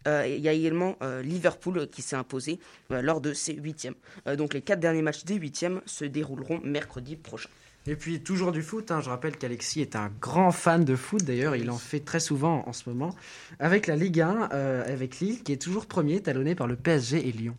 Euh, 0.07 0.27
Il 0.29 0.43
y 0.43 0.49
a 0.49 0.53
également 0.53 0.97
euh, 1.03 1.23
Liverpool 1.23 1.89
qui 1.91 2.03
s'est 2.03 2.17
imposé 2.17 2.59
euh, 2.91 3.03
lors 3.03 3.21
de 3.21 3.33
ses 3.33 3.55
huitièmes. 3.55 3.95
Euh, 4.27 4.37
donc 4.37 4.55
les 4.55 4.63
quatre 4.63 4.81
derniers 4.81 5.03
matchs 5.03 5.25
des 5.25 5.35
huitièmes 5.35 5.81
se 5.87 6.05
dérouleront 6.05 6.61
mercredi 6.63 7.17
prochain. 7.17 7.49
Et 7.87 7.97
puis 7.97 8.21
toujours 8.21 8.51
du 8.51 8.63
foot, 8.63 8.91
hein, 8.91 9.03
je 9.03 9.11
rappelle 9.11 9.37
qu'Alexis 9.37 9.83
est 9.83 9.95
un 9.95 10.11
grand 10.21 10.53
fan 10.53 10.85
de 10.87 10.97
foot, 10.97 11.23
d'ailleurs 11.23 11.55
il 11.55 11.71
en 11.71 11.77
fait 11.77 12.01
très 12.01 12.21
souvent 12.21 12.65
en 12.67 12.73
ce 12.73 12.89
moment, 12.89 13.15
avec 13.59 13.87
la 13.87 13.95
Ligue 13.95 14.23
1, 14.23 14.49
euh, 14.53 14.91
avec 14.91 15.21
Lille 15.21 15.43
qui 15.43 15.53
est 15.53 15.61
toujours 15.61 15.85
premier, 15.85 16.23
talonné 16.23 16.55
par 16.55 16.67
le 16.67 16.77
PSG 16.77 17.29
et 17.29 17.33
Lyon. 17.33 17.57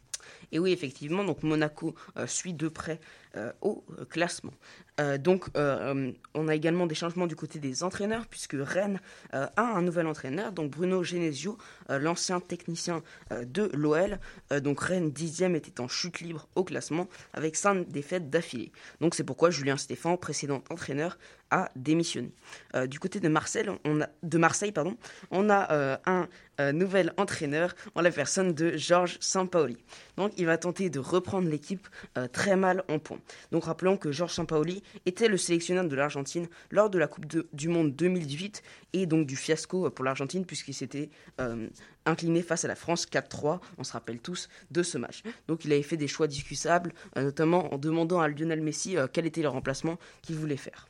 Et 0.52 0.60
oui, 0.60 0.72
effectivement, 0.72 1.24
donc 1.24 1.44
Monaco 1.44 1.96
euh, 2.18 2.28
suit 2.28 2.54
de 2.54 2.68
près 2.68 2.94
euh, 2.94 3.25
au 3.62 3.84
euh, 4.00 4.06
classement. 4.06 4.54
Euh, 5.00 5.18
donc, 5.18 5.46
euh, 5.58 5.94
euh, 5.94 6.12
on 6.34 6.48
a 6.48 6.56
également 6.56 6.88
des 6.88 6.96
changements 6.96 7.28
du 7.28 7.36
côté 7.36 7.60
des 7.60 7.84
entraîneurs, 7.84 8.28
puisque 8.28 8.56
Rennes 8.58 9.00
euh, 9.34 9.48
a 9.56 9.62
un 9.62 9.82
nouvel 9.82 10.08
entraîneur, 10.08 10.52
donc 10.52 10.72
Bruno 10.72 11.04
Genesio, 11.04 11.58
euh, 11.90 12.00
l'ancien 12.00 12.40
technicien 12.40 13.04
euh, 13.32 13.44
de 13.46 13.70
l'OL. 13.74 14.20
Euh, 14.52 14.60
donc, 14.60 14.80
Rennes, 14.80 15.12
dixième, 15.12 15.56
était 15.56 15.82
en 15.82 15.88
chute 15.88 16.22
libre 16.22 16.48
au 16.56 16.64
classement, 16.64 17.08
avec 17.34 17.56
cinq 17.56 17.88
défaites 17.90 18.30
d'affilée. 18.30 18.72
Donc, 19.02 19.16
c'est 19.16 19.24
pourquoi 19.24 19.50
Julien 19.50 19.78
Stéphan, 19.78 20.16
précédent 20.18 20.64
entraîneur, 20.70 21.18
a 21.52 21.70
démissionné. 21.76 22.32
Euh, 22.76 22.88
du 22.88 23.00
côté 23.00 23.20
de 23.20 23.28
Marseille, 23.28 23.68
on 23.86 24.02
a, 24.02 24.72
pardon, 24.74 24.98
on 25.32 25.50
a 25.50 25.72
euh, 25.72 25.98
un 26.06 26.28
euh, 26.60 26.72
nouvel 26.72 27.14
entraîneur 27.18 27.76
en 27.96 28.02
la 28.02 28.12
personne 28.12 28.54
de 28.54 28.78
Georges 28.78 29.18
Sampaoli. 29.20 29.78
Donc 30.18 30.32
il 30.38 30.46
va 30.46 30.58
tenter 30.58 30.90
de 30.90 31.00
reprendre 31.00 31.50
l'équipe 31.50 31.88
euh, 32.18 32.28
très 32.28 32.56
mal 32.56 32.84
en 32.90 33.00
point. 33.00 33.20
Donc 33.52 33.66
rappelons 33.66 33.98
que 33.98 34.12
Georges 34.12 34.34
Sampaoli 34.34 34.84
était 35.06 35.28
le 35.28 35.38
sélectionneur 35.38 35.86
de 35.86 35.96
l'Argentine 35.96 36.48
lors 36.72 36.90
de 36.90 36.98
la 36.98 37.08
Coupe 37.08 37.26
de- 37.26 37.48
du 37.54 37.68
Monde 37.70 37.96
2018 37.96 38.64
et 38.94 39.06
donc 39.06 39.28
du 39.28 39.36
fiasco 39.36 39.86
euh, 39.86 39.90
pour 39.90 40.06
l'Argentine 40.06 40.46
puisqu'il 40.46 40.74
s'était 40.74 41.10
euh, 41.42 41.68
incliné 42.06 42.42
face 42.42 42.66
à 42.66 42.68
la 42.68 42.76
France 42.76 43.08
4-3, 43.08 43.60
on 43.78 43.84
se 43.84 43.94
rappelle 43.94 44.20
tous 44.20 44.50
de 44.72 44.84
ce 44.84 44.98
match. 44.98 45.24
Donc 45.48 45.66
il 45.66 45.74
avait 45.74 45.82
fait 45.84 45.98
des 45.98 46.08
choix 46.08 46.28
discutables, 46.28 46.94
euh, 47.18 47.24
notamment 47.24 47.74
en 47.74 47.78
demandant 47.78 48.20
à 48.22 48.28
Lionel 48.28 48.62
Messi 48.62 48.98
euh, 48.98 49.08
quel 49.12 49.26
était 49.26 49.42
le 49.42 49.50
remplacement 49.50 49.98
qu'il 50.22 50.36
voulait 50.36 50.58
faire. 50.58 50.88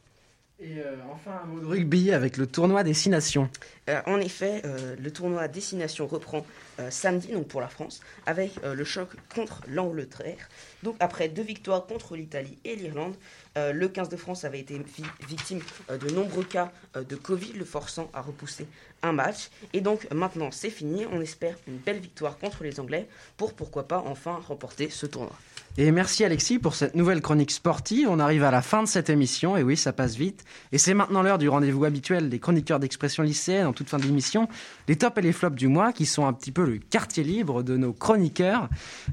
Et 0.58 0.80
euh, 0.80 0.96
enfin 1.12 1.42
un 1.44 1.48
mot 1.48 1.60
de 1.60 1.66
rugby 1.66 2.14
avec 2.14 2.38
le 2.38 2.48
tournoi 2.48 2.84
des 2.86 2.94
Six 2.94 3.10
Nations. 3.10 3.50
Euh, 3.90 4.00
en 4.06 4.22
effet, 4.22 4.62
euh, 4.64 4.96
le 4.98 5.12
tournoi 5.12 5.50
destination 5.50 6.08
reprend 6.08 6.46
samedi 6.90 7.28
donc 7.34 7.48
pour 7.50 7.60
la 7.62 7.68
France 7.70 8.00
avec 8.26 8.52
le 8.64 8.84
choc 8.84 9.08
contre 9.34 9.62
l'Angleterre. 9.68 10.50
Donc 10.86 10.96
après 11.02 11.28
deux 11.28 11.42
victoires 11.42 11.86
contre 11.86 12.16
l'Italie 12.16 12.58
et 12.64 12.76
l'Irlande, 12.78 13.16
euh, 13.58 13.74
le 13.74 13.88
15 13.90 14.08
de 14.08 14.16
France 14.16 14.44
avait 14.46 14.60
été 14.60 14.76
vi- 14.78 15.04
victime 15.28 15.60
euh, 15.90 15.98
de 15.98 16.10
nombreux 16.14 16.44
cas 16.44 16.72
euh, 16.96 17.04
de 17.04 17.16
Covid, 17.16 17.54
le 17.54 17.66
forçant 17.66 18.10
à 18.14 18.22
repousser 18.22 18.68
un 19.02 19.12
match. 19.12 19.50
Et 19.74 19.82
donc 19.82 20.08
maintenant 20.14 20.50
c'est 20.52 20.70
fini, 20.70 21.06
on 21.12 21.20
espère 21.22 21.56
une 21.68 21.78
belle 21.78 22.00
victoire 22.00 22.38
contre 22.38 22.64
les 22.64 22.80
Anglais 22.80 23.08
pour 23.36 23.54
pourquoi 23.54 23.88
pas 23.88 24.04
enfin 24.06 24.40
remporter 24.48 24.90
ce 24.90 25.06
tournoi. 25.08 25.34
Et 25.78 25.92
merci 25.92 26.24
Alexis 26.24 26.58
pour 26.60 26.76
cette 26.76 26.96
nouvelle 26.96 27.22
chronique 27.22 27.52
sportive. 27.52 28.08
On 28.10 28.20
arrive 28.20 28.44
à 28.44 28.52
la 28.52 28.62
fin 28.62 28.82
de 28.84 28.88
cette 28.88 29.10
émission, 29.10 29.58
et 29.58 29.64
oui, 29.64 29.76
ça 29.76 29.92
passe 29.92 30.16
vite. 30.16 30.46
Et 30.72 30.78
c'est 30.78 30.94
maintenant 30.94 31.22
l'heure 31.22 31.38
du 31.38 31.50
rendez-vous 31.50 31.84
habituel 31.84 32.30
des 32.30 32.40
chroniqueurs 32.40 32.80
d'expression 32.80 33.24
lycéenne 33.24 33.68
en 33.68 33.74
toute 33.74 33.90
fin 33.90 33.98
d'émission, 33.98 34.48
les 34.88 34.96
tops 34.96 35.18
et 35.18 35.22
les 35.22 35.34
flops 35.34 35.58
du 35.58 35.68
mois, 35.68 35.92
qui 35.92 36.06
sont 36.06 36.26
un 36.26 36.32
petit 36.32 36.54
peu 36.54 36.64
le 36.66 36.78
quartier 36.78 37.24
libre 37.26 37.62
de 37.62 37.76
nos 37.76 37.92
chroniqueurs. 37.92 38.70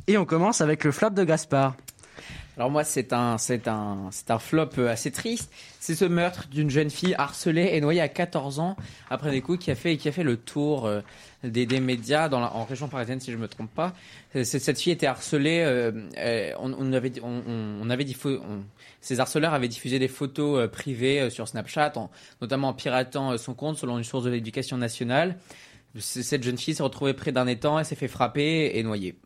Et 0.06 0.16
on 0.18 0.24
commence 0.24 0.60
avec 0.60 0.84
le 0.84 0.92
flop 0.92 1.10
de 1.10 1.24
Gaspard. 1.24 1.61
Alors 2.58 2.70
moi, 2.70 2.84
c'est 2.84 3.14
un, 3.14 3.38
c'est 3.38 3.66
un, 3.66 4.08
c'est 4.10 4.30
un 4.30 4.38
flop 4.38 4.68
euh, 4.76 4.90
assez 4.92 5.10
triste. 5.10 5.50
C'est 5.80 5.94
ce 5.94 6.04
meurtre 6.04 6.48
d'une 6.50 6.68
jeune 6.68 6.90
fille 6.90 7.14
harcelée 7.16 7.70
et 7.72 7.80
noyée 7.80 8.02
à 8.02 8.08
14 8.08 8.58
ans 8.58 8.76
après 9.08 9.30
des 9.30 9.40
coups 9.40 9.58
qui 9.58 9.70
a 9.70 9.74
fait, 9.74 9.98
a 10.06 10.12
fait 10.12 10.22
le 10.22 10.36
tour 10.36 10.84
euh, 10.84 11.00
des, 11.42 11.66
médias 11.80 12.28
dans 12.28 12.40
la, 12.40 12.52
en 12.54 12.64
région 12.64 12.88
parisienne, 12.88 13.20
si 13.20 13.32
je 13.32 13.38
me 13.38 13.48
trompe 13.48 13.70
pas. 13.74 13.94
Euh, 14.36 14.44
Cette 14.44 14.78
fille 14.78 14.92
était 14.92 15.06
harcelée. 15.06 15.64
on, 16.60 16.92
avait, 16.92 17.12
on, 17.22 17.88
avait 17.90 18.06
on- 18.24 18.64
ces 19.00 19.18
harceleurs 19.18 19.54
avaient 19.54 19.68
diffusé 19.68 19.98
des 19.98 20.08
photos 20.08 20.68
privées 20.70 21.30
sur 21.30 21.48
Snapchat, 21.48 21.92
en- 21.96 22.10
notamment 22.42 22.68
en 22.68 22.74
piratant 22.74 23.36
son 23.38 23.54
compte 23.54 23.78
selon 23.78 23.96
une 23.96 24.04
source 24.04 24.24
de 24.24 24.30
l'éducation 24.30 24.76
nationale. 24.76 25.36
Cette 25.98 26.42
jeune 26.42 26.58
fille 26.58 26.74
s'est 26.74 26.82
retrouvée 26.82 27.14
près 27.14 27.32
d'un 27.32 27.46
étang 27.46 27.78
et 27.78 27.84
s'est 27.84 27.96
fait 27.96 28.08
frapper 28.08 28.72
et 28.74 28.82
noyer. 28.82 29.16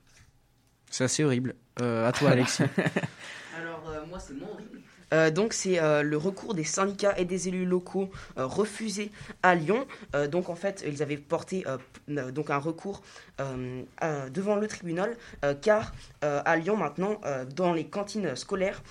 C'est 0.97 1.05
assez 1.05 1.24
horrible. 1.24 1.55
Euh, 1.82 2.09
à 2.09 2.12
toi 2.12 2.31
Alexis. 2.31 2.62
Alors 3.55 3.86
euh, 3.86 4.06
moi 4.06 4.18
c'est 4.18 4.32
moins 4.32 4.48
horrible. 4.48 4.81
Euh, 5.12 5.31
donc 5.31 5.53
c'est 5.53 5.81
euh, 5.81 6.03
le 6.03 6.16
recours 6.16 6.55
des 6.55 6.65
syndicats 6.65 7.15
et 7.16 7.24
des 7.24 7.49
élus 7.49 7.65
locaux 7.65 8.11
euh, 8.39 8.47
refusé 8.47 9.11
à 9.43 9.55
Lyon. 9.55 9.87
Euh, 10.15 10.28
donc 10.28 10.49
en 10.49 10.55
fait, 10.55 10.85
ils 10.87 11.03
avaient 11.03 11.16
porté 11.16 11.65
donc 12.09 12.51
un 12.51 12.59
recours 12.59 13.03
devant 14.31 14.57
le 14.57 14.66
tribunal 14.66 15.16
car 15.61 15.93
à 16.23 16.57
Lyon 16.57 16.77
maintenant, 16.77 17.20
dans 17.55 17.73
les 17.73 17.87
cantines 17.87 18.35
scolaires, 18.37 18.83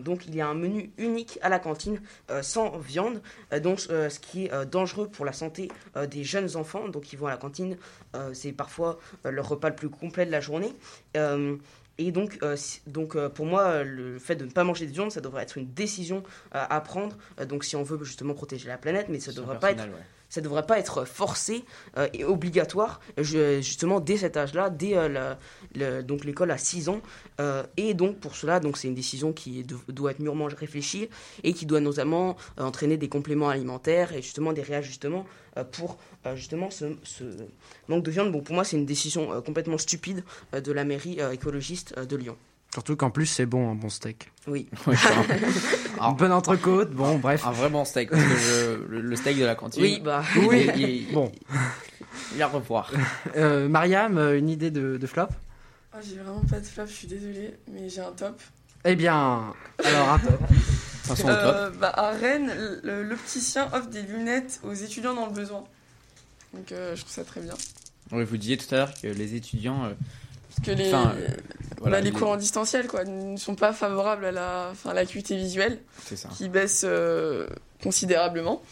donc 0.00 0.26
il 0.26 0.34
y 0.34 0.40
a 0.40 0.46
un 0.46 0.54
menu 0.54 0.90
unique 0.98 1.38
à 1.42 1.48
la 1.48 1.58
cantine 1.58 2.00
sans 2.40 2.78
viande, 2.78 3.22
donc 3.62 3.80
ce 3.80 4.18
qui 4.18 4.46
est 4.46 4.66
dangereux 4.66 5.08
pour 5.08 5.24
la 5.24 5.32
santé 5.32 5.70
des 6.10 6.24
jeunes 6.24 6.56
enfants. 6.56 6.88
Donc 6.88 7.12
ils 7.12 7.18
vont 7.18 7.26
à 7.26 7.30
la 7.30 7.36
cantine, 7.36 7.76
c'est 8.32 8.52
parfois 8.52 8.98
leur 9.24 9.48
repas 9.48 9.68
le 9.68 9.76
plus 9.76 9.90
complet 9.90 10.26
de 10.26 10.30
la 10.30 10.40
journée. 10.40 10.72
Et 11.98 12.10
donc, 12.12 12.38
euh, 12.42 12.56
si- 12.56 12.80
donc 12.86 13.16
euh, 13.16 13.28
pour 13.28 13.46
moi, 13.46 13.82
le 13.84 14.18
fait 14.18 14.34
de 14.36 14.44
ne 14.44 14.50
pas 14.50 14.64
manger 14.64 14.86
de 14.86 14.92
viande, 14.92 15.10
ça 15.12 15.20
devrait 15.20 15.42
être 15.42 15.58
une 15.58 15.72
décision 15.72 16.22
euh, 16.54 16.64
à 16.68 16.80
prendre. 16.80 17.16
Donc, 17.48 17.64
si 17.64 17.76
on 17.76 17.82
veut 17.82 18.02
justement 18.04 18.34
protéger 18.34 18.68
la 18.68 18.78
planète, 18.78 19.06
mais 19.08 19.20
ça 19.20 19.30
C'est 19.30 19.36
devrait 19.36 19.58
pas 19.58 19.72
être, 19.72 19.84
ouais. 19.84 20.06
Ça 20.32 20.40
devrait 20.40 20.64
pas 20.64 20.78
être 20.78 21.04
forcé 21.04 21.62
euh, 21.98 22.08
et 22.14 22.24
obligatoire. 22.24 23.00
Je- 23.18 23.60
justement, 23.60 24.00
dès 24.00 24.16
cet 24.16 24.38
âge-là, 24.38 24.70
dès 24.70 24.96
euh, 24.96 25.08
la- 25.10 25.38
le- 25.74 26.02
donc 26.02 26.24
l'école 26.24 26.50
à 26.50 26.56
6 26.56 26.88
ans. 26.88 27.02
Euh, 27.38 27.62
et 27.76 27.92
donc 27.92 28.18
pour 28.18 28.34
cela, 28.34 28.58
donc 28.58 28.78
c'est 28.78 28.88
une 28.88 28.94
décision 28.94 29.34
qui 29.34 29.66
doit 29.88 30.12
être 30.12 30.20
mûrement 30.20 30.46
réfléchie 30.46 31.10
et 31.44 31.52
qui 31.52 31.66
doit 31.66 31.80
notamment 31.80 32.36
entraîner 32.58 32.96
des 32.96 33.10
compléments 33.10 33.50
alimentaires 33.50 34.14
et 34.14 34.22
justement 34.22 34.54
des 34.54 34.62
réajustements 34.62 35.26
pour 35.72 35.98
justement 36.34 36.70
ce, 36.70 36.86
ce 37.02 37.24
manque 37.88 38.02
de 38.02 38.10
viande. 38.10 38.32
Bon, 38.32 38.40
pour 38.40 38.54
moi, 38.54 38.64
c'est 38.64 38.78
une 38.78 38.86
décision 38.86 39.42
complètement 39.42 39.76
stupide 39.76 40.24
de 40.54 40.72
la 40.72 40.84
mairie 40.84 41.18
écologiste 41.30 41.98
de 41.98 42.16
Lyon. 42.16 42.38
Surtout 42.72 42.96
qu'en 42.96 43.10
plus, 43.10 43.26
c'est 43.26 43.44
bon, 43.44 43.70
un 43.70 43.74
bon 43.74 43.90
steak. 43.90 44.32
Oui. 44.46 44.66
Un- 46.02 46.10
Une 46.10 46.16
bonne 46.16 46.32
entrecôte, 46.32 46.90
bon, 46.90 47.18
bref. 47.18 47.46
Un 47.46 47.52
vrai 47.52 47.68
bon 47.70 47.84
steak. 47.84 48.10
parce 48.10 48.22
que 48.22 48.28
je- 48.28 48.84
le, 48.88 49.00
le 49.00 49.16
steak 49.16 49.38
de 49.38 49.44
la 49.44 49.54
cantine. 49.54 49.82
Oui, 49.82 50.00
bah. 50.04 50.22
Oui, 50.48 50.68
il, 50.76 50.88
il- 50.88 51.12
bon. 51.12 51.30
il 52.32 52.38
va 52.38 52.46
revoir. 52.48 52.90
Euh, 53.36 53.68
Mariam, 53.68 54.18
euh, 54.18 54.38
une 54.38 54.48
idée 54.48 54.70
de, 54.70 54.96
de 54.96 55.06
flop? 55.06 55.28
Ah, 55.92 55.98
j'ai 56.02 56.16
vraiment 56.16 56.42
pas 56.50 56.58
de 56.60 56.64
flop, 56.64 56.86
je 56.86 56.92
suis 56.92 57.06
désolée, 57.08 57.54
mais 57.70 57.88
j'ai 57.88 58.00
un 58.00 58.12
top. 58.12 58.40
Eh 58.84 58.96
bien, 58.96 59.52
alors 59.84 60.08
un 60.10 60.18
top. 60.18 60.40
Passons 61.06 61.24
au 61.28 61.32
top. 61.32 61.36
Euh, 61.36 61.70
bah, 61.80 61.92
à 61.94 62.10
Rennes, 62.12 62.52
l'opticien 62.82 63.68
offre 63.72 63.88
des 63.88 64.02
lunettes 64.02 64.60
aux 64.64 64.72
étudiants 64.72 65.14
dans 65.14 65.26
le 65.26 65.32
besoin. 65.32 65.64
Donc 66.54 66.72
euh, 66.72 66.96
je 66.96 67.00
trouve 67.02 67.12
ça 67.12 67.24
très 67.24 67.40
bien. 67.40 67.54
Oui, 68.10 68.24
vous 68.24 68.36
disiez 68.36 68.56
tout 68.56 68.72
à 68.74 68.78
l'heure 68.78 68.92
que 69.00 69.06
les 69.08 69.34
étudiants. 69.34 69.84
euh, 69.84 69.92
Parce 70.56 70.66
que 70.66 70.72
les, 70.72 70.92
euh, 70.92 71.28
voilà, 71.80 71.98
bah, 71.98 72.00
les 72.04 72.10
les- 72.10 72.16
cours 72.18 72.30
en 72.30 72.36
distanciel 72.36 72.86
quoi, 72.86 73.04
ne 73.04 73.36
sont 73.36 73.54
pas 73.54 73.72
favorables 73.72 74.24
à 74.24 74.32
la, 74.32 74.68
enfin, 74.72 74.92
l'acuité 74.94 75.36
visuelle, 75.36 75.78
ça. 76.14 76.28
qui 76.36 76.48
baisse 76.48 76.82
euh, 76.84 77.46
considérablement. 77.82 78.62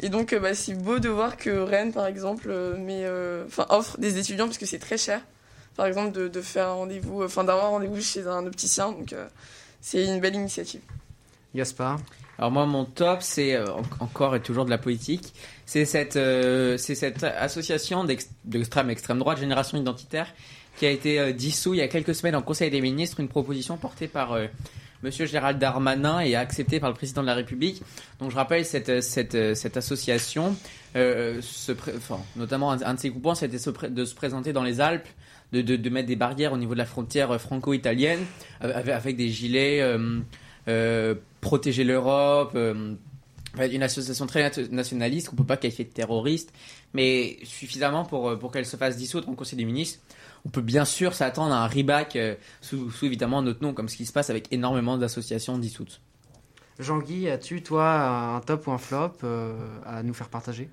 Et 0.00 0.08
donc 0.08 0.32
euh, 0.32 0.40
bah, 0.40 0.54
c'est 0.54 0.74
beau 0.74 0.98
de 0.98 1.08
voir 1.08 1.36
que 1.36 1.50
Rennes, 1.50 1.92
par 1.92 2.06
exemple, 2.06 2.46
euh, 2.48 2.76
met, 2.76 3.04
euh, 3.04 3.44
enfin, 3.46 3.66
offre 3.68 3.98
des 3.98 4.18
étudiants, 4.18 4.46
parce 4.46 4.58
que 4.58 4.66
c'est 4.66 4.78
très 4.78 4.98
cher, 4.98 5.20
par 5.76 5.86
exemple, 5.86 6.12
de, 6.12 6.28
de 6.28 6.40
faire 6.40 6.68
un 6.68 6.72
rendez-vous, 6.74 7.22
euh, 7.22 7.26
enfin 7.26 7.44
d'avoir 7.44 7.66
un 7.66 7.70
rendez-vous 7.70 8.00
chez 8.00 8.26
un 8.26 8.46
opticien. 8.46 8.92
Donc 8.92 9.12
euh, 9.12 9.26
c'est 9.80 10.04
une 10.04 10.20
belle 10.20 10.34
initiative. 10.34 10.80
Gaspard? 11.54 12.00
Alors 12.38 12.50
moi, 12.50 12.66
mon 12.66 12.84
top, 12.84 13.22
c'est 13.22 13.54
euh, 13.54 13.66
en- 13.70 13.82
encore 14.04 14.34
et 14.34 14.40
toujours 14.42 14.64
de 14.64 14.70
la 14.70 14.78
politique. 14.78 15.32
C'est 15.66 15.84
cette, 15.84 16.16
euh, 16.16 16.76
c'est 16.78 16.96
cette 16.96 17.22
association 17.22 18.02
d'ex- 18.04 18.28
d'extrême 18.44 18.90
extrême 18.90 19.18
droite, 19.20 19.38
Génération 19.38 19.78
Identitaire, 19.78 20.26
qui 20.76 20.86
a 20.86 20.90
été 20.90 21.18
euh, 21.18 21.32
dissous 21.32 21.74
il 21.74 21.78
y 21.78 21.82
a 21.82 21.88
quelques 21.88 22.14
semaines 22.14 22.36
en 22.36 22.42
Conseil 22.42 22.70
des 22.70 22.80
ministres, 22.80 23.20
une 23.20 23.28
proposition 23.28 23.76
portée 23.76 24.08
par 24.08 24.32
euh, 24.32 24.46
Monsieur 25.02 25.26
Gérald 25.26 25.58
Darmanin 25.58 26.20
et 26.20 26.34
acceptée 26.34 26.80
par 26.80 26.88
le 26.88 26.94
président 26.96 27.22
de 27.22 27.26
la 27.26 27.34
République. 27.34 27.82
Donc 28.20 28.30
je 28.30 28.36
rappelle 28.36 28.64
cette, 28.64 28.88
euh, 28.88 29.00
cette, 29.00 29.56
cette 29.56 29.76
association, 29.76 30.56
notamment 32.36 32.72
un, 32.72 32.82
un 32.82 32.94
de 32.94 33.00
ses 33.00 33.10
groupements, 33.10 33.34
c'était 33.34 33.58
de 33.58 34.04
se 34.04 34.14
présenter 34.14 34.52
dans 34.52 34.62
les 34.62 34.80
Alpes, 34.80 35.08
de, 35.52 35.60
de, 35.60 35.90
mettre 35.90 36.08
des 36.08 36.16
barrières 36.16 36.52
au 36.52 36.56
niveau 36.56 36.72
de 36.72 36.78
la 36.78 36.86
frontière 36.86 37.40
franco-italienne, 37.40 38.20
avec, 38.60 39.16
des 39.16 39.28
gilets. 39.28 39.84
protéger 41.40 41.84
l'Europe, 41.84 42.56
une 43.58 43.82
association 43.82 44.26
très 44.26 44.42
nat- 44.42 44.68
nationaliste 44.70 45.28
qu'on 45.28 45.36
peut 45.36 45.44
pas 45.44 45.56
qualifier 45.56 45.84
de 45.84 45.90
terroriste, 45.90 46.52
mais 46.92 47.38
suffisamment 47.44 48.04
pour, 48.04 48.28
euh, 48.28 48.36
pour 48.36 48.52
qu'elle 48.52 48.66
se 48.66 48.76
fasse 48.76 48.96
dissoudre 48.96 49.28
en 49.28 49.34
Conseil 49.34 49.56
des 49.56 49.64
ministres. 49.64 50.00
On 50.44 50.50
peut 50.50 50.60
bien 50.60 50.84
sûr 50.84 51.14
s'attendre 51.14 51.54
à 51.54 51.64
un 51.64 51.68
reback 51.68 52.16
euh, 52.16 52.34
sous, 52.60 52.90
sous 52.90 53.06
évidemment 53.06 53.42
notre 53.42 53.62
nom, 53.62 53.72
comme 53.72 53.88
ce 53.88 53.96
qui 53.96 54.06
se 54.06 54.12
passe 54.12 54.30
avec 54.30 54.52
énormément 54.52 54.98
d'associations 54.98 55.56
dissoutes. 55.58 56.00
Jean-Guy, 56.78 57.28
as-tu, 57.28 57.62
toi, 57.62 58.34
un 58.34 58.40
top 58.40 58.66
ou 58.66 58.72
un 58.72 58.78
flop 58.78 59.12
euh, 59.22 59.54
à 59.86 60.02
nous 60.02 60.12
faire 60.14 60.28
partager? 60.28 60.68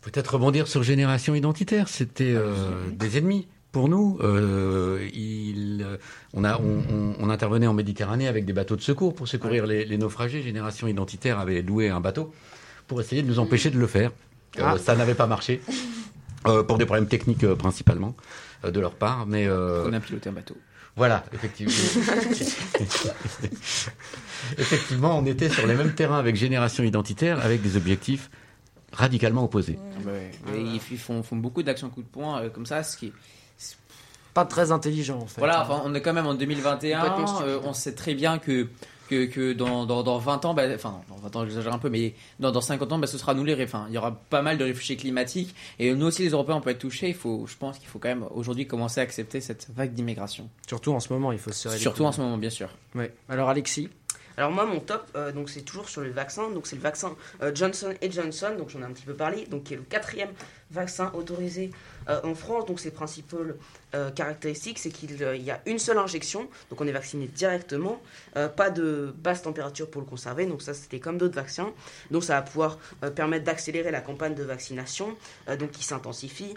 Peut-être 0.00 0.34
rebondir 0.34 0.66
sur 0.66 0.82
Génération 0.82 1.34
Identitaire. 1.34 1.88
C'était 1.88 2.32
euh, 2.34 2.88
des 2.90 3.18
ennemis 3.18 3.46
pour 3.72 3.88
nous. 3.88 4.18
Euh, 4.22 5.08
il, 5.14 5.82
euh, 5.86 5.96
on, 6.34 6.44
a, 6.44 6.58
on, 6.58 6.82
on- 6.92 7.14
on 7.20 7.30
intervenait 7.30 7.66
en 7.66 7.74
Méditerranée 7.74 8.26
avec 8.28 8.44
des 8.44 8.52
bateaux 8.52 8.76
de 8.76 8.80
secours 8.82 9.14
pour 9.14 9.28
secourir 9.28 9.66
les, 9.66 9.84
les 9.84 9.98
naufragés. 9.98 10.42
Génération 10.42 10.86
Identitaire 10.88 11.38
avait 11.38 11.62
loué 11.62 11.88
un 11.88 12.00
bateau 12.00 12.32
pour 12.86 13.00
essayer 13.00 13.22
de 13.22 13.28
nous 13.28 13.38
empêcher 13.38 13.70
de 13.70 13.78
le 13.78 13.86
faire. 13.86 14.10
Euh, 14.58 14.62
Ah. 14.64 14.76
Ça 14.78 14.96
n'avait 14.96 15.14
pas 15.14 15.26
marché. 15.28 15.60
Euh, 16.46 16.62
pour 16.62 16.78
des 16.78 16.86
problèmes 16.86 17.06
techniques 17.06 17.44
euh, 17.44 17.54
principalement 17.54 18.16
euh, 18.64 18.70
de 18.70 18.80
leur 18.80 18.94
part, 18.94 19.26
mais 19.26 19.46
euh, 19.46 19.84
On 19.86 19.92
a 19.92 20.00
piloté 20.00 20.30
un 20.30 20.32
bateau. 20.32 20.56
voilà, 20.96 21.22
effectivement. 21.34 21.70
effectivement, 24.58 25.18
on 25.18 25.26
était 25.26 25.48
sur 25.50 25.66
les 25.66 25.74
mêmes 25.74 25.94
terrains 25.94 26.18
avec 26.18 26.36
Génération 26.36 26.82
Identitaire, 26.84 27.44
avec 27.44 27.62
des 27.62 27.76
objectifs 27.76 28.30
radicalement 28.92 29.44
opposés. 29.44 29.78
Et 30.54 30.60
ils, 30.60 30.80
ils 30.90 30.98
font, 30.98 31.22
font 31.22 31.36
beaucoup 31.36 31.62
d'actions 31.62 31.90
coup 31.90 32.02
de 32.02 32.08
poing 32.08 32.40
euh, 32.42 32.48
comme 32.48 32.66
ça, 32.66 32.82
ce 32.82 32.96
qui 32.96 33.12
Pas 34.34 34.44
très 34.44 34.72
intelligent, 34.72 35.18
en 35.18 35.26
fait. 35.26 35.40
Voilà, 35.40 35.60
hein. 35.60 35.66
enfin, 35.68 35.82
on 35.84 35.94
est 35.94 36.00
quand 36.00 36.12
même 36.12 36.26
en 36.26 36.34
2021. 36.34 37.00
Complètement 37.00 37.26
stupide. 37.26 37.46
euh, 37.48 37.60
on 37.64 37.72
sait 37.72 37.94
très 37.94 38.14
bien 38.14 38.38
que, 38.38 38.68
que, 39.08 39.26
que 39.26 39.52
dans, 39.52 39.86
dans, 39.86 40.02
dans 40.04 40.18
20 40.18 40.44
ans, 40.44 40.54
bah, 40.54 40.62
enfin, 40.74 41.00
dans 41.08 41.16
20 41.16 41.36
ans, 41.36 41.44
j'exagère 41.44 41.72
un 41.74 41.78
peu, 41.78 41.90
mais 41.90 42.14
dans, 42.38 42.52
dans 42.52 42.60
50 42.60 42.92
ans, 42.92 42.98
bah, 42.98 43.06
ce 43.08 43.18
sera 43.18 43.34
nous 43.34 43.44
les 43.44 43.54
ré- 43.54 43.64
enfin, 43.64 43.86
Il 43.88 43.94
y 43.94 43.98
aura 43.98 44.12
pas 44.30 44.42
mal 44.42 44.56
de 44.58 44.64
réfugiés 44.64 44.96
climatiques. 44.96 45.54
Et 45.78 45.92
nous 45.94 46.06
aussi, 46.06 46.22
les 46.22 46.30
Européens, 46.30 46.56
on 46.56 46.60
peut 46.60 46.70
être 46.70 46.78
touchés. 46.78 47.08
Il 47.08 47.14
faut, 47.14 47.44
je 47.48 47.56
pense 47.56 47.78
qu'il 47.78 47.88
faut 47.88 47.98
quand 47.98 48.08
même 48.08 48.24
aujourd'hui 48.30 48.66
commencer 48.66 49.00
à 49.00 49.02
accepter 49.02 49.40
cette 49.40 49.66
vague 49.74 49.92
d'immigration. 49.94 50.48
Surtout 50.68 50.92
en 50.92 51.00
ce 51.00 51.12
moment, 51.12 51.32
il 51.32 51.38
faut 51.38 51.50
se 51.50 51.58
serrer 51.58 51.78
Surtout 51.78 52.04
en 52.04 52.12
ce 52.12 52.20
moment, 52.20 52.38
bien 52.38 52.50
sûr. 52.50 52.68
Ouais. 52.94 53.12
Alors, 53.28 53.48
Alexis? 53.48 53.88
Alors 54.36 54.52
moi 54.52 54.64
mon 54.64 54.80
top 54.80 55.04
euh, 55.16 55.32
donc 55.32 55.50
c'est 55.50 55.60
toujours 55.62 55.88
sur 55.90 56.00
le 56.00 56.10
vaccin 56.12 56.48
donc 56.50 56.66
c'est 56.66 56.76
le 56.76 56.80
vaccin 56.80 57.14
euh, 57.42 57.50
Johnson 57.54 57.92
Johnson 58.08 58.52
donc 58.56 58.70
j'en 58.70 58.80
ai 58.80 58.84
un 58.84 58.92
petit 58.92 59.04
peu 59.04 59.12
parlé 59.12 59.44
donc 59.50 59.64
qui 59.64 59.74
est 59.74 59.76
le 59.76 59.82
quatrième 59.82 60.30
vaccin 60.70 61.10
autorisé 61.12 61.72
euh, 62.08 62.20
en 62.24 62.34
France 62.34 62.66
donc 62.66 62.80
ses 62.80 62.90
principales 62.90 63.56
euh, 63.94 64.10
caractéristiques 64.10 64.78
c'est 64.78 64.90
qu'il 64.90 65.22
euh, 65.22 65.36
y 65.36 65.50
a 65.50 65.60
une 65.66 65.78
seule 65.78 65.98
injection 65.98 66.48
donc 66.70 66.80
on 66.80 66.86
est 66.86 66.92
vacciné 66.92 67.26
directement 67.26 68.00
pas 68.56 68.70
de 68.70 69.14
basse 69.18 69.42
température 69.42 69.90
pour 69.90 70.00
le 70.00 70.06
conserver 70.06 70.46
donc 70.46 70.62
ça 70.62 70.72
c'était 70.72 71.00
comme 71.00 71.18
d'autres 71.18 71.34
vaccins. 71.34 71.72
Donc 72.10 72.24
ça 72.24 72.34
va 72.34 72.42
pouvoir 72.42 72.78
permettre 73.14 73.44
d'accélérer 73.44 73.90
la 73.90 74.00
campagne 74.00 74.34
de 74.34 74.44
vaccination 74.44 75.16
donc 75.58 75.72
qui 75.72 75.84
s'intensifie. 75.84 76.54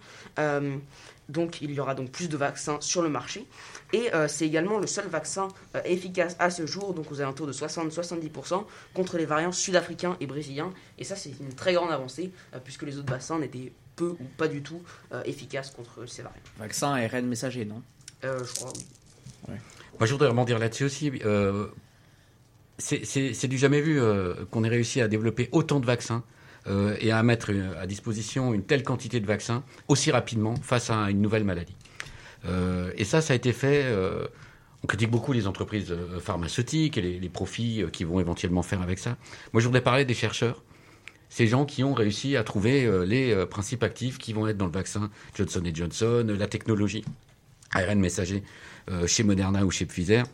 Donc 1.30 1.62
il 1.62 1.72
y 1.72 1.80
aura 1.80 1.96
donc 1.96 2.12
plus 2.12 2.30
de 2.30 2.38
vaccins 2.38 2.78
sur 2.80 3.02
le 3.02 3.10
marché. 3.10 3.46
Et 3.92 4.12
c'est 4.28 4.46
également 4.46 4.78
le 4.78 4.88
seul 4.88 5.08
vaccin 5.08 5.48
efficace 5.86 6.36
à 6.40 6.50
ce 6.50 6.66
jour, 6.66 6.94
donc 6.94 7.12
aux 7.12 7.22
alentours 7.22 7.48
de 7.48 7.54
60-70%, 7.54 8.66
contre 8.94 9.18
les 9.18 9.26
variants 9.26 9.52
sud-africains 9.52 10.16
et 10.20 10.28
brésiliens. 10.28 10.72
Et 11.00 11.04
ça, 11.04 11.16
c'est 11.16 11.32
une 11.40 11.54
très 11.56 11.74
grande 11.74 11.92
avancée, 11.92 12.32
puisque 12.64 12.84
les 12.84 12.98
autres 12.98 13.12
vaccins 13.12 13.40
n'étaient 13.40 13.72
peu 13.96 14.10
ou 14.20 14.24
pas 14.38 14.48
du 14.48 14.62
tout 14.62 14.82
euh, 15.14 15.22
efficaces 15.26 15.72
contre 15.72 16.06
ces 16.08 16.22
variants. 16.22 16.40
Vaccin 16.58 16.94
ARN 16.94 17.26
messager, 17.28 17.66
non? 17.66 17.82
Euh, 18.24 18.44
je 18.44 18.54
crois, 18.56 18.74
oui. 19.50 19.56
Moi, 20.00 20.08
je 20.08 20.12
voudrais 20.14 20.30
rebondir 20.30 20.58
là-dessus 20.60 20.86
aussi. 20.86 21.12
Euh, 21.26 21.68
c'est- 22.78 23.48
du 23.48 23.58
jamais 23.58 23.82
vu 23.82 24.02
euh, 24.02 24.34
qu'on 24.52 24.64
ait 24.64 24.70
réussi 24.70 25.02
à 25.02 25.08
développer 25.08 25.50
autant 25.52 25.80
de 25.80 25.86
vaccins 25.86 26.24
euh, 26.68 26.96
et 27.00 27.12
à 27.12 27.22
mettre 27.24 27.52
à 27.80 27.86
disposition 27.86 28.54
une 28.54 28.64
telle 28.64 28.84
quantité 28.84 29.20
de 29.20 29.26
vaccins 29.28 29.64
aussi 29.88 30.12
rapidement 30.12 30.56
face 30.56 30.90
à 30.90 31.10
une 31.12 31.22
nouvelle 31.22 31.44
maladie. 31.44 31.76
Euh, 32.46 32.92
et 32.98 33.06
ça, 33.06 33.22
ça 33.22 33.34
a 33.34 33.36
été 33.36 33.54
fait. 33.54 33.84
euh, 33.86 34.28
on 34.84 34.88
critique 34.88 35.12
beaucoup 35.12 35.32
les 35.32 35.48
entreprises 35.48 35.96
pharmaceutiques 36.20 36.98
et 36.98 37.02
les, 37.02 37.20
les 37.20 37.30
profits 37.30 37.86
qu'ils 37.94 38.08
vont 38.08 38.20
éventuellement 38.20 38.64
faire 38.64 38.82
avec 38.82 39.00
ça. 39.00 39.18
Moi, 39.54 39.62
je 39.62 39.68
voudrais 39.68 39.82
parler 39.82 40.04
des 40.04 40.14
chercheurs. 40.14 40.62
Ces 41.34 41.48
gens 41.48 41.66
qui 41.66 41.84
ont 41.84 41.96
réussi 41.96 42.38
à 42.38 42.44
trouver 42.44 42.86
euh, 42.86 43.08
les 43.08 43.34
euh, 43.34 43.48
principes 43.48 43.82
actifs 43.82 44.20
qui 44.20 44.34
vont 44.34 44.48
être 44.48 44.56
dans 44.56 44.68
le 44.68 44.72
vaccin 44.72 45.10
Johnson 45.34 45.64
Johnson, 45.74 46.28
euh, 46.30 46.38
la 46.38 46.46
technologie 46.46 47.04
ARN 47.72 48.00
messager 48.00 48.44
chez 49.08 49.24
Moderna 49.24 49.66
ou 49.66 49.72
chez 49.72 49.88
Pfizer, 49.88 50.26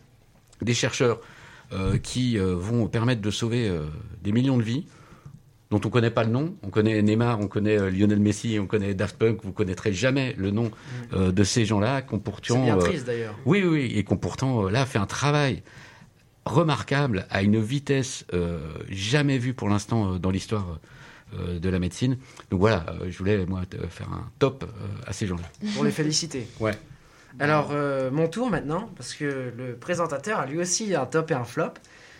des 0.61 0.73
chercheurs 0.73 1.21
qui 2.03 2.37
vont 2.37 2.87
permettre 2.87 3.21
de 3.21 3.31
sauver 3.31 3.71
des 4.23 4.31
millions 4.33 4.57
de 4.57 4.63
vies 4.63 4.87
dont 5.69 5.79
on 5.83 5.87
ne 5.87 5.93
connaît 5.93 6.09
pas 6.09 6.23
le 6.23 6.31
nom. 6.31 6.55
On 6.63 6.69
connaît 6.69 7.01
Neymar, 7.01 7.39
on 7.39 7.47
connaît 7.47 7.91
Lionel 7.91 8.19
Messi, 8.19 8.57
on 8.59 8.65
connaît 8.65 8.93
Daft 8.93 9.17
Punk, 9.17 9.43
vous 9.43 9.51
connaîtrez 9.51 9.93
jamais 9.93 10.33
le 10.37 10.51
nom 10.51 10.71
euh, 11.13 11.31
de 11.31 11.43
ces 11.43 11.65
gens-là, 11.65 12.01
qui 12.01 12.13
ont 12.13 12.17
C'est 12.17 12.23
pourtant... 12.23 12.63
bien 12.63 12.77
triste, 12.77 13.05
d'ailleurs. 13.05 13.35
oui, 13.45 13.61
oui, 13.63 13.69
oui, 13.69 13.93
et 13.95 14.03
qui 14.03 14.13
ont 14.13 14.17
pourtant 14.17 14.67
là 14.67 14.85
fait 14.85 14.99
un 14.99 15.05
travail 15.05 15.61
remarquable 16.53 17.25
à 17.29 17.41
une 17.41 17.59
vitesse 17.61 18.25
euh, 18.33 18.59
jamais 18.89 19.37
vue 19.37 19.53
pour 19.53 19.69
l'instant 19.69 20.13
euh, 20.13 20.19
dans 20.19 20.31
l'histoire 20.31 20.79
euh, 21.33 21.59
de 21.59 21.69
la 21.69 21.79
médecine. 21.79 22.17
Donc 22.51 22.59
voilà, 22.59 22.85
euh, 22.89 23.05
je 23.09 23.17
voulais 23.17 23.45
moi 23.45 23.61
te 23.69 23.77
faire 23.87 24.11
un 24.11 24.29
top 24.39 24.63
euh, 24.63 25.07
à 25.07 25.13
ces 25.13 25.27
gens-là. 25.27 25.69
Pour 25.75 25.83
les 25.83 25.91
féliciter. 25.91 26.47
Ouais. 26.59 26.73
Alors, 27.39 27.69
euh, 27.71 28.09
mon 28.11 28.27
tour 28.27 28.49
maintenant, 28.49 28.89
parce 28.95 29.13
que 29.13 29.53
le 29.55 29.75
présentateur 29.75 30.39
a 30.39 30.45
lui 30.47 30.57
aussi 30.59 30.95
un 30.95 31.05
top 31.05 31.29
et 31.31 31.35
un 31.35 31.43
flop. 31.43 31.73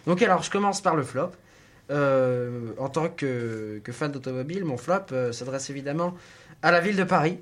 Donc, 0.06 0.22
alors, 0.22 0.43
je 0.43 0.51
commence 0.51 0.81
par 0.81 0.95
le 0.95 1.03
flop. 1.03 1.31
Euh, 1.91 2.69
en 2.77 2.88
tant 2.88 3.10
que, 3.10 3.81
que 3.84 3.91
fan 3.91 4.11
d'automobile, 4.11 4.64
mon 4.64 4.77
flop 4.77 4.93
euh, 5.11 5.31
s'adresse 5.31 5.72
évidemment 5.72 6.14
à 6.61 6.69
la 6.72 6.81
ville 6.81 6.95
de 6.95 7.03
Paris, 7.03 7.39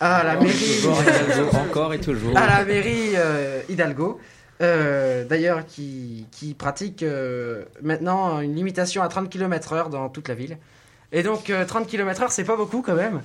à 0.00 0.24
la 0.24 0.36
mairie, 0.40 0.80
Encore 0.86 1.02
et 1.02 1.26
toujours, 1.26 1.54
encore 1.56 1.92
et 1.94 2.00
toujours. 2.00 2.36
à 2.38 2.46
la 2.46 2.64
mairie 2.64 3.10
euh, 3.16 3.60
Hidalgo. 3.68 4.18
Euh, 4.60 5.24
D'ailleurs, 5.24 5.66
qui, 5.66 6.26
qui 6.30 6.54
pratique 6.54 7.02
euh, 7.02 7.64
maintenant 7.82 8.40
une 8.40 8.54
limitation 8.54 9.02
à 9.02 9.08
30 9.08 9.28
km/h 9.30 9.90
dans 9.90 10.08
toute 10.08 10.28
la 10.28 10.34
ville. 10.34 10.58
Et 11.12 11.22
donc, 11.22 11.50
euh, 11.50 11.64
30 11.64 11.86
km/h, 11.86 12.26
c'est 12.30 12.44
pas 12.44 12.56
beaucoup 12.56 12.82
quand 12.82 12.94
même. 12.94 13.22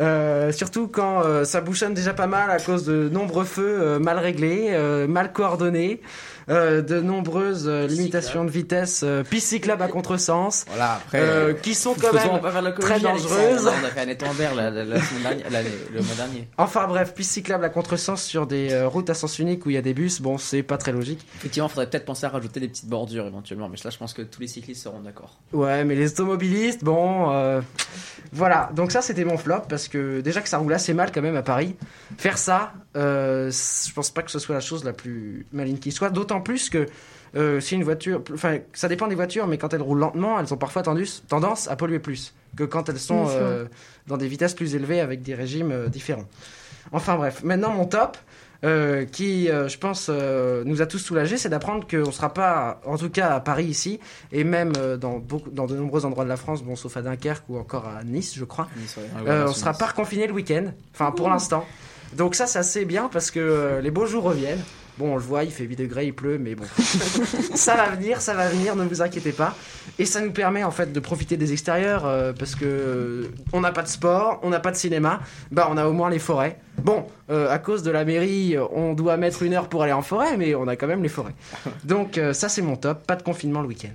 Euh, 0.00 0.50
surtout 0.50 0.88
quand 0.88 1.22
euh, 1.24 1.44
ça 1.44 1.60
bouchonne 1.60 1.94
déjà 1.94 2.12
pas 2.14 2.26
mal 2.26 2.50
à 2.50 2.58
cause 2.58 2.84
de 2.84 3.08
nombreux 3.08 3.44
feux 3.44 3.80
euh, 3.80 3.98
mal 4.00 4.18
réglés, 4.18 4.70
euh, 4.70 5.06
mal 5.06 5.32
coordonnés, 5.32 6.00
euh, 6.48 6.82
de 6.82 7.00
nombreuses 7.00 7.66
euh, 7.68 7.86
limitations 7.86 8.44
de 8.44 8.50
vitesse, 8.50 9.02
euh, 9.04 9.22
pistes 9.22 9.48
cyclables 9.48 9.82
à 9.82 9.88
contresens, 9.88 10.64
Voilà, 10.68 10.94
après. 10.94 11.20
euh, 11.20 11.52
qui 11.54 11.74
sont 11.74 11.94
quand 11.94 12.12
même 12.12 12.40
très 12.80 13.00
dangereuses. 13.00 13.66
On 13.66 13.84
a 13.84 13.90
fait 13.90 14.00
un 14.00 14.08
étendard 14.08 14.54
la, 14.54 14.70
le 14.70 14.82
mois 16.02 16.14
dernier. 16.16 16.48
Enfin 16.58 16.86
bref, 16.86 17.14
pistes 17.14 17.32
cyclables 17.32 17.64
à 17.64 17.68
contresens 17.68 18.22
sur 18.22 18.46
des 18.46 18.84
routes 18.84 19.10
à 19.10 19.14
sens 19.14 19.38
unique 19.38 19.64
où 19.66 19.70
il 19.70 19.74
y 19.74 19.78
a 19.78 19.82
des 19.82 19.94
bus, 19.94 20.20
bon, 20.20 20.38
c'est 20.38 20.62
pas 20.62 20.76
très 20.78 20.92
logique. 20.92 21.26
Effectivement, 21.36 21.68
faudrait 21.68 21.88
peut-être 21.88 22.04
penser 22.04 22.26
à 22.26 22.28
rajouter 22.30 22.60
des 22.60 22.68
petites 22.68 22.88
bordures 22.88 23.26
éventuellement, 23.26 23.68
mais 23.68 23.76
là, 23.82 23.90
je 23.90 23.98
pense 23.98 24.12
que 24.12 24.22
tous 24.22 24.40
les 24.40 24.48
cyclistes 24.48 24.82
seront 24.82 25.00
d'accord. 25.00 25.38
Ouais, 25.52 25.84
mais 25.84 25.94
les 25.94 26.10
automobilistes, 26.12 26.84
bon, 26.84 27.62
voilà. 28.32 28.70
Donc 28.74 28.92
ça, 28.92 29.02
c'était 29.02 29.24
mon 29.24 29.36
flop 29.38 29.62
parce 29.68 29.88
que 29.88 30.20
déjà 30.20 30.40
que 30.40 30.48
ça 30.48 30.58
roule 30.58 30.72
assez 30.72 30.94
mal 30.94 31.10
quand 31.12 31.22
même 31.22 31.36
à 31.36 31.42
Paris, 31.42 31.76
faire 32.18 32.38
ça, 32.38 32.72
je 32.94 33.92
pense 33.92 34.10
pas 34.10 34.22
que 34.22 34.30
ce 34.30 34.38
soit 34.38 34.54
la 34.54 34.60
chose 34.60 34.84
la 34.84 34.92
plus 34.92 35.46
maligne 35.52 35.78
qui 35.78 35.92
soit. 35.92 36.10
D'autant 36.10 36.33
plus 36.40 36.70
que 36.70 36.86
euh, 37.36 37.60
si 37.60 37.74
une 37.74 37.82
voiture, 37.84 38.22
enfin, 38.32 38.58
ça 38.72 38.86
dépend 38.88 39.08
des 39.08 39.16
voitures, 39.16 39.46
mais 39.46 39.58
quand 39.58 39.74
elles 39.74 39.82
roulent 39.82 39.98
lentement, 39.98 40.38
elles 40.38 40.54
ont 40.54 40.56
parfois 40.56 40.82
tendus- 40.82 41.22
tendance 41.28 41.68
à 41.68 41.76
polluer 41.76 41.98
plus 41.98 42.32
que 42.56 42.62
quand 42.64 42.88
elles 42.88 43.00
sont 43.00 43.26
euh, 43.28 43.64
dans 44.06 44.16
des 44.16 44.28
vitesses 44.28 44.54
plus 44.54 44.74
élevées 44.76 45.00
avec 45.00 45.22
des 45.22 45.34
régimes 45.34 45.72
euh, 45.72 45.88
différents. 45.88 46.28
Enfin 46.92 47.16
bref, 47.16 47.42
maintenant 47.42 47.70
mon 47.72 47.86
top. 47.86 48.16
euh, 48.62 49.04
qui, 49.04 49.50
euh, 49.50 49.68
je 49.68 49.76
pense, 49.76 50.06
euh, 50.08 50.62
nous 50.64 50.80
a 50.80 50.86
tous 50.86 50.98
soulagés, 50.98 51.36
c'est 51.36 51.50
d'apprendre 51.50 51.86
qu'on 51.86 51.98
ne 51.98 52.10
sera 52.10 52.32
pas, 52.32 52.80
en 52.86 52.96
tout 52.96 53.10
cas 53.10 53.34
à 53.34 53.40
Paris 53.40 53.66
ici, 53.66 54.00
et 54.32 54.42
même 54.42 54.72
euh, 54.78 54.96
dans, 54.96 55.18
beaucoup, 55.18 55.50
dans 55.50 55.66
de 55.66 55.76
nombreux 55.76 56.06
endroits 56.06 56.24
de 56.24 56.30
la 56.30 56.38
France, 56.38 56.62
bon, 56.62 56.74
sauf 56.74 56.96
à 56.96 57.02
Dunkerque 57.02 57.44
ou 57.50 57.58
encore 57.58 57.86
à 57.86 58.02
Nice, 58.04 58.32
je 58.34 58.44
crois, 58.44 58.68
Nice, 58.76 58.96
ouais. 58.96 59.02
euh, 59.02 59.08
Ah 59.18 59.22
ouais, 59.24 59.44
on 59.44 59.48
Nice. 59.48 59.58
sera 59.58 59.74
pas 59.74 59.86
reconfiné 59.88 60.26
le 60.26 60.32
week-end, 60.32 60.72
enfin 60.94 61.10
pour 61.10 61.28
l'instant. 61.28 61.66
Donc 62.14 62.34
ça, 62.34 62.46
c'est 62.46 62.58
assez 62.60 62.86
bien 62.86 63.10
parce 63.12 63.30
que 63.30 63.38
euh, 63.40 63.80
les 63.82 63.90
beaux 63.90 64.06
jours 64.06 64.22
reviennent. 64.22 64.62
Bon, 64.96 65.12
on 65.12 65.16
le 65.16 65.22
voit, 65.22 65.42
il 65.42 65.50
fait 65.50 65.64
8 65.64 65.76
degrés, 65.76 66.06
il 66.06 66.14
pleut, 66.14 66.38
mais 66.38 66.54
bon. 66.54 66.64
ça 67.54 67.74
va 67.74 67.90
venir, 67.90 68.20
ça 68.20 68.34
va 68.34 68.48
venir, 68.48 68.76
ne 68.76 68.84
vous 68.84 69.02
inquiétez 69.02 69.32
pas. 69.32 69.56
Et 69.98 70.04
ça 70.04 70.20
nous 70.20 70.30
permet 70.30 70.62
en 70.62 70.70
fait 70.70 70.92
de 70.92 71.00
profiter 71.00 71.36
des 71.36 71.52
extérieurs 71.52 72.06
euh, 72.06 72.32
parce 72.32 72.54
que 72.54 72.64
euh, 72.64 73.28
on 73.52 73.60
n'a 73.60 73.72
pas 73.72 73.82
de 73.82 73.88
sport, 73.88 74.38
on 74.42 74.50
n'a 74.50 74.60
pas 74.60 74.70
de 74.70 74.76
cinéma, 74.76 75.20
bah 75.50 75.68
on 75.70 75.76
a 75.76 75.86
au 75.86 75.92
moins 75.92 76.10
les 76.10 76.20
forêts. 76.20 76.58
Bon, 76.78 77.06
euh, 77.30 77.50
à 77.50 77.58
cause 77.58 77.82
de 77.82 77.90
la 77.90 78.04
mairie, 78.04 78.56
on 78.72 78.94
doit 78.94 79.16
mettre 79.16 79.42
une 79.42 79.54
heure 79.54 79.68
pour 79.68 79.82
aller 79.82 79.92
en 79.92 80.02
forêt, 80.02 80.36
mais 80.36 80.54
on 80.54 80.68
a 80.68 80.76
quand 80.76 80.86
même 80.86 81.02
les 81.02 81.08
forêts. 81.08 81.34
Donc 81.84 82.20
ça 82.32 82.48
c'est 82.48 82.62
mon 82.62 82.76
top, 82.76 83.04
pas 83.04 83.16
de 83.16 83.22
confinement 83.22 83.62
le 83.62 83.68
week-end. 83.68 83.94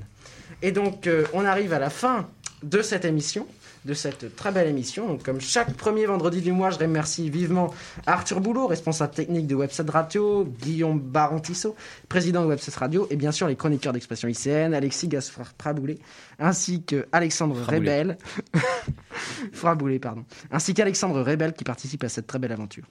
Et 0.61 0.71
donc 0.71 1.09
on 1.33 1.45
arrive 1.45 1.71
à 1.71 1.79
la 1.79 1.89
fin 1.89 2.27
de 2.63 2.81
cette 2.81 3.05
émission 3.05 3.47
de 3.85 3.93
cette 3.93 4.35
très 4.35 4.51
belle 4.51 4.67
émission. 4.67 5.07
Donc, 5.07 5.23
comme 5.23 5.39
chaque 5.39 5.73
premier 5.73 6.05
vendredi 6.05 6.41
du 6.41 6.51
mois, 6.51 6.69
je 6.69 6.79
remercie 6.79 7.29
vivement 7.29 7.73
Arthur 8.05 8.41
Boulot, 8.41 8.67
responsable 8.67 9.13
technique 9.13 9.47
de 9.47 9.55
Website 9.55 9.89
Radio, 9.89 10.45
Guillaume 10.61 10.99
Barantisso, 10.99 11.75
président 12.07 12.41
de 12.43 12.47
Website 12.47 12.75
Radio, 12.75 13.07
et 13.09 13.15
bien 13.15 13.31
sûr 13.31 13.47
les 13.47 13.55
chroniqueurs 13.55 13.93
d'expression 13.93 14.27
ICN, 14.27 14.73
Alexis 14.73 15.07
Gaspard 15.07 15.53
Praboulet, 15.53 15.97
ainsi 16.39 16.83
que 16.83 17.07
Alexandre 17.11 17.55
Fraboulet. 17.55 18.01
Rebel, 18.01 18.17
Fraboulet, 19.53 19.99
pardon, 19.99 20.25
ainsi 20.51 20.73
qu'Alexandre 20.73 21.21
Rebel 21.21 21.53
qui 21.53 21.63
participe 21.63 22.03
à 22.03 22.09
cette 22.09 22.27
très 22.27 22.39
belle 22.39 22.51
aventure. 22.51 22.85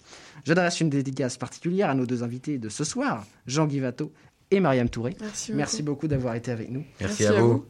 J'adresse 0.44 0.80
une 0.80 0.90
dédicace 0.90 1.36
particulière 1.36 1.90
à 1.90 1.94
nos 1.94 2.06
deux 2.06 2.22
invités 2.22 2.58
de 2.58 2.68
ce 2.68 2.84
soir, 2.84 3.24
Jean 3.46 3.66
Guivato 3.66 4.12
et 4.50 4.60
Mariam 4.60 4.88
Touré. 4.88 5.16
Merci 5.20 5.52
beaucoup. 5.52 5.58
Merci 5.58 5.82
beaucoup 5.82 6.08
d'avoir 6.08 6.34
été 6.34 6.50
avec 6.50 6.70
nous. 6.70 6.84
Merci, 7.00 7.22
Merci 7.22 7.26
à 7.26 7.38
à 7.38 7.42
vous. 7.42 7.64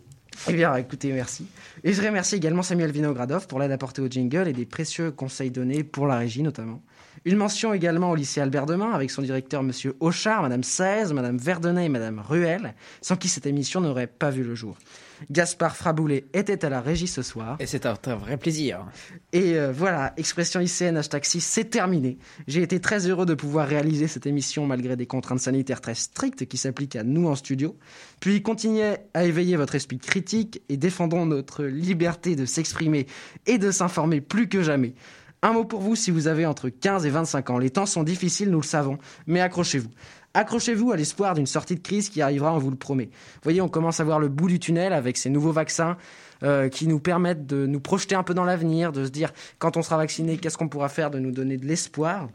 Eh 0.46 0.52
bien, 0.52 0.74
écoutez, 0.76 1.12
merci. 1.12 1.46
Et 1.84 1.92
je 1.92 2.02
remercie 2.02 2.36
également 2.36 2.62
Samuel 2.62 2.92
Vinogradov 2.92 3.46
pour 3.46 3.58
l'aide 3.58 3.72
apportée 3.72 4.00
au 4.00 4.08
jingle 4.08 4.48
et 4.48 4.52
des 4.52 4.66
précieux 4.66 5.10
conseils 5.10 5.50
donnés 5.50 5.84
pour 5.84 6.06
la 6.06 6.16
régie 6.16 6.42
notamment. 6.42 6.80
Une 7.24 7.36
mention 7.36 7.74
également 7.74 8.10
au 8.10 8.14
lycée 8.14 8.40
Albert 8.40 8.66
Demain 8.66 8.92
avec 8.92 9.10
son 9.10 9.22
directeur 9.22 9.62
Monsieur 9.62 9.96
Auchard, 10.00 10.42
Madame 10.42 10.62
Saez, 10.62 11.12
Madame 11.12 11.36
Verdonnet 11.36 11.86
et 11.86 11.88
Madame 11.88 12.20
Ruel, 12.20 12.74
sans 13.02 13.16
qui 13.16 13.28
cette 13.28 13.46
émission 13.46 13.80
n'aurait 13.80 14.06
pas 14.06 14.30
vu 14.30 14.44
le 14.44 14.54
jour. 14.54 14.76
Gaspard 15.30 15.76
Fraboulet 15.76 16.26
était 16.32 16.64
à 16.64 16.68
la 16.68 16.80
régie 16.80 17.06
ce 17.06 17.22
soir. 17.22 17.56
Et 17.60 17.66
c'est 17.66 17.86
un, 17.86 17.94
un 18.06 18.14
vrai 18.16 18.36
plaisir. 18.36 18.86
Et 19.32 19.54
euh, 19.54 19.72
voilà, 19.72 20.12
expression 20.16 20.60
ICN 20.60 20.96
hashtag 20.96 21.24
6, 21.24 21.40
c'est 21.40 21.64
terminé. 21.64 22.18
J'ai 22.46 22.62
été 22.62 22.80
très 22.80 23.06
heureux 23.06 23.26
de 23.26 23.34
pouvoir 23.34 23.66
réaliser 23.66 24.08
cette 24.08 24.26
émission 24.26 24.66
malgré 24.66 24.96
des 24.96 25.06
contraintes 25.06 25.40
sanitaires 25.40 25.80
très 25.80 25.94
strictes 25.94 26.46
qui 26.46 26.56
s'appliquent 26.56 26.96
à 26.96 27.04
nous 27.04 27.28
en 27.28 27.34
studio. 27.34 27.76
Puis 28.20 28.42
continuez 28.42 28.96
à 29.14 29.24
éveiller 29.24 29.56
votre 29.56 29.74
esprit 29.74 29.98
critique 29.98 30.62
et 30.68 30.76
défendons 30.76 31.26
notre 31.26 31.64
liberté 31.64 32.36
de 32.36 32.46
s'exprimer 32.46 33.06
et 33.46 33.58
de 33.58 33.70
s'informer 33.70 34.20
plus 34.20 34.48
que 34.48 34.62
jamais. 34.62 34.94
Un 35.40 35.52
mot 35.52 35.64
pour 35.64 35.80
vous 35.80 35.94
si 35.94 36.10
vous 36.10 36.26
avez 36.26 36.46
entre 36.46 36.68
15 36.68 37.06
et 37.06 37.10
25 37.10 37.50
ans. 37.50 37.58
Les 37.58 37.70
temps 37.70 37.86
sont 37.86 38.02
difficiles, 38.02 38.50
nous 38.50 38.60
le 38.60 38.66
savons, 38.66 38.98
mais 39.28 39.40
accrochez-vous. 39.40 39.90
Accrochez-vous 40.34 40.92
à 40.92 40.96
l'espoir 40.96 41.34
d'une 41.34 41.46
sortie 41.46 41.74
de 41.74 41.80
crise 41.80 42.10
qui 42.10 42.22
arrivera, 42.22 42.54
on 42.54 42.58
vous 42.58 42.70
le 42.70 42.76
promet. 42.76 43.06
Vous 43.06 43.40
voyez, 43.42 43.60
on 43.60 43.68
commence 43.68 44.00
à 44.00 44.04
voir 44.04 44.20
le 44.20 44.28
bout 44.28 44.48
du 44.48 44.60
tunnel 44.60 44.92
avec 44.92 45.16
ces 45.16 45.30
nouveaux 45.30 45.52
vaccins 45.52 45.96
euh, 46.42 46.68
qui 46.68 46.86
nous 46.86 47.00
permettent 47.00 47.46
de 47.46 47.66
nous 47.66 47.80
projeter 47.80 48.14
un 48.14 48.22
peu 48.22 48.34
dans 48.34 48.44
l'avenir, 48.44 48.92
de 48.92 49.04
se 49.04 49.10
dire 49.10 49.32
quand 49.58 49.76
on 49.76 49.82
sera 49.82 49.96
vacciné, 49.96 50.36
qu'est-ce 50.36 50.58
qu'on 50.58 50.68
pourra 50.68 50.88
faire, 50.88 51.10
de 51.10 51.18
nous 51.18 51.32
donner 51.32 51.56
de 51.56 51.66
l'espoir? 51.66 52.28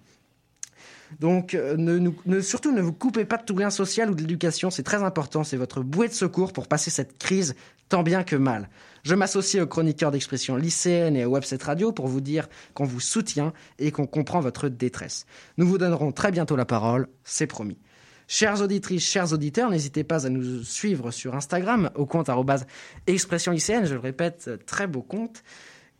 Donc, 1.20 1.54
euh, 1.54 1.76
ne, 1.78 2.42
surtout 2.42 2.72
ne 2.72 2.82
vous 2.82 2.94
coupez 2.94 3.26
pas 3.26 3.38
de 3.38 3.44
tout 3.44 3.56
lien 3.56 3.70
social 3.70 4.10
ou 4.10 4.16
de 4.16 4.22
l'éducation, 4.22 4.72
c'est 4.72 4.84
très 4.84 5.04
important, 5.04 5.44
c'est 5.44 5.58
votre 5.58 5.82
bouée 5.82 6.08
de 6.08 6.14
secours 6.14 6.54
pour 6.54 6.68
passer 6.68 6.90
cette 6.90 7.18
crise 7.18 7.56
tant 7.90 8.04
bien 8.04 8.24
que 8.24 8.36
mal. 8.36 8.70
Je 9.04 9.16
m'associe 9.16 9.62
aux 9.62 9.68
chroniqueurs 9.68 10.12
d'expression 10.12 10.56
lycéenne 10.56 11.18
et 11.18 11.24
à 11.24 11.30
Webset 11.30 11.58
Radio 11.62 11.92
pour 11.92 12.08
vous 12.08 12.22
dire 12.22 12.48
qu'on 12.74 12.86
vous 12.86 13.02
soutient 13.02 13.52
et 13.78 13.92
qu'on 13.92 14.08
comprend 14.08 14.40
votre 14.40 14.70
détresse. 14.70 15.26
Nous 15.58 15.68
vous 15.68 15.78
donnerons 15.78 16.14
très 16.14 16.32
bientôt 16.32 16.56
la 16.56 16.64
parole, 16.64 17.10
c'est 17.26 17.46
promis. 17.46 17.78
Chères 18.30 18.62
auditrices, 18.62 19.04
chers 19.04 19.34
auditeurs, 19.34 19.70
n'hésitez 19.70 20.06
pas 20.06 20.26
à 20.26 20.30
nous 20.30 20.64
suivre 20.64 21.12
sur 21.12 21.36
Instagram 21.36 21.90
au 21.96 22.06
compte 22.06 22.30
expression 23.06 23.52
lycéenne, 23.52 23.86
je 23.86 23.94
le 23.94 24.00
répète, 24.00 24.50
très 24.66 24.88
beau 24.88 25.02
compte. 25.02 25.44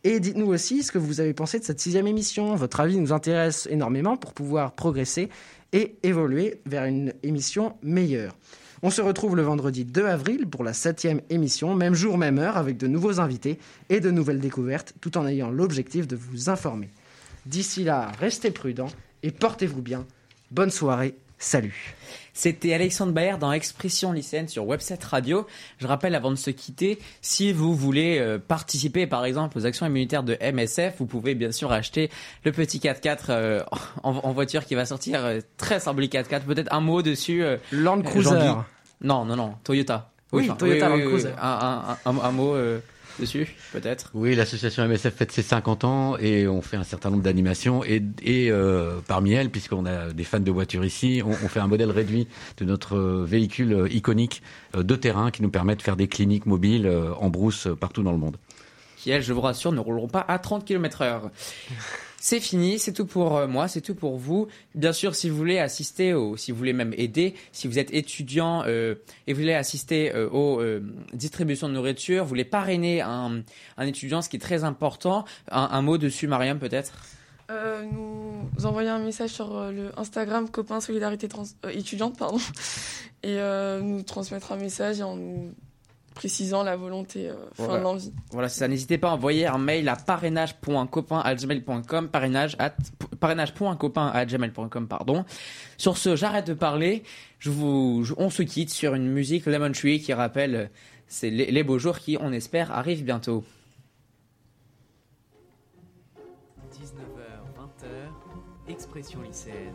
Et 0.02 0.18
dites-nous 0.18 0.46
aussi 0.46 0.82
ce 0.82 0.90
que 0.90 0.98
vous 0.98 1.20
avez 1.20 1.34
pensé 1.34 1.58
de 1.58 1.64
cette 1.64 1.80
sixième 1.80 2.06
émission. 2.06 2.54
Votre 2.54 2.80
avis 2.80 2.96
nous 2.96 3.12
intéresse 3.12 3.68
énormément 3.70 4.16
pour 4.16 4.32
pouvoir 4.32 4.72
progresser 4.72 5.28
et 5.74 5.98
évoluer 6.02 6.62
vers 6.64 6.84
une 6.84 7.12
émission 7.22 7.76
meilleure. 7.82 8.34
On 8.86 8.90
se 8.90 9.00
retrouve 9.00 9.34
le 9.34 9.40
vendredi 9.40 9.86
2 9.86 10.04
avril 10.04 10.46
pour 10.46 10.62
la 10.62 10.74
septième 10.74 11.22
émission, 11.30 11.74
même 11.74 11.94
jour, 11.94 12.18
même 12.18 12.38
heure, 12.38 12.58
avec 12.58 12.76
de 12.76 12.86
nouveaux 12.86 13.18
invités 13.18 13.58
et 13.88 13.98
de 13.98 14.10
nouvelles 14.10 14.40
découvertes, 14.40 14.92
tout 15.00 15.16
en 15.16 15.26
ayant 15.26 15.50
l'objectif 15.50 16.06
de 16.06 16.16
vous 16.16 16.50
informer. 16.50 16.90
D'ici 17.46 17.82
là, 17.82 18.12
restez 18.20 18.50
prudents 18.50 18.90
et 19.22 19.30
portez-vous 19.30 19.80
bien. 19.80 20.04
Bonne 20.50 20.68
soirée, 20.68 21.14
salut 21.38 21.94
C'était 22.34 22.74
Alexandre 22.74 23.12
Baer 23.12 23.38
dans 23.38 23.52
Expression 23.52 24.12
lycéenne 24.12 24.48
sur 24.48 24.66
Website 24.66 25.02
Radio. 25.02 25.46
Je 25.78 25.86
rappelle 25.86 26.14
avant 26.14 26.30
de 26.30 26.36
se 26.36 26.50
quitter, 26.50 26.98
si 27.22 27.52
vous 27.52 27.74
voulez 27.74 28.18
euh, 28.18 28.38
participer 28.38 29.06
par 29.06 29.24
exemple 29.24 29.56
aux 29.56 29.64
actions 29.64 29.86
immunitaires 29.86 30.24
de 30.24 30.36
MSF, 30.42 30.96
vous 30.98 31.06
pouvez 31.06 31.34
bien 31.34 31.52
sûr 31.52 31.72
acheter 31.72 32.10
le 32.44 32.52
petit 32.52 32.80
4x4 32.80 33.18
euh, 33.30 33.62
en, 34.02 34.32
voiture 34.34 34.66
qui 34.66 34.74
va 34.74 34.84
sortir 34.84 35.24
euh, 35.24 35.40
très 35.56 35.80
symbolique 35.80 36.12
4x4. 36.12 36.42
Peut-être 36.42 36.70
un 36.70 36.80
mot 36.80 37.00
dessus. 37.00 37.42
Land 37.72 38.02
Cruiser. 38.02 38.52
Non, 39.00 39.24
non, 39.24 39.36
non, 39.36 39.54
Toyota. 39.64 40.10
Oui, 40.32 40.48
Toyota 40.58 40.88
Land 40.88 40.98
Cruiser. 41.08 41.30
Un, 41.40 41.96
un- 42.04 42.10
un- 42.10 42.18
un 42.20 42.30
mot 42.32 42.54
euh, 42.54 42.80
dessus, 43.20 43.54
peut-être. 43.72 44.10
Oui, 44.14 44.34
l'association 44.34 44.82
MSF 44.88 45.14
fête 45.14 45.30
ses 45.30 45.42
50 45.42 45.84
ans 45.84 46.16
et 46.18 46.48
on 46.48 46.60
fait 46.62 46.76
un 46.76 46.82
certain 46.84 47.10
nombre 47.10 47.22
d'animations. 47.22 47.84
Et, 47.84 48.02
et, 48.22 48.50
euh, 48.50 48.98
parmi 49.06 49.32
elles, 49.32 49.50
puisqu'on 49.50 49.86
a 49.86 50.12
des 50.12 50.24
fans 50.24 50.40
de 50.40 50.50
voitures 50.50 50.84
ici, 50.84 51.22
on, 51.24 51.30
on 51.30 51.48
fait 51.48 51.60
un 51.60 51.68
modèle 51.68 51.90
réduit 51.92 52.26
de 52.56 52.64
notre 52.64 52.98
véhicule 52.98 53.86
iconique 53.92 54.42
euh, 54.76 54.82
de 54.82 54.96
terrain 54.96 55.30
qui 55.30 55.42
nous 55.42 55.50
permet 55.50 55.76
de 55.76 55.82
faire 55.82 55.96
des 55.96 56.08
cliniques 56.08 56.46
mobiles 56.46 56.90
en 57.20 57.28
brousse 57.30 57.68
partout 57.78 58.02
dans 58.02 58.12
le 58.12 58.18
monde. 58.18 58.36
Qui, 58.96 59.10
elles, 59.10 59.22
je 59.22 59.32
vous 59.32 59.42
rassure, 59.42 59.70
ne 59.70 59.80
rouleront 59.80 60.08
pas 60.08 60.24
à 60.26 60.38
30 60.38 60.64
km 60.64 61.02
heure. 61.02 61.30
C'est 62.26 62.40
fini, 62.40 62.78
c'est 62.78 62.94
tout 62.94 63.04
pour 63.04 63.36
euh, 63.36 63.46
moi, 63.46 63.68
c'est 63.68 63.82
tout 63.82 63.94
pour 63.94 64.16
vous. 64.16 64.48
Bien 64.74 64.94
sûr, 64.94 65.14
si 65.14 65.28
vous 65.28 65.36
voulez 65.36 65.58
assister, 65.58 66.14
ou 66.14 66.38
si 66.38 66.52
vous 66.52 66.56
voulez 66.56 66.72
même 66.72 66.94
aider, 66.96 67.34
si 67.52 67.68
vous 67.68 67.78
êtes 67.78 67.92
étudiant 67.92 68.62
euh, 68.66 68.94
et 69.26 69.34
vous 69.34 69.40
voulez 69.40 69.52
assister 69.52 70.10
euh, 70.14 70.30
aux 70.30 70.58
distributions 71.12 71.68
de 71.68 71.74
nourriture, 71.74 72.22
vous 72.22 72.30
voulez 72.30 72.46
parrainer 72.46 73.02
un, 73.02 73.42
étudiant, 73.78 74.22
ce 74.22 74.30
qui 74.30 74.36
est 74.36 74.40
très 74.40 74.64
important. 74.64 75.26
Un, 75.50 75.82
mot 75.82 75.98
dessus, 75.98 76.26
Mariam, 76.26 76.58
peut-être? 76.58 76.94
Nous 77.92 78.64
envoyer 78.64 78.88
un 78.88 79.00
message 79.00 79.28
sur 79.28 79.70
le 79.70 79.90
Instagram 79.98 80.48
copain 80.48 80.80
solidarité 80.80 81.28
étudiante 81.74 82.16
pardon 82.18 82.38
et 83.22 83.36
nous 83.82 84.02
transmettre 84.02 84.50
un 84.52 84.56
message 84.56 85.02
en 85.02 85.16
nous 85.16 85.52
précisant 86.14 86.62
la 86.62 86.76
volonté 86.76 87.28
euh, 87.28 87.34
enfin 87.52 87.64
Voilà. 87.66 87.82
l'envie 87.82 88.12
Voilà, 88.30 88.48
c'est 88.48 88.60
ça. 88.60 88.68
N'hésitez 88.68 88.96
pas 88.98 89.10
à 89.10 89.14
envoyer 89.14 89.46
un 89.46 89.58
mail 89.58 89.88
à 89.88 89.96
parrainage.copain@gmail.com, 89.96 92.08
parrainage 92.08 92.56
at- 92.58 92.76
parrainage.copain@gmail.com, 93.20 94.88
pardon. 94.88 95.24
Sur 95.76 95.98
ce, 95.98 96.14
j'arrête 96.16 96.46
de 96.46 96.54
parler. 96.54 97.02
Je 97.40 97.50
vous, 97.50 98.04
je- 98.04 98.14
on 98.16 98.30
se 98.30 98.42
quitte 98.42 98.70
sur 98.70 98.94
une 98.94 99.08
musique 99.10 99.46
Lemon 99.46 99.72
Tree 99.72 100.00
qui 100.00 100.12
rappelle, 100.12 100.70
c'est 101.08 101.30
les, 101.30 101.50
les 101.50 101.62
beaux 101.64 101.78
jours 101.78 101.98
qui, 101.98 102.16
on 102.20 102.32
espère, 102.32 102.70
arrivent 102.72 103.04
bientôt. 103.04 103.44
19h, 106.72 107.42
20h, 107.58 108.70
expression 108.72 109.20
lycéenne. 109.22 109.74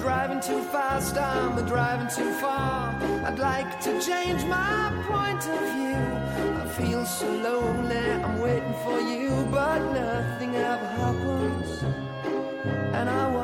Driving 0.00 0.40
too 0.40 0.62
fast, 0.72 1.16
I'm 1.18 1.54
driving 1.66 2.08
too 2.08 2.32
far. 2.40 2.94
I'd 3.26 3.38
like 3.38 3.80
to 3.82 4.00
change 4.00 4.42
my 4.44 4.90
point 5.06 5.46
of 5.46 5.60
view. 5.74 6.00
I 6.62 6.66
feel 6.78 7.04
so 7.04 7.30
lonely, 7.30 7.98
I'm 8.24 8.40
waiting 8.40 8.74
for 8.82 8.98
you, 8.98 9.46
but 9.50 9.80
nothing 9.92 10.56
ever 10.56 10.86
happens. 10.86 11.82
And. 12.94 13.10
I 13.10 13.39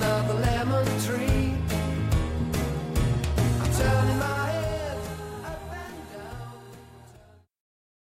the 0.00 0.22
blue, 0.26 0.49